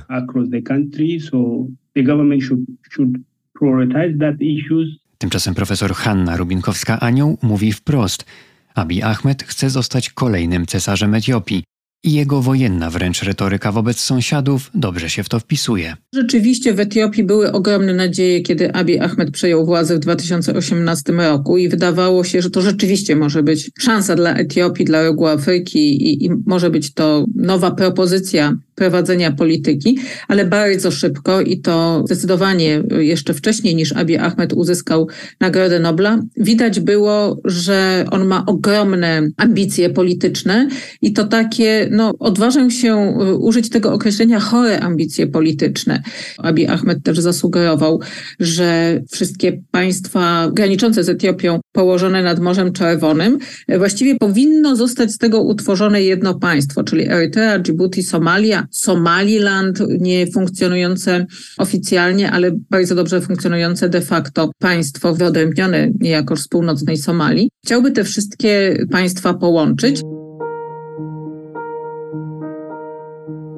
Tymczasem 5.18 5.56
profesor 5.56 5.94
Hanna 5.94 6.38
Rubinkowska-Anioł 6.38 7.38
mówi 7.42 7.72
wprost– 7.72 8.26
Abiy 8.76 9.04
Ahmed 9.04 9.44
chce 9.44 9.70
zostać 9.70 10.10
kolejnym 10.10 10.66
cesarzem 10.66 11.14
Etiopii 11.14 11.64
i 12.06 12.14
jego 12.14 12.42
wojenna 12.42 12.90
wręcz 12.90 13.24
retoryka 13.24 13.72
wobec 13.72 14.00
sąsiadów 14.00 14.72
dobrze 14.74 15.10
się 15.10 15.24
w 15.24 15.30
to 15.30 15.40
wpisuje. 15.40 15.96
Rzeczywiście 16.14 16.74
w 16.74 16.80
Etiopii 16.80 17.24
były 17.24 17.52
ogromne 17.52 17.94
nadzieje, 17.94 18.42
kiedy 18.42 18.74
Abiy 18.74 19.02
Ahmed 19.02 19.32
przejął 19.32 19.66
władzę 19.66 19.96
w 19.96 20.00
2018 20.00 21.14
roku 21.14 21.58
i 21.58 21.70
wydawało 21.70 22.24
się, 22.24 22.42
że 22.42 22.50
to 22.50 22.62
rzeczywiście 22.62 23.16
może 23.16 23.44
być 23.44 23.72
szansa 23.80 24.16
dla 24.16 24.36
Etiopii, 24.36 24.86
dla 24.86 25.04
rogu 25.04 25.28
Afryki 25.28 25.80
i, 25.80 26.26
i 26.26 26.30
może 26.46 26.70
być 26.70 26.94
to 26.94 27.26
nowa 27.36 27.72
propozycja 27.72 28.58
prowadzenia 28.76 29.32
polityki, 29.32 29.98
ale 30.28 30.46
bardzo 30.46 30.92
szybko 30.92 31.42
i 31.42 31.60
to 31.60 32.04
zdecydowanie 32.06 32.84
jeszcze 33.00 33.34
wcześniej 33.34 33.76
niż 33.76 33.94
Abiy 33.94 34.20
Ahmed 34.20 34.54
uzyskał 34.54 35.08
Nagrodę 35.40 35.80
Nobla, 35.80 36.20
widać 36.38 36.80
było, 36.80 37.38
że 37.46 38.06
on 38.12 38.28
ma 38.28 38.46
ogromne 38.46 39.30
ambicje 39.38 39.90
polityczne 39.90 40.68
i 41.02 41.14
to 41.14 41.24
takie, 41.24 41.88
no 41.92 42.14
odważę 42.20 42.72
się 42.72 42.96
użyć 43.40 43.70
tego 43.70 43.94
określenia 43.94 44.40
chore 44.40 44.80
ambicje 44.80 45.28
polityczne. 45.28 46.04
Abiy 46.38 46.70
Ahmed 46.70 47.04
też 47.04 47.20
zasugerował, 47.20 48.00
że 48.40 49.02
wszystkie 49.12 49.62
państwa 49.72 50.50
graniczące 50.54 51.04
z 51.04 51.10
Etiopią 51.10 51.60
położone 51.72 52.24
nad 52.24 52.40
Morzem 52.40 52.74
Czerwonym 52.74 53.40
właściwie 53.78 54.16
powinno 54.16 54.76
zostać 54.76 55.12
z 55.12 55.18
tego 55.18 55.42
utworzone 55.42 56.04
jedno 56.04 56.40
państwo, 56.40 56.84
czyli 56.84 57.10
Erytrea, 57.10 57.60
Djibouti, 57.60 58.04
Somalia, 58.04 58.65
Somaliland, 58.72 59.84
nie 60.00 60.28
funkcjonujące 60.28 61.26
oficjalnie, 61.58 62.32
ale 62.32 62.52
bardzo 62.70 62.96
dobrze 62.96 63.22
funkcjonujące 63.22 63.90
de 63.90 64.02
facto 64.02 64.52
państwo 64.60 65.16
wyodrębnione 65.16 65.92
niejako 66.00 66.38
z 66.38 66.48
północnej 66.48 66.98
Somalii. 66.98 67.50
Chciałby 67.66 67.92
te 67.92 68.04
wszystkie 68.04 68.78
państwa 68.92 69.34
połączyć. 69.34 70.02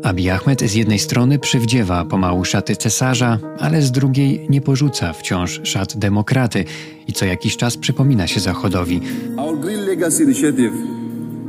Abiy 0.04 0.32
Ahmed 0.32 0.62
z 0.62 0.76
jednej 0.76 1.00
strony 1.00 1.40
przywdziewa 1.40 2.06
pomału 2.06 2.46
szaty 2.46 2.76
cesarza, 2.76 3.40
ale 3.60 3.82
z 3.82 3.92
drugiej 3.92 4.48
nie 4.50 4.62
porzuca 4.62 5.14
wciąż 5.14 5.62
szat 5.64 5.98
demokraty 5.98 6.66
i 7.08 7.14
co 7.14 7.26
jakiś 7.26 7.58
czas 7.58 7.78
przypomina 7.78 8.28
się 8.28 8.40
Zachodowi. 8.40 9.02
Our 9.38 9.60
Green 9.60 9.86
Legacy 9.86 10.24
Initiative 10.24 10.74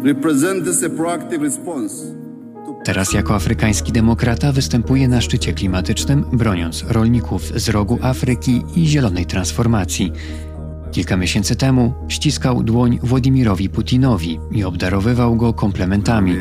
represents 0.05 0.85
a 0.85 0.91
proactive 0.91 1.43
response 1.43 2.18
Teraz 2.89 3.13
jako 3.13 3.35
afrykański 3.35 3.93
demokrata 3.93 4.53
występuje 4.53 5.09
na 5.09 5.21
szczycie 5.21 5.53
klimatycznym, 5.53 6.25
broniąc 6.33 6.85
rolników 6.89 7.43
z 7.43 7.69
rogu 7.69 7.99
Afryki 8.03 8.63
i 8.77 8.87
zielonej 8.87 9.27
transformacji. 9.27 10.13
Kilka 10.93 11.17
miesięcy 11.17 11.57
temu 11.57 11.95
ściskał 12.09 12.63
dłoń 12.63 12.99
Władimirowi 13.03 13.69
Putinowi 13.69 14.41
i 14.53 14.65
obdarowywał 14.65 15.37
go 15.37 15.53
komplementami. 15.53 16.37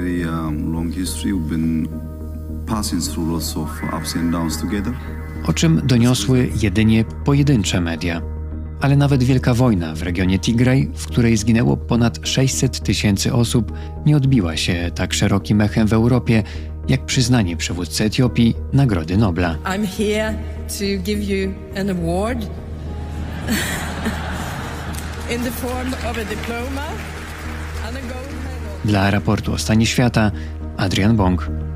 O 5.47 5.53
czym 5.53 5.81
doniosły 5.83 6.49
jedynie 6.61 7.05
pojedyncze 7.25 7.81
media 7.81 8.36
ale 8.81 8.95
nawet 8.95 9.23
wielka 9.23 9.53
wojna 9.53 9.95
w 9.95 10.01
regionie 10.01 10.39
Tigraj, 10.39 10.89
w 10.95 11.07
której 11.07 11.37
zginęło 11.37 11.77
ponad 11.77 12.27
600 12.27 12.79
tysięcy 12.79 13.33
osób, 13.33 13.71
nie 14.05 14.17
odbiła 14.17 14.57
się 14.57 14.91
tak 14.95 15.13
szerokim 15.13 15.61
echem 15.61 15.87
w 15.87 15.93
Europie, 15.93 16.43
jak 16.87 17.05
przyznanie 17.05 17.57
przywódcy 17.57 18.03
Etiopii 18.03 18.55
Nagrody 18.73 19.17
Nobla. 19.17 19.57
I'm 19.65 19.87
here 19.97 20.33
to 20.67 21.03
give 21.03 21.23
you 21.23 21.53
an 21.75 21.89
award 21.89 22.41
in 25.35 25.43
the 25.43 25.51
form 25.51 25.93
of 25.93 26.17
a 26.17 26.25
diploma 26.25 26.87
and 27.87 27.97
a 27.97 28.01
gold 28.01 28.33
medal. 28.43 28.77
Dla 28.85 29.11
raportu 29.11 29.53
o 29.53 29.57
stanie 29.57 29.85
świata 29.85 30.31
Adrian 30.77 31.15
Bong. 31.15 31.66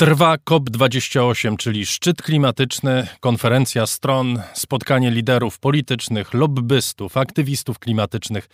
Trwa 0.00 0.36
COP28, 0.36 1.56
czyli 1.56 1.86
szczyt 1.86 2.22
klimatyczny, 2.22 3.06
konferencja 3.20 3.86
stron, 3.86 4.42
spotkanie 4.54 5.10
liderów 5.10 5.58
politycznych, 5.58 6.34
lobbystów, 6.34 7.16
aktywistów 7.16 7.78
klimatycznych. 7.78 8.48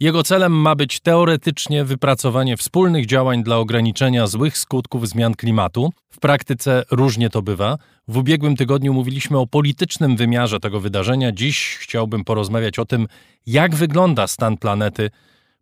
Jego 0.00 0.22
celem 0.22 0.52
ma 0.52 0.74
być 0.74 1.00
teoretycznie 1.00 1.84
wypracowanie 1.84 2.56
wspólnych 2.56 3.06
działań 3.06 3.42
dla 3.42 3.56
ograniczenia 3.56 4.26
złych 4.26 4.58
skutków 4.58 5.08
zmian 5.08 5.34
klimatu. 5.34 5.92
W 6.10 6.20
praktyce 6.20 6.84
różnie 6.90 7.30
to 7.30 7.42
bywa. 7.42 7.78
W 8.08 8.16
ubiegłym 8.16 8.56
tygodniu 8.56 8.94
mówiliśmy 8.94 9.38
o 9.38 9.46
politycznym 9.46 10.16
wymiarze 10.16 10.60
tego 10.60 10.80
wydarzenia. 10.80 11.32
Dziś 11.32 11.76
chciałbym 11.80 12.24
porozmawiać 12.24 12.78
o 12.78 12.84
tym, 12.84 13.06
jak 13.46 13.74
wygląda 13.74 14.26
stan 14.26 14.56
planety 14.56 15.10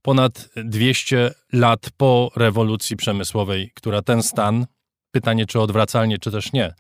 ponad 0.03 0.49
200 0.57 1.31
lat 1.53 1.91
po 1.97 2.31
rewolucji 2.37 2.97
przemysłowej, 2.97 3.71
która 3.75 4.03
ten 4.03 4.23
stan 4.23 4.67
Pytanie, 5.17 5.47
czy 5.47 5.61
odwracalnie, 5.61 6.19
czy 6.19 6.31
też 6.31 6.53
nie, 6.53 6.75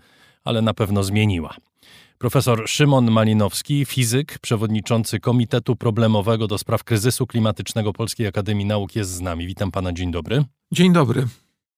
ale 0.44 0.62
na 0.62 0.74
pewno 0.74 1.02
zmieniła. 1.02 1.54
Profesor 2.18 2.68
Szymon 2.68 3.10
Malinowski, 3.10 3.84
fizyk, 3.84 4.38
przewodniczący 4.38 5.20
Komitetu 5.20 5.76
Problemowego 5.76 6.46
do 6.46 6.58
Spraw 6.58 6.84
Kryzysu 6.84 7.26
Klimatycznego 7.26 7.92
Polskiej 7.92 8.26
Akademii 8.26 8.66
Nauk 8.66 8.96
jest 8.96 9.10
z 9.10 9.20
nami. 9.20 9.46
Witam 9.46 9.70
pana, 9.70 9.92
dzień 9.92 10.10
dobry. 10.10 10.44
Dzień 10.72 10.92
dobry. 10.92 11.26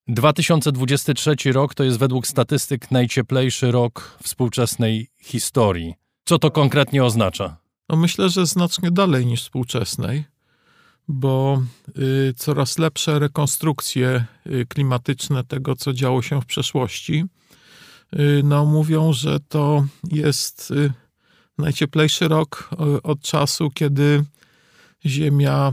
2023 0.09 1.53
rok 1.53 1.75
to 1.75 1.85
jest 1.85 1.99
według 1.99 2.27
statystyk 2.27 2.91
najcieplejszy 2.91 3.73
rok 3.73 4.19
współczesnej 4.23 5.09
historii. 5.23 5.95
Co 6.25 6.39
to 6.39 6.51
konkretnie 6.51 7.05
oznacza? 7.05 7.57
No 7.89 7.97
myślę, 7.97 8.29
że 8.29 8.47
znacznie 8.47 8.91
dalej 8.91 9.27
niż 9.27 9.43
współczesnej 9.43 10.25
bo 11.09 11.63
y, 11.99 12.35
coraz 12.37 12.79
lepsze 12.79 13.19
rekonstrukcje 13.19 14.25
y, 14.47 14.67
klimatyczne 14.69 15.45
tego, 15.45 15.77
co 15.77 15.93
działo 15.93 16.23
się 16.23 16.41
w 16.41 16.47
przeszłości, 16.47 17.25
y, 18.15 18.41
no, 18.45 18.65
mówią, 18.67 19.13
że 19.13 19.41
to 19.41 19.87
jest 20.13 20.73
najcieplejszy 21.59 22.29
rok 22.29 22.71
od 23.03 23.21
czasu, 23.21 23.71
kiedy 23.71 24.25
Ziemia 25.07 25.73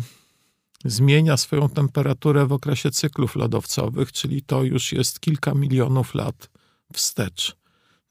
zmienia 0.86 1.38
swoją 1.38 1.70
temperaturę 1.70 2.46
w 2.46 2.52
okresie 2.52 2.92
cyklów 2.92 3.36
lodowcowych, 3.36 4.12
czyli 4.12 4.42
to 4.42 4.64
już 4.64 4.92
jest 4.92 5.20
kilka 5.20 5.54
milionów 5.54 6.16
lat 6.16 6.50
wstecz. 6.94 7.56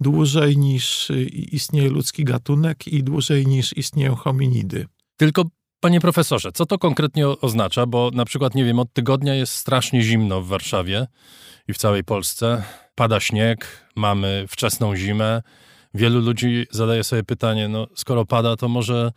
Dłużej 0.01 0.56
niż 0.56 1.12
istnieje 1.32 1.90
ludzki 1.90 2.24
gatunek 2.24 2.88
i 2.88 3.05
dłużej 3.05 3.46
niż 3.46 3.76
istnieją 3.76 4.14
hominidy. 4.14 4.86
Tylko 5.16 5.44
Panie 5.85 6.01
profesorze, 6.01 6.52
co 6.52 6.66
to 6.66 6.78
konkretnie 6.78 7.28
oznacza? 7.28 7.86
Bo 7.86 8.11
na 8.15 8.24
przykład, 8.24 8.55
nie 8.55 8.65
wiem, 8.65 8.78
od 8.78 8.93
tygodnia 8.93 9.35
jest 9.35 9.55
strasznie 9.55 10.02
zimno 10.02 10.40
w 10.40 10.47
Warszawie 10.47 11.06
i 11.69 11.73
w 11.73 11.78
całej 11.78 12.05
Polsce. 12.05 12.62
Pada 12.94 13.20
śnieg, 13.20 13.89
mamy 13.97 14.44
wczesną 14.48 14.97
zimę. 14.97 15.43
Wielu 15.94 16.20
ludzi 16.20 16.66
zadaje 16.70 17.05
sobie 17.05 17.23
pytanie, 17.23 17.69
no 17.69 17.86
skoro 17.94 18.24
pada, 18.24 18.56
to 18.56 18.69
może 18.69 19.12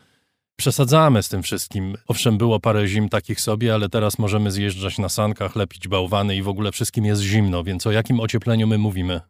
przesadzamy 0.55 1.23
z 1.23 1.29
tym 1.29 1.43
wszystkim. 1.43 1.95
Owszem, 2.07 2.37
było 2.37 2.59
parę 2.59 2.87
zim 2.87 3.09
takich 3.09 3.41
sobie, 3.41 3.73
ale 3.73 3.89
teraz 3.89 4.19
możemy 4.19 4.51
zjeżdżać 4.51 4.97
na 4.97 5.09
sankach, 5.09 5.55
lepić 5.55 5.87
bałwany 5.87 6.35
i 6.35 6.41
w 6.41 6.47
ogóle 6.47 6.71
wszystkim 6.71 7.05
jest 7.05 7.21
zimno, 7.21 7.63
więc 7.63 7.87
o 7.87 7.91
jakim 7.91 8.19
ociepleniu 8.19 8.67
my 8.67 8.77
mówimy? 8.77 9.21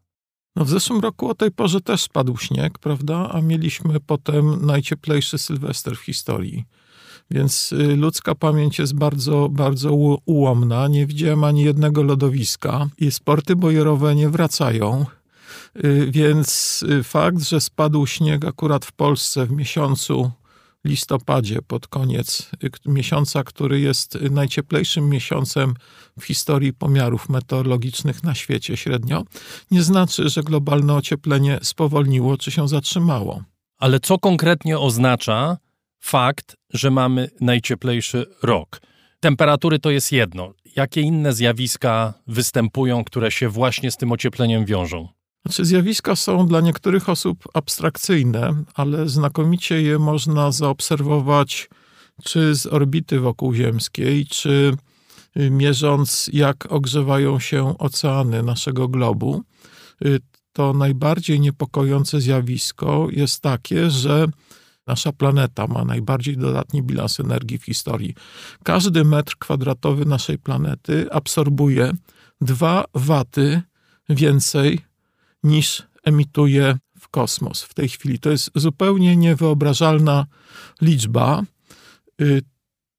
No 0.55 0.65
w 0.65 0.69
zeszłym 0.69 0.99
roku 0.99 1.29
o 1.29 1.35
tej 1.35 1.51
porze 1.51 1.81
też 1.81 2.01
spadł 2.01 2.37
śnieg, 2.37 2.79
prawda? 2.79 3.29
A 3.31 3.41
mieliśmy 3.41 3.99
potem 3.99 4.65
najcieplejszy 4.65 5.37
Sylwester 5.37 5.95
w 5.97 6.01
historii. 6.01 6.65
Więc 7.31 7.71
y, 7.71 7.95
ludzka 7.95 8.35
pamięć 8.35 8.79
jest 8.79 8.95
bardzo, 8.95 9.49
bardzo 9.49 9.93
ułomna. 10.25 10.87
Nie 10.87 11.05
widziałem 11.05 11.43
ani 11.43 11.63
jednego 11.63 12.03
lodowiska 12.03 12.87
i 12.97 13.11
sporty 13.11 13.55
bojerowe 13.55 14.15
nie 14.15 14.29
wracają. 14.29 15.05
Y, 15.85 16.07
więc 16.11 16.83
y, 16.83 17.03
fakt, 17.03 17.43
że 17.43 17.61
spadł 17.61 18.07
śnieg 18.07 18.45
akurat 18.45 18.85
w 18.85 18.91
Polsce 18.91 19.45
w 19.45 19.51
miesiącu 19.51 20.31
listopadzie, 20.83 21.61
pod 21.61 21.87
koniec 21.87 22.49
miesiąca, 22.85 23.43
który 23.43 23.79
jest 23.79 24.17
najcieplejszym 24.31 25.09
miesiącem 25.09 25.73
w 26.19 26.23
historii 26.23 26.73
pomiarów 26.73 27.29
meteorologicznych 27.29 28.23
na 28.23 28.35
świecie 28.35 28.77
średnio, 28.77 29.23
nie 29.71 29.83
znaczy, 29.83 30.29
że 30.29 30.43
globalne 30.43 30.93
ocieplenie 30.93 31.59
spowolniło 31.61 32.37
czy 32.37 32.51
się 32.51 32.67
zatrzymało. 32.67 33.43
Ale 33.77 33.99
co 33.99 34.19
konkretnie 34.19 34.79
oznacza 34.79 35.57
fakt, 35.99 36.55
że 36.73 36.91
mamy 36.91 37.29
najcieplejszy 37.41 38.25
rok. 38.43 38.81
Temperatury 39.19 39.79
to 39.79 39.91
jest 39.91 40.11
jedno. 40.11 40.53
Jakie 40.75 41.01
inne 41.01 41.33
zjawiska 41.33 42.13
występują, 42.27 43.03
które 43.03 43.31
się 43.31 43.49
właśnie 43.49 43.91
z 43.91 43.97
tym 43.97 44.11
ociepleniem 44.11 44.65
wiążą? 44.65 45.07
Znaczy, 45.45 45.65
zjawiska 45.65 46.15
są 46.15 46.47
dla 46.47 46.61
niektórych 46.61 47.09
osób 47.09 47.43
abstrakcyjne, 47.53 48.63
ale 48.75 49.09
znakomicie 49.09 49.81
je 49.81 49.99
można 49.99 50.51
zaobserwować 50.51 51.69
czy 52.23 52.55
z 52.55 52.65
orbity 52.65 53.19
wokół 53.19 53.53
Ziemskiej, 53.53 54.25
czy 54.25 54.73
y, 55.39 55.51
mierząc, 55.51 56.29
jak 56.33 56.71
ogrzewają 56.71 57.39
się 57.39 57.77
oceany 57.77 58.43
naszego 58.43 58.87
globu. 58.87 59.43
Y, 60.05 60.19
to 60.53 60.73
najbardziej 60.73 61.39
niepokojące 61.39 62.21
zjawisko 62.21 63.07
jest 63.11 63.41
takie, 63.41 63.89
że 63.89 64.25
Nasza 64.87 65.11
planeta 65.11 65.67
ma 65.67 65.85
najbardziej 65.85 66.37
dodatni 66.37 66.83
bilans 66.83 67.19
energii 67.19 67.57
w 67.57 67.65
historii. 67.65 68.13
Każdy 68.63 69.05
metr 69.05 69.37
kwadratowy 69.37 70.05
naszej 70.05 70.37
planety 70.37 71.11
absorbuje 71.11 71.91
2 72.41 72.85
waty 72.93 73.61
więcej 74.09 74.79
niż 75.43 75.83
emituje 76.03 76.77
w 76.99 77.09
kosmos 77.09 77.63
w 77.63 77.73
tej 77.73 77.89
chwili. 77.89 78.19
To 78.19 78.29
jest 78.29 78.51
zupełnie 78.55 79.17
niewyobrażalna 79.17 80.25
liczba. 80.81 81.43
Y, 82.21 82.41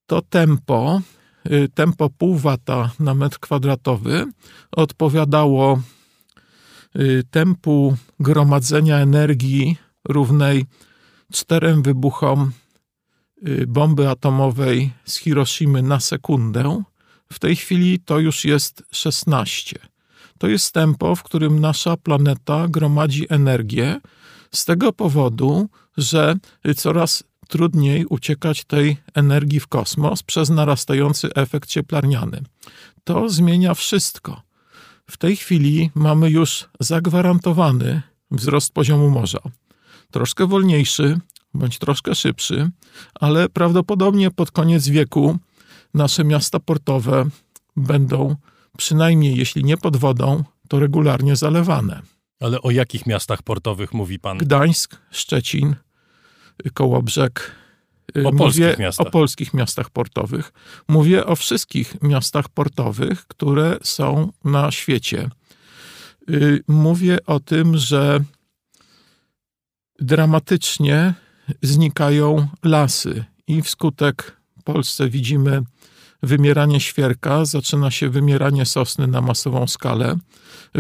to 0.06 0.22
tempo, 0.22 1.00
y, 1.52 1.68
tempo 1.74 2.10
pół 2.10 2.34
wata 2.34 2.90
na 3.00 3.14
metr 3.14 3.38
kwadratowy 3.38 4.26
odpowiadało 4.72 5.80
y, 6.96 7.22
tempu 7.30 7.96
gromadzenia 8.20 8.96
energii 8.98 9.76
równej 10.08 10.64
czterem 11.32 11.82
wybuchom 11.82 12.52
bomby 13.66 14.08
atomowej 14.08 14.92
z 15.04 15.16
Hiroshimy 15.16 15.82
na 15.82 16.00
sekundę. 16.00 16.82
W 17.32 17.38
tej 17.38 17.56
chwili 17.56 18.00
to 18.00 18.18
już 18.18 18.44
jest 18.44 18.82
16. 18.90 19.78
To 20.38 20.48
jest 20.48 20.74
tempo, 20.74 21.16
w 21.16 21.22
którym 21.22 21.60
nasza 21.60 21.96
planeta 21.96 22.68
gromadzi 22.68 23.26
energię 23.28 24.00
z 24.54 24.64
tego 24.64 24.92
powodu, 24.92 25.68
że 25.96 26.34
coraz 26.76 27.24
trudniej 27.48 28.06
uciekać 28.06 28.64
tej 28.64 28.96
energii 29.14 29.60
w 29.60 29.66
kosmos 29.66 30.22
przez 30.22 30.50
narastający 30.50 31.34
efekt 31.34 31.68
cieplarniany. 31.68 32.42
To 33.04 33.28
zmienia 33.28 33.74
wszystko. 33.74 34.42
W 35.10 35.16
tej 35.16 35.36
chwili 35.36 35.90
mamy 35.94 36.30
już 36.30 36.68
zagwarantowany 36.80 38.02
wzrost 38.30 38.72
poziomu 38.72 39.10
morza. 39.10 39.40
Troszkę 40.12 40.46
wolniejszy, 40.46 41.18
bądź 41.54 41.78
troszkę 41.78 42.14
szybszy, 42.14 42.70
ale 43.14 43.48
prawdopodobnie 43.48 44.30
pod 44.30 44.50
koniec 44.50 44.88
wieku 44.88 45.38
nasze 45.94 46.24
miasta 46.24 46.60
portowe 46.60 47.24
będą 47.76 48.36
przynajmniej 48.78 49.36
jeśli 49.36 49.64
nie 49.64 49.76
pod 49.76 49.96
wodą, 49.96 50.44
to 50.68 50.78
regularnie 50.80 51.36
zalewane. 51.36 52.02
Ale 52.40 52.62
o 52.62 52.70
jakich 52.70 53.06
miastach 53.06 53.42
portowych 53.42 53.94
mówi 53.94 54.18
pan? 54.18 54.38
Gdańsk, 54.38 54.96
Szczecin, 55.10 55.76
Kołobrzeg. 56.74 57.50
O 58.14 58.20
Mówię 58.20 58.38
polskich 58.38 58.78
miastach. 58.78 59.06
o 59.06 59.10
polskich 59.10 59.54
miastach 59.54 59.90
portowych. 59.90 60.52
Mówię 60.88 61.26
o 61.26 61.36
wszystkich 61.36 62.02
miastach 62.02 62.48
portowych, 62.48 63.26
które 63.26 63.78
są 63.82 64.32
na 64.44 64.70
świecie. 64.70 65.30
Y, 66.30 66.62
mówię 66.68 67.18
o 67.26 67.40
tym, 67.40 67.76
że 67.76 68.20
dramatycznie 69.98 71.14
znikają 71.62 72.48
lasy 72.64 73.24
i 73.46 73.62
wskutek 73.62 74.36
w 74.60 74.62
Polsce 74.62 75.08
widzimy 75.08 75.62
wymieranie 76.22 76.80
świerka, 76.80 77.44
zaczyna 77.44 77.90
się 77.90 78.08
wymieranie 78.08 78.66
sosny 78.66 79.06
na 79.06 79.20
masową 79.20 79.66
skalę. 79.66 80.16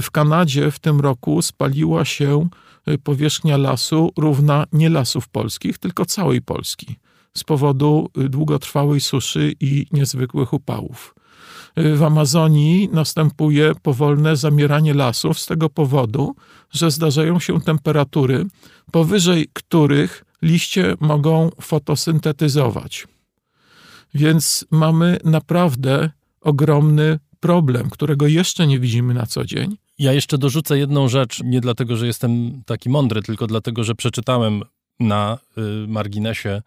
W 0.02 0.10
Kanadzie 0.10 0.70
w 0.70 0.78
tym 0.78 1.00
roku 1.00 1.42
spaliła 1.42 2.04
się 2.04 2.48
y, 2.88 2.98
powierzchnia 2.98 3.56
lasu 3.56 4.12
równa 4.16 4.66
nie 4.72 4.88
lasów 4.88 5.28
polskich, 5.28 5.78
tylko 5.78 6.04
całej 6.04 6.42
Polski 6.42 6.96
z 7.34 7.44
powodu 7.44 8.10
y, 8.18 8.28
długotrwałej 8.28 9.00
suszy 9.00 9.54
i 9.60 9.86
niezwykłych 9.92 10.52
upałów. 10.52 11.14
Y, 11.78 11.96
w 11.96 12.02
Amazonii 12.02 12.88
następuje 12.92 13.72
powolne 13.82 14.36
zamieranie 14.36 14.94
lasów 14.94 15.38
z 15.38 15.46
tego 15.46 15.70
powodu, 15.70 16.36
że 16.70 16.90
zdarzają 16.90 17.40
się 17.40 17.60
temperatury, 17.60 18.46
powyżej 18.92 19.48
których 19.52 20.24
liście 20.42 20.94
mogą 21.00 21.50
fotosyntetyzować. 21.60 23.06
Więc 24.14 24.66
mamy 24.70 25.18
naprawdę 25.24 26.10
ogromny 26.40 27.18
problem, 27.40 27.90
którego 27.90 28.26
jeszcze 28.26 28.66
nie 28.66 28.78
widzimy 28.78 29.14
na 29.14 29.26
co 29.26 29.44
dzień. 29.44 29.76
Ja 29.98 30.12
jeszcze 30.12 30.38
dorzucę 30.38 30.78
jedną 30.78 31.08
rzecz, 31.08 31.42
nie 31.44 31.60
dlatego, 31.60 31.96
że 31.96 32.06
jestem 32.06 32.62
taki 32.66 32.90
mądry, 32.90 33.22
tylko 33.22 33.46
dlatego, 33.46 33.84
że 33.84 33.94
przeczytałem 33.94 34.62
na 35.00 35.38
y, 35.58 35.88
marginesie 35.88 36.62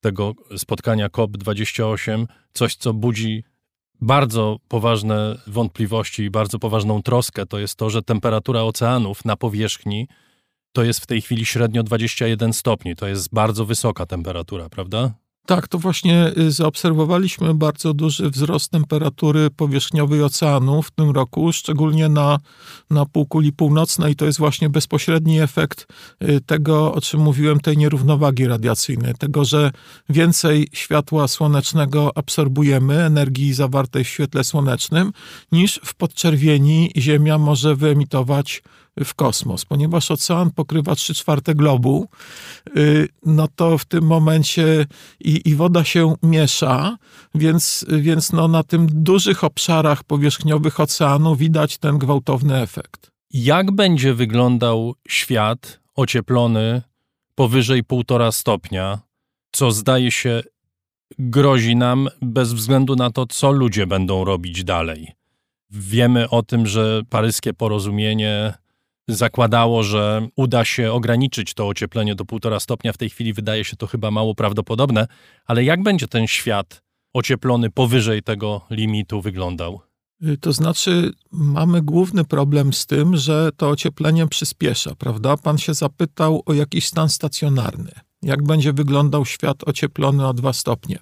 tego 0.00 0.34
spotkania 0.56 1.08
COP28 1.08 2.26
coś, 2.52 2.76
co 2.76 2.94
budzi 2.94 3.44
bardzo 4.00 4.56
poważne 4.68 5.38
wątpliwości 5.46 6.22
i 6.22 6.30
bardzo 6.30 6.58
poważną 6.58 7.02
troskę. 7.02 7.46
To 7.46 7.58
jest 7.58 7.76
to, 7.76 7.90
że 7.90 8.02
temperatura 8.02 8.62
oceanów 8.62 9.24
na 9.24 9.36
powierzchni 9.36 10.08
to 10.72 10.82
jest 10.82 11.00
w 11.00 11.06
tej 11.06 11.20
chwili 11.20 11.46
średnio 11.46 11.82
21 11.82 12.52
stopni. 12.52 12.96
To 12.96 13.06
jest 13.06 13.34
bardzo 13.34 13.64
wysoka 13.64 14.06
temperatura, 14.06 14.68
prawda? 14.68 15.14
Tak, 15.48 15.68
to 15.68 15.78
właśnie 15.78 16.32
y, 16.38 16.50
zaobserwowaliśmy 16.50 17.54
bardzo 17.54 17.94
duży 17.94 18.30
wzrost 18.30 18.70
temperatury 18.70 19.50
powierzchniowej 19.50 20.22
oceanu 20.22 20.82
w 20.82 20.90
tym 20.90 21.10
roku, 21.10 21.52
szczególnie 21.52 22.08
na, 22.08 22.38
na 22.90 23.06
półkuli 23.06 23.52
północnej. 23.52 24.16
To 24.16 24.26
jest 24.26 24.38
właśnie 24.38 24.68
bezpośredni 24.68 25.40
efekt 25.40 25.86
y, 26.22 26.40
tego, 26.40 26.94
o 26.94 27.00
czym 27.00 27.20
mówiłem, 27.20 27.60
tej 27.60 27.76
nierównowagi 27.76 28.46
radiacyjnej, 28.46 29.14
tego, 29.14 29.44
że 29.44 29.70
więcej 30.08 30.68
światła 30.72 31.28
słonecznego 31.28 32.12
absorbujemy, 32.14 33.04
energii 33.04 33.54
zawartej 33.54 34.04
w 34.04 34.08
świetle 34.08 34.44
słonecznym, 34.44 35.12
niż 35.52 35.80
w 35.84 35.94
podczerwieni 35.94 36.92
Ziemia 36.96 37.38
może 37.38 37.76
wyemitować 37.76 38.62
w 39.04 39.14
kosmos. 39.14 39.64
Ponieważ 39.64 40.10
ocean 40.10 40.50
pokrywa 40.50 40.94
3 40.94 41.14
czwarte 41.14 41.54
globu, 41.54 42.08
y, 42.76 43.08
no 43.26 43.48
to 43.56 43.78
w 43.78 43.84
tym 43.84 44.04
momencie 44.04 44.86
i, 45.20 45.48
i 45.48 45.54
woda 45.54 45.84
się 45.84 46.14
miesza, 46.22 46.96
więc, 47.34 47.86
więc 47.88 48.32
no 48.32 48.48
na 48.48 48.62
tym 48.62 48.86
dużych 48.90 49.44
obszarach 49.44 50.04
powierzchniowych 50.04 50.80
oceanu 50.80 51.36
widać 51.36 51.78
ten 51.78 51.98
gwałtowny 51.98 52.56
efekt. 52.56 53.10
Jak 53.30 53.72
będzie 53.72 54.14
wyglądał 54.14 54.94
świat 55.08 55.80
ocieplony 55.94 56.82
powyżej 57.34 57.84
1,5 57.84 58.32
stopnia, 58.32 58.98
co 59.52 59.70
zdaje 59.70 60.10
się 60.10 60.42
grozi 61.18 61.76
nam 61.76 62.08
bez 62.22 62.52
względu 62.52 62.96
na 62.96 63.10
to, 63.10 63.26
co 63.26 63.52
ludzie 63.52 63.86
będą 63.86 64.24
robić 64.24 64.64
dalej? 64.64 65.12
Wiemy 65.70 66.30
o 66.30 66.42
tym, 66.42 66.66
że 66.66 67.02
paryskie 67.10 67.54
porozumienie 67.54 68.54
zakładało, 69.08 69.82
że 69.82 70.28
uda 70.36 70.64
się 70.64 70.92
ograniczyć 70.92 71.54
to 71.54 71.68
ocieplenie 71.68 72.14
do 72.14 72.24
1,5 72.24 72.60
stopnia. 72.60 72.92
W 72.92 72.98
tej 72.98 73.10
chwili 73.10 73.32
wydaje 73.32 73.64
się 73.64 73.76
to 73.76 73.86
chyba 73.86 74.10
mało 74.10 74.34
prawdopodobne, 74.34 75.06
ale 75.46 75.64
jak 75.64 75.82
będzie 75.82 76.08
ten 76.08 76.26
świat 76.26 76.82
ocieplony 77.12 77.70
powyżej 77.70 78.22
tego 78.22 78.60
limitu 78.70 79.20
wyglądał? 79.20 79.80
Y, 80.26 80.36
to 80.36 80.52
znaczy, 80.52 81.12
mamy 81.32 81.82
główny 81.82 82.24
problem 82.24 82.72
z 82.72 82.86
tym, 82.86 83.16
że 83.16 83.50
to 83.56 83.68
ocieplenie 83.68 84.26
przyspiesza, 84.26 84.94
prawda? 84.94 85.36
Pan 85.36 85.58
się 85.58 85.74
zapytał 85.74 86.42
o 86.46 86.54
jakiś 86.54 86.86
stan 86.86 87.08
stacjonarny. 87.08 87.90
Jak 88.22 88.42
będzie 88.42 88.72
wyglądał 88.72 89.24
świat 89.24 89.68
ocieplony 89.68 90.26
o 90.26 90.34
2 90.34 90.52
stopnie? 90.52 90.98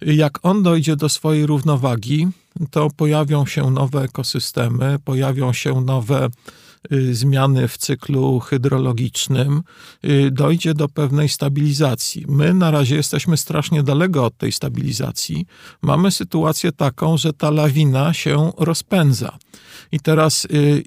Jak 0.00 0.38
on 0.42 0.62
dojdzie 0.62 0.96
do 0.96 1.08
swojej 1.08 1.46
równowagi, 1.46 2.28
to 2.70 2.88
pojawią 2.96 3.46
się 3.46 3.70
nowe 3.70 4.02
ekosystemy, 4.02 4.98
pojawią 5.04 5.52
się 5.52 5.80
nowe 5.80 6.28
zmiany 7.12 7.68
w 7.68 7.78
cyklu 7.78 8.40
hydrologicznym, 8.40 9.62
y, 10.04 10.30
dojdzie 10.30 10.74
do 10.74 10.88
pewnej 10.88 11.28
stabilizacji. 11.28 12.24
My 12.28 12.54
na 12.54 12.70
razie 12.70 12.96
jesteśmy 12.96 13.36
strasznie 13.36 13.82
daleko 13.82 14.24
od 14.24 14.36
tej 14.36 14.52
stabilizacji. 14.52 15.46
Mamy 15.82 16.10
sytuację 16.10 16.72
taką, 16.72 17.16
że 17.16 17.32
ta 17.32 17.50
lawina 17.50 18.14
się 18.14 18.52
rozpędza. 18.58 19.38
I 19.92 20.00
teraz 20.00 20.44
y, 20.44 20.82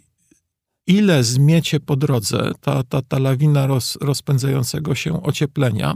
ile 0.89 1.23
zmiecie 1.23 1.79
po 1.79 1.95
drodze 1.95 2.51
ta, 2.61 2.83
ta, 2.83 3.01
ta 3.01 3.19
lawina 3.19 3.67
roz, 3.67 3.97
rozpędzającego 4.01 4.95
się 4.95 5.23
ocieplenia, 5.23 5.95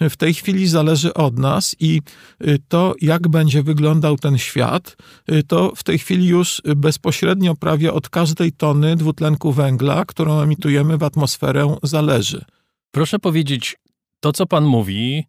w 0.00 0.16
tej 0.16 0.34
chwili 0.34 0.66
zależy 0.68 1.14
od 1.14 1.38
nas 1.38 1.76
i 1.80 2.00
y, 2.46 2.58
to, 2.68 2.94
jak 3.00 3.28
będzie 3.28 3.62
wyglądał 3.62 4.16
ten 4.16 4.38
świat, 4.38 4.96
y, 5.32 5.42
to 5.42 5.72
w 5.76 5.84
tej 5.84 5.98
chwili 5.98 6.26
już 6.26 6.62
bezpośrednio 6.76 7.54
prawie 7.54 7.92
od 7.92 8.08
każdej 8.08 8.52
tony 8.52 8.96
dwutlenku 8.96 9.52
węgla, 9.52 10.04
którą 10.04 10.40
emitujemy 10.40 10.98
w 10.98 11.02
atmosferę, 11.02 11.76
zależy. 11.82 12.44
Proszę 12.90 13.18
powiedzieć, 13.18 13.76
to 14.20 14.32
co 14.32 14.46
pan 14.46 14.64
mówi, 14.64 15.24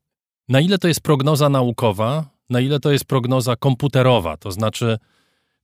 na 0.49 0.59
ile 0.61 0.77
to 0.77 0.87
jest 0.87 1.01
prognoza 1.01 1.49
naukowa, 1.49 2.29
na 2.49 2.59
ile 2.59 2.79
to 2.79 2.91
jest 2.91 3.05
prognoza 3.05 3.55
komputerowa, 3.55 4.37
to 4.37 4.51
znaczy, 4.51 4.97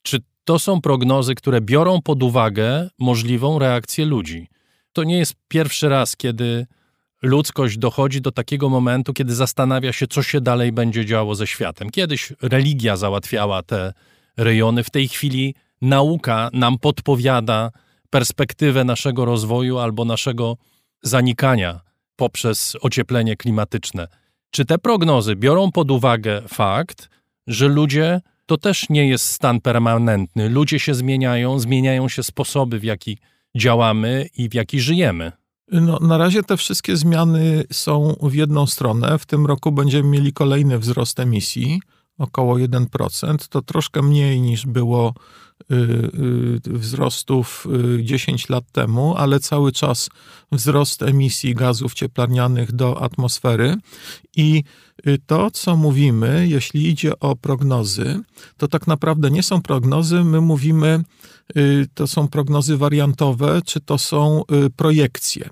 czy 0.01 0.19
to 0.47 0.59
są 0.59 0.81
prognozy, 0.81 1.35
które 1.35 1.61
biorą 1.61 2.01
pod 2.01 2.23
uwagę 2.23 2.89
możliwą 2.99 3.59
reakcję 3.59 4.05
ludzi. 4.05 4.47
To 4.93 5.03
nie 5.03 5.17
jest 5.17 5.33
pierwszy 5.47 5.89
raz, 5.89 6.15
kiedy 6.15 6.67
ludzkość 7.21 7.77
dochodzi 7.77 8.21
do 8.21 8.31
takiego 8.31 8.69
momentu, 8.69 9.13
kiedy 9.13 9.35
zastanawia 9.35 9.93
się, 9.93 10.07
co 10.07 10.23
się 10.23 10.41
dalej 10.41 10.71
będzie 10.71 11.05
działo 11.05 11.35
ze 11.35 11.47
światem. 11.47 11.89
Kiedyś 11.89 12.33
religia 12.41 12.97
załatwiała 12.97 13.63
te 13.63 13.93
rejony, 14.37 14.83
w 14.83 14.89
tej 14.89 15.07
chwili 15.07 15.55
nauka 15.81 16.49
nam 16.53 16.77
podpowiada 16.77 17.71
perspektywę 18.09 18.83
naszego 18.83 19.25
rozwoju 19.25 19.77
albo 19.77 20.05
naszego 20.05 20.57
zanikania 21.01 21.81
poprzez 22.15 22.77
ocieplenie 22.81 23.35
klimatyczne. 23.35 24.07
Czy 24.51 24.65
te 24.65 24.77
prognozy 24.77 25.35
biorą 25.35 25.71
pod 25.71 25.91
uwagę 25.91 26.41
fakt, 26.47 27.09
że 27.47 27.67
ludzie 27.67 28.21
to 28.47 28.57
też 28.57 28.89
nie 28.89 29.07
jest 29.07 29.25
stan 29.25 29.61
permanentny. 29.61 30.49
Ludzie 30.49 30.79
się 30.79 30.93
zmieniają, 30.93 31.59
zmieniają 31.59 32.09
się 32.09 32.23
sposoby, 32.23 32.79
w 32.79 32.83
jaki 32.83 33.17
działamy 33.57 34.29
i 34.37 34.49
w 34.49 34.53
jaki 34.53 34.79
żyjemy. 34.79 35.31
No, 35.71 35.99
na 36.01 36.17
razie 36.17 36.43
te 36.43 36.57
wszystkie 36.57 36.97
zmiany 36.97 37.63
są 37.71 38.15
w 38.21 38.33
jedną 38.33 38.67
stronę. 38.67 39.19
W 39.19 39.25
tym 39.25 39.45
roku 39.45 39.71
będziemy 39.71 40.09
mieli 40.09 40.33
kolejny 40.33 40.79
wzrost 40.79 41.19
emisji, 41.19 41.81
około 42.17 42.55
1%. 42.55 43.47
To 43.49 43.61
troszkę 43.61 44.01
mniej 44.01 44.41
niż 44.41 44.65
było 44.65 45.13
y, 45.71 45.75
y, 45.75 46.77
wzrostów 46.77 47.67
10 48.01 48.43
y, 48.43 48.53
lat 48.53 48.71
temu, 48.71 49.15
ale 49.17 49.39
cały 49.39 49.71
czas 49.71 50.09
wzrost 50.51 51.03
emisji 51.03 51.55
gazów 51.55 51.93
cieplarnianych 51.93 52.71
do 52.71 53.01
atmosfery. 53.01 53.75
I 54.35 54.63
to, 55.25 55.51
co 55.51 55.75
mówimy, 55.75 56.47
jeśli 56.49 56.89
idzie 56.89 57.19
o 57.19 57.35
prognozy, 57.35 58.19
to 58.57 58.67
tak 58.67 58.87
naprawdę 58.87 59.31
nie 59.31 59.43
są 59.43 59.61
prognozy, 59.61 60.23
my 60.23 60.41
mówimy, 60.41 61.03
to 61.93 62.07
są 62.07 62.27
prognozy 62.27 62.77
wariantowe, 62.77 63.61
czy 63.65 63.79
to 63.79 63.97
są 63.97 64.43
projekcje 64.75 65.49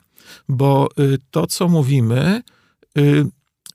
bo 0.50 0.90
y, 1.00 1.18
to, 1.32 1.48
co 1.48 1.68
mówimy, 1.68 2.42
y, 2.98 3.26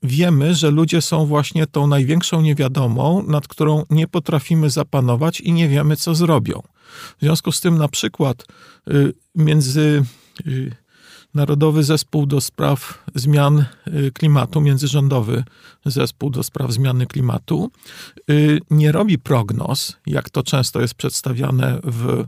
wiemy, 0.03 0.55
że 0.55 0.71
ludzie 0.71 1.01
są 1.01 1.25
właśnie 1.25 1.67
tą 1.67 1.87
największą 1.87 2.41
niewiadomą, 2.41 3.23
nad 3.27 3.47
którą 3.47 3.85
nie 3.89 4.07
potrafimy 4.07 4.69
zapanować 4.69 5.41
i 5.41 5.53
nie 5.53 5.69
wiemy, 5.69 5.95
co 5.95 6.15
zrobią. 6.15 6.61
W 7.17 7.21
związku 7.21 7.51
z 7.51 7.61
tym, 7.61 7.77
na 7.77 7.87
przykład, 7.87 8.45
y, 8.87 9.13
między 9.35 10.03
Narodowy 11.33 11.83
Zespół 11.83 12.25
do 12.25 12.41
Spraw 12.41 13.05
Zmian 13.15 13.65
Klimatu, 14.13 14.61
międzyrządowy 14.61 15.43
Zespół 15.85 16.29
do 16.29 16.43
Spraw 16.43 16.71
Zmiany 16.71 17.07
Klimatu, 17.07 17.71
nie 18.69 18.91
robi 18.91 19.19
prognoz, 19.19 19.97
jak 20.05 20.29
to 20.29 20.43
często 20.43 20.81
jest 20.81 20.93
przedstawiane 20.93 21.79
w 21.83 22.25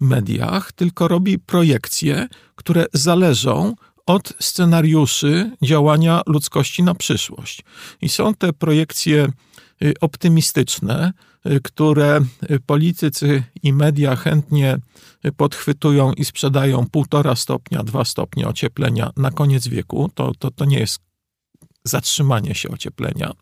mediach, 0.00 0.72
tylko 0.72 1.08
robi 1.08 1.38
projekcje, 1.38 2.28
które 2.54 2.86
zależą 2.92 3.74
od 4.06 4.32
scenariuszy 4.40 5.50
działania 5.62 6.22
ludzkości 6.26 6.82
na 6.82 6.94
przyszłość. 6.94 7.64
I 8.00 8.08
są 8.08 8.34
te 8.34 8.52
projekcje 8.52 9.28
y, 9.82 9.94
optymistyczne, 10.00 11.12
y, 11.12 11.35
które 11.62 12.20
politycy 12.66 13.42
i 13.62 13.72
media 13.72 14.16
chętnie 14.16 14.78
podchwytują 15.36 16.12
i 16.12 16.24
sprzedają 16.24 16.86
półtora 16.86 17.36
stopnia, 17.36 17.82
dwa 17.82 18.04
stopnie 18.04 18.48
ocieplenia 18.48 19.10
na 19.16 19.30
koniec 19.30 19.68
wieku. 19.68 20.10
To, 20.14 20.32
to, 20.38 20.50
to 20.50 20.64
nie 20.64 20.78
jest 20.78 20.98
zatrzymanie 21.84 22.54
się 22.54 22.68
ocieplenia. 22.68 23.32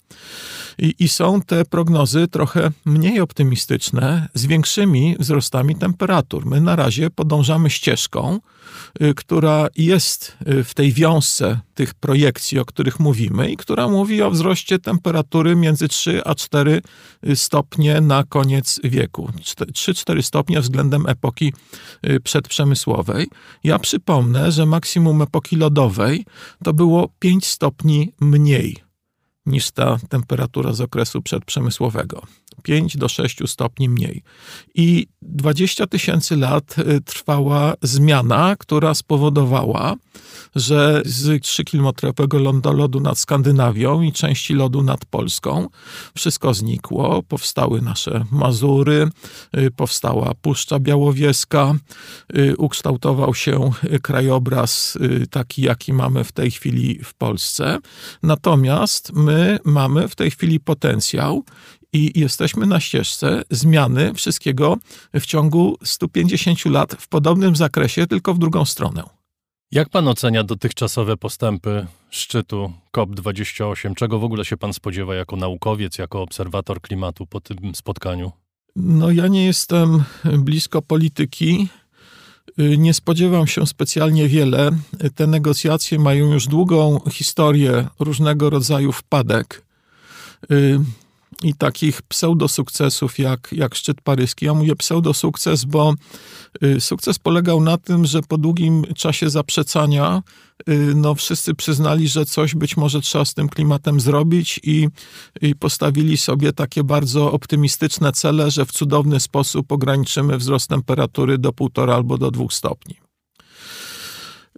I, 0.79 0.95
I, 0.99 1.09
są 1.09 1.41
te 1.41 1.65
prognozy 1.65 2.29
trochę 2.29 2.71
mniej 2.85 3.21
optymistyczne, 3.21 4.29
z 4.35 4.47
większymi 4.47 5.17
wzrostami 5.19 5.77
temperatur. 5.77 6.47
My 6.47 6.61
na 6.61 6.77
razie 6.77 7.11
podążamy 7.11 7.71
ścieżką, 7.71 8.41
która 9.17 9.67
jest 9.77 10.37
y, 10.49 10.65
w 10.65 10.75
tej 10.75 10.93
wiążce 10.93 11.61
tych 11.75 11.95
projekcji, 11.95 12.59
o 12.59 12.65
których 12.65 13.01
mówimy, 13.01 13.51
i 13.51 13.57
która 13.57 13.89
mówi 13.89 14.23
o 14.23 14.31
wzroście 14.31 14.79
temperatury 14.79 15.57
między 15.57 15.89
3 15.89 16.23
a 16.25 16.35
4 16.35 16.83
y, 17.29 17.37
stopnie 17.37 18.01
na 18.01 18.25
koniec 18.25 18.81
wieku. 18.85 19.31
3-4 19.43 20.23
stopnie 20.23 20.61
względem 20.61 21.07
epoki 21.07 21.53
przedprzemysłowej. 22.25 23.27
Ja 23.65 23.79
przypomnę, 23.79 24.53
że 24.53 24.67
maksimum 24.67 25.23
epoki 25.23 25.57
lodowej 25.57 26.25
to 26.65 26.73
było 26.73 27.09
5 27.19 27.47
stopni 27.47 28.13
mniej 28.21 28.85
niż 29.47 29.71
ta 29.71 29.99
temperatura 30.09 30.73
z 30.73 30.81
okresu 30.81 31.23
przedprzemysłowego. 31.23 32.23
5 32.63 32.97
do 32.97 33.09
6 33.09 33.39
stopni 33.47 33.89
mniej. 33.89 34.23
I 34.75 35.07
20 35.23 35.87
tysięcy 35.87 36.37
lat 36.37 36.77
y, 36.79 37.01
trwała 37.01 37.75
zmiana, 37.83 38.57
która 38.59 38.95
spowodowała, 38.95 39.97
że 40.57 41.03
z 41.05 41.43
3-kilometrowego 41.43 42.75
lodu 42.77 43.01
nad 43.01 43.19
Skandynawią 43.19 44.03
i 44.03 44.13
części 44.13 44.55
lodu 44.55 44.83
nad 44.83 45.05
Polską 45.05 45.69
wszystko 46.17 46.55
znikło. 46.55 47.23
Powstały 47.23 47.83
nasze 47.83 48.25
Mazury, 48.31 49.09
y, 49.57 49.71
powstała 49.71 50.35
Puszcza 50.43 50.79
Białowieska, 50.79 51.75
y, 52.37 52.57
ukształtował 52.57 53.35
się 53.35 53.71
krajobraz 54.03 54.99
taki, 55.31 55.63
jaki 55.63 55.93
mamy 55.93 56.25
w 56.25 56.33
tej 56.33 56.51
chwili 56.51 57.01
w 57.05 57.15
Polsce. 57.15 57.79
Natomiast 58.23 59.13
my 59.13 59.59
mamy 59.65 60.09
w 60.09 60.15
tej 60.15 60.31
chwili 60.31 60.61
potencjał 60.61 61.45
i 61.95 62.21
jesteśmy 62.21 62.67
na 62.67 62.81
ścieżce 62.81 63.43
zmiany 63.51 64.15
wszystkiego 64.15 64.77
w 65.15 65.27
ciągu 65.27 65.77
150 65.85 66.65
lat 66.65 66.97
w 66.99 67.09
podobnym 67.09 67.57
zakresie, 67.57 68.07
tylko 68.07 68.35
w 68.35 68.39
drugą 68.39 68.65
stronę. 68.65 69.03
Jak 69.73 69.89
pan 69.89 70.09
ocenia 70.09 70.45
dotychczasowe 70.45 71.17
postępy 71.17 71.87
szczytu 72.11 72.73
COP28? 72.97 73.95
Czego 73.95 74.19
w 74.19 74.25
ogóle 74.25 74.45
się 74.45 74.57
pan 74.57 74.73
spodziewa 74.73 75.15
jako 75.15 75.37
naukowiec, 75.37 75.99
jako 75.99 76.23
obserwator 76.23 76.81
klimatu 76.81 77.27
po 77.27 77.41
tym 77.41 77.75
spotkaniu? 77.75 78.33
No, 78.77 79.11
ja 79.11 79.29
nie 79.29 79.45
jestem 79.47 80.05
blisko 80.25 80.83
polityki. 80.83 81.69
Nie 82.59 82.95
spodziewam 82.95 83.47
się 83.47 83.67
specjalnie 83.67 84.29
wiele. 84.29 84.71
Te 85.15 85.27
negocjacje 85.27 85.99
mają 85.99 86.33
już 86.33 86.47
długą 86.47 87.01
historię 87.11 87.89
różnego 87.99 88.51
rodzaju 88.51 88.93
wpadek 88.93 89.65
i 91.43 91.55
takich 91.55 92.03
pseudosukcesów 92.03 93.19
jak, 93.19 93.49
jak 93.53 93.75
szczyt 93.75 94.01
paryski. 94.01 94.47
Ja 94.47 94.55
mówię 94.55 94.77
pseudosukces, 94.77 95.65
bo 95.65 95.95
y, 96.65 96.81
sukces 96.81 97.19
polegał 97.19 97.61
na 97.61 97.79
tym, 97.79 98.07
że 98.07 98.23
po 98.23 98.39
długim 98.39 98.85
czasie 98.97 99.31
zaprzecania 99.31 100.23
y, 100.69 100.93
no, 100.97 101.15
wszyscy 101.15 101.55
przyznali, 101.55 102.09
że 102.09 102.25
coś 102.25 102.55
być 102.55 102.77
może 102.77 103.01
trzeba 103.01 103.25
z 103.25 103.35
tym 103.35 103.49
klimatem 103.49 104.01
zrobić 104.01 104.61
i, 104.63 104.89
i 105.41 105.55
postawili 105.55 106.17
sobie 106.17 106.53
takie 106.53 106.85
bardzo 106.85 107.33
optymistyczne 107.33 108.13
cele, 108.13 108.51
że 108.51 108.67
w 108.67 108.73
cudowny 108.73 109.21
sposób 109.21 109.73
ograniczymy 109.73 110.39
wzrost 110.39 110.69
temperatury 110.69 111.39
do 111.39 111.53
półtora 111.53 111.95
albo 111.95 112.19
do 112.19 112.31
dwóch 112.31 112.53
stopni. 112.53 113.04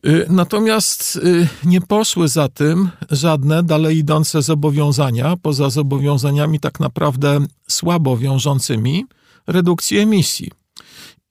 Y, 0.06 0.26
natomiast 0.28 1.16
y, 1.16 1.48
nie 1.64 1.80
poszły 1.80 2.28
za 2.28 2.48
tym 2.48 2.90
żadne 3.10 3.62
dalej 3.62 3.96
idące 3.96 4.42
zobowiązania, 4.42 5.36
poza 5.42 5.70
zobowiązaniami 5.70 6.60
tak 6.60 6.80
naprawdę 6.80 7.38
słabo 7.68 8.16
wiążącymi, 8.16 9.04
redukcji 9.46 9.98
emisji. 9.98 10.50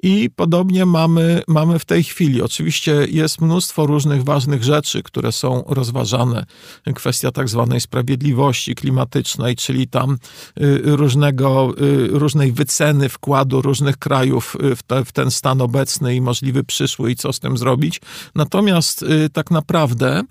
I 0.03 0.29
podobnie 0.35 0.85
mamy, 0.85 1.41
mamy 1.47 1.79
w 1.79 1.85
tej 1.85 2.03
chwili. 2.03 2.41
Oczywiście 2.41 3.07
jest 3.11 3.41
mnóstwo 3.41 3.85
różnych 3.85 4.23
ważnych 4.23 4.63
rzeczy, 4.63 5.03
które 5.03 5.31
są 5.31 5.63
rozważane. 5.67 6.45
Kwestia 6.95 7.31
tak 7.31 7.49
zwanej 7.49 7.81
sprawiedliwości 7.81 8.75
klimatycznej, 8.75 9.55
czyli 9.55 9.87
tam 9.87 10.17
y, 10.61 10.81
różnego, 10.83 11.73
y, 11.81 12.07
różnej 12.07 12.51
wyceny 12.51 13.09
wkładu 13.09 13.61
różnych 13.61 13.97
krajów 13.97 14.57
y, 14.63 14.75
w, 14.75 14.83
te, 14.83 15.05
w 15.05 15.11
ten 15.11 15.31
stan 15.31 15.61
obecny 15.61 16.15
i 16.15 16.21
możliwy 16.21 16.63
przyszły 16.63 17.11
i 17.11 17.15
co 17.15 17.33
z 17.33 17.39
tym 17.39 17.57
zrobić. 17.57 18.01
Natomiast 18.35 19.05
tak 19.33 19.51
naprawdę 19.51 20.23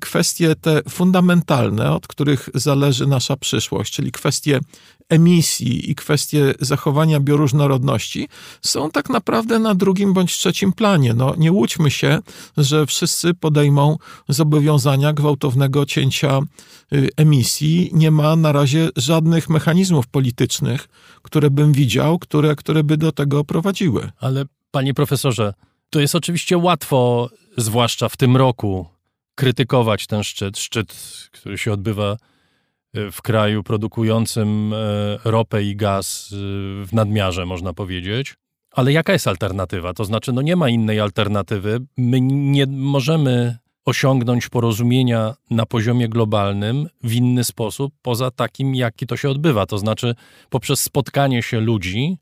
kwestie 0.00 0.56
te 0.56 0.82
fundamentalne, 0.88 1.92
od 1.92 2.06
których 2.06 2.48
zależy 2.54 3.06
nasza 3.06 3.36
przyszłość, 3.36 3.92
czyli 3.92 4.12
kwestie 4.12 4.60
emisji 5.08 5.90
i 5.90 5.94
kwestie 5.94 6.54
zachowania 6.60 7.20
bioróżnorodności 7.20 8.28
są 8.62 8.90
tak 8.90 9.10
naprawdę 9.10 9.58
na 9.58 9.74
drugim 9.74 10.12
bądź 10.12 10.38
trzecim 10.38 10.72
planie. 10.72 11.14
No, 11.14 11.34
nie 11.38 11.52
łudźmy 11.52 11.90
się, 11.90 12.18
że 12.56 12.86
wszyscy 12.86 13.34
podejmą 13.34 13.98
zobowiązania 14.28 15.12
gwałtownego 15.12 15.86
cięcia 15.86 16.40
y, 16.92 17.08
emisji. 17.16 17.90
Nie 17.92 18.10
ma 18.10 18.36
na 18.36 18.52
razie 18.52 18.88
żadnych 18.96 19.48
mechanizmów 19.50 20.06
politycznych, 20.06 20.88
które 21.22 21.50
bym 21.50 21.72
widział, 21.72 22.18
które, 22.18 22.56
które 22.56 22.84
by 22.84 22.96
do 22.96 23.12
tego 23.12 23.44
prowadziły. 23.44 24.10
Ale 24.20 24.44
panie 24.70 24.94
profesorze, 24.94 25.54
to 25.90 26.00
jest 26.00 26.14
oczywiście 26.14 26.58
łatwo, 26.58 27.30
zwłaszcza 27.56 28.08
w 28.08 28.16
tym 28.16 28.36
roku, 28.36 28.86
krytykować 29.34 30.06
ten 30.06 30.24
szczyt, 30.24 30.58
szczyt, 30.58 30.94
który 31.32 31.58
się 31.58 31.72
odbywa 31.72 32.16
w 33.12 33.22
kraju 33.22 33.62
produkującym 33.62 34.72
e, 34.72 35.18
ropę 35.24 35.62
i 35.62 35.76
gaz 35.76 36.30
e, 36.32 36.36
w 36.86 36.88
nadmiarze, 36.92 37.46
można 37.46 37.72
powiedzieć. 37.72 38.34
Ale 38.70 38.92
jaka 38.92 39.12
jest 39.12 39.28
alternatywa? 39.28 39.94
To 39.94 40.04
znaczy, 40.04 40.32
no 40.32 40.42
nie 40.42 40.56
ma 40.56 40.68
innej 40.68 41.00
alternatywy. 41.00 41.80
My 41.96 42.20
nie 42.20 42.66
możemy 42.66 43.56
osiągnąć 43.84 44.48
porozumienia 44.48 45.34
na 45.50 45.66
poziomie 45.66 46.08
globalnym 46.08 46.88
w 47.02 47.12
inny 47.12 47.44
sposób, 47.44 47.94
poza 48.02 48.30
takim, 48.30 48.74
jaki 48.74 49.06
to 49.06 49.16
się 49.16 49.30
odbywa. 49.30 49.66
To 49.66 49.78
znaczy, 49.78 50.14
poprzez 50.50 50.80
spotkanie 50.80 51.42
się 51.42 51.60
ludzi 51.60 52.18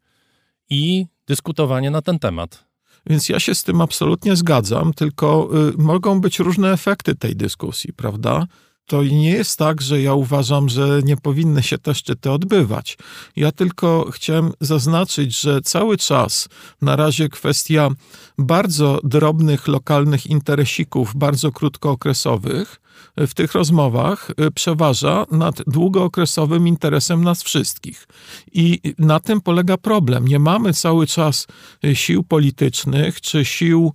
i 0.70 1.06
dyskutowanie 1.26 1.90
na 1.90 2.02
ten 2.02 2.18
temat. 2.18 2.64
Więc 3.06 3.28
ja 3.28 3.40
się 3.40 3.54
z 3.54 3.64
tym 3.64 3.80
absolutnie 3.80 4.36
zgadzam, 4.36 4.92
tylko 4.92 5.48
y, 5.68 5.82
mogą 5.82 6.20
być 6.20 6.38
różne 6.38 6.72
efekty 6.72 7.14
tej 7.14 7.36
dyskusji, 7.36 7.92
prawda? 7.92 8.46
To 8.86 9.02
nie 9.02 9.30
jest 9.30 9.58
tak, 9.58 9.82
że 9.82 10.02
ja 10.02 10.14
uważam, 10.14 10.68
że 10.68 11.00
nie 11.04 11.16
powinny 11.16 11.62
się 11.62 11.78
te 11.78 11.94
szczyty 11.94 12.30
odbywać. 12.30 12.98
Ja 13.36 13.52
tylko 13.52 14.10
chciałem 14.10 14.52
zaznaczyć, 14.60 15.40
że 15.40 15.60
cały 15.60 15.96
czas 15.96 16.48
na 16.82 16.96
razie 16.96 17.28
kwestia 17.28 17.90
bardzo 18.38 19.00
drobnych, 19.04 19.68
lokalnych 19.68 20.26
interesików, 20.26 21.16
bardzo 21.16 21.52
krótkookresowych, 21.52 22.82
w 23.16 23.34
tych 23.34 23.52
rozmowach 23.52 24.30
y, 24.30 24.50
przeważa 24.50 25.26
nad 25.30 25.62
długookresowym 25.66 26.68
interesem 26.68 27.24
nas 27.24 27.42
wszystkich. 27.42 28.08
I 28.52 28.80
na 28.98 29.20
tym 29.20 29.40
polega 29.40 29.76
problem. 29.76 30.28
Nie 30.28 30.38
mamy 30.38 30.72
cały 30.72 31.06
czas 31.06 31.46
y, 31.84 31.96
sił 31.96 32.22
politycznych 32.22 33.20
czy 33.20 33.44
sił 33.44 33.92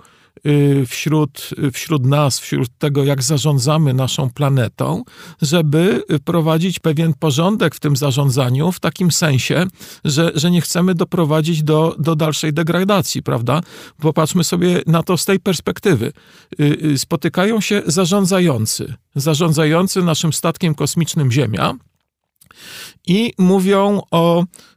wśród, 0.87 1.49
wśród 1.73 2.05
nas, 2.05 2.39
wśród 2.39 2.69
tego, 2.77 3.03
jak 3.03 3.23
zarządzamy 3.23 3.93
naszą 3.93 4.29
planetą, 4.29 5.03
żeby 5.41 6.03
prowadzić 6.25 6.79
pewien 6.79 7.13
porządek 7.13 7.75
w 7.75 7.79
tym 7.79 7.95
zarządzaniu, 7.95 8.71
w 8.71 8.79
takim 8.79 9.11
sensie, 9.11 9.65
że, 10.05 10.31
że 10.35 10.51
nie 10.51 10.61
chcemy 10.61 10.95
doprowadzić 10.95 11.63
do, 11.63 11.95
do 11.99 12.15
dalszej 12.15 12.53
degradacji, 12.53 13.23
prawda? 13.23 13.61
Popatrzmy 14.01 14.43
sobie 14.43 14.81
na 14.87 15.03
to 15.03 15.17
z 15.17 15.25
tej 15.25 15.39
perspektywy. 15.39 16.13
Y, 16.59 16.77
y, 16.85 16.97
spotykają 16.97 17.61
się 17.61 17.81
zarządzający, 17.85 18.93
zarządzający 19.15 20.03
naszym 20.03 20.33
statkiem 20.33 20.75
kosmicznym 20.75 21.31
Ziemia 21.31 21.73
i 23.07 23.33
mówią 23.37 24.01
o 24.11 24.43
Y, 24.43 24.76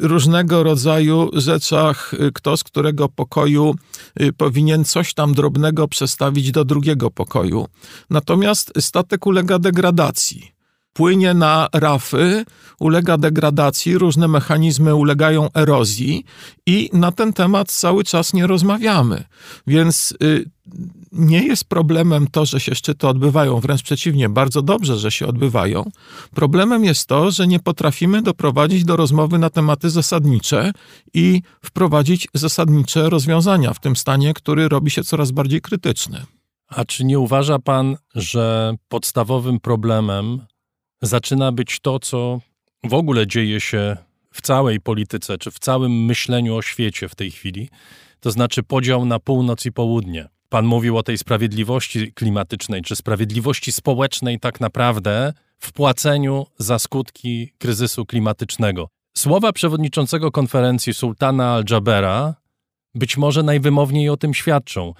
różnego 0.00 0.62
rodzaju 0.62 1.30
rzeczach, 1.32 2.14
y, 2.14 2.32
kto 2.32 2.56
z 2.56 2.64
którego 2.64 3.08
pokoju 3.08 3.74
powinien 4.36 4.84
coś 4.84 5.14
tam 5.14 5.34
drobnego 5.34 5.88
przestawić 5.88 6.50
do 6.50 6.64
drugiego 6.64 7.10
pokoju. 7.10 7.66
Natomiast 8.10 8.72
statek 8.80 9.26
ulega 9.26 9.58
degradacji 9.58 10.53
płynie 10.94 11.34
na 11.34 11.68
rafy, 11.72 12.44
ulega 12.80 13.18
degradacji, 13.18 13.98
różne 13.98 14.28
mechanizmy 14.28 14.94
ulegają 14.94 15.48
erozji 15.54 16.24
i 16.66 16.90
na 16.92 17.12
ten 17.12 17.32
temat 17.32 17.72
cały 17.72 18.04
czas 18.04 18.32
nie 18.32 18.46
rozmawiamy. 18.46 19.24
Więc 19.66 20.14
y, 20.22 20.44
nie 21.12 21.46
jest 21.46 21.64
problemem 21.64 22.26
to, 22.26 22.46
że 22.46 22.60
się 22.60 22.74
szczyty 22.74 23.08
odbywają, 23.08 23.60
wręcz 23.60 23.82
przeciwnie, 23.82 24.28
bardzo 24.28 24.62
dobrze, 24.62 24.98
że 24.98 25.10
się 25.10 25.26
odbywają. 25.26 25.90
Problemem 26.34 26.84
jest 26.84 27.06
to, 27.06 27.30
że 27.30 27.46
nie 27.46 27.60
potrafimy 27.60 28.22
doprowadzić 28.22 28.84
do 28.84 28.96
rozmowy 28.96 29.38
na 29.38 29.50
tematy 29.50 29.90
zasadnicze 29.90 30.72
i 31.14 31.42
wprowadzić 31.62 32.28
zasadnicze 32.34 33.10
rozwiązania 33.10 33.74
w 33.74 33.80
tym 33.80 33.96
stanie, 33.96 34.34
który 34.34 34.68
robi 34.68 34.90
się 34.90 35.04
coraz 35.04 35.30
bardziej 35.30 35.60
krytyczny. 35.60 36.24
A 36.68 36.84
czy 36.84 37.04
nie 37.04 37.18
uważa 37.18 37.58
pan, 37.58 37.96
że 38.14 38.74
podstawowym 38.88 39.60
problemem 39.60 40.40
zaczyna 41.06 41.52
być 41.52 41.80
to, 41.80 41.98
co 41.98 42.40
w 42.84 42.94
ogóle 42.94 43.26
dzieje 43.26 43.60
się 43.60 43.96
w 44.32 44.42
całej 44.42 44.80
polityce, 44.80 45.38
czy 45.38 45.50
w 45.50 45.58
całym 45.58 46.04
myśleniu 46.04 46.56
o 46.56 46.62
świecie 46.62 47.08
w 47.08 47.14
tej 47.14 47.30
chwili, 47.30 47.68
to 48.20 48.30
znaczy 48.30 48.62
podział 48.62 49.04
na 49.04 49.18
północ 49.18 49.66
i 49.66 49.72
południe. 49.72 50.28
Pan 50.48 50.66
mówił 50.66 50.98
o 50.98 51.02
tej 51.02 51.18
sprawiedliwości 51.18 52.12
klimatycznej, 52.12 52.82
czy 52.82 52.96
sprawiedliwości 52.96 53.72
społecznej, 53.72 54.40
tak 54.40 54.60
naprawdę 54.60 55.32
w 55.58 55.72
płaceniu 55.72 56.46
za 56.58 56.78
skutki 56.78 57.52
kryzysu 57.58 58.06
klimatycznego. 58.06 58.88
Słowa 59.16 59.52
przewodniczącego 59.52 60.30
konferencji 60.30 60.94
Sultana 60.94 61.54
Al-Jabera 61.54 62.34
być 62.94 63.16
może 63.16 63.42
najwymowniej 63.42 64.08
o 64.08 64.16
tym 64.16 64.34
świadczą 64.34 64.94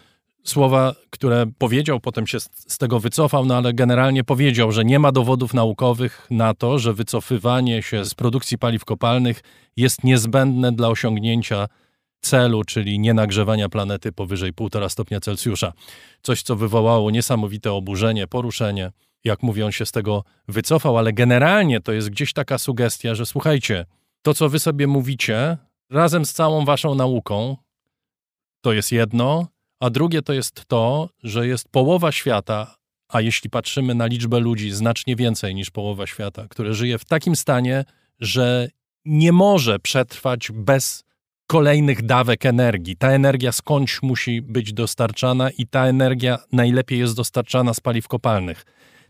słowa, 0.44 0.94
które 1.10 1.46
powiedział, 1.58 2.00
potem 2.00 2.26
się 2.26 2.40
z 2.40 2.78
tego 2.78 3.00
wycofał, 3.00 3.46
no 3.46 3.56
ale 3.56 3.72
generalnie 3.72 4.24
powiedział, 4.24 4.72
że 4.72 4.84
nie 4.84 4.98
ma 4.98 5.12
dowodów 5.12 5.54
naukowych 5.54 6.26
na 6.30 6.54
to, 6.54 6.78
że 6.78 6.92
wycofywanie 6.92 7.82
się 7.82 8.04
z 8.04 8.14
produkcji 8.14 8.58
paliw 8.58 8.84
kopalnych 8.84 9.42
jest 9.76 10.04
niezbędne 10.04 10.72
dla 10.72 10.88
osiągnięcia 10.88 11.66
celu, 12.20 12.64
czyli 12.64 12.98
nienagrzewania 12.98 13.68
planety 13.68 14.12
powyżej 14.12 14.52
1,5 14.52 14.88
stopnia 14.88 15.20
Celsjusza. 15.20 15.72
Coś, 16.22 16.42
co 16.42 16.56
wywołało 16.56 17.10
niesamowite 17.10 17.72
oburzenie, 17.72 18.26
poruszenie. 18.26 18.92
Jak 19.24 19.42
mówię, 19.42 19.66
on 19.66 19.72
się 19.72 19.86
z 19.86 19.92
tego 19.92 20.24
wycofał, 20.48 20.98
ale 20.98 21.12
generalnie 21.12 21.80
to 21.80 21.92
jest 21.92 22.10
gdzieś 22.10 22.32
taka 22.32 22.58
sugestia, 22.58 23.14
że 23.14 23.26
słuchajcie, 23.26 23.86
to 24.22 24.34
co 24.34 24.48
wy 24.48 24.58
sobie 24.58 24.86
mówicie, 24.86 25.56
razem 25.90 26.24
z 26.24 26.32
całą 26.32 26.64
waszą 26.64 26.94
nauką, 26.94 27.56
to 28.60 28.72
jest 28.72 28.92
jedno, 28.92 29.46
a 29.84 29.90
drugie 29.90 30.22
to 30.22 30.32
jest 30.32 30.64
to, 30.68 31.08
że 31.22 31.46
jest 31.46 31.68
połowa 31.68 32.12
świata, 32.12 32.74
a 33.08 33.20
jeśli 33.20 33.50
patrzymy 33.50 33.94
na 33.94 34.06
liczbę 34.06 34.40
ludzi, 34.40 34.70
znacznie 34.70 35.16
więcej 35.16 35.54
niż 35.54 35.70
połowa 35.70 36.06
świata, 36.06 36.46
które 36.48 36.74
żyje 36.74 36.98
w 36.98 37.04
takim 37.04 37.36
stanie, 37.36 37.84
że 38.20 38.68
nie 39.04 39.32
może 39.32 39.78
przetrwać 39.78 40.52
bez 40.52 41.04
kolejnych 41.46 42.02
dawek 42.02 42.46
energii. 42.46 42.96
Ta 42.96 43.10
energia 43.10 43.52
skądś 43.52 44.02
musi 44.02 44.42
być 44.42 44.72
dostarczana 44.72 45.50
i 45.50 45.66
ta 45.66 45.86
energia 45.86 46.38
najlepiej 46.52 46.98
jest 46.98 47.16
dostarczana 47.16 47.74
z 47.74 47.80
paliw 47.80 48.08
kopalnych. 48.08 48.64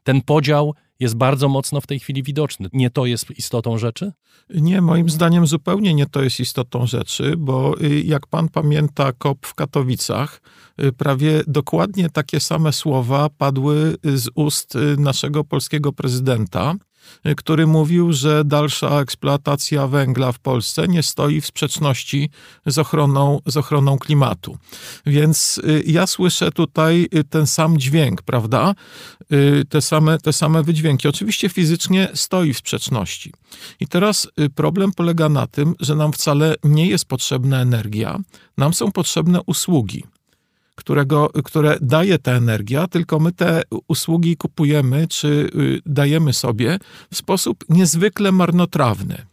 Ten 0.04 0.22
podział 0.22 0.74
jest 1.00 1.16
bardzo 1.16 1.48
mocno 1.48 1.80
w 1.80 1.86
tej 1.86 1.98
chwili 1.98 2.22
widoczny. 2.22 2.68
Nie 2.72 2.90
to 2.90 3.06
jest 3.06 3.30
istotą 3.30 3.78
rzeczy? 3.78 4.12
Nie, 4.50 4.80
moim 4.80 5.10
zdaniem 5.10 5.46
zupełnie 5.46 5.94
nie 5.94 6.06
to 6.06 6.22
jest 6.22 6.40
istotą 6.40 6.86
rzeczy, 6.86 7.34
bo 7.38 7.80
y, 7.80 8.00
jak 8.00 8.26
pan 8.26 8.48
pamięta 8.48 9.12
KOP 9.12 9.46
w 9.46 9.54
Katowicach, 9.54 10.40
y, 10.82 10.92
prawie 10.92 11.42
dokładnie 11.46 12.10
takie 12.10 12.40
same 12.40 12.72
słowa 12.72 13.28
padły 13.38 13.96
z 14.04 14.28
ust 14.34 14.76
y, 14.76 14.96
naszego 14.98 15.44
polskiego 15.44 15.92
prezydenta 15.92 16.74
który 17.36 17.66
mówił, 17.66 18.12
że 18.12 18.44
dalsza 18.44 19.00
eksploatacja 19.00 19.86
węgla 19.86 20.32
w 20.32 20.38
Polsce 20.38 20.88
nie 20.88 21.02
stoi 21.02 21.40
w 21.40 21.46
sprzeczności 21.46 22.30
z 22.66 22.78
ochroną, 22.78 23.40
z 23.46 23.56
ochroną 23.56 23.98
klimatu. 23.98 24.58
Więc 25.06 25.58
y, 25.58 25.82
ja 25.86 26.06
słyszę 26.06 26.52
tutaj 26.52 27.08
y, 27.14 27.24
ten 27.24 27.46
sam 27.46 27.78
dźwięk, 27.78 28.22
prawda? 28.22 28.74
Y, 29.32 29.64
te 29.68 29.80
same, 29.80 30.18
te 30.18 30.32
same 30.32 30.62
wydźwięki. 30.62 31.08
Oczywiście 31.08 31.48
fizycznie 31.48 32.08
stoi 32.14 32.54
w 32.54 32.58
sprzeczności. 32.58 33.32
I 33.80 33.86
teraz 33.86 34.28
problem 34.54 34.92
polega 34.92 35.28
na 35.28 35.46
tym, 35.46 35.74
że 35.80 35.94
nam 35.94 36.12
wcale 36.12 36.54
nie 36.64 36.86
jest 36.86 37.04
potrzebna 37.04 37.60
energia, 37.60 38.18
nam 38.56 38.74
są 38.74 38.92
potrzebne 38.92 39.40
usługi 39.46 40.04
którego, 40.74 41.30
które 41.44 41.78
daje 41.80 42.18
ta 42.18 42.32
energia, 42.32 42.88
tylko 42.88 43.20
my 43.20 43.32
te 43.32 43.62
usługi 43.88 44.36
kupujemy 44.36 45.08
czy 45.08 45.28
y, 45.28 45.80
dajemy 45.86 46.32
sobie 46.32 46.78
w 47.10 47.16
sposób 47.16 47.64
niezwykle 47.68 48.32
marnotrawny. 48.32 49.26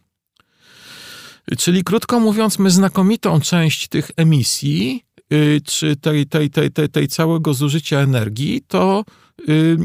Czyli 1.58 1.84
krótko 1.84 2.20
mówiąc, 2.20 2.58
my 2.58 2.70
znakomitą 2.70 3.40
część 3.40 3.88
tych 3.88 4.10
emisji, 4.16 5.04
y, 5.32 5.60
czy 5.64 5.96
tej, 5.96 6.26
tej, 6.26 6.50
tej, 6.50 6.70
tej, 6.70 6.88
tej 6.88 7.08
całego 7.08 7.54
zużycia 7.54 7.98
energii, 7.98 8.62
to 8.68 9.04
y, 9.48 9.78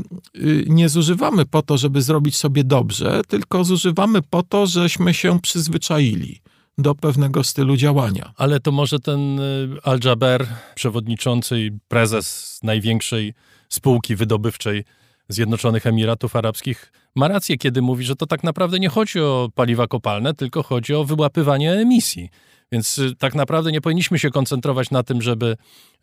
nie 0.67 0.89
zużywamy 0.89 1.45
po 1.45 1.61
to, 1.61 1.77
żeby 1.77 2.01
zrobić 2.01 2.37
sobie 2.37 2.63
dobrze, 2.63 3.21
tylko 3.27 3.63
zużywamy 3.63 4.21
po 4.21 4.43
to, 4.43 4.67
żeśmy 4.67 5.13
się 5.13 5.39
przyzwyczaili 5.39 6.41
do 6.77 6.95
pewnego 6.95 7.43
stylu 7.43 7.77
działania. 7.77 8.33
Ale 8.37 8.59
to 8.59 8.71
może 8.71 8.99
ten 8.99 9.39
y, 9.39 9.77
Al-Jaber, 9.83 10.47
przewodniczący 10.75 11.59
i 11.59 11.71
prezes 11.87 12.59
największej 12.63 13.33
spółki 13.69 14.15
wydobywczej 14.15 14.83
Zjednoczonych 15.29 15.87
Emiratów 15.87 16.35
Arabskich, 16.35 16.91
ma 17.15 17.27
rację, 17.27 17.57
kiedy 17.57 17.81
mówi, 17.81 18.03
że 18.03 18.15
to 18.15 18.25
tak 18.25 18.43
naprawdę 18.43 18.79
nie 18.79 18.89
chodzi 18.89 19.19
o 19.19 19.49
paliwa 19.55 19.87
kopalne, 19.87 20.33
tylko 20.33 20.63
chodzi 20.63 20.93
o 20.93 21.03
wyłapywanie 21.03 21.71
emisji. 21.71 22.29
Więc 22.71 22.97
y, 22.97 23.15
tak 23.15 23.35
naprawdę 23.35 23.71
nie 23.71 23.81
powinniśmy 23.81 24.19
się 24.19 24.29
koncentrować 24.29 24.91
na 24.91 25.03
tym, 25.03 25.21
żeby 25.21 25.57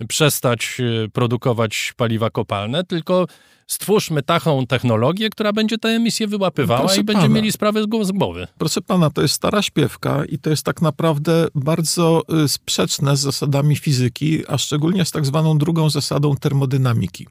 przestać 0.09 0.76
y, 0.81 1.09
produkować 1.12 1.93
paliwa 1.97 2.31
kopalne, 2.31 2.85
tylko 2.85 3.26
stwórzmy 3.66 4.22
taką 4.22 4.66
technologię, 4.66 5.31
która 5.31 5.52
będzie 5.52 5.78
te 5.78 5.89
emisje 5.89 6.26
wyłapywała 6.26 6.81
Proszę 6.81 7.01
i 7.01 7.05
będziemy 7.05 7.28
mieli 7.28 7.52
sprawę 7.52 7.82
z 7.82 7.86
głowy. 7.86 8.47
Proszę 8.59 8.81
pana, 8.81 9.10
to 9.10 9.22
jest 9.22 9.35
stara 9.35 9.62
śpiewka 9.62 10.24
i 10.24 10.39
to 10.39 10.51
jest 10.51 10.62
tak 10.62 10.82
naprawdę 10.82 11.47
bardzo 11.55 12.22
y, 12.44 12.48
sprzeczne 12.48 13.16
z 13.16 13.20
zasadami 13.20 13.76
fizyki, 13.76 14.43
a 14.48 14.59
szczególnie 14.59 15.05
z 15.05 15.10
tak 15.10 15.26
zwaną 15.26 15.59
drugą 15.59 15.90
zasadą 15.90 16.36
termodynamiki. 16.36 17.26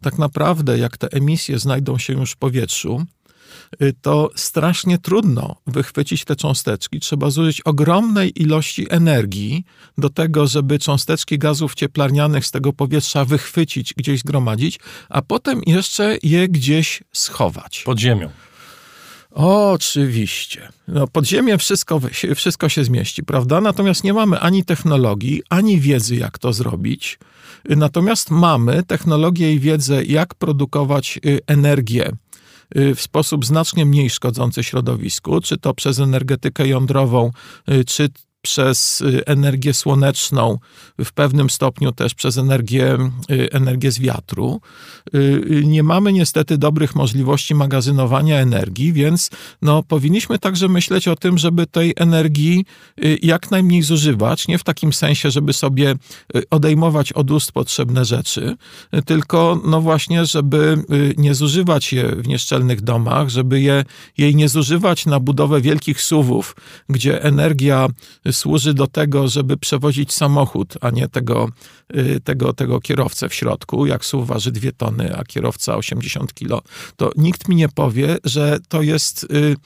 Tak 0.00 0.18
naprawdę, 0.18 0.78
jak 0.78 0.96
te 0.96 1.08
emisje 1.12 1.58
znajdą 1.58 1.98
się 1.98 2.12
już 2.12 2.32
w 2.32 2.36
powietrzu, 2.36 3.04
to 4.02 4.30
strasznie 4.34 4.98
trudno 4.98 5.56
wychwycić 5.66 6.24
te 6.24 6.36
cząsteczki. 6.36 7.00
Trzeba 7.00 7.30
zużyć 7.30 7.60
ogromnej 7.60 8.42
ilości 8.42 8.86
energii 8.90 9.64
do 9.98 10.10
tego, 10.10 10.46
żeby 10.46 10.78
cząsteczki 10.78 11.38
gazów 11.38 11.74
cieplarnianych 11.74 12.46
z 12.46 12.50
tego 12.50 12.72
powietrza 12.72 13.24
wychwycić, 13.24 13.94
gdzieś 13.94 14.20
zgromadzić, 14.20 14.80
a 15.08 15.22
potem 15.22 15.60
jeszcze 15.66 16.18
je 16.22 16.48
gdzieś 16.48 17.02
schować. 17.12 17.82
Pod 17.86 17.98
ziemią. 17.98 18.30
Oczywiście. 19.30 20.68
No, 20.88 21.06
pod 21.06 21.26
ziemię 21.26 21.58
wszystko, 21.58 22.00
wszystko 22.36 22.68
się 22.68 22.84
zmieści, 22.84 23.22
prawda? 23.22 23.60
Natomiast 23.60 24.04
nie 24.04 24.12
mamy 24.12 24.40
ani 24.40 24.64
technologii, 24.64 25.42
ani 25.48 25.80
wiedzy, 25.80 26.16
jak 26.16 26.38
to 26.38 26.52
zrobić. 26.52 27.18
Natomiast 27.64 28.30
mamy 28.30 28.82
technologię 28.82 29.52
i 29.52 29.60
wiedzę, 29.60 30.04
jak 30.04 30.34
produkować 30.34 31.20
y, 31.26 31.40
energię 31.46 32.08
y, 32.08 32.16
w 32.74 33.00
sposób 33.00 33.46
znacznie 33.46 33.86
mniej 33.86 34.10
szkodzący 34.10 34.64
środowisku, 34.64 35.40
czy 35.40 35.58
to 35.58 35.74
przez 35.74 35.98
energetykę 35.98 36.68
jądrową, 36.68 37.30
y, 37.70 37.84
czy 37.84 38.08
przez 38.42 39.00
y, 39.00 39.26
energię 39.26 39.74
słoneczną, 39.74 40.58
w 40.98 41.12
pewnym 41.12 41.50
stopniu 41.50 41.92
też 41.92 42.14
przez 42.14 42.38
energię, 42.38 42.98
y, 43.30 43.52
energię 43.52 43.92
z 43.92 43.98
wiatru. 43.98 44.60
Y, 45.14 45.62
nie 45.64 45.82
mamy 45.82 46.12
niestety 46.12 46.58
dobrych 46.58 46.94
możliwości 46.94 47.54
magazynowania 47.54 48.38
energii, 48.40 48.92
więc 48.92 49.30
no, 49.62 49.82
powinniśmy 49.82 50.38
także 50.38 50.68
myśleć 50.68 51.08
o 51.08 51.16
tym, 51.16 51.38
żeby 51.38 51.66
tej 51.66 51.94
energii 51.96 52.64
jak 53.22 53.50
najmniej 53.50 53.82
zużywać. 53.82 54.48
Nie 54.48 54.58
w 54.58 54.64
takim 54.64 54.92
sensie, 54.92 55.30
żeby 55.30 55.52
sobie 55.52 55.94
odejmować 56.50 57.12
od 57.12 57.30
ust 57.30 57.52
potrzebne 57.52 58.04
rzeczy, 58.04 58.56
tylko 59.06 59.60
no 59.64 59.80
właśnie, 59.80 60.26
żeby 60.26 60.84
nie 61.16 61.34
zużywać 61.34 61.92
je 61.92 62.08
w 62.08 62.28
nieszczelnych 62.28 62.80
domach, 62.80 63.28
żeby 63.28 63.60
je, 63.60 63.84
jej 64.18 64.36
nie 64.36 64.48
zużywać 64.48 65.06
na 65.06 65.20
budowę 65.20 65.60
wielkich 65.60 66.00
suwów, 66.00 66.56
gdzie 66.88 67.22
energia 67.22 67.88
służy 68.32 68.74
do 68.74 68.86
tego, 68.86 69.28
żeby 69.28 69.56
przewozić 69.56 70.12
samochód, 70.12 70.74
a 70.80 70.90
nie 70.90 71.08
tego, 71.08 71.48
y, 71.96 72.20
tego, 72.24 72.52
tego 72.52 72.80
kierowcę 72.80 73.28
w 73.28 73.34
środku. 73.34 73.86
Jak 73.86 74.04
SUV 74.04 74.26
waży 74.26 74.52
dwie 74.52 74.72
tony, 74.72 75.16
a 75.16 75.24
kierowca 75.24 75.76
80 75.76 76.34
kilo, 76.34 76.62
to 76.96 77.10
nikt 77.16 77.48
mi 77.48 77.56
nie 77.56 77.68
powie, 77.68 78.16
że 78.24 78.58
to 78.68 78.82
jest 78.82 79.24
y, 79.24 79.56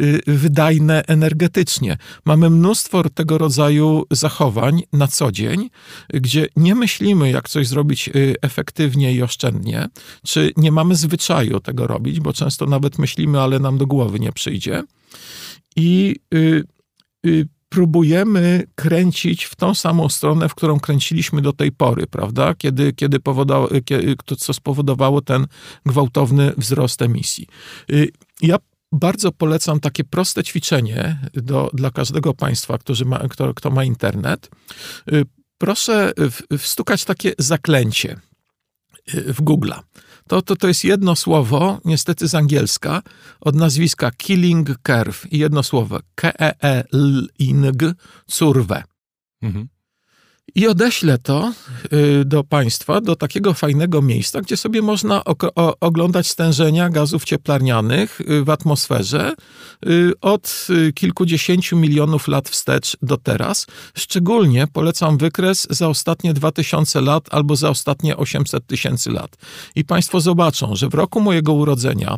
y, 0.00 0.20
wydajne 0.26 1.02
energetycznie. 1.06 1.96
Mamy 2.24 2.50
mnóstwo 2.50 3.02
tego 3.10 3.38
rodzaju 3.38 4.04
zachowań 4.10 4.82
na 4.92 5.06
co 5.06 5.32
dzień, 5.32 5.70
gdzie 6.08 6.46
nie 6.56 6.74
myślimy, 6.74 7.30
jak 7.30 7.48
coś 7.48 7.66
zrobić 7.66 8.10
efektywnie 8.42 9.14
i 9.14 9.22
oszczędnie, 9.22 9.88
czy 10.24 10.52
nie 10.56 10.72
mamy 10.72 10.96
zwyczaju 10.96 11.60
tego 11.60 11.86
robić, 11.86 12.20
bo 12.20 12.32
często 12.32 12.66
nawet 12.66 12.98
myślimy, 12.98 13.40
ale 13.40 13.58
nam 13.58 13.78
do 13.78 13.86
głowy 13.86 14.20
nie 14.20 14.32
przyjdzie. 14.32 14.82
I 15.76 16.16
y, 16.34 16.64
y, 17.26 17.48
próbujemy 17.68 18.66
kręcić 18.74 19.44
w 19.44 19.56
tą 19.56 19.74
samą 19.74 20.08
stronę, 20.08 20.48
w 20.48 20.54
którą 20.54 20.80
kręciliśmy 20.80 21.42
do 21.42 21.52
tej 21.52 21.72
pory, 21.72 22.06
prawda? 22.06 22.54
Kiedy, 22.54 22.92
kiedy 22.92 23.20
co 24.36 24.52
spowodowało 24.54 25.20
ten 25.20 25.46
gwałtowny 25.86 26.52
wzrost 26.56 27.02
emisji. 27.02 27.46
Y, 27.90 28.08
ja 28.42 28.56
bardzo 28.92 29.32
polecam 29.32 29.80
takie 29.80 30.04
proste 30.04 30.44
ćwiczenie 30.44 31.30
do, 31.34 31.70
dla 31.72 31.90
każdego 31.90 32.34
państwa, 32.34 32.78
który 32.78 33.04
ma, 33.04 33.18
kto, 33.18 33.54
kto 33.54 33.70
ma 33.70 33.84
internet. 33.84 34.50
Y, 35.12 35.24
proszę 35.58 36.12
wstukać 36.58 37.04
takie 37.04 37.32
zaklęcie 37.38 38.20
y, 39.14 39.34
w 39.34 39.42
Google'a 39.42 39.80
to, 40.28 40.42
to, 40.42 40.56
to 40.56 40.68
jest 40.68 40.84
jedno 40.84 41.16
słowo, 41.16 41.80
niestety 41.84 42.28
z 42.28 42.34
angielska, 42.34 43.02
od 43.40 43.54
nazwiska 43.54 44.10
Killing 44.10 44.68
Curve 44.86 45.26
jedno 45.32 45.62
słowo 45.62 46.00
K-E-E-L-I-N-G, 46.14 47.92
curwę. 48.26 48.82
Mhm 49.42 49.68
i 50.54 50.66
odeślę 50.66 51.18
to 51.18 51.52
y, 51.92 52.24
do 52.24 52.44
państwa, 52.44 53.00
do 53.00 53.16
takiego 53.16 53.54
fajnego 53.54 54.02
miejsca, 54.02 54.40
gdzie 54.40 54.56
sobie 54.56 54.82
można 54.82 55.22
oglądać 55.80 56.26
stężenia 56.26 56.90
gazów 56.90 57.24
cieplarnianych 57.24 58.20
y, 58.20 58.44
w 58.44 58.50
atmosferze 58.50 59.34
y, 59.86 60.12
od 60.20 60.66
kilkudziesięciu 60.94 61.76
milionów 61.76 62.28
lat 62.28 62.48
wstecz 62.48 62.96
do 63.02 63.16
teraz. 63.16 63.66
Szczególnie 63.94 64.66
polecam 64.66 65.18
wykres 65.18 65.66
za 65.70 65.88
ostatnie 65.88 66.34
2000 66.34 67.00
lat 67.00 67.24
albo 67.30 67.56
za 67.56 67.70
ostatnie 67.70 68.16
800 68.16 68.66
tysięcy 68.66 69.10
lat. 69.10 69.36
I 69.74 69.84
państwo 69.84 70.20
zobaczą, 70.20 70.76
że 70.76 70.88
w 70.88 70.94
roku 70.94 71.20
mojego 71.20 71.52
urodzenia 71.52 72.16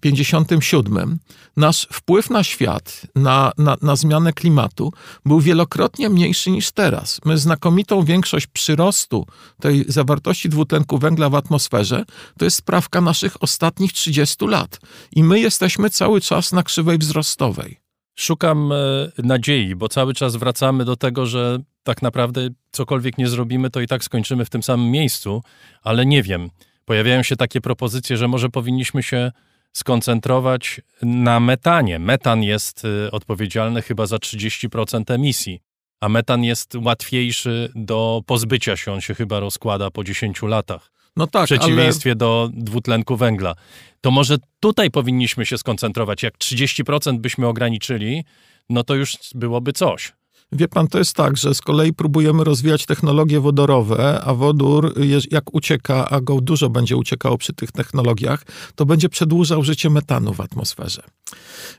57 0.00 1.18
nasz 1.56 1.88
wpływ 1.92 2.30
na 2.30 2.44
świat, 2.44 3.02
na, 3.14 3.52
na, 3.58 3.76
na 3.82 3.96
zmianę 3.96 4.32
klimatu 4.32 4.92
był 5.24 5.40
wielokrotnie 5.40 6.08
mniejszy 6.08 6.50
niż 6.50 6.72
teraz. 6.72 7.20
My 7.24 7.38
znakomitą 7.38 8.04
większość 8.04 8.46
przyrostu 8.46 9.26
tej 9.60 9.84
zawartości 9.88 10.48
dwutlenku 10.48 10.98
węgla 10.98 11.30
w 11.30 11.34
atmosferze 11.34 12.04
to 12.38 12.44
jest 12.44 12.56
sprawka 12.56 13.00
naszych 13.00 13.42
ostatnich 13.42 13.92
30 13.92 14.46
lat. 14.46 14.80
I 15.12 15.22
my 15.22 15.40
jesteśmy 15.40 15.90
cały 15.90 16.20
czas 16.20 16.52
na 16.52 16.62
krzywej 16.62 16.98
wzrostowej. 16.98 17.80
Szukam 18.18 18.72
e, 18.72 18.76
nadziei, 19.18 19.74
bo 19.74 19.88
cały 19.88 20.14
czas 20.14 20.36
wracamy 20.36 20.84
do 20.84 20.96
tego, 20.96 21.26
że 21.26 21.58
tak 21.82 22.02
naprawdę 22.02 22.48
cokolwiek 22.72 23.18
nie 23.18 23.28
zrobimy, 23.28 23.70
to 23.70 23.80
i 23.80 23.86
tak 23.86 24.04
skończymy 24.04 24.44
w 24.44 24.50
tym 24.50 24.62
samym 24.62 24.90
miejscu, 24.90 25.42
ale 25.82 26.06
nie 26.06 26.22
wiem. 26.22 26.50
Pojawiają 26.84 27.22
się 27.22 27.36
takie 27.36 27.60
propozycje, 27.60 28.16
że 28.16 28.28
może 28.28 28.48
powinniśmy 28.48 29.02
się 29.02 29.32
skoncentrować 29.72 30.80
na 31.02 31.40
metanie. 31.40 31.98
Metan 31.98 32.42
jest 32.42 32.84
y, 32.84 33.10
odpowiedzialny 33.10 33.82
chyba 33.82 34.06
za 34.06 34.16
30% 34.16 35.14
emisji, 35.14 35.60
a 36.00 36.08
metan 36.08 36.44
jest 36.44 36.74
łatwiejszy 36.74 37.72
do 37.74 38.22
pozbycia 38.26 38.76
się, 38.76 38.92
on 38.92 39.00
się 39.00 39.14
chyba 39.14 39.40
rozkłada 39.40 39.90
po 39.90 40.04
10 40.04 40.42
latach. 40.42 40.92
No 41.16 41.26
tak, 41.26 41.42
w 41.42 41.44
przeciwieństwie 41.44 42.10
ale... 42.10 42.16
do 42.16 42.50
dwutlenku 42.52 43.16
węgla. 43.16 43.54
To 44.00 44.10
może 44.10 44.36
tutaj 44.60 44.90
powinniśmy 44.90 45.46
się 45.46 45.58
skoncentrować. 45.58 46.22
Jak 46.22 46.38
30% 46.38 47.18
byśmy 47.18 47.46
ograniczyli, 47.46 48.24
no 48.70 48.84
to 48.84 48.94
już 48.94 49.16
byłoby 49.34 49.72
coś. 49.72 50.12
Wie 50.52 50.68
pan, 50.68 50.88
to 50.88 50.98
jest 50.98 51.14
tak, 51.14 51.36
że 51.36 51.54
z 51.54 51.60
kolei 51.60 51.92
próbujemy 51.92 52.44
rozwijać 52.44 52.86
technologie 52.86 53.40
wodorowe, 53.40 54.20
a 54.24 54.34
wodór, 54.34 54.94
jak 55.30 55.54
ucieka, 55.54 56.08
a 56.08 56.20
go 56.20 56.40
dużo 56.40 56.70
będzie 56.70 56.96
uciekało 56.96 57.38
przy 57.38 57.52
tych 57.52 57.72
technologiach, 57.72 58.44
to 58.74 58.86
będzie 58.86 59.08
przedłużał 59.08 59.62
życie 59.62 59.90
metanu 59.90 60.34
w 60.34 60.40
atmosferze. 60.40 61.02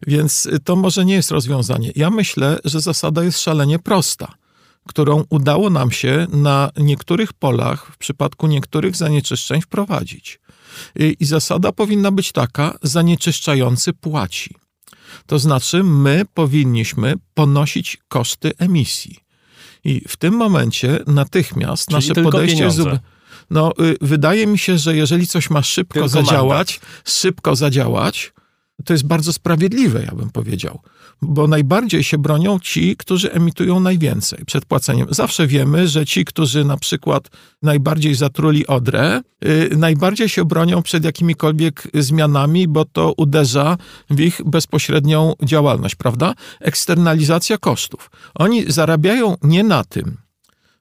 Więc 0.08 0.50
to 0.64 0.76
może 0.76 1.06
nie 1.06 1.14
jest 1.14 1.32
rozwiązanie. 1.32 1.92
Ja 1.96 2.10
myślę, 2.10 2.60
że 2.66 2.82
zasada 2.82 3.24
jest 3.24 3.40
szalenie 3.40 3.80
prosta 3.80 4.34
którą 4.88 5.24
udało 5.30 5.70
nam 5.70 5.92
się 5.92 6.28
na 6.30 6.72
niektórych 6.78 7.34
polach, 7.34 7.86
w 7.94 7.98
przypadku 7.98 8.48
niektórych 8.48 8.96
zanieczyszczeń, 8.96 9.62
wprowadzić. 9.62 10.40
I 10.96 11.26
zasada 11.26 11.72
powinna 11.72 12.12
być 12.12 12.32
taka: 12.32 12.78
zanieczyszczający 12.84 13.94
płaci. 13.94 14.56
To 15.26 15.40
znaczy, 15.40 15.84
my 15.84 16.26
powinniśmy 16.34 17.14
ponosić 17.34 17.98
koszty 18.08 18.52
emisji. 18.58 19.20
I 19.84 20.02
w 20.08 20.18
tym 20.18 20.34
momencie 20.34 21.00
natychmiast 21.08 21.86
Czyli 21.86 21.96
nasze 21.96 22.24
podejście 22.24 22.64
jest. 22.64 22.80
No, 23.50 23.74
y, 23.82 23.98
wydaje 24.02 24.48
mi 24.48 24.58
się, 24.60 24.78
że 24.78 24.96
jeżeli 24.96 25.28
coś 25.28 25.50
ma 25.50 25.64
szybko 25.64 25.94
tylko 25.94 26.10
zadziałać, 26.10 26.80
mandat. 26.82 27.10
szybko 27.10 27.56
zadziałać, 27.56 28.34
to 28.86 28.94
jest 28.94 29.06
bardzo 29.06 29.34
sprawiedliwe, 29.34 30.04
ja 30.04 30.16
bym 30.16 30.30
powiedział 30.30 30.80
bo 31.22 31.48
najbardziej 31.48 32.04
się 32.04 32.18
bronią 32.18 32.60
ci, 32.60 32.98
którzy 32.98 33.32
emitują 33.32 33.80
najwięcej 33.80 34.46
przed 34.46 34.66
płaceniem. 34.66 35.08
Zawsze 35.10 35.48
wiemy, 35.48 35.88
że 35.88 36.06
ci, 36.06 36.26
którzy 36.26 36.66
na 36.66 36.78
przykład 36.78 37.30
najbardziej 37.62 38.16
zatruli 38.16 38.68
Odrę, 38.68 39.22
yy, 39.42 39.70
najbardziej 39.78 40.30
się 40.30 40.46
bronią 40.46 40.82
przed 40.82 41.06
jakimikolwiek 41.06 41.88
zmianami, 41.94 42.68
bo 42.68 42.86
to 42.86 43.14
uderza 43.18 43.78
w 44.10 44.20
ich 44.20 44.42
bezpośrednią 44.46 45.34
działalność, 45.44 45.96
prawda? 45.96 46.34
Eksternalizacja 46.60 47.58
kosztów. 47.58 48.12
Oni 48.36 48.72
zarabiają 48.72 49.36
nie 49.44 49.64
na 49.64 49.84
tym, 49.84 50.18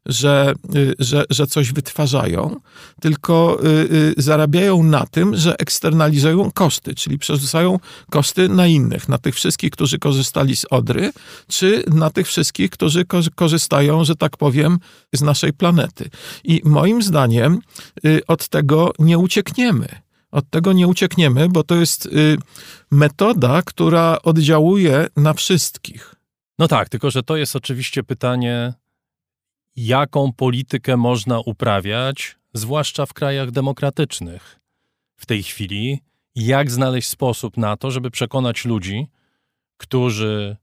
że, 0.06 0.54
y, 0.74 0.94
że, 0.98 1.24
że 1.30 1.46
coś 1.46 1.72
wytwarzają, 1.72 2.56
tylko 3.00 3.58
y, 3.64 3.68
y, 3.68 4.14
zarabiają 4.16 4.82
na 4.82 5.06
tym, 5.06 5.36
że 5.36 5.56
eksternalizują 5.58 6.50
koszty, 6.50 6.94
czyli 6.94 7.18
przerzucają 7.18 7.78
koszty 8.10 8.48
na 8.48 8.66
innych, 8.66 9.08
na 9.08 9.18
tych 9.18 9.34
wszystkich, 9.34 9.70
którzy 9.70 9.98
korzystali 9.98 10.56
z 10.56 10.64
Odry, 10.70 11.12
czy 11.48 11.84
na 11.86 12.10
tych 12.10 12.26
wszystkich, 12.26 12.70
którzy 12.70 13.04
korzystają, 13.34 14.04
że 14.04 14.16
tak 14.16 14.36
powiem, 14.36 14.78
z 15.14 15.22
naszej 15.22 15.52
planety. 15.52 16.10
I 16.44 16.60
moim 16.64 17.02
zdaniem 17.02 17.60
od 18.28 18.48
tego 18.48 18.92
nie 18.98 19.18
uciekniemy. 19.18 19.88
Od 20.30 20.50
tego 20.50 20.72
nie 20.72 20.88
uciekniemy, 20.88 21.48
bo 21.48 21.64
to 21.64 21.76
jest 21.76 22.08
metoda, 22.90 23.62
która 23.62 24.18
oddziałuje 24.22 25.06
na 25.16 25.34
wszystkich. 25.34 26.14
No 26.58 26.68
tak, 26.68 26.88
tylko 26.88 27.10
że 27.10 27.22
to 27.22 27.36
jest 27.36 27.56
oczywiście 27.56 28.02
pytanie 28.02 28.74
jaką 29.86 30.32
politykę 30.32 30.96
można 30.96 31.40
uprawiać, 31.40 32.36
zwłaszcza 32.54 33.06
w 33.06 33.14
krajach 33.14 33.50
demokratycznych 33.50 34.60
w 35.16 35.26
tej 35.26 35.42
chwili, 35.42 36.00
jak 36.34 36.70
znaleźć 36.70 37.08
sposób 37.08 37.56
na 37.56 37.76
to, 37.76 37.90
żeby 37.90 38.10
przekonać 38.10 38.64
ludzi, 38.64 39.06
którzy, 39.76 40.56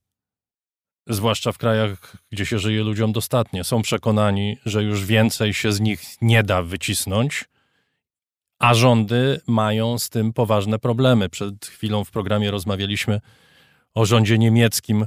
zwłaszcza 1.08 1.52
w 1.52 1.58
krajach, 1.58 2.18
gdzie 2.32 2.46
się 2.46 2.60
żyje 2.60 2.84
ludziom 2.84 3.12
dostatnie, 3.12 3.64
są 3.64 3.82
przekonani, 3.82 4.58
że 4.66 4.84
już 4.84 5.06
więcej 5.06 5.54
się 5.54 5.72
z 5.72 5.80
nich 5.80 6.02
nie 6.22 6.44
da 6.44 6.64
wycisnąć, 6.64 7.46
a 8.60 8.74
rządy 8.74 9.42
mają 9.48 10.00
z 10.00 10.10
tym 10.10 10.34
poważne 10.34 10.80
problemy. 10.80 11.30
Przed 11.30 11.66
chwilą 11.66 12.04
w 12.04 12.12
programie 12.12 12.52
rozmawialiśmy 12.52 13.22
o 13.94 14.06
rządzie 14.06 14.38
niemieckim, 14.38 15.06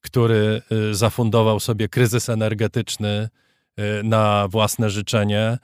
który 0.00 0.62
y, 0.72 0.94
zafundował 0.94 1.60
sobie 1.60 1.88
kryzys 1.88 2.28
energetyczny 2.28 3.28
na 4.04 4.48
własne 4.48 4.90
życzenie, 4.90 5.58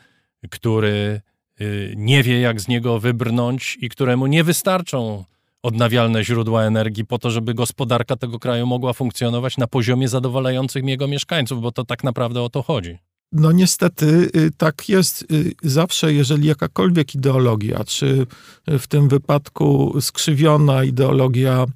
który 0.50 1.20
y, 1.60 1.94
nie 1.96 2.22
wie, 2.22 2.40
jak 2.40 2.60
z 2.60 2.68
niego 2.68 3.00
wybrnąć 3.00 3.78
i 3.80 3.88
któremu 3.88 4.26
nie 4.26 4.44
wystarczą 4.44 5.24
odnawialne 5.62 6.24
źródła 6.24 6.62
energii 6.62 7.04
po 7.04 7.18
to, 7.18 7.30
żeby 7.30 7.54
gospodarka 7.54 8.16
tego 8.16 8.38
kraju 8.38 8.66
mogła 8.66 8.92
funkcjonować 8.92 9.56
na 9.56 9.66
poziomie 9.66 10.08
zadowalającym 10.08 10.88
jego 10.88 11.08
mieszkańców, 11.08 11.62
bo 11.62 11.72
to 11.72 11.84
tak 11.84 12.04
naprawdę 12.04 12.42
o 12.42 12.48
to 12.48 12.62
chodzi. 12.62 12.98
No 13.32 13.52
niestety 13.52 14.30
tak 14.56 14.88
jest 14.88 15.26
zawsze, 15.62 16.12
jeżeli 16.12 16.48
jakakolwiek 16.48 17.14
ideologia, 17.14 17.84
czy 17.84 18.26
w 18.66 18.86
tym 18.86 19.08
wypadku 19.08 19.96
skrzywiona 20.00 20.84
ideologia 20.84 21.66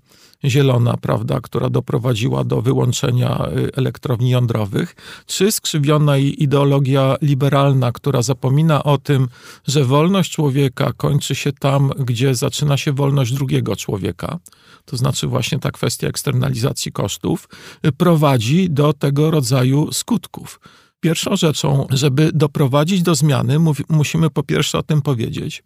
zielona, 0.44 0.96
prawda, 0.96 1.40
która 1.40 1.70
doprowadziła 1.70 2.44
do 2.44 2.62
wyłączenia 2.62 3.48
y, 3.56 3.70
elektrowni 3.74 4.30
jądrowych, 4.30 4.96
czy 5.26 5.52
skrzywiona 5.52 6.18
ideologia 6.18 7.16
liberalna, 7.22 7.92
która 7.92 8.22
zapomina 8.22 8.84
o 8.84 8.98
tym, 8.98 9.28
że 9.66 9.84
wolność 9.84 10.32
człowieka 10.32 10.92
kończy 10.96 11.34
się 11.34 11.52
tam, 11.52 11.90
gdzie 11.98 12.34
zaczyna 12.34 12.76
się 12.76 12.92
wolność 12.92 13.32
drugiego 13.32 13.76
człowieka, 13.76 14.38
to 14.84 14.96
znaczy 14.96 15.26
właśnie 15.26 15.58
ta 15.58 15.70
kwestia 15.70 16.08
eksternalizacji 16.08 16.92
kosztów, 16.92 17.48
y, 17.86 17.92
prowadzi 17.92 18.70
do 18.70 18.92
tego 18.92 19.30
rodzaju 19.30 19.92
skutków. 19.92 20.60
Pierwszą 21.00 21.36
rzeczą, 21.36 21.86
żeby 21.90 22.30
doprowadzić 22.34 23.02
do 23.02 23.14
zmiany, 23.14 23.56
musimy 23.88 24.30
po 24.30 24.42
pierwsze 24.42 24.78
o 24.78 24.82
tym 24.82 25.02
powiedzieć. 25.02 25.62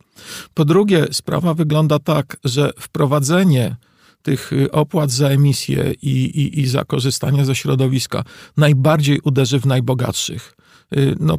Po 0.55 0.65
drugie, 0.65 1.07
sprawa 1.13 1.55
wygląda 1.55 1.99
tak, 1.99 2.37
że 2.45 2.71
wprowadzenie 2.79 3.77
tych 4.23 4.53
y, 4.53 4.71
opłat 4.71 5.11
za 5.11 5.29
emisję 5.29 5.95
i, 6.03 6.11
i, 6.11 6.61
i 6.61 6.67
za 6.67 6.85
korzystanie 6.85 7.45
ze 7.45 7.55
środowiska 7.55 8.25
najbardziej 8.57 9.21
uderzy 9.21 9.61
w 9.61 9.67
najbogatszych. 9.67 10.55
Y, 10.97 11.17
no, 11.21 11.39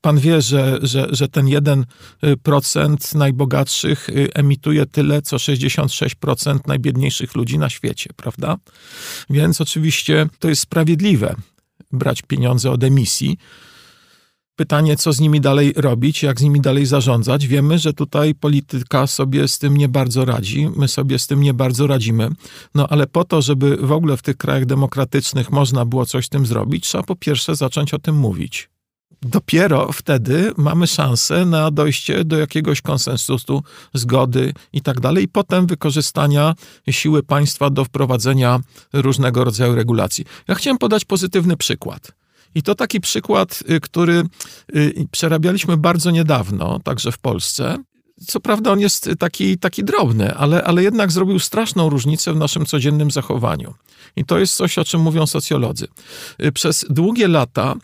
Pan 0.00 0.18
wie, 0.18 0.42
że, 0.42 0.78
że, 0.82 1.06
że 1.10 1.28
ten 1.28 1.46
1% 1.46 1.84
y, 3.14 3.18
najbogatszych 3.18 4.08
emituje 4.34 4.86
tyle, 4.86 5.22
co 5.22 5.36
66% 5.36 6.58
najbiedniejszych 6.66 7.34
ludzi 7.34 7.58
na 7.58 7.70
świecie, 7.70 8.10
prawda? 8.16 8.56
Więc 9.30 9.60
oczywiście 9.60 10.26
to 10.38 10.48
jest 10.48 10.62
sprawiedliwe 10.62 11.34
brać 11.92 12.22
pieniądze 12.22 12.70
od 12.70 12.84
emisji, 12.84 13.38
Pytanie, 14.56 14.96
co 14.96 15.12
z 15.12 15.20
nimi 15.20 15.40
dalej 15.40 15.72
robić, 15.76 16.22
jak 16.22 16.40
z 16.40 16.42
nimi 16.42 16.60
dalej 16.60 16.86
zarządzać. 16.86 17.46
Wiemy, 17.46 17.78
że 17.78 17.92
tutaj 17.92 18.34
polityka 18.34 19.06
sobie 19.06 19.48
z 19.48 19.58
tym 19.58 19.76
nie 19.76 19.88
bardzo 19.88 20.24
radzi, 20.24 20.68
my 20.76 20.88
sobie 20.88 21.18
z 21.18 21.26
tym 21.26 21.40
nie 21.40 21.54
bardzo 21.54 21.86
radzimy. 21.86 22.28
No 22.74 22.88
ale 22.88 23.06
po 23.06 23.24
to, 23.24 23.42
żeby 23.42 23.76
w 23.76 23.92
ogóle 23.92 24.16
w 24.16 24.22
tych 24.22 24.36
krajach 24.36 24.66
demokratycznych 24.66 25.52
można 25.52 25.84
było 25.84 26.06
coś 26.06 26.26
z 26.26 26.28
tym 26.28 26.46
zrobić, 26.46 26.84
trzeba 26.84 27.04
po 27.04 27.16
pierwsze 27.16 27.56
zacząć 27.56 27.94
o 27.94 27.98
tym 27.98 28.16
mówić. 28.16 28.68
Dopiero 29.22 29.92
wtedy 29.92 30.52
mamy 30.56 30.86
szansę 30.86 31.44
na 31.44 31.70
dojście 31.70 32.24
do 32.24 32.38
jakiegoś 32.38 32.80
konsensusu, 32.80 33.62
zgody 33.94 34.52
i 34.72 34.82
tak 34.82 35.00
dalej, 35.00 35.24
i 35.24 35.28
potem 35.28 35.66
wykorzystania 35.66 36.54
siły 36.90 37.22
państwa 37.22 37.70
do 37.70 37.84
wprowadzenia 37.84 38.60
różnego 38.92 39.44
rodzaju 39.44 39.74
regulacji. 39.74 40.24
Ja 40.48 40.54
chciałem 40.54 40.78
podać 40.78 41.04
pozytywny 41.04 41.56
przykład. 41.56 42.12
I 42.56 42.62
to 42.62 42.74
taki 42.74 43.00
przykład, 43.00 43.62
y, 43.70 43.80
który 43.80 44.22
y, 44.76 45.06
przerabialiśmy 45.10 45.76
bardzo 45.76 46.10
niedawno, 46.10 46.80
także 46.84 47.12
w 47.12 47.18
Polsce. 47.18 47.76
Co 48.26 48.40
prawda 48.40 48.72
on 48.72 48.80
jest 48.80 49.10
taki, 49.18 49.58
taki 49.58 49.84
drobny, 49.84 50.34
ale, 50.34 50.64
ale 50.64 50.82
jednak 50.82 51.12
zrobił 51.12 51.38
straszną 51.38 51.88
różnicę 51.88 52.32
w 52.32 52.36
naszym 52.36 52.66
codziennym 52.66 53.10
zachowaniu. 53.10 53.74
I 54.16 54.24
to 54.24 54.38
jest 54.38 54.56
coś, 54.56 54.78
o 54.78 54.84
czym 54.84 55.00
mówią 55.00 55.26
socjolodzy. 55.26 55.86
Y, 56.44 56.52
przez 56.52 56.84
długie 56.90 57.28
lata 57.28 57.74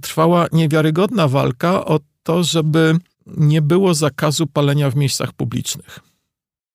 trwała 0.00 0.46
niewiarygodna 0.52 1.28
walka 1.28 1.84
o 1.84 2.00
to, 2.22 2.44
żeby 2.44 2.98
nie 3.26 3.62
było 3.62 3.94
zakazu 3.94 4.46
palenia 4.46 4.90
w 4.90 4.96
miejscach 4.96 5.32
publicznych 5.32 6.09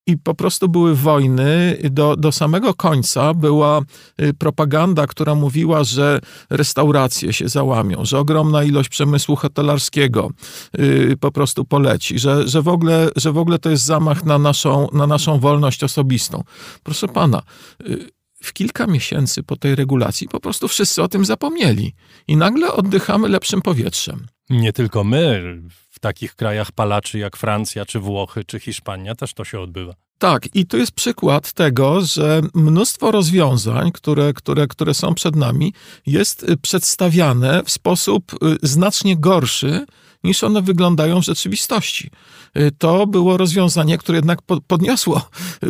i 0.06 0.18
po 0.18 0.34
prostu 0.34 0.68
były 0.68 0.94
wojny. 0.94 1.78
Do, 1.90 2.16
do 2.16 2.32
samego 2.32 2.74
końca 2.74 3.34
była 3.34 3.80
y, 4.22 4.34
propaganda, 4.34 5.06
która 5.06 5.34
mówiła, 5.34 5.84
że 5.84 6.20
restauracje 6.50 7.32
się 7.32 7.48
załamią, 7.48 8.04
że 8.04 8.18
ogromna 8.18 8.64
ilość 8.64 8.88
przemysłu 8.88 9.36
hotelarskiego 9.36 10.30
y, 10.78 11.16
po 11.20 11.32
prostu 11.32 11.64
poleci, 11.64 12.18
że, 12.18 12.48
że, 12.48 12.62
w 12.62 12.68
ogóle, 12.68 13.08
że 13.16 13.32
w 13.32 13.38
ogóle 13.38 13.58
to 13.58 13.70
jest 13.70 13.84
zamach 13.84 14.24
na 14.24 14.38
naszą, 14.38 14.88
na 14.92 15.06
naszą 15.06 15.38
wolność 15.38 15.84
osobistą. 15.84 16.42
Proszę 16.82 17.08
pana, 17.08 17.42
y, 17.86 18.15
w 18.46 18.52
kilka 18.52 18.86
miesięcy 18.86 19.42
po 19.42 19.56
tej 19.56 19.74
regulacji 19.74 20.28
po 20.28 20.40
prostu 20.40 20.68
wszyscy 20.68 21.02
o 21.02 21.08
tym 21.08 21.24
zapomnieli 21.24 21.94
i 22.28 22.36
nagle 22.36 22.72
oddychamy 22.72 23.28
lepszym 23.28 23.62
powietrzem. 23.62 24.26
Nie 24.50 24.72
tylko 24.72 25.04
my, 25.04 25.42
w 25.90 25.98
takich 26.00 26.34
krajach 26.34 26.72
palaczy 26.72 27.18
jak 27.18 27.36
Francja, 27.36 27.86
czy 27.86 28.00
Włochy, 28.00 28.44
czy 28.44 28.60
Hiszpania 28.60 29.14
też 29.14 29.34
to 29.34 29.44
się 29.44 29.60
odbywa. 29.60 29.94
Tak, 30.18 30.48
i 30.54 30.66
to 30.66 30.76
jest 30.76 30.92
przykład 30.92 31.52
tego, 31.52 32.00
że 32.00 32.42
mnóstwo 32.54 33.10
rozwiązań, 33.10 33.92
które, 33.92 34.32
które, 34.32 34.66
które 34.66 34.94
są 34.94 35.14
przed 35.14 35.36
nami, 35.36 35.72
jest 36.06 36.42
y, 36.42 36.56
przedstawiane 36.56 37.62
w 37.64 37.70
sposób 37.70 38.32
y, 38.32 38.58
znacznie 38.62 39.16
gorszy, 39.16 39.86
niż 40.26 40.44
one 40.44 40.62
wyglądają 40.62 41.20
w 41.20 41.24
rzeczywistości. 41.24 42.10
Y, 42.58 42.70
to 42.78 43.06
było 43.06 43.36
rozwiązanie, 43.36 43.98
które 43.98 44.18
jednak 44.18 44.42
podniosło 44.66 45.28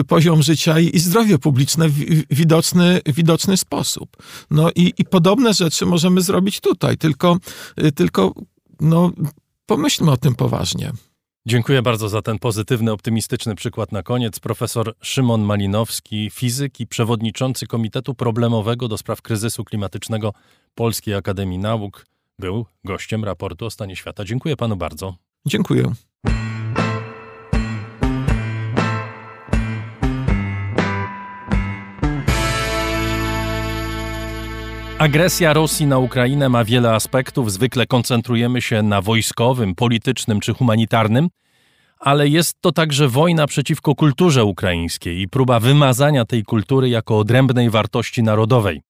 poziom 0.08 0.42
życia 0.42 0.80
i 0.80 0.98
zdrowie 0.98 1.38
publiczne 1.38 1.88
w 1.88 2.24
widoczny, 2.30 3.00
widoczny 3.06 3.56
sposób. 3.56 4.16
No 4.50 4.70
i, 4.74 4.92
i 4.98 5.04
podobne 5.04 5.54
rzeczy 5.54 5.86
możemy 5.86 6.20
zrobić 6.20 6.60
tutaj, 6.60 6.96
tylko, 6.96 7.36
tylko 7.94 8.34
no, 8.80 9.10
pomyślmy 9.66 10.10
o 10.10 10.16
tym 10.16 10.34
poważnie. 10.34 10.92
Dziękuję 11.48 11.82
bardzo 11.82 12.08
za 12.08 12.22
ten 12.22 12.38
pozytywny, 12.38 12.92
optymistyczny 12.92 13.54
przykład 13.54 13.92
na 13.92 14.02
koniec. 14.02 14.40
Profesor 14.40 14.94
Szymon 15.00 15.42
Malinowski, 15.42 16.30
fizyk 16.30 16.80
i 16.80 16.86
przewodniczący 16.86 17.66
Komitetu 17.66 18.14
Problemowego 18.14 18.88
do 18.88 18.98
spraw 18.98 19.22
kryzysu 19.22 19.64
klimatycznego 19.64 20.32
Polskiej 20.74 21.14
Akademii 21.14 21.58
Nauk, 21.58 22.06
był 22.38 22.66
gościem 22.84 23.24
raportu 23.24 23.66
o 23.66 23.70
stanie 23.70 23.96
świata. 23.96 24.24
Dziękuję 24.24 24.56
panu 24.56 24.76
bardzo. 24.76 25.14
Dziękuję. 25.46 25.92
Agresja 34.98 35.52
Rosji 35.52 35.86
na 35.86 35.98
Ukrainę 35.98 36.48
ma 36.48 36.64
wiele 36.64 36.94
aspektów. 36.94 37.52
Zwykle 37.52 37.86
koncentrujemy 37.86 38.62
się 38.62 38.82
na 38.82 39.02
wojskowym, 39.02 39.74
politycznym 39.74 40.40
czy 40.40 40.54
humanitarnym, 40.54 41.28
ale 41.98 42.28
jest 42.28 42.60
to 42.60 42.72
także 42.72 43.08
wojna 43.08 43.46
przeciwko 43.46 43.94
kulturze 43.94 44.44
ukraińskiej 44.44 45.20
i 45.20 45.28
próba 45.28 45.60
wymazania 45.60 46.24
tej 46.24 46.42
kultury 46.42 46.88
jako 46.88 47.18
odrębnej 47.18 47.70
wartości 47.70 48.22
narodowej. 48.22 48.82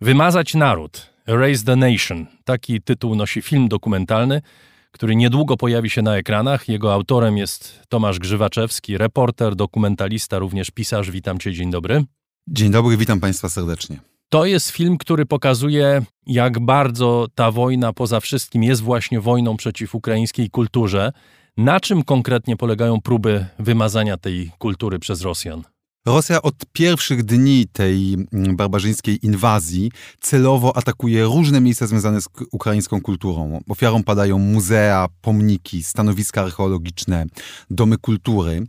Wymazać 0.00 0.54
naród, 0.54 1.13
Erase 1.28 1.64
the 1.64 1.76
Nation. 1.76 2.26
Taki 2.44 2.80
tytuł 2.80 3.14
nosi 3.14 3.42
film 3.42 3.68
dokumentalny, 3.68 4.42
który 4.90 5.16
niedługo 5.16 5.56
pojawi 5.56 5.90
się 5.90 6.02
na 6.02 6.16
ekranach. 6.16 6.68
Jego 6.68 6.94
autorem 6.94 7.38
jest 7.38 7.82
Tomasz 7.88 8.18
Grzywaczewski, 8.18 8.98
reporter, 8.98 9.56
dokumentalista, 9.56 10.38
również 10.38 10.70
pisarz. 10.70 11.10
Witam 11.10 11.38
cię, 11.38 11.52
dzień 11.52 11.70
dobry. 11.70 12.04
Dzień 12.48 12.70
dobry, 12.70 12.96
witam 12.96 13.20
państwa 13.20 13.48
serdecznie. 13.48 14.00
To 14.28 14.44
jest 14.44 14.70
film, 14.70 14.98
który 14.98 15.26
pokazuje, 15.26 16.02
jak 16.26 16.60
bardzo 16.60 17.26
ta 17.34 17.50
wojna 17.50 17.92
poza 17.92 18.20
wszystkim 18.20 18.62
jest 18.62 18.82
właśnie 18.82 19.20
wojną 19.20 19.56
przeciw 19.56 19.94
ukraińskiej 19.94 20.50
kulturze. 20.50 21.12
Na 21.56 21.80
czym 21.80 22.02
konkretnie 22.02 22.56
polegają 22.56 23.00
próby 23.00 23.46
wymazania 23.58 24.16
tej 24.16 24.50
kultury 24.58 24.98
przez 24.98 25.22
Rosjan? 25.22 25.62
Rosja 26.06 26.42
od 26.42 26.54
pierwszych 26.72 27.22
dni 27.22 27.66
tej 27.72 28.14
mm, 28.32 28.56
barbarzyńskiej 28.56 29.26
inwazji 29.26 29.92
celowo 30.20 30.76
atakuje 30.76 31.24
różne 31.24 31.60
miejsca 31.60 31.86
związane 31.86 32.20
z 32.20 32.28
ukraińską 32.52 33.00
kulturą. 33.00 33.60
Ofiarą 33.68 34.02
padają 34.02 34.38
muzea, 34.38 35.08
pomniki, 35.20 35.82
stanowiska 35.82 36.42
archeologiczne, 36.42 37.26
domy 37.70 37.98
kultury. 37.98 38.66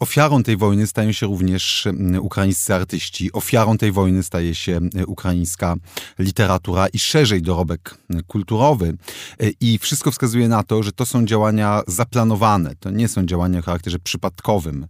Ofiarą 0.00 0.42
tej 0.42 0.56
wojny 0.56 0.86
stają 0.86 1.12
się 1.12 1.26
również 1.26 1.86
mm, 1.86 2.22
ukraińscy 2.22 2.74
artyści. 2.74 3.32
Ofiarą 3.32 3.78
tej 3.78 3.92
wojny 3.92 4.22
staje 4.22 4.54
się 4.54 4.76
mm, 4.76 4.90
ukraińska 5.06 5.76
literatura 6.18 6.88
i 6.88 6.98
szerzej 6.98 7.42
dorobek 7.42 7.98
kulturowy. 8.26 8.96
E, 9.40 9.50
I 9.60 9.78
wszystko 9.78 10.10
wskazuje 10.10 10.48
na 10.48 10.62
to, 10.62 10.82
że 10.82 10.92
to 10.92 11.06
są 11.06 11.26
działania 11.26 11.82
zaplanowane. 11.86 12.74
To 12.80 12.90
nie 12.90 13.08
są 13.08 13.26
działania 13.26 13.58
o 13.58 13.62
charakterze 13.62 13.98
przypadkowym. 13.98 14.86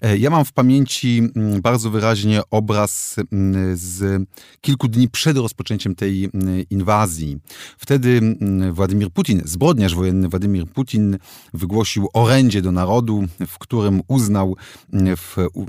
E, 0.00 0.18
ja 0.18 0.30
mam 0.30 0.44
w 0.44 0.52
pamięci 0.52 0.81
pamięci 0.82 1.22
mm, 1.36 1.60
bardzo 1.60 1.90
wyraźnie 1.90 2.40
obraz 2.50 3.16
mm, 3.32 3.76
z 3.76 4.22
kilku 4.60 4.88
dni 4.88 5.08
przed 5.08 5.36
rozpoczęciem 5.36 5.94
tej 5.94 6.24
mm, 6.24 6.64
inwazji. 6.70 7.38
Wtedy 7.78 8.36
Władimir 8.72 9.10
Putin, 9.10 9.42
zbrodniarz 9.44 9.94
wojenny 9.94 10.28
Władimir 10.28 10.66
Putin, 10.66 11.18
wygłosił 11.54 12.08
orędzie 12.12 12.62
do 12.62 12.72
narodu, 12.72 13.24
w 13.46 13.58
którym 13.58 14.02
uznał 14.08 14.56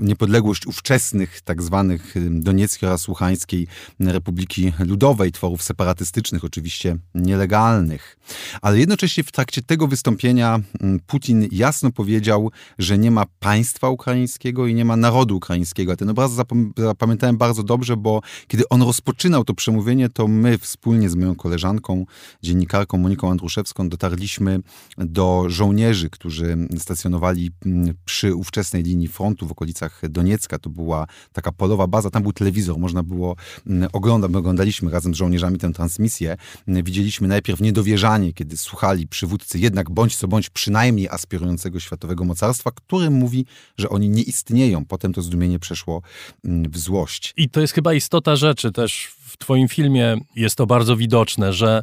niepodległość 0.00 0.66
ówczesnych 0.66 1.40
tak 1.40 1.62
zwanych 1.62 2.14
Donieckiej 2.30 2.88
oraz 2.88 3.08
Łuchańskiej 3.08 3.66
Republiki 4.00 4.72
Ludowej, 4.78 5.32
tworów 5.32 5.62
separatystycznych, 5.62 6.44
oczywiście 6.44 6.96
nielegalnych. 7.14 8.16
Ale 8.62 8.78
jednocześnie 8.78 9.24
w 9.24 9.32
trakcie 9.32 9.62
tego 9.62 9.86
wystąpienia 9.86 10.60
Putin 11.06 11.48
jasno 11.52 11.90
powiedział, 11.90 12.50
że 12.78 12.98
nie 12.98 13.10
ma 13.10 13.24
państwa 13.40 13.88
ukraińskiego 13.88 14.66
i 14.66 14.74
nie 14.74 14.84
ma 14.84 14.96
narodu 15.04 15.36
ukraińskiego. 15.36 15.96
Ten 15.96 16.10
obraz 16.10 16.32
zapamiętałem 16.76 17.36
bardzo 17.36 17.62
dobrze, 17.62 17.96
bo 17.96 18.20
kiedy 18.48 18.68
on 18.68 18.82
rozpoczynał 18.82 19.44
to 19.44 19.54
przemówienie, 19.54 20.08
to 20.08 20.28
my 20.28 20.58
wspólnie 20.58 21.10
z 21.10 21.14
moją 21.14 21.34
koleżanką, 21.34 22.06
dziennikarką 22.42 22.98
Moniką 22.98 23.30
Andruszewską 23.30 23.88
dotarliśmy 23.88 24.60
do 24.98 25.44
żołnierzy, 25.48 26.10
którzy 26.10 26.56
stacjonowali 26.78 27.50
mm, 27.66 27.94
przy 28.04 28.34
ówczesnej 28.34 28.82
linii 28.82 29.08
frontu 29.08 29.46
w 29.46 29.52
okolicach 29.52 30.00
Doniecka. 30.08 30.58
To 30.58 30.70
była 30.70 31.06
taka 31.32 31.52
polowa 31.52 31.86
baza, 31.86 32.10
tam 32.10 32.22
był 32.22 32.32
telewizor, 32.32 32.78
można 32.78 33.02
było 33.02 33.36
mm, 33.66 33.88
oglądać, 33.92 34.30
my 34.30 34.38
oglądaliśmy 34.38 34.90
razem 34.90 35.14
z 35.14 35.16
żołnierzami 35.16 35.58
tę 35.58 35.72
transmisję. 35.72 36.36
Widzieliśmy 36.66 37.28
najpierw 37.28 37.60
niedowierzanie, 37.60 38.32
kiedy 38.32 38.56
słuchali 38.56 39.06
przywódcy 39.06 39.58
jednak 39.58 39.90
bądź 39.90 40.16
co 40.16 40.28
bądź 40.28 40.50
przynajmniej 40.50 41.08
aspirującego 41.08 41.80
światowego 41.80 42.24
mocarstwa, 42.24 42.70
który 42.70 43.10
mówi, 43.10 43.46
że 43.78 43.88
oni 43.88 44.08
nie 44.08 44.22
istnieją. 44.22 44.84
Potem 44.94 45.12
to 45.12 45.22
zdumienie 45.22 45.58
przeszło 45.58 46.02
mm, 46.44 46.70
w 46.70 46.78
złość. 46.78 47.32
I 47.36 47.48
to 47.48 47.60
jest 47.60 47.72
chyba 47.72 47.94
istota 47.94 48.36
rzeczy 48.36 48.72
też 48.72 49.10
w 49.20 49.36
twoim 49.36 49.68
filmie 49.68 50.16
jest 50.36 50.56
to 50.56 50.66
bardzo 50.66 50.96
widoczne, 50.96 51.52
że 51.52 51.82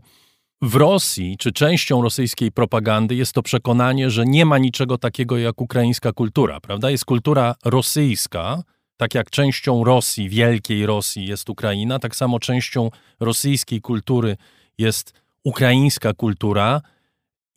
w 0.61 0.75
Rosji, 0.75 1.37
czy 1.39 1.51
częścią 1.51 2.01
rosyjskiej 2.01 2.51
propagandy 2.51 3.15
jest 3.15 3.33
to 3.33 3.43
przekonanie, 3.43 4.09
że 4.09 4.25
nie 4.25 4.45
ma 4.45 4.57
niczego 4.57 4.97
takiego 4.97 5.37
jak 5.37 5.61
ukraińska 5.61 6.11
kultura, 6.13 6.59
prawda? 6.59 6.89
Jest 6.89 7.05
kultura 7.05 7.55
rosyjska, 7.65 8.63
tak 8.97 9.15
jak 9.15 9.29
częścią 9.29 9.83
Rosji, 9.83 10.29
wielkiej 10.29 10.85
Rosji 10.85 11.25
jest 11.25 11.49
Ukraina, 11.49 11.99
tak 11.99 12.15
samo 12.15 12.39
częścią 12.39 12.89
rosyjskiej 13.19 13.81
kultury 13.81 14.37
jest 14.77 15.13
ukraińska 15.43 16.13
kultura 16.13 16.81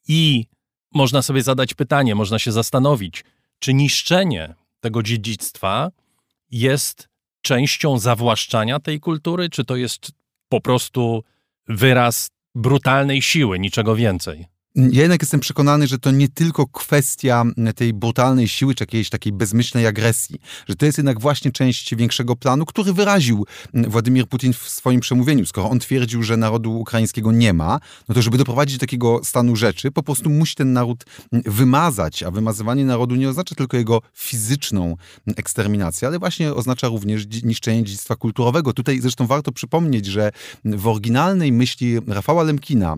i 0.09 0.47
można 0.95 1.23
sobie 1.23 1.43
zadać 1.43 1.75
pytanie, 1.75 2.15
można 2.15 2.39
się 2.39 2.53
zastanowić, 2.53 3.25
czy 3.59 3.75
niszczenie 3.75 4.55
tego 4.85 5.03
dziedzictwa 5.03 5.91
jest 6.51 7.09
częścią 7.41 7.99
zawłaszczania 7.99 8.81
tej 8.81 9.01
kultury, 9.01 9.51
czy 9.51 9.65
to 9.65 9.77
jest 9.77 10.13
po 10.49 10.61
prostu 10.61 11.25
wyraz 11.69 12.31
brutalnej 12.55 13.23
siły, 13.23 13.59
niczego 13.59 13.97
więcej? 13.97 14.47
Ja 14.77 15.03
jednak 15.03 15.23
jestem 15.23 15.41
przekonany, 15.41 15.87
że 15.87 15.99
to 15.99 16.11
nie 16.11 16.29
tylko 16.29 16.67
kwestia 16.67 17.45
tej 17.77 17.93
brutalnej 17.93 18.49
siły, 18.49 18.75
czy 18.75 18.83
jakiejś 18.83 19.11
takiej 19.11 19.33
bezmyślnej 19.33 19.87
agresji, 19.87 20.41
że 20.69 20.75
to 20.75 20.87
jest 20.87 20.99
jednak 20.99 21.21
właśnie 21.21 21.53
część 21.53 21.95
większego 21.95 22.37
planu, 22.37 22.65
który 22.67 22.93
wyraził 22.93 23.47
Władimir 23.75 24.29
Putin 24.29 24.53
w 24.53 24.69
swoim 24.69 25.01
przemówieniu. 25.01 25.47
Skoro 25.47 25.71
on 25.71 25.79
twierdził, 25.79 26.23
że 26.23 26.37
narodu 26.37 26.79
ukraińskiego 26.81 27.33
nie 27.33 27.53
ma, 27.53 27.81
no 28.09 28.15
to 28.15 28.23
żeby 28.23 28.39
doprowadzić 28.39 28.77
do 28.77 28.81
takiego 28.81 29.21
stanu 29.25 29.57
rzeczy, 29.57 29.91
po 29.91 30.03
prostu 30.03 30.31
musi 30.31 30.55
ten 30.55 30.73
naród 30.73 31.05
wymazać, 31.33 32.23
a 32.23 32.31
wymazywanie 32.31 32.85
narodu 32.85 33.15
nie 33.15 33.29
oznacza 33.29 33.55
tylko 33.55 33.77
jego 33.77 34.03
fizyczną 34.15 34.97
eksterminację, 35.37 36.09
ale 36.09 36.19
właśnie 36.19 36.55
oznacza 36.55 36.89
również 36.89 37.27
niszczenie 37.43 37.85
dziedzictwa 37.85 38.17
kulturowego. 38.17 38.73
Tutaj 38.73 39.01
zresztą 39.01 39.27
warto 39.27 39.53
przypomnieć, 39.53 40.07
że 40.07 40.33
w 40.65 40.89
oryginalnej 40.89 41.53
myśli 41.53 41.97
Rafała 42.07 42.43
Lemkina, 42.43 42.97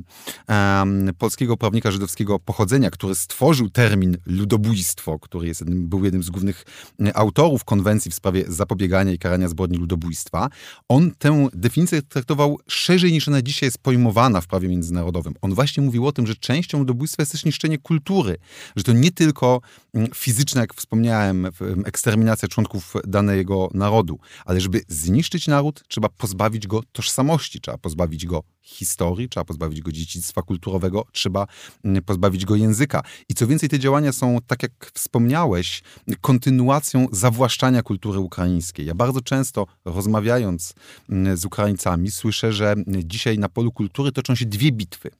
um, 0.48 1.10
polskiego 1.18 1.56
prawnika 1.66 1.90
żydowskiego 1.90 2.38
pochodzenia, 2.38 2.90
który 2.90 3.14
stworzył 3.14 3.70
termin 3.70 4.16
ludobójstwo, 4.26 5.18
który 5.18 5.46
jest, 5.46 5.64
był 5.64 6.04
jednym 6.04 6.22
z 6.22 6.30
głównych 6.30 6.64
e, 7.06 7.16
autorów 7.16 7.64
konwencji 7.64 8.10
w 8.10 8.14
sprawie 8.14 8.44
zapobiegania 8.48 9.12
i 9.12 9.18
karania 9.18 9.48
zbrodni 9.48 9.78
ludobójstwa, 9.78 10.48
on 10.88 11.10
tę 11.18 11.48
definicję 11.52 12.02
traktował 12.02 12.58
szerzej 12.66 13.12
niż 13.12 13.28
ona 13.28 13.42
dzisiaj 13.42 13.66
jest 13.66 13.78
pojmowana 13.78 14.40
w 14.40 14.46
prawie 14.46 14.68
międzynarodowym. 14.68 15.34
On 15.40 15.54
właśnie 15.54 15.82
mówił 15.82 16.06
o 16.06 16.12
tym, 16.12 16.26
że 16.26 16.34
częścią 16.34 16.78
ludobójstwa 16.78 17.22
jest 17.22 17.32
też 17.32 17.44
niszczenie 17.44 17.78
kultury, 17.78 18.36
że 18.76 18.82
to 18.82 18.92
nie 18.92 19.12
tylko 19.12 19.60
mm, 19.94 20.08
fizyczna, 20.14 20.60
jak 20.60 20.74
wspomniałem, 20.74 21.46
eksterminacja 21.84 22.48
członków 22.48 22.94
danego 23.06 23.68
narodu, 23.74 24.18
ale 24.44 24.60
żeby 24.60 24.82
zniszczyć 24.88 25.46
naród, 25.48 25.84
trzeba 25.88 26.08
pozbawić 26.08 26.66
go 26.66 26.82
tożsamości, 26.92 27.60
trzeba 27.60 27.78
pozbawić 27.78 28.26
go 28.26 28.42
historii, 28.66 29.28
trzeba 29.28 29.44
pozbawić 29.44 29.80
go 29.80 29.92
dziedzictwa 29.92 30.42
kulturowego, 30.42 31.04
trzeba 31.12 31.46
mm, 31.84 32.02
pozbawić 32.02 32.44
go 32.44 32.56
języka. 32.56 33.02
I 33.28 33.34
co 33.34 33.46
więcej, 33.46 33.68
te 33.68 33.78
działania 33.78 34.12
są, 34.12 34.38
tak 34.46 34.62
jak 34.62 34.90
wspomniałeś, 34.94 35.82
kontynuacją 36.20 37.06
zawłaszczania 37.12 37.82
kultury 37.82 38.18
ukraińskiej. 38.18 38.86
Ja 38.86 38.94
bardzo 38.94 39.20
często 39.20 39.66
rozmawiając 39.84 40.74
mm, 41.10 41.36
z 41.36 41.44
Ukraińcami 41.44 42.10
słyszę, 42.10 42.52
że 42.52 42.74
dzisiaj 42.86 43.38
na 43.38 43.48
polu 43.48 43.72
kultury 43.72 44.12
toczą 44.12 44.34
się 44.34 44.46
dwie 44.46 44.72
bitwy. 44.72 45.10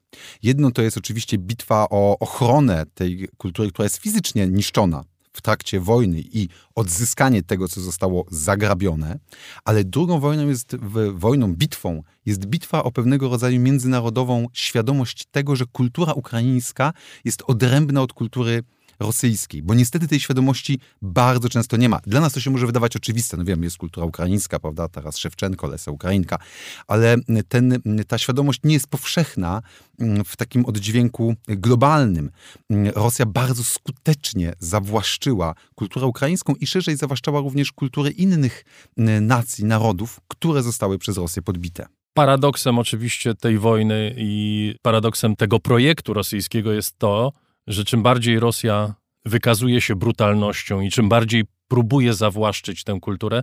Jedno 0.43 0.71
to 0.71 0.83
jest 0.83 0.97
oczywiście 0.97 1.39
bitwa 1.39 1.87
o 1.91 2.19
ochronę 2.19 2.87
tej 2.95 3.29
kultury, 3.37 3.71
która 3.71 3.85
jest 3.85 3.97
fizycznie 3.97 4.47
niszczona 4.47 5.05
w 5.37 5.43
trakcie 5.43 5.81
wojny 5.81 6.21
i 6.33 6.49
odzyskanie 6.75 7.43
tego, 7.43 7.69
co 7.69 7.81
zostało 7.81 8.25
zagrabione, 8.31 9.19
ale 9.65 9.85
drugą 9.85 10.21
wojną 10.21 10.49
jest 10.49 10.77
wojną, 11.15 11.55
bitwą, 11.55 12.03
jest 12.27 12.47
bitwa 12.47 12.85
o 12.85 12.93
pewnego 12.93 13.29
rodzaju 13.29 13.61
międzynarodową 13.61 14.47
świadomość 14.53 15.27
tego, 15.31 15.57
że 15.57 15.65
kultura 15.67 16.13
ukraińska 16.13 16.93
jest 17.25 17.43
odrębna 17.47 18.03
od 18.03 18.13
kultury 18.13 18.63
rosyjskiej, 19.01 19.63
bo 19.63 19.75
niestety 19.75 20.09
tej 20.09 20.21
świadomości 20.21 20.81
bardzo 21.03 21.49
często 21.49 21.77
nie 21.77 21.89
ma. 21.89 22.01
Dla 22.07 22.21
nas 22.21 22.33
to 22.33 22.41
się 22.41 22.51
może 22.51 22.67
wydawać 22.67 22.97
oczywiste, 22.97 23.37
no 23.37 23.45
wiem, 23.45 23.63
jest 23.63 23.77
kultura 23.77 24.07
ukraińska, 24.07 24.61
prawda, 24.61 24.89
teraz 24.89 25.19
Szewczenko, 25.19 25.67
Lesa 25.67 25.91
Ukrainka, 25.91 26.39
ale 26.87 27.17
ten, 27.49 27.83
ta 28.09 28.19
świadomość 28.19 28.61
nie 28.65 28.75
jest 28.75 28.87
powszechna 28.87 29.63
mm, 30.01 30.25
w 30.25 30.37
takim 30.37 30.67
oddźwięku 30.67 31.35
globalnym. 31.49 32.31
Mm, 32.71 32.93
Rosja 32.97 33.27
bardzo 33.27 33.65
skutecznie 33.65 34.53
zawłaszczyła 34.59 35.55
kulturę 35.75 36.07
ukraińską 36.07 36.55
i 36.55 36.67
szerzej 36.67 36.97
zawłaszczała 36.97 37.41
również 37.41 37.73
kultury 37.73 38.11
innych 38.11 38.65
mm, 38.97 39.27
nacji, 39.27 39.65
narodów, 39.65 40.21
które 40.29 40.63
zostały 40.63 40.99
przez 40.99 41.17
Rosję 41.17 41.43
podbite. 41.43 41.87
Paradoksem 42.15 42.79
oczywiście 42.79 43.35
tej 43.35 43.59
wojny 43.59 44.15
i 44.19 44.75
paradoksem 44.83 45.37
tego 45.37 45.61
projektu 45.61 46.15
rosyjskiego 46.15 46.73
jest 46.73 46.99
to, 46.99 47.33
że 47.67 47.85
czym 47.85 48.03
bardziej 48.03 48.41
Rosja 48.41 48.95
wykazuje 49.25 49.81
się 49.81 49.97
brutalnością 49.97 50.81
i 50.81 50.91
czym 50.91 51.09
bardziej 51.09 51.45
próbuje 51.69 52.15
zawłaszczyć 52.15 52.85
tę 52.85 52.99
kulturę, 53.01 53.43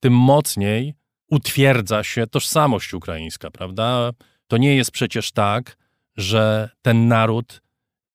tym 0.00 0.12
mocniej 0.12 0.94
utwierdza 1.30 2.04
się 2.04 2.26
tożsamość 2.26 2.94
ukraińska, 2.94 3.50
prawda? 3.50 4.10
To 4.46 4.56
nie 4.56 4.76
jest 4.76 4.90
przecież 4.90 5.32
tak, 5.32 5.76
że 6.16 6.70
ten 6.82 7.08
naród 7.08 7.62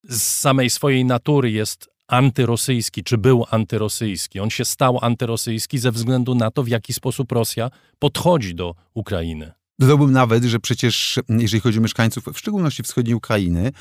z 0.03 0.21
samej 0.21 0.69
swojej 0.69 1.05
natury 1.05 1.51
jest 1.51 1.89
antyrosyjski, 2.07 3.03
czy 3.03 3.17
był 3.17 3.45
antyrosyjski. 3.51 4.39
On 4.39 4.49
się 4.49 4.65
stał 4.65 4.99
antyrosyjski 5.01 5.77
ze 5.77 5.91
względu 5.91 6.35
na 6.35 6.51
to, 6.51 6.63
w 6.63 6.67
jaki 6.67 6.93
sposób 6.93 7.31
Rosja 7.31 7.69
podchodzi 7.99 8.55
do 8.55 8.75
Ukrainy. 8.93 9.51
Dodałbym 9.79 10.11
nawet, 10.11 10.43
że 10.43 10.59
przecież 10.59 11.19
jeżeli 11.29 11.61
chodzi 11.61 11.79
o 11.79 11.81
mieszkańców, 11.81 12.23
w 12.33 12.39
szczególności 12.39 12.83
wschodniej 12.83 13.15
Ukrainy, 13.15 13.71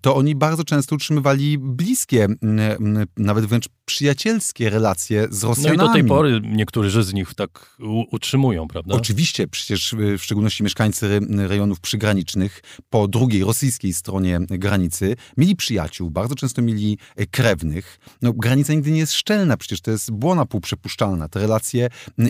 to 0.00 0.16
oni 0.16 0.34
bardzo 0.34 0.64
często 0.64 0.94
utrzymywali 0.94 1.58
bliskie, 1.58 2.26
nawet 3.16 3.46
wręcz 3.46 3.68
przyjacielskie 3.84 4.70
relacje 4.70 5.26
z 5.30 5.44
Rosjanami. 5.44 5.78
No 5.78 5.84
i 5.84 5.86
do 5.86 5.92
tej 5.92 6.04
pory 6.04 6.40
niektórzy 6.44 7.02
z 7.02 7.12
nich 7.12 7.34
tak 7.34 7.76
utrzymują, 8.10 8.68
prawda? 8.68 8.94
Oczywiście, 8.94 9.48
przecież 9.48 9.94
w 10.18 10.22
szczególności 10.22 10.62
mieszkańcy 10.62 11.20
rejonów 11.28 11.80
przygranicznych 11.80 12.62
po 12.90 13.08
drugiej 13.08 13.44
rosyjskiej 13.44 13.94
stronie 13.94 14.40
granicy 14.50 15.16
mieli 15.36 15.56
przyjaciół, 15.56 16.10
bardzo 16.10 16.34
często 16.34 16.62
mieli 16.62 16.98
krewnych. 17.30 17.98
No, 18.22 18.32
granica 18.32 18.72
nigdy 18.72 18.90
nie 18.90 18.98
jest 18.98 19.12
szczelna, 19.12 19.56
przecież 19.56 19.80
to 19.80 19.90
jest 19.90 20.10
błona 20.10 20.46
półprzepuszczalna. 20.46 21.28
Te 21.28 21.40
relacje 21.40 21.88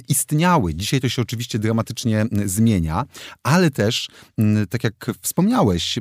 istniały. 0.09 0.74
Dzisiaj 0.74 1.01
to 1.01 1.09
się 1.09 1.23
oczywiście 1.23 1.59
dramatycznie 1.59 2.27
zmienia, 2.44 3.05
ale 3.43 3.71
też, 3.71 4.09
tak 4.71 4.85
jak 4.85 5.11
wspomniałeś, 5.23 5.99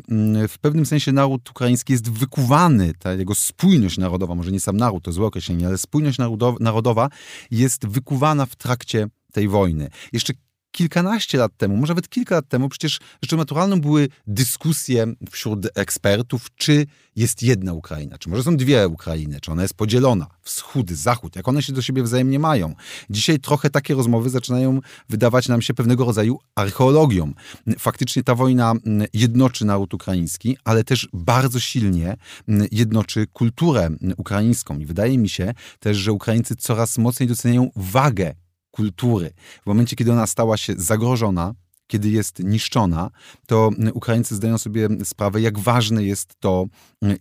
w 0.48 0.58
pewnym 0.62 0.86
sensie 0.86 1.12
naród 1.12 1.50
ukraiński 1.50 1.94
jest 1.94 2.12
wykuwany, 2.12 2.94
ta 3.00 3.14
jego 3.14 3.36
spójność 3.36 3.98
narodowa, 3.98 4.36
może 4.36 4.52
nie 4.52 4.60
sam 4.60 4.78
naród, 4.78 5.04
to 5.04 5.12
złe 5.12 5.26
określenie, 5.26 5.68
ale 5.68 5.78
spójność 5.78 6.18
narodowa 6.60 7.10
jest 7.52 7.88
wykuwana 7.88 8.46
w 8.46 8.56
trakcie 8.56 9.08
tej 9.34 9.48
wojny. 9.48 9.90
Jeszcze 10.14 10.34
kilkanaście 10.72 11.38
lat 11.38 11.52
temu, 11.58 11.78
może 11.78 11.92
nawet 11.92 12.10
kilka 12.10 12.36
lat 12.36 12.48
temu, 12.48 12.70
przecież 12.70 13.00
rzeczą 13.22 13.38
naturalną 13.38 13.82
były 13.82 14.10
dyskusje 14.28 15.14
wśród 15.32 15.68
ekspertów, 15.76 16.48
czy 16.56 16.86
jest 17.16 17.44
jedna 17.44 17.74
Ukraina, 17.74 18.18
czy 18.18 18.30
może 18.30 18.44
są 18.44 18.58
dwie 18.58 18.88
Ukrainy, 18.88 19.40
czy 19.42 19.52
ona 19.52 19.62
jest 19.62 19.74
podzielona, 19.74 20.28
wschód, 20.42 20.92
zachód, 20.92 21.36
jak 21.36 21.48
one 21.48 21.62
się 21.64 21.74
do 21.74 21.82
siebie 21.82 22.04
wzajemnie 22.04 22.40
mają. 22.40 22.76
Dzisiaj 23.10 23.40
trochę 23.40 23.70
takie 23.70 23.94
rozmowy 23.94 24.30
zaczynają 24.30 24.80
wydawać 25.10 25.48
nam 25.48 25.62
się 25.62 25.74
pewnego 25.74 26.06
rodzaju 26.06 26.40
archeologią. 26.56 27.34
Faktycznie 27.80 28.24
ta 28.24 28.36
wojna 28.36 28.72
mm, 28.72 29.08
jednoczy 29.14 29.66
naród 29.66 29.94
ukraiński, 29.94 30.58
ale 30.64 30.84
też 30.84 31.10
bardzo 31.14 31.60
silnie 31.60 32.18
mm, 32.48 32.68
jednoczy 32.72 33.28
kulturę 33.34 33.90
ukraińską. 34.18 34.80
I 34.80 34.86
wydaje 34.86 35.18
mi 35.18 35.30
się 35.30 35.54
też, 35.80 35.98
że 35.98 36.12
Ukraińcy 36.12 36.56
coraz 36.56 36.98
mocniej 36.98 37.30
doceniają 37.30 37.72
wagę 37.76 38.34
kultury. 38.72 39.34
W 39.64 39.66
momencie, 39.66 39.96
kiedy 39.96 40.12
ona 40.12 40.28
stała 40.28 40.58
się 40.58 40.74
zagrożona, 40.78 41.54
kiedy 41.88 42.10
jest 42.10 42.40
niszczona, 42.40 43.12
to 43.48 43.70
Ukraińcy 43.94 44.36
zdają 44.36 44.58
sobie 44.58 44.90
sprawę, 45.04 45.42
jak 45.42 45.60
ważne 45.60 46.04
jest 46.04 46.36
to 46.40 46.66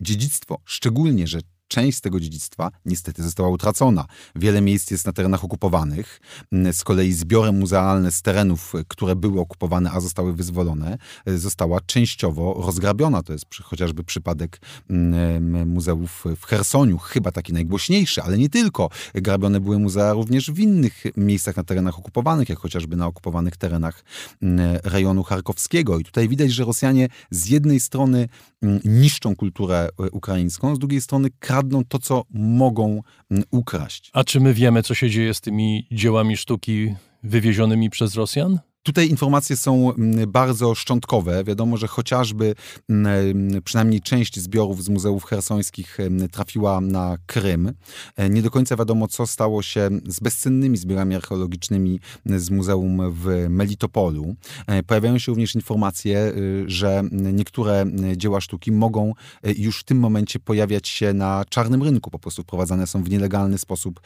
dziedzictwo. 0.01 0.59
Szczególnie, 0.65 1.27
że 1.27 1.41
część 1.71 1.99
z 1.99 2.01
tego 2.01 2.21
dziedzictwa 2.21 2.71
niestety 2.85 3.23
została 3.23 3.49
utracona. 3.49 4.05
Wiele 4.37 4.61
miejsc 4.61 4.91
jest 4.91 5.07
na 5.07 5.13
terenach 5.13 5.45
okupowanych. 5.45 6.21
Mm, 6.53 6.73
z 6.73 6.85
kolei 6.85 7.13
zbiory 7.13 7.53
muzealne 7.53 8.13
z 8.13 8.23
terenów, 8.23 8.73
które 8.89 9.17
były 9.17 9.41
okupowane, 9.41 9.91
a 9.91 10.01
zostały 10.01 10.33
wyzwolone, 10.33 10.99
e, 11.27 11.39
została 11.39 11.81
częściowo 11.81 12.63
rozgrabiona. 12.67 13.23
To 13.23 13.33
jest 13.33 13.47
chociażby 13.63 14.05
przypadek 14.05 14.61
mm, 14.91 15.69
muzeów 15.69 16.25
w 16.37 16.47
Chersoniu, 16.47 16.99
chyba 16.99 17.33
taki 17.33 17.53
najgłośniejszy, 17.53 18.23
ale 18.23 18.39
nie 18.39 18.49
tylko. 18.49 18.91
Grabione 19.15 19.61
były 19.61 19.79
muzea 19.79 20.13
również 20.13 20.51
w 20.51 20.59
innych 20.59 21.05
miejscach 21.17 21.57
na 21.57 21.65
terenach 21.65 21.99
okupowanych, 21.99 22.49
jak 22.49 22.59
chociażby 22.59 22.97
na 22.97 23.07
okupowanych 23.07 23.57
terenach 23.57 24.05
mm, 24.43 24.79
rejonu 24.85 25.23
charkowskiego. 25.23 25.99
I 25.99 26.05
tutaj 26.05 26.29
widać, 26.29 26.53
że 26.53 26.65
Rosjanie 26.65 27.09
z 27.31 27.47
jednej 27.47 27.81
strony 27.81 28.29
niszczą 28.85 29.37
kulturę 29.37 29.89
e, 30.01 30.11
ukraińską, 30.11 30.77
z 30.77 30.79
drugiej 30.79 31.01
strony 31.01 31.29
kradną 31.39 31.61
kradną 31.71 31.85
to, 31.85 31.99
co 31.99 32.25
mogą 32.31 33.03
mm, 33.31 33.45
ukraść. 33.51 34.11
A 34.13 34.25
czy 34.25 34.41
my 34.41 34.55
wiemy, 34.55 34.83
co 34.83 34.95
się 34.95 35.11
dzieje 35.11 35.35
z 35.35 35.41
tymi 35.41 35.87
dziełami 35.93 36.37
sztuki 36.37 36.95
wywiezionymi 37.23 37.91
przez 37.91 38.15
Rosjan? 38.15 38.59
Tutaj 38.83 39.09
informacje 39.09 39.57
są 39.57 39.95
mm, 39.95 40.31
bardzo 40.33 40.75
szczątkowe. 40.75 41.45
Wiadomo, 41.45 41.77
że 41.77 41.87
chociażby 41.87 42.55
mm, 42.89 43.63
przynajmniej 43.65 44.01
część 44.01 44.41
zbiorów 44.41 44.85
z 44.85 44.89
muzeów 44.89 45.25
hersońskich 45.25 45.99
trafiła 46.33 46.81
na 46.81 47.17
Krym. 47.27 47.73
E, 48.17 48.31
nie 48.31 48.43
do 48.43 48.51
końca 48.51 48.77
wiadomo, 48.77 49.09
co 49.09 49.27
stało 49.27 49.63
się 49.63 49.89
z 50.07 50.21
bezcennymi 50.21 50.77
zbiorami 50.77 51.15
archeologicznymi 51.15 52.01
z 52.27 52.51
muzeum 52.51 53.13
w 53.13 53.47
Melitopolu. 53.51 54.35
E, 54.67 54.83
pojawiają 54.83 55.19
się 55.19 55.33
również 55.33 55.55
informacje, 55.55 56.19
y, 56.19 56.65
że 56.67 57.03
niektóre 57.13 57.85
dzieła 58.17 58.41
sztuki 58.41 58.73
mogą 58.73 59.15
e, 59.43 59.53
już 59.53 59.81
w 59.81 59.85
tym 59.85 59.99
momencie 59.99 60.39
pojawiać 60.39 60.89
się 60.89 61.13
na 61.13 61.45
czarnym 61.49 61.83
rynku. 61.83 62.11
Po 62.11 62.19
prostu 62.19 62.43
wprowadzane 62.43 62.87
są 62.87 63.05
w 63.05 63.11
nielegalny 63.11 63.59
sposób 63.59 64.01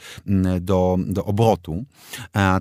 do, 0.61 0.97
do 1.07 1.25
obrotu. 1.25 1.85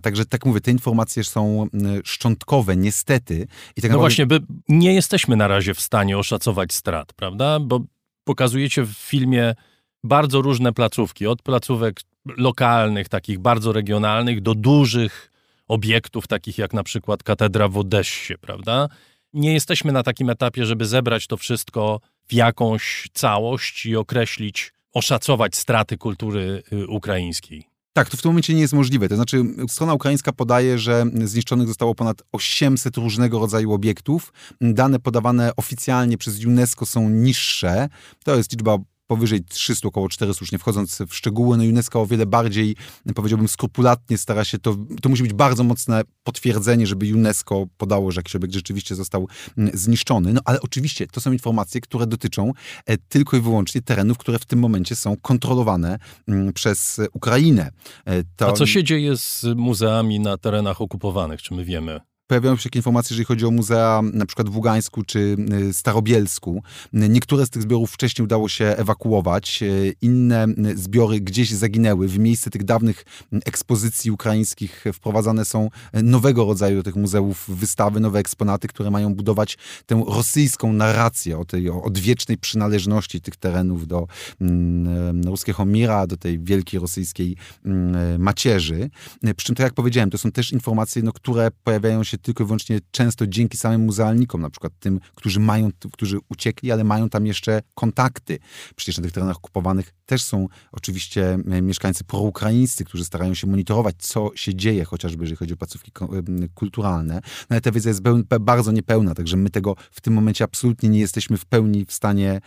Także 0.01 0.25
tak 0.25 0.45
mówię, 0.45 0.61
te 0.61 0.71
informacje 0.71 1.23
są 1.23 1.67
szczątkowe, 2.05 2.77
niestety. 2.77 3.47
I 3.75 3.81
tak 3.81 3.91
no 3.91 3.97
właśnie, 3.97 4.25
by 4.25 4.39
nie 4.69 4.93
jesteśmy 4.93 5.35
na 5.35 5.47
razie 5.47 5.73
w 5.73 5.81
stanie 5.81 6.17
oszacować 6.17 6.73
strat, 6.73 7.13
prawda? 7.13 7.59
Bo 7.59 7.79
pokazujecie 8.23 8.83
w 8.83 8.91
filmie 8.91 9.55
bardzo 10.03 10.41
różne 10.41 10.73
placówki, 10.73 11.27
od 11.27 11.41
placówek 11.41 12.01
lokalnych, 12.37 13.09
takich 13.09 13.39
bardzo 13.39 13.71
regionalnych, 13.71 14.41
do 14.41 14.55
dużych 14.55 15.31
obiektów, 15.67 16.27
takich 16.27 16.57
jak 16.57 16.73
na 16.73 16.83
przykład 16.83 17.23
katedra 17.23 17.67
w 17.67 17.77
Odessie, 17.77 18.37
prawda? 18.37 18.89
Nie 19.33 19.53
jesteśmy 19.53 19.91
na 19.91 20.03
takim 20.03 20.29
etapie, 20.29 20.65
żeby 20.65 20.85
zebrać 20.85 21.27
to 21.27 21.37
wszystko 21.37 21.99
w 22.27 22.33
jakąś 22.33 23.07
całość 23.13 23.85
i 23.85 23.95
określić, 23.95 24.73
oszacować 24.93 25.55
straty 25.55 25.97
kultury 25.97 26.63
y, 26.73 26.87
ukraińskiej. 26.87 27.72
Tak, 27.93 28.09
to 28.09 28.17
w 28.17 28.21
tym 28.21 28.29
momencie 28.29 28.53
nie 28.53 28.61
jest 28.61 28.73
możliwe. 28.73 29.09
To 29.09 29.15
znaczy, 29.15 29.43
strona 29.67 29.93
ukraińska 29.93 30.33
podaje, 30.33 30.79
że 30.79 31.05
zniszczonych 31.23 31.67
zostało 31.67 31.95
ponad 31.95 32.21
800 32.31 32.97
różnego 32.97 33.39
rodzaju 33.39 33.73
obiektów. 33.73 34.33
Dane 34.61 34.99
podawane 34.99 35.55
oficjalnie 35.55 36.17
przez 36.17 36.45
UNESCO 36.45 36.85
są 36.85 37.09
niższe. 37.09 37.89
To 38.23 38.35
jest 38.35 38.51
liczba 38.51 38.77
powyżej 39.13 39.43
300, 39.43 39.87
około 39.87 40.09
400, 40.09 40.43
już 40.43 40.51
nie 40.51 40.59
wchodząc 40.59 40.99
w 41.07 41.15
szczegóły, 41.15 41.57
no 41.57 41.63
UNESCO 41.63 42.01
o 42.01 42.05
wiele 42.05 42.25
bardziej, 42.25 42.75
powiedziałbym, 43.15 43.47
skrupulatnie 43.47 44.17
stara 44.17 44.43
się 44.43 44.59
to, 44.59 44.75
to 45.01 45.09
musi 45.09 45.23
być 45.23 45.33
bardzo 45.33 45.63
mocne 45.63 46.01
potwierdzenie, 46.23 46.87
żeby 46.87 47.13
UNESCO 47.13 47.65
podało, 47.77 48.11
że 48.11 48.19
jakiś 48.19 48.35
obiekt 48.35 48.53
rzeczywiście 48.53 48.95
został 48.95 49.27
mm, 49.57 49.71
zniszczony. 49.77 50.33
No 50.33 50.41
ale 50.45 50.61
oczywiście 50.61 51.07
to 51.07 51.21
są 51.21 51.31
informacje, 51.31 51.81
które 51.81 52.07
dotyczą 52.07 52.51
e, 52.85 52.97
tylko 52.97 53.37
i 53.37 53.41
wyłącznie 53.41 53.81
terenów, 53.81 54.17
które 54.17 54.39
w 54.39 54.45
tym 54.45 54.59
momencie 54.59 54.95
są 54.95 55.17
kontrolowane 55.17 55.99
mm, 56.27 56.53
przez 56.53 57.01
Ukrainę. 57.13 57.71
E, 58.05 58.23
to... 58.35 58.47
A 58.47 58.51
co 58.51 58.65
się 58.65 58.83
dzieje 58.83 59.17
z 59.17 59.45
muzeami 59.55 60.19
na 60.19 60.37
terenach 60.37 60.81
okupowanych, 60.81 61.41
czy 61.41 61.53
my 61.53 61.65
wiemy? 61.65 62.12
Pojawiają 62.33 62.57
się 62.57 62.63
takie 62.63 62.79
informacje, 62.79 63.13
jeżeli 63.13 63.25
chodzi 63.25 63.45
o 63.45 63.51
muzea 63.51 64.01
na 64.13 64.25
przykład 64.25 64.49
w 64.49 64.55
Ługańsku 64.55 65.03
czy 65.03 65.35
y, 65.69 65.73
Starobielsku. 65.73 66.63
Niektóre 66.93 67.45
z 67.45 67.49
tych 67.49 67.61
zbiorów 67.61 67.91
wcześniej 67.91 68.23
udało 68.23 68.49
się 68.49 68.65
ewakuować, 68.65 69.63
y, 69.63 69.95
inne 70.01 70.45
zbiory 70.75 71.19
gdzieś 71.19 71.51
zaginęły. 71.51 72.07
W 72.07 72.19
miejsce 72.19 72.49
tych 72.49 72.63
dawnych 72.63 73.05
ekspozycji 73.45 74.11
ukraińskich 74.11 74.85
wprowadzane 74.93 75.45
są 75.45 75.69
nowego 75.93 76.45
rodzaju 76.45 76.77
do 76.77 76.83
tych 76.83 76.95
muzeów 76.95 77.45
wystawy, 77.47 77.99
nowe 77.99 78.19
eksponaty, 78.19 78.67
które 78.67 78.91
mają 78.91 79.15
budować 79.15 79.57
tę 79.85 80.03
rosyjską 80.07 80.73
narrację 80.73 81.37
o 81.37 81.45
tej 81.45 81.69
odwiecznej 81.69 82.37
przynależności 82.37 83.21
tych 83.21 83.35
terenów 83.35 83.87
do 83.87 84.07
mm, 84.41 85.21
ruskiego 85.23 85.65
mira, 85.65 86.07
do 86.07 86.17
tej 86.17 86.39
wielkiej 86.39 86.79
rosyjskiej 86.79 87.35
mm, 87.65 88.21
macierzy. 88.21 88.89
Przy 89.35 89.45
czym, 89.45 89.55
tak 89.55 89.63
jak 89.63 89.73
powiedziałem, 89.73 90.09
to 90.09 90.17
są 90.17 90.31
też 90.31 90.51
informacje, 90.51 91.03
no, 91.03 91.13
które 91.13 91.51
pojawiają 91.63 92.03
się 92.03 92.17
tylko 92.23 92.43
i 92.43 92.47
wyłącznie 92.47 92.79
często 92.91 93.27
dzięki 93.27 93.57
samym 93.57 93.81
muzealnikom, 93.81 94.41
na 94.41 94.49
przykład 94.49 94.73
tym, 94.79 94.99
którzy 95.15 95.39
mają, 95.39 95.69
którzy 95.91 96.17
uciekli, 96.29 96.71
ale 96.71 96.83
mają 96.83 97.09
tam 97.09 97.25
jeszcze 97.25 97.61
kontakty. 97.75 98.39
Przecież 98.75 98.97
na 98.97 99.03
tych 99.03 99.11
terenach 99.11 99.37
okupowanych 99.37 99.93
też 100.05 100.23
są 100.23 100.47
oczywiście 100.71 101.37
e, 101.51 101.61
mieszkańcy 101.61 102.03
proukraińscy, 102.03 102.85
którzy 102.85 103.05
starają 103.05 103.33
się 103.33 103.47
monitorować, 103.47 103.95
co 103.97 104.31
się 104.35 104.55
dzieje, 104.55 104.85
chociażby 104.85 105.23
jeżeli 105.23 105.37
chodzi 105.37 105.53
o 105.53 105.57
placówki 105.57 105.91
e, 106.01 106.47
kulturalne. 106.55 107.13
No 107.13 107.47
ale 107.49 107.61
ta 107.61 107.71
wiedza 107.71 107.89
jest 107.89 108.01
bardzo 108.39 108.71
niepełna, 108.71 109.15
także 109.15 109.37
my 109.37 109.49
tego 109.49 109.75
w 109.91 110.01
tym 110.01 110.13
momencie 110.13 110.43
absolutnie 110.43 110.89
nie 110.89 110.99
jesteśmy 110.99 111.37
w 111.37 111.45
pełni 111.45 111.85
w 111.85 111.93
stanie 111.93 112.41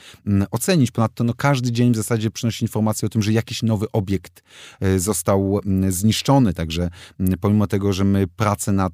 ocenić. 0.51 0.90
Ponadto 0.90 1.24
no, 1.24 1.35
każdy 1.35 1.73
dzień 1.73 1.93
w 1.93 1.97
zasadzie 1.97 2.31
przynosi 2.31 2.65
informację 2.65 3.07
o 3.07 3.09
tym, 3.09 3.23
że 3.23 3.32
jakiś 3.32 3.62
nowy 3.62 3.86
obiekt 3.93 4.43
e, 4.81 4.98
został 4.98 5.61
zniszczony, 5.89 6.55
także 6.55 6.90
pomimo 7.40 7.66
tego, 7.66 7.93
że 7.93 8.05
my 8.05 8.27
pracę 8.27 8.73
nad 8.73 8.93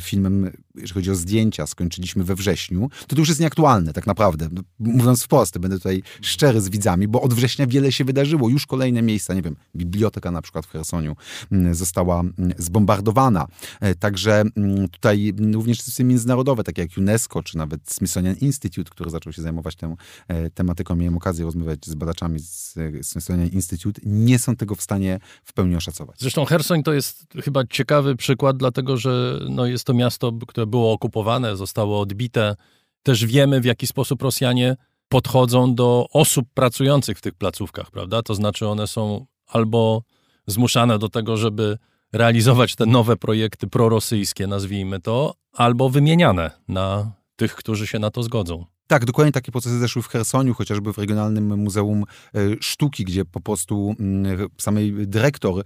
filmem, 0.00 0.52
jeżeli 0.76 0.94
chodzi 0.94 1.10
o 1.10 1.14
zdjęcia, 1.14 1.66
skończyliśmy 1.66 2.24
we 2.24 2.34
wrześniu, 2.34 2.90
to 3.06 3.16
to 3.16 3.20
już 3.20 3.28
jest 3.28 3.40
nieaktualne 3.40 3.92
tak 3.92 4.06
naprawdę. 4.06 4.48
Mówiąc 4.78 5.24
wprost, 5.24 5.58
będę 5.58 5.76
tutaj 5.76 6.02
szczery 6.20 6.60
z 6.60 6.68
widzami, 6.68 7.08
bo 7.08 7.22
od 7.22 7.34
września 7.34 7.66
wiele 7.66 7.92
się 7.92 8.04
wydarzyło. 8.04 8.48
Już 8.48 8.66
kolejne 8.66 9.02
miejsca, 9.02 9.34
nie 9.34 9.42
wiem, 9.42 9.56
biblioteka 9.76 10.30
na 10.30 10.42
przykład 10.42 10.66
w 10.66 10.70
Chersoniu 10.70 11.16
mm, 11.52 11.74
została 11.74 12.20
mm, 12.20 12.34
zbombardowana. 12.58 13.46
E, 13.80 13.94
także 13.94 14.42
mm, 14.56 14.88
tutaj 14.88 15.32
również 15.52 15.78
instytucje 15.78 16.04
międzynarodowe, 16.04 16.64
takie 16.64 16.82
jak 16.82 16.90
UNESCO, 16.98 17.42
czy 17.42 17.58
nawet 17.58 17.80
Smithsonian 17.90 18.36
Institute, 18.40 18.90
który 18.90 19.10
zaczął 19.10 19.32
się 19.32 19.42
zajmować 19.42 19.76
tą 19.76 19.96
e, 20.28 20.50
tematyką, 20.50 20.96
miałem 20.96 21.16
okazję 21.16 21.44
rozmawiać 21.44 21.86
z 21.86 21.94
badaczami 21.94 22.38
z 22.38 22.74
Smithsonian 23.02 23.48
Institute, 23.48 24.00
nie 24.04 24.38
są 24.38 24.56
tego 24.56 24.74
w 24.74 24.82
stanie 24.82 25.20
w 25.44 25.52
pełni 25.52 25.76
oszacować. 25.76 26.16
Zresztą 26.20 26.44
Hersoń 26.44 26.82
to 26.82 26.92
jest 26.92 27.26
chyba 27.44 27.66
ciekawy 27.66 28.16
przykład, 28.16 28.56
dlatego 28.56 28.96
że 28.96 29.40
no, 29.50 29.66
jest 29.66 29.84
to 29.84 29.94
miasto, 29.94 30.32
które 30.46 30.65
było 30.66 30.92
okupowane, 30.92 31.56
zostało 31.56 32.00
odbite. 32.00 32.56
Też 33.02 33.26
wiemy, 33.26 33.60
w 33.60 33.64
jaki 33.64 33.86
sposób 33.86 34.22
Rosjanie 34.22 34.76
podchodzą 35.08 35.74
do 35.74 36.06
osób 36.12 36.46
pracujących 36.54 37.18
w 37.18 37.20
tych 37.20 37.34
placówkach, 37.34 37.90
prawda? 37.90 38.22
To 38.22 38.34
znaczy, 38.34 38.68
one 38.68 38.86
są 38.86 39.26
albo 39.46 40.02
zmuszane 40.46 40.98
do 40.98 41.08
tego, 41.08 41.36
żeby 41.36 41.78
realizować 42.12 42.74
te 42.74 42.86
nowe 42.86 43.16
projekty 43.16 43.66
prorosyjskie, 43.66 44.46
nazwijmy 44.46 45.00
to, 45.00 45.34
albo 45.52 45.90
wymieniane 45.90 46.50
na 46.68 47.12
tych, 47.36 47.54
którzy 47.54 47.86
się 47.86 47.98
na 47.98 48.10
to 48.10 48.22
zgodzą. 48.22 48.64
Tak, 48.88 49.04
dokładnie 49.04 49.32
takie 49.32 49.52
procesy 49.52 49.78
zeszły 49.78 50.02
w 50.02 50.08
Chersoniu, 50.08 50.54
chociażby 50.54 50.92
w 50.92 50.98
Regionalnym 50.98 51.58
Muzeum 51.58 52.04
e, 52.34 52.38
Sztuki, 52.60 53.04
gdzie 53.04 53.24
po 53.24 53.40
prostu 53.40 53.94
mm, 54.00 54.48
samej 54.58 55.06
dyrektor 55.06 55.64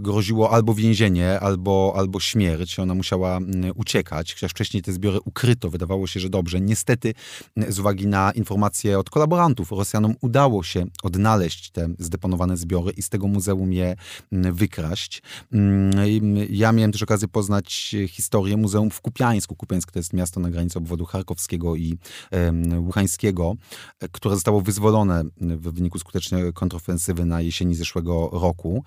groziło 0.00 0.50
albo 0.50 0.74
więzienie, 0.74 1.40
albo, 1.40 1.94
albo 1.96 2.20
śmierć. 2.20 2.78
Ona 2.78 2.94
musiała 2.94 3.36
mm, 3.36 3.72
uciekać, 3.74 4.34
chociaż 4.34 4.50
wcześniej 4.50 4.82
te 4.82 4.92
zbiory 4.92 5.18
ukryto. 5.24 5.70
Wydawało 5.70 6.06
się, 6.06 6.20
że 6.20 6.28
dobrze. 6.28 6.60
Niestety, 6.60 7.14
mm, 7.56 7.72
z 7.72 7.78
uwagi 7.78 8.06
na 8.06 8.32
informacje 8.32 8.98
od 8.98 9.10
kolaborantów, 9.10 9.70
Rosjanom 9.70 10.14
udało 10.20 10.62
się 10.62 10.86
odnaleźć 11.02 11.70
te 11.70 11.88
zdeponowane 11.98 12.56
zbiory 12.56 12.92
i 12.92 13.02
z 13.02 13.08
tego 13.08 13.26
muzeum 13.26 13.72
je 13.72 13.96
wykraść. 14.32 15.22
Ja 16.50 16.72
miałem 16.72 16.92
też 16.92 17.02
okazję 17.02 17.28
poznać 17.28 17.96
historię 18.08 18.56
muzeum 18.56 18.90
w 18.90 19.00
Kupiańsku. 19.00 19.56
Kupiańsk 19.56 19.92
to 19.92 19.98
jest 19.98 20.12
miasto 20.12 20.40
na 20.40 20.50
granicy 20.50 20.78
obwodu 20.78 21.04
charkowskiego 21.04 21.76
i 21.76 21.98
Łuchańskiego, 22.78 23.54
które 24.12 24.34
zostało 24.34 24.60
wyzwolone 24.60 25.24
w 25.36 25.72
wyniku 25.72 25.98
skutecznej 25.98 26.52
kontrofensywy 26.52 27.24
na 27.24 27.40
jesieni 27.40 27.74
zeszłego 27.74 28.30
roku. 28.32 28.84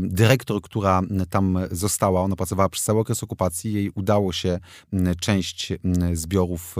Dyrektor, 0.00 0.62
która 0.62 1.02
tam 1.30 1.58
została, 1.70 2.20
ona 2.22 2.36
pracowała 2.36 2.68
przez 2.68 2.84
cały 2.84 3.00
okres 3.00 3.22
okupacji, 3.22 3.72
jej 3.72 3.90
udało 3.94 4.32
się 4.32 4.58
część 5.20 5.72
zbiorów 6.12 6.76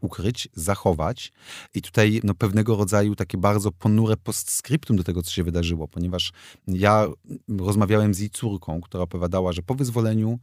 ukryć, 0.00 0.48
zachować. 0.54 1.32
I 1.74 1.82
tutaj 1.82 2.20
no, 2.24 2.34
pewnego 2.34 2.76
rodzaju 2.76 3.14
takie 3.14 3.38
bardzo 3.38 3.72
ponure 3.72 4.16
postscriptum 4.16 4.96
do 4.96 5.04
tego, 5.04 5.22
co 5.22 5.30
się 5.30 5.44
wydarzyło, 5.44 5.88
ponieważ 5.88 6.32
ja 6.68 7.06
rozmawiałem 7.48 8.14
z 8.14 8.18
jej 8.18 8.30
córką, 8.30 8.80
która 8.80 9.02
opowiadała, 9.04 9.52
że 9.52 9.62
po 9.62 9.74
wyzwoleniu 9.74 10.38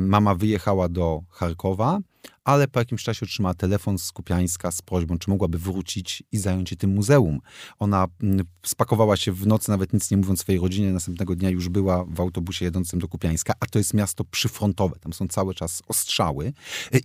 mama 0.00 0.34
wyjechała 0.34 0.88
do 0.88 1.22
Charkowa, 1.30 1.98
ale 2.44 2.68
po 2.68 2.78
jakimś 2.78 3.02
czasie 3.02 3.26
otrzymała 3.26 3.54
telefon 3.54 3.98
z 3.98 4.12
Kupiańska 4.12 4.70
z 4.70 4.82
prośbą, 4.82 5.18
czy 5.18 5.30
mogłaby 5.30 5.58
wrócić 5.58 6.22
i 6.32 6.38
zająć 6.38 6.70
się 6.70 6.76
tym 6.76 6.94
muzeum. 6.94 7.40
Ona 7.78 8.06
mm, 8.22 8.46
spakowała 8.66 9.16
się 9.16 9.32
w 9.32 9.46
nocy, 9.46 9.70
nawet 9.70 9.92
nic 9.92 10.10
nie 10.10 10.16
mówiąc 10.16 10.40
swojej 10.40 10.60
rodzinie, 10.60 10.92
następnego 10.92 11.36
dnia 11.36 11.50
już 11.50 11.68
była 11.68 12.04
w 12.04 12.20
autobusie 12.20 12.64
jadącym 12.64 12.98
do 12.98 13.08
Kupiańska, 13.08 13.52
a 13.60 13.66
to 13.66 13.78
jest 13.78 13.94
miasto 13.94 14.24
przyfrontowe, 14.24 14.96
tam 15.00 15.12
są 15.12 15.28
cały 15.28 15.54
czas 15.54 15.82
ostrzały. 15.88 16.52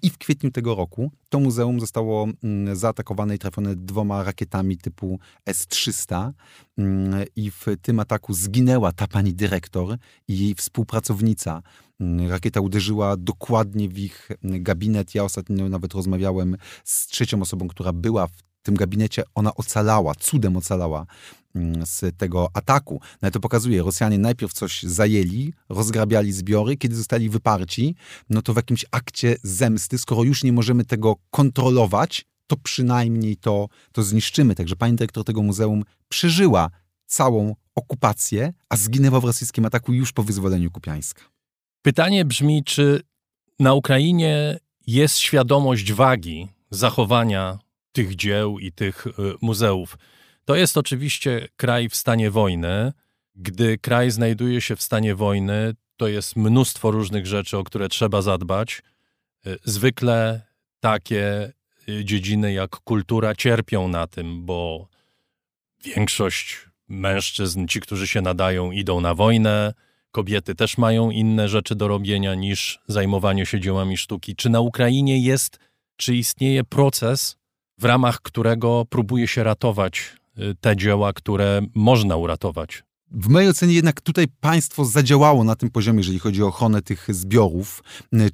I 0.02 0.10
w 0.10 0.18
kwietniu 0.18 0.52
tego 0.52 0.76
roku 0.76 1.12
to 1.30 1.40
muzeum 1.40 1.80
zostało 1.80 2.28
mm, 2.44 2.76
zaatakowane 2.76 3.36
i 3.36 3.40
trafione 3.40 3.76
dwoma 3.76 4.24
rakietami 4.24 4.78
typu 4.78 5.20
S-300 5.46 6.16
mm, 6.16 6.34
i 7.36 7.52
w 7.52 7.66
tym 7.82 8.00
ataku 8.00 8.34
zginęła 8.34 8.92
ta 8.92 9.08
pani 9.08 9.34
dyrektor 9.34 9.98
i 10.28 10.40
jej 10.40 10.56
współpracownica 10.56 11.62
Mm, 12.04 12.30
rakieta 12.30 12.62
uderzyła 12.62 13.18
dokładnie 13.18 13.90
w 13.90 13.98
ich 13.98 14.30
mm, 14.44 14.64
gabinet. 14.64 15.16
Ja 15.16 15.24
ostatnio 15.24 15.70
nawet 15.70 15.94
rozmawiałem 15.94 16.58
z 16.84 17.08
trzecią 17.08 17.42
osobą, 17.42 17.68
która 17.68 17.94
była 17.94 18.28
w 18.28 18.44
tym 18.64 18.76
gabinecie. 18.76 19.24
Ona 19.36 19.56
ocalała, 19.56 20.16
cudem 20.16 20.58
ocalała 20.58 21.06
mm, 21.56 21.86
z 21.86 22.18
tego 22.18 22.50
ataku. 22.54 23.02
No 23.22 23.32
to 23.32 23.40
pokazuje, 23.40 23.84
Rosjanie 23.84 24.18
najpierw 24.18 24.54
coś 24.54 24.84
zajęli, 24.84 25.54
rozgrabiali 25.70 26.32
zbiory, 26.32 26.78
kiedy 26.78 26.96
zostali 26.96 27.30
wyparci, 27.30 27.96
no 28.30 28.42
to 28.42 28.54
w 28.54 28.56
jakimś 28.56 28.86
akcie 28.92 29.36
zemsty, 29.44 29.98
skoro 29.98 30.24
już 30.24 30.44
nie 30.44 30.54
możemy 30.54 30.86
tego 30.86 31.16
kontrolować, 31.30 32.26
to 32.48 32.58
przynajmniej 32.58 33.38
to, 33.38 33.68
to 33.92 34.04
zniszczymy. 34.04 34.56
Także 34.56 34.76
pani 34.76 34.96
dyrektor 34.96 35.24
tego 35.24 35.42
muzeum 35.42 35.84
przeżyła 36.10 36.70
całą 37.06 37.56
okupację, 37.76 38.54
a 38.70 38.78
zginęła 38.78 39.20
w 39.20 39.24
rosyjskim 39.24 39.66
ataku 39.66 39.94
już 39.94 40.12
po 40.12 40.24
wyzwoleniu 40.24 40.72
Kupiańska. 40.72 41.22
Pytanie 41.82 42.26
brzmi, 42.26 42.64
czy 42.64 43.02
na 43.60 43.74
Ukrainie 43.74 44.60
jest 44.88 45.18
świadomość 45.18 45.94
wagi 45.94 46.48
zachowania 46.70 47.60
tych 47.92 48.16
dzieł 48.16 48.60
i 48.60 48.72
tych 48.72 49.08
y, 49.08 49.12
muzeów. 49.42 49.98
To 50.46 50.56
jest 50.56 50.78
oczywiście 50.78 51.48
kraj 51.56 51.90
w 51.90 51.96
stanie 51.96 52.32
wojny. 52.32 52.94
Gdy 53.36 53.78
kraj 53.78 54.12
znajduje 54.12 54.62
się 54.62 54.76
w 54.76 54.82
stanie 54.82 55.16
wojny, 55.16 55.74
to 55.98 56.08
jest 56.08 56.36
mnóstwo 56.36 56.92
różnych 56.92 57.26
rzeczy, 57.26 57.58
o 57.58 57.64
które 57.64 57.90
trzeba 57.90 58.22
zadbać. 58.22 58.82
Y, 59.48 59.58
zwykle 59.64 60.42
takie 60.80 61.54
dziedziny 62.04 62.54
jak 62.54 62.70
kultura 62.70 63.36
cierpią 63.36 63.88
na 63.88 64.08
tym, 64.08 64.46
bo 64.46 64.88
większość 65.86 66.70
mężczyzn, 66.88 67.68
ci, 67.68 67.80
którzy 67.80 68.08
się 68.08 68.22
nadają, 68.22 68.72
idą 68.72 69.02
na 69.02 69.16
wojnę 69.16 69.74
kobiety 70.12 70.56
też 70.56 70.78
mają 70.78 71.12
inne 71.12 71.50
rzeczy 71.50 71.76
do 71.76 71.88
robienia 71.88 72.36
niż 72.36 72.80
zajmowanie 72.88 73.46
się 73.46 73.60
dziełami 73.60 73.98
sztuki. 73.98 74.36
Czy 74.36 74.50
na 74.50 74.60
Ukrainie 74.60 75.20
jest, 75.20 75.60
czy 75.96 76.16
istnieje 76.16 76.64
proces, 76.64 77.38
w 77.78 77.86
ramach 77.86 78.22
którego 78.22 78.86
próbuje 78.90 79.28
się 79.28 79.44
ratować 79.44 80.14
y, 80.38 80.56
te 80.62 80.78
dzieła, 80.78 81.14
które 81.14 81.62
można 81.76 82.16
uratować? 82.16 82.84
W 83.16 83.30
mojej 83.30 83.50
ocenie 83.50 83.74
jednak 83.74 84.02
tutaj 84.02 84.28
państwo 84.40 84.86
zadziałało 84.86 85.44
na 85.44 85.56
tym 85.56 85.70
poziomie, 85.70 86.00
jeżeli 86.00 86.20
chodzi 86.20 86.44
o 86.44 86.48
ochronę 86.48 86.82
tych 86.82 87.08
zbiorów. 87.10 87.84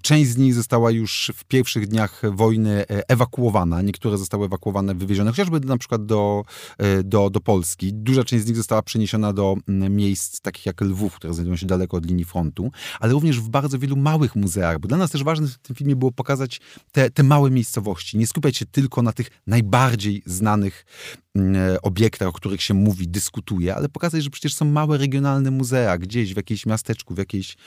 Część 0.01 0.29
z 0.29 0.37
nich 0.37 0.53
została 0.53 0.91
już 0.91 1.31
w 1.35 1.43
pierwszych 1.43 1.87
dniach 1.87 2.21
wojny 2.31 2.71
e, 2.71 3.09
ewakuowana. 3.09 3.81
Niektóre 3.81 4.17
zostały 4.17 4.45
ewakuowane, 4.45 4.95
wywiezione 4.95 5.31
chociażby 5.31 5.59
na 5.59 5.77
przykład 5.77 6.05
do, 6.05 6.43
e, 6.77 7.03
do, 7.03 7.29
do 7.29 7.39
Polski. 7.39 7.93
Duża 7.93 8.23
część 8.23 8.43
z 8.43 8.47
nich 8.47 8.55
została 8.55 8.81
przeniesiona 8.81 9.33
do 9.33 9.55
miejsc 9.67 10.41
takich 10.41 10.65
jak 10.65 10.81
Lwów, 10.81 11.15
które 11.15 11.33
znajdują 11.33 11.57
się 11.57 11.65
daleko 11.65 11.97
od 11.97 12.05
linii 12.05 12.25
frontu, 12.25 12.71
ale 12.99 13.13
również 13.13 13.39
w 13.39 13.49
bardzo 13.49 13.79
wielu 13.79 13.95
małych 13.95 14.35
muzeach, 14.35 14.79
bo 14.79 14.87
dla 14.87 14.97
nas 14.97 15.11
też 15.11 15.23
ważne 15.23 15.47
w 15.47 15.57
tym 15.57 15.75
filmie 15.75 15.95
było 15.95 16.11
pokazać 16.11 16.61
te, 16.91 17.09
te 17.09 17.23
małe 17.23 17.51
miejscowości. 17.51 18.17
Nie 18.17 18.27
skupiać 18.27 18.57
się 18.57 18.65
tylko 18.65 19.01
na 19.01 19.13
tych 19.13 19.29
najbardziej 19.47 20.23
znanych 20.25 20.85
obiektach, 21.81 22.27
o 22.27 22.31
których 22.31 22.61
się 22.61 22.73
mówi, 22.73 23.07
dyskutuje, 23.07 23.75
ale 23.75 23.89
pokazać, 23.89 24.23
że 24.23 24.29
przecież 24.29 24.53
są 24.53 24.65
małe 24.65 24.97
regionalne 24.97 25.51
muzea 25.51 25.97
gdzieś 25.97 26.33
w 26.33 26.37
jakimś 26.37 26.65
miasteczku, 26.65 27.15
w 27.15 27.17
jakiejś, 27.17 27.57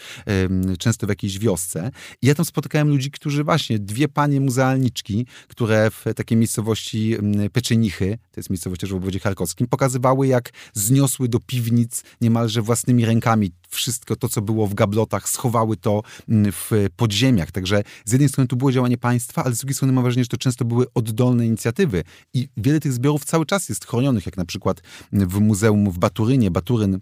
często 0.78 1.06
w 1.06 1.08
jakiejś 1.08 1.38
wiosce. 1.38 1.90
I 2.22 2.26
ja 2.26 2.34
tam 2.34 2.44
spotykałem 2.44 2.88
ludzi, 2.88 3.10
którzy 3.10 3.44
właśnie, 3.44 3.78
dwie 3.78 4.08
panie 4.08 4.40
muzealniczki, 4.40 5.26
które 5.48 5.90
w 5.90 6.04
takiej 6.16 6.38
miejscowości 6.38 7.16
Peczenichy, 7.52 8.18
to 8.32 8.40
jest 8.40 8.50
miejscowość 8.50 8.80
też 8.80 8.90
w 8.92 8.94
obwodzie 8.94 9.18
charkowskim, 9.18 9.66
pokazywały, 9.66 10.26
jak 10.26 10.50
zniosły 10.74 11.28
do 11.28 11.40
piwnic 11.40 12.02
niemalże 12.20 12.62
własnymi 12.62 13.04
rękami 13.04 13.52
wszystko 13.72 14.16
to, 14.16 14.28
co 14.28 14.42
było 14.42 14.66
w 14.66 14.74
gablotach, 14.74 15.28
schowały 15.28 15.76
to 15.76 16.02
w 16.28 16.86
podziemiach. 16.96 17.50
Także 17.50 17.82
z 18.04 18.12
jednej 18.12 18.28
strony 18.28 18.48
to 18.48 18.56
było 18.56 18.72
działanie 18.72 18.98
państwa, 18.98 19.44
ale 19.44 19.54
z 19.54 19.58
drugiej 19.58 19.74
strony 19.74 19.92
mam 19.92 20.04
wrażenie, 20.04 20.24
że 20.24 20.28
to 20.28 20.36
często 20.36 20.64
były 20.64 20.86
oddolne 20.94 21.46
inicjatywy. 21.46 22.04
I 22.34 22.48
wiele 22.56 22.80
tych 22.80 22.92
zbiorów 22.92 23.24
cały 23.24 23.46
czas 23.46 23.68
jest 23.68 23.86
chronionych, 23.86 24.26
jak 24.26 24.36
na 24.36 24.44
przykład 24.44 24.82
w 25.12 25.40
muzeum 25.40 25.90
w 25.90 25.98
Baturynie. 25.98 26.50
Baturyn 26.50 27.00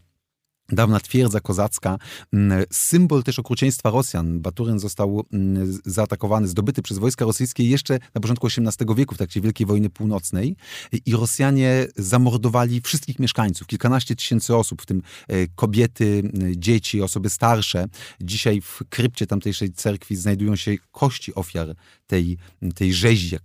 Dawna 0.73 1.01
twierdza 1.01 1.41
kozacka, 1.41 1.99
mm, 2.33 2.65
symbol 2.71 3.23
też 3.23 3.39
okrucieństwa 3.39 3.91
Rosjan. 3.91 4.41
Baturyn 4.41 4.79
został 4.79 5.25
mm, 5.33 5.79
zaatakowany, 5.85 6.49
zdobyty 6.49 6.83
przez 6.83 6.99
wojska 6.99 7.25
rosyjskie 7.25 7.65
jeszcze 7.65 7.99
na 8.15 8.21
początku 8.21 8.47
XVIII 8.47 8.97
wieku, 8.97 9.15
w 9.15 9.19
trakcie 9.19 9.41
Wielkiej 9.41 9.67
Wojny 9.67 9.91
Północnej. 9.91 10.57
I 11.07 11.13
Rosjanie 11.13 11.87
zamordowali 11.97 12.81
wszystkich 12.81 13.19
mieszkańców, 13.19 13.67
kilkanaście 13.67 14.17
tysięcy 14.17 14.57
osób, 14.57 14.83
w 14.83 14.87
tym 14.87 15.03
e, 15.29 15.47
kobiety, 15.47 16.31
dzieci, 16.57 17.03
osoby 17.03 17.31
starsze. 17.31 17.87
Dzisiaj 18.21 18.61
w 18.61 18.81
krypcie 18.89 19.27
tamtejszej 19.27 19.73
cerkwi 19.73 20.17
znajdują 20.17 20.57
się 20.57 20.77
kości 20.93 21.35
ofiar 21.35 21.75
tej, 22.07 22.39
tej 22.75 22.95
rzezi, 22.95 23.35
jak 23.35 23.43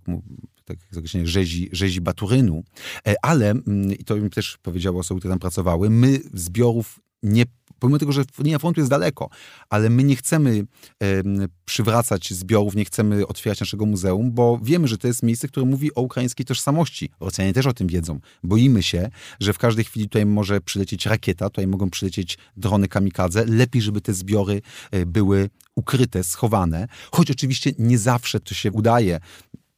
tak 0.66 0.78
określenie 0.96 1.26
rzezi, 1.26 1.68
rzezi 1.72 2.00
Baturynu, 2.00 2.64
e, 3.06 3.14
ale, 3.22 3.54
i 3.98 4.04
to 4.04 4.16
mi 4.16 4.30
też 4.30 4.58
powiedziały 4.62 4.98
osoby, 4.98 5.20
które 5.20 5.32
tam 5.32 5.38
pracowały, 5.38 5.90
my 5.90 6.20
zbiorów 6.34 7.00
nie, 7.22 7.44
pomimo 7.78 7.98
tego, 7.98 8.12
że 8.12 8.24
linia 8.38 8.58
frontu 8.58 8.80
jest 8.80 8.90
daleko, 8.90 9.28
ale 9.68 9.90
my 9.90 10.04
nie 10.04 10.16
chcemy 10.16 10.66
e, 11.02 11.22
przywracać 11.64 12.32
zbiorów, 12.34 12.74
nie 12.74 12.84
chcemy 12.84 13.26
otwierać 13.26 13.60
naszego 13.60 13.86
muzeum, 13.86 14.32
bo 14.32 14.60
wiemy, 14.62 14.88
że 14.88 14.98
to 14.98 15.08
jest 15.08 15.22
miejsce, 15.22 15.48
które 15.48 15.66
mówi 15.66 15.94
o 15.94 16.00
ukraińskiej 16.00 16.46
tożsamości. 16.46 17.10
Rosjanie 17.20 17.52
też 17.52 17.66
o 17.66 17.72
tym 17.72 17.86
wiedzą. 17.86 18.20
Boimy 18.42 18.82
się, 18.82 19.10
że 19.40 19.52
w 19.52 19.58
każdej 19.58 19.84
chwili 19.84 20.06
tutaj 20.06 20.26
może 20.26 20.60
przylecieć 20.60 21.06
rakieta, 21.06 21.50
tutaj 21.50 21.66
mogą 21.66 21.90
przylecieć 21.90 22.38
drony 22.56 22.88
kamikadze. 22.88 23.44
Lepiej, 23.44 23.82
żeby 23.82 24.00
te 24.00 24.14
zbiory 24.14 24.62
e, 24.90 25.06
były 25.06 25.50
ukryte, 25.74 26.24
schowane, 26.24 26.88
choć 27.12 27.30
oczywiście 27.30 27.72
nie 27.78 27.98
zawsze 27.98 28.40
to 28.40 28.54
się 28.54 28.72
udaje. 28.72 29.20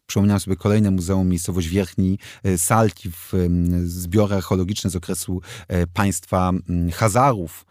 Przypomniałem 0.09 0.41
sobie 0.41 0.57
kolejne 0.57 0.91
muzeum, 0.91 1.29
miejscowość 1.29 1.69
Wierchni 1.69 2.19
e, 2.45 2.59
Salki, 2.59 3.11
w 3.11 3.33
zbiory 3.85 4.35
archeologiczne 4.35 4.91
z 4.91 4.97
okresu 4.97 5.41
e, 5.69 5.87
państwa 5.87 6.53
Hazarów, 6.93 7.67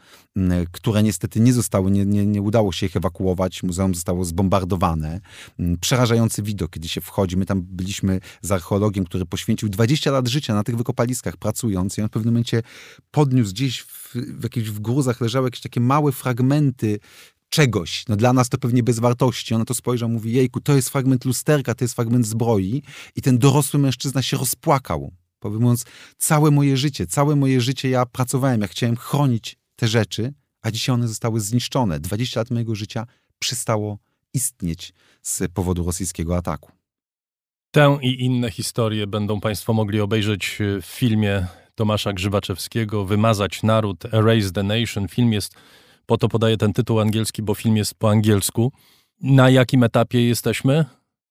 które 0.71 1.03
niestety 1.03 1.39
nie 1.39 1.53
zostały, 1.53 1.91
nie, 1.91 2.05
nie, 2.05 2.25
nie 2.25 2.41
udało 2.41 2.71
się 2.71 2.85
ich 2.85 2.95
ewakuować. 2.95 3.63
Muzeum 3.63 3.95
zostało 3.95 4.25
zbombardowane. 4.25 5.21
Przerażający 5.81 6.43
widok, 6.43 6.71
kiedy 6.71 6.87
się 6.87 7.01
wchodzi. 7.01 7.37
My 7.37 7.45
tam 7.45 7.61
byliśmy 7.61 8.19
z 8.41 8.51
archeologiem, 8.51 9.05
który 9.05 9.25
poświęcił 9.25 9.69
20 9.69 10.11
lat 10.11 10.27
życia 10.27 10.53
na 10.53 10.63
tych 10.63 10.77
wykopaliskach 10.77 11.37
pracując 11.37 11.97
i 11.97 12.01
on 12.01 12.07
w 12.07 12.11
pewnym 12.11 12.33
momencie 12.33 12.61
podniósł 13.11 13.51
gdzieś 13.51 13.81
w, 13.81 14.15
w 14.15 14.43
jakichś 14.43 14.69
w 14.69 14.79
gruzach 14.79 15.21
leżały 15.21 15.47
jakieś 15.47 15.61
takie 15.61 15.79
małe 15.79 16.11
fragmenty 16.11 16.99
czegoś. 17.49 18.03
No 18.07 18.15
dla 18.15 18.33
nas 18.33 18.49
to 18.49 18.57
pewnie 18.57 18.83
bez 18.83 18.99
wartości. 18.99 19.53
Ona 19.53 19.65
to 19.65 19.73
spojrzał, 19.73 20.09
mówi, 20.09 20.33
jejku, 20.33 20.61
to 20.61 20.75
jest 20.75 20.89
fragment 20.89 21.25
lusterka, 21.25 21.75
to 21.75 21.83
jest 21.83 21.95
fragment 21.95 22.27
zbroi. 22.27 22.83
I 23.15 23.21
ten 23.21 23.37
dorosły 23.37 23.79
mężczyzna 23.79 24.21
się 24.21 24.37
rozpłakał. 24.37 25.11
Powiem 25.39 25.61
mówiąc, 25.61 25.85
całe 26.17 26.51
moje 26.51 26.77
życie, 26.77 27.07
całe 27.07 27.35
moje 27.35 27.61
życie 27.61 27.89
ja 27.89 28.05
pracowałem, 28.05 28.61
ja 28.61 28.67
chciałem 28.67 28.95
chronić 28.95 29.57
te 29.75 29.87
rzeczy, 29.87 30.33
a 30.61 30.71
dzisiaj 30.71 30.93
one 30.95 31.07
zostały 31.07 31.39
zniszczone. 31.39 31.99
20 31.99 32.39
lat 32.39 32.51
mojego 32.51 32.75
życia 32.75 33.05
przestało 33.39 33.97
istnieć 34.33 34.93
z 35.21 35.41
powodu 35.53 35.85
rosyjskiego 35.85 36.37
ataku. 36.37 36.71
Tę 37.71 37.97
i 38.01 38.25
inne 38.25 38.51
historie 38.51 39.07
będą 39.07 39.39
Państwo 39.39 39.73
mogli 39.73 39.99
obejrzeć 40.01 40.57
w 40.81 40.85
filmie 40.85 41.47
Tomasza 41.75 42.13
Grzybaczewskiego 42.13 43.05
Wymazać 43.05 43.63
Naród, 43.63 44.05
Erase 44.05 44.51
the 44.51 44.63
Nation. 44.63 45.07
Film 45.07 45.33
jest, 45.33 45.55
po 46.07 46.17
to 46.17 46.29
podaję 46.29 46.57
ten 46.57 46.73
tytuł 46.73 46.99
angielski, 46.99 47.41
bo 47.43 47.55
film 47.55 47.77
jest 47.77 47.95
po 47.95 48.09
angielsku. 48.09 48.71
Na 49.21 49.49
jakim 49.49 49.83
etapie 49.83 50.27
jesteśmy? 50.27 50.85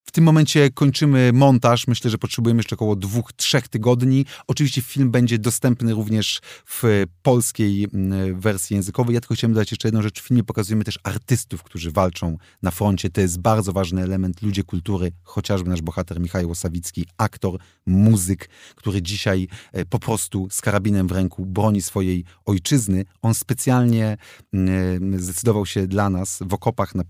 W 0.09 0.13
tym 0.13 0.25
momencie 0.25 0.71
kończymy 0.71 1.31
montaż. 1.33 1.87
Myślę, 1.87 2.11
że 2.11 2.19
potrzebujemy 2.19 2.59
jeszcze 2.59 2.75
około 2.75 2.97
dwóch, 2.97 3.33
trzech 3.33 3.69
tygodni. 3.69 4.27
Oczywiście 4.47 4.83
film 4.83 5.11
będzie 5.11 5.39
dostępny 5.39 5.95
również 5.95 6.41
w 6.67 7.05
polskiej 7.23 7.87
mm, 7.95 8.41
wersji 8.41 8.77
językowej. 8.77 9.15
Ja 9.15 9.21
tylko 9.21 9.35
chciałem 9.35 9.55
dodać 9.55 9.71
jeszcze 9.71 9.89
jedną 9.89 10.03
rzecz. 10.03 10.23
W 10.23 10.27
filmie 10.27 10.45
pokazujemy 10.45 10.85
też 10.85 10.99
artystów, 11.03 11.63
którzy 11.63 11.91
walczą 11.91 12.39
na 12.63 12.71
froncie. 12.71 13.11
To 13.11 13.21
jest 13.21 13.39
bardzo 13.39 13.73
ważny 13.73 14.03
element. 14.03 14.43
Ludzie 14.43 14.65
kultury, 14.65 15.13
chociażby 15.23 15.71
nasz 15.71 15.83
bohater 15.83 16.21
Michał 16.21 16.49
Łosawicki, 16.49 17.07
aktor, 17.19 17.61
muzyk, 17.87 18.49
który 18.75 19.03
dzisiaj 19.03 19.49
e, 19.73 19.85
po 19.85 19.99
prostu 19.99 20.49
z 20.51 20.61
karabinem 20.61 21.09
w 21.09 21.13
ręku 21.13 21.47
broni 21.47 21.83
swojej 21.83 22.25
ojczyzny. 22.45 23.05
On 23.23 23.35
specjalnie 23.35 24.17
mm, 24.53 25.21
zdecydował 25.21 25.67
się 25.67 25.87
dla 25.87 26.11
nas 26.11 26.39
w 26.41 26.55
okopach 26.55 26.95
na 26.95 27.03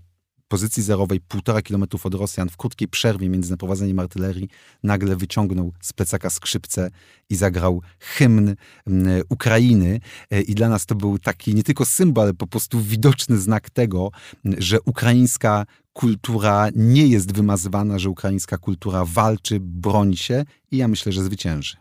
pozycji 0.47 0.83
zerowej, 0.83 1.19
półtora 1.19 1.61
kilometrów 1.61 2.05
od 2.05 2.13
Rosjan, 2.13 2.49
w 2.49 2.57
krótkiej 2.57 2.87
przerwie 2.87 3.29
między 3.29 3.51
naprowadzeniem 3.51 3.99
artylerii, 3.99 4.49
nagle 4.83 5.15
wyciągnął 5.15 5.73
z 5.81 5.93
plecaka 5.93 6.29
skrzypce 6.29 6.89
i 7.29 7.35
zagrał 7.35 7.81
hymn 7.99 8.55
mm, 8.87 9.21
Ukrainy. 9.29 9.99
E, 10.31 10.41
I 10.41 10.55
dla 10.55 10.69
nas 10.69 10.85
to 10.85 10.95
był 10.95 11.19
taki 11.19 11.55
nie 11.55 11.63
tylko 11.63 11.85
symbol, 11.85 12.23
ale 12.23 12.33
po 12.33 12.47
prostu 12.47 12.81
widoczny 12.81 13.37
znak 13.37 13.69
tego, 13.69 14.11
że 14.57 14.81
ukraińska 14.81 15.65
kultura 15.93 16.67
nie 16.75 17.07
jest 17.07 17.33
wymazywana, 17.33 17.99
że 17.99 18.09
ukraińska 18.09 18.57
kultura 18.57 19.05
walczy, 19.05 19.59
broni 19.61 20.17
się 20.17 20.45
i 20.71 20.77
ja 20.77 20.87
myślę, 20.87 21.11
że 21.11 21.23
zwycięży. 21.23 21.77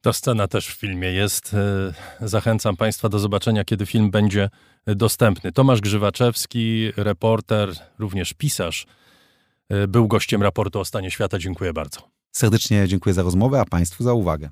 Ta 0.00 0.12
scena 0.12 0.48
też 0.48 0.66
w 0.68 0.80
filmie 0.80 1.12
jest. 1.12 1.54
E, 1.54 2.28
zachęcam 2.28 2.76
Państwa 2.76 3.08
do 3.08 3.18
zobaczenia, 3.18 3.64
kiedy 3.64 3.86
film 3.86 4.10
będzie 4.10 4.50
dostępny. 4.86 5.52
Tomasz 5.52 5.80
Grzywaczewski, 5.80 6.92
reporter, 6.96 7.72
również 7.98 8.34
pisarz, 8.34 8.86
e, 9.68 9.88
był 9.88 10.08
gościem 10.08 10.42
raportu 10.42 10.80
o 10.80 10.84
stanie 10.84 11.10
świata. 11.10 11.38
Dziękuję 11.38 11.72
bardzo. 11.72 12.00
Serdecznie 12.32 12.88
dziękuję 12.88 13.14
za 13.14 13.22
rozmowę, 13.22 13.60
a 13.60 13.64
Państwu 13.64 14.04
za 14.04 14.12
uwagę. 14.12 14.50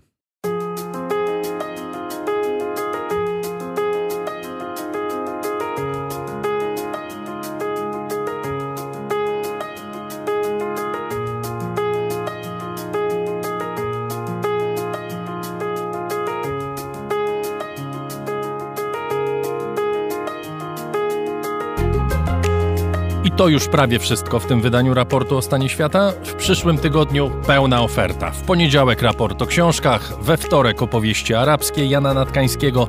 To 23.44 23.48
już 23.48 23.68
prawie 23.68 23.98
wszystko 23.98 24.40
w 24.40 24.46
tym 24.46 24.60
wydaniu 24.60 24.94
raportu 24.94 25.36
o 25.36 25.42
stanie 25.42 25.68
świata. 25.68 26.12
W 26.24 26.34
przyszłym 26.34 26.78
tygodniu 26.78 27.30
pełna 27.46 27.82
oferta. 27.82 28.30
W 28.30 28.42
poniedziałek 28.42 29.02
raport 29.02 29.42
o 29.42 29.46
książkach, 29.46 30.12
we 30.20 30.36
wtorek 30.36 30.82
opowieści 30.82 31.34
arabskie 31.34 31.86
Jana 31.86 32.14
Natkańskiego, 32.14 32.88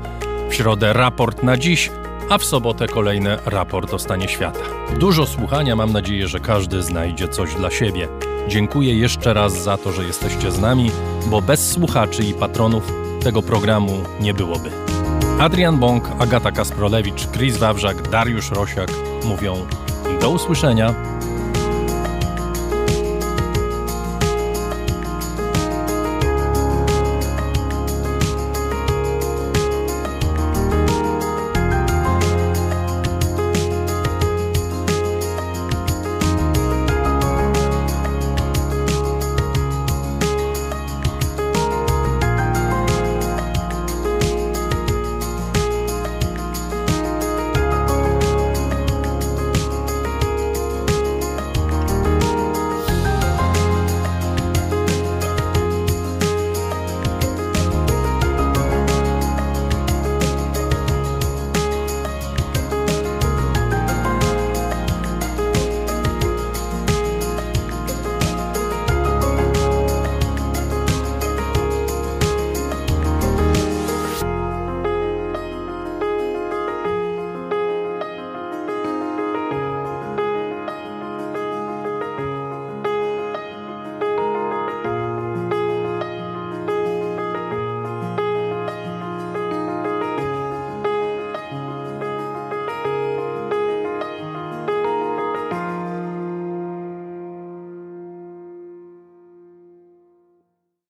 w 0.49 0.53
środę 0.53 0.93
raport 0.93 1.43
na 1.43 1.57
dziś, 1.57 1.91
a 2.29 2.37
w 2.37 2.45
sobotę 2.45 2.87
kolejny 2.87 3.37
raport 3.45 3.93
o 3.93 3.99
stanie 3.99 4.27
świata. 4.27 4.59
Dużo 4.99 5.25
słuchania, 5.25 5.75
mam 5.75 5.93
nadzieję, 5.93 6.27
że 6.27 6.39
każdy 6.39 6.83
znajdzie 6.83 7.27
coś 7.27 7.55
dla 7.55 7.71
siebie. 7.71 8.07
Dziękuję 8.47 8.97
jeszcze 8.97 9.33
raz 9.33 9.63
za 9.63 9.77
to, 9.77 9.91
że 9.91 10.03
jesteście 10.03 10.51
z 10.51 10.59
nami, 10.59 10.91
bo 11.27 11.41
bez 11.41 11.71
słuchaczy 11.71 12.23
i 12.23 12.33
patronów 12.33 12.93
tego 13.23 13.41
programu 13.41 14.03
nie 14.19 14.33
byłoby. 14.33 14.69
Adrian 15.39 15.77
Bąk, 15.77 16.11
Agata 16.19 16.51
Kasprolewicz, 16.51 17.27
Chris 17.27 17.57
Wawrzak, 17.57 18.09
Dariusz 18.09 18.51
Rosiak 18.51 18.91
mówią 19.25 19.65
do 20.21 20.29
usłyszenia. 20.29 20.93